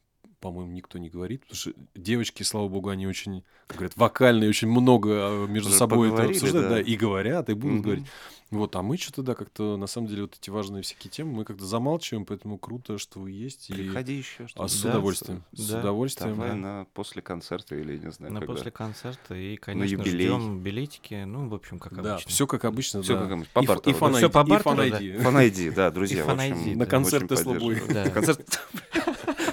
по-моему, 0.42 0.72
никто 0.72 0.98
не 0.98 1.08
говорит. 1.08 1.42
Потому 1.42 1.56
что 1.56 1.72
девочки, 1.94 2.42
слава 2.42 2.68
богу, 2.68 2.90
они 2.90 3.06
очень, 3.06 3.44
как 3.68 3.78
говорят, 3.78 3.96
вокальные, 3.96 4.50
очень 4.50 4.68
много 4.68 5.08
э, 5.10 5.46
между 5.46 5.70
Уже 5.70 5.78
собой 5.78 6.12
это 6.12 6.24
обсуждают, 6.24 6.68
да. 6.68 6.74
да, 6.74 6.80
и 6.82 6.96
говорят, 6.96 7.48
и 7.48 7.54
будут 7.54 7.76
Мгм. 7.76 7.82
говорить. 7.82 8.04
Вот, 8.50 8.76
а 8.76 8.82
мы 8.82 8.98
что-то, 8.98 9.22
да, 9.22 9.34
как-то, 9.34 9.78
на 9.78 9.86
самом 9.86 10.08
деле, 10.08 10.22
вот 10.22 10.36
эти 10.38 10.50
важные 10.50 10.82
всякие 10.82 11.10
темы, 11.10 11.32
мы 11.32 11.44
как-то 11.46 11.64
замалчиваем, 11.64 12.26
поэтому 12.26 12.58
круто, 12.58 12.98
что 12.98 13.18
вы 13.20 13.30
есть. 13.30 13.70
и- 13.70 13.72
Приходи 13.72 14.12
еще. 14.14 14.46
а 14.56 14.68
с 14.68 14.82
Да, 14.82 14.90
удовольствием. 14.90 15.42
С 15.52 15.70
да. 15.70 15.80
удовольствием. 15.80 16.34
Давай 16.34 16.50
да. 16.50 16.56
на 16.56 16.86
после 16.92 17.22
концерта 17.22 17.76
или 17.76 17.96
не 17.96 18.10
знаю 18.10 18.34
На 18.34 18.40
когда. 18.40 18.54
после 18.54 18.70
концерта 18.70 19.34
и, 19.34 19.56
конечно, 19.56 20.04
ждем 20.04 20.58
билетики. 20.60 21.24
Ну, 21.24 21.48
в 21.48 21.54
общем, 21.54 21.78
как 21.78 21.94
Да, 22.02 22.12
обычно. 22.16 22.30
все 22.30 22.46
как 22.46 22.64
обычно. 22.66 23.00
Всё 23.02 23.14
да. 23.14 23.22
как 23.22 23.30
обычно, 23.32 23.50
по 23.54 23.60
И 23.62 23.66
бартеру, 23.66 23.90
И 23.90 23.92
да? 23.94 23.98
фан 23.98 24.16
и 24.16 24.28
фан 24.28 24.48
бартеру, 24.48 24.76
да. 25.16 25.22
Фан 25.22 25.74
да, 25.74 25.90
друзья. 25.90 26.22
И 26.64 26.74
На 26.74 26.84
да. 26.84 26.86
концерт 26.90 27.32
очень 27.32 27.42
Tesla 27.42 27.54
Boy. 27.56 27.58
поддерживаю. 27.58 27.94
Да. 27.94 28.10
Концерт 28.10 28.60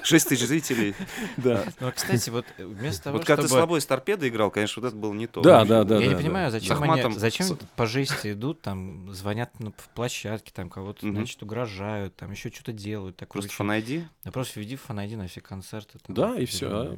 6 0.03 0.29
тысяч 0.29 0.45
зрителей. 0.45 0.95
Да. 1.37 1.65
Ну, 1.79 1.87
а, 1.87 1.91
кстати, 1.91 2.29
вот 2.29 2.45
э, 2.57 2.65
вместо 2.65 3.05
того, 3.05 3.17
Вот 3.17 3.25
когда 3.25 3.43
ты 3.43 3.49
слабой 3.49 3.81
с 3.81 3.85
торпедой 3.85 4.29
играл, 4.29 4.51
конечно, 4.51 4.81
вот 4.81 4.87
это 4.89 4.97
было 4.97 5.13
не 5.13 5.27
то. 5.27 5.41
Да, 5.41 5.65
да, 5.65 5.83
да. 5.83 5.97
Я 5.99 6.07
не 6.07 6.13
да. 6.13 6.17
понимаю, 6.17 6.51
зачем 6.51 6.81
они, 6.83 7.17
зачем 7.17 7.57
по 7.75 7.85
жести 7.85 8.33
идут, 8.33 8.61
там, 8.61 9.11
звонят 9.13 9.59
на, 9.59 9.71
в 9.71 9.89
площадке, 9.95 10.51
там, 10.53 10.69
кого-то, 10.69 11.09
значит, 11.09 11.41
угрожают, 11.43 12.15
там, 12.15 12.31
еще 12.31 12.49
что-то 12.49 12.71
делают. 12.73 13.17
Просто 13.17 13.39
очень- 13.39 13.55
фан 13.55 13.71
ID. 13.71 14.05
Да 14.23 14.31
просто 14.31 14.59
введи 14.59 14.75
фан 14.75 14.97
на 14.97 15.27
все 15.27 15.41
концерты. 15.41 15.99
там, 15.99 16.15
Да, 16.15 16.35
и 16.35 16.45
всё. 16.45 16.95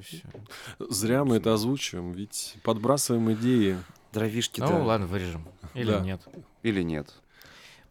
Зря 0.80 1.24
мы 1.24 1.38
это 1.38 1.54
озвучиваем, 1.54 2.12
ведь 2.12 2.56
подбрасываем 2.64 3.32
идеи. 3.34 3.78
Дровишки, 4.14 4.60
Ну, 4.60 4.84
ладно, 4.84 5.08
вырежем. 5.08 5.48
Или 5.74 5.92
Да. 5.92 6.00
нет. 6.02 6.22
Или 6.64 6.84
нет. 6.84 7.14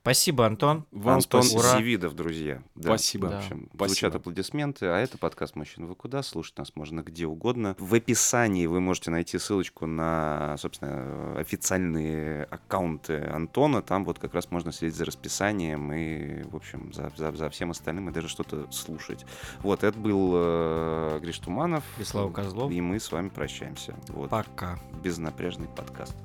Спасибо, 0.02 0.46
Антон. 0.46 0.86
Вам 0.92 1.16
Антон 1.16 1.42
спасибо. 1.42 1.62
Севидов, 1.78 2.14
друзья. 2.16 2.62
Да. 2.74 2.88
Спасибо. 2.88 3.26
В 3.26 3.30
Да. 3.30 3.38
общем, 3.38 3.68
Спасибо. 3.74 3.86
звучат 3.88 4.14
аплодисменты, 4.14 4.86
а 4.86 4.96
это 4.98 5.18
подкаст 5.18 5.56
«Мужчина, 5.56 5.86
вы 5.86 5.94
куда?» 5.94 6.22
Слушать 6.22 6.56
нас 6.56 6.74
можно 6.74 7.02
где 7.02 7.26
угодно. 7.26 7.76
В 7.78 7.94
описании 7.94 8.64
вы 8.66 8.80
можете 8.80 9.10
найти 9.10 9.38
ссылочку 9.38 9.84
на, 9.86 10.56
собственно, 10.58 11.38
официальные 11.38 12.44
аккаунты 12.44 13.18
Антона. 13.26 13.82
Там 13.82 14.06
вот 14.06 14.18
как 14.18 14.32
раз 14.32 14.50
можно 14.50 14.72
следить 14.72 14.96
за 14.96 15.04
расписанием 15.04 15.92
и, 15.92 16.44
в 16.44 16.56
общем, 16.56 16.92
за, 16.94 17.12
за- 17.16 17.32
за 17.32 17.50
всем 17.50 17.70
остальным 17.70 18.08
и 18.08 18.12
даже 18.12 18.28
что-то 18.28 18.70
слушать. 18.72 19.26
Вот, 19.58 19.84
это 19.84 19.98
был 19.98 20.32
э, 20.34 21.18
Гриш 21.20 21.38
Туманов. 21.40 21.84
И 21.98 22.04
Слава 22.04 22.32
Козлов. 22.32 22.72
И 22.72 22.80
мы 22.80 22.98
с 23.00 23.12
вами 23.12 23.28
прощаемся. 23.28 23.94
Вот, 24.08 24.30
Пока. 24.30 24.78
безнапряжный 25.02 25.68
подкаст. 25.68 26.16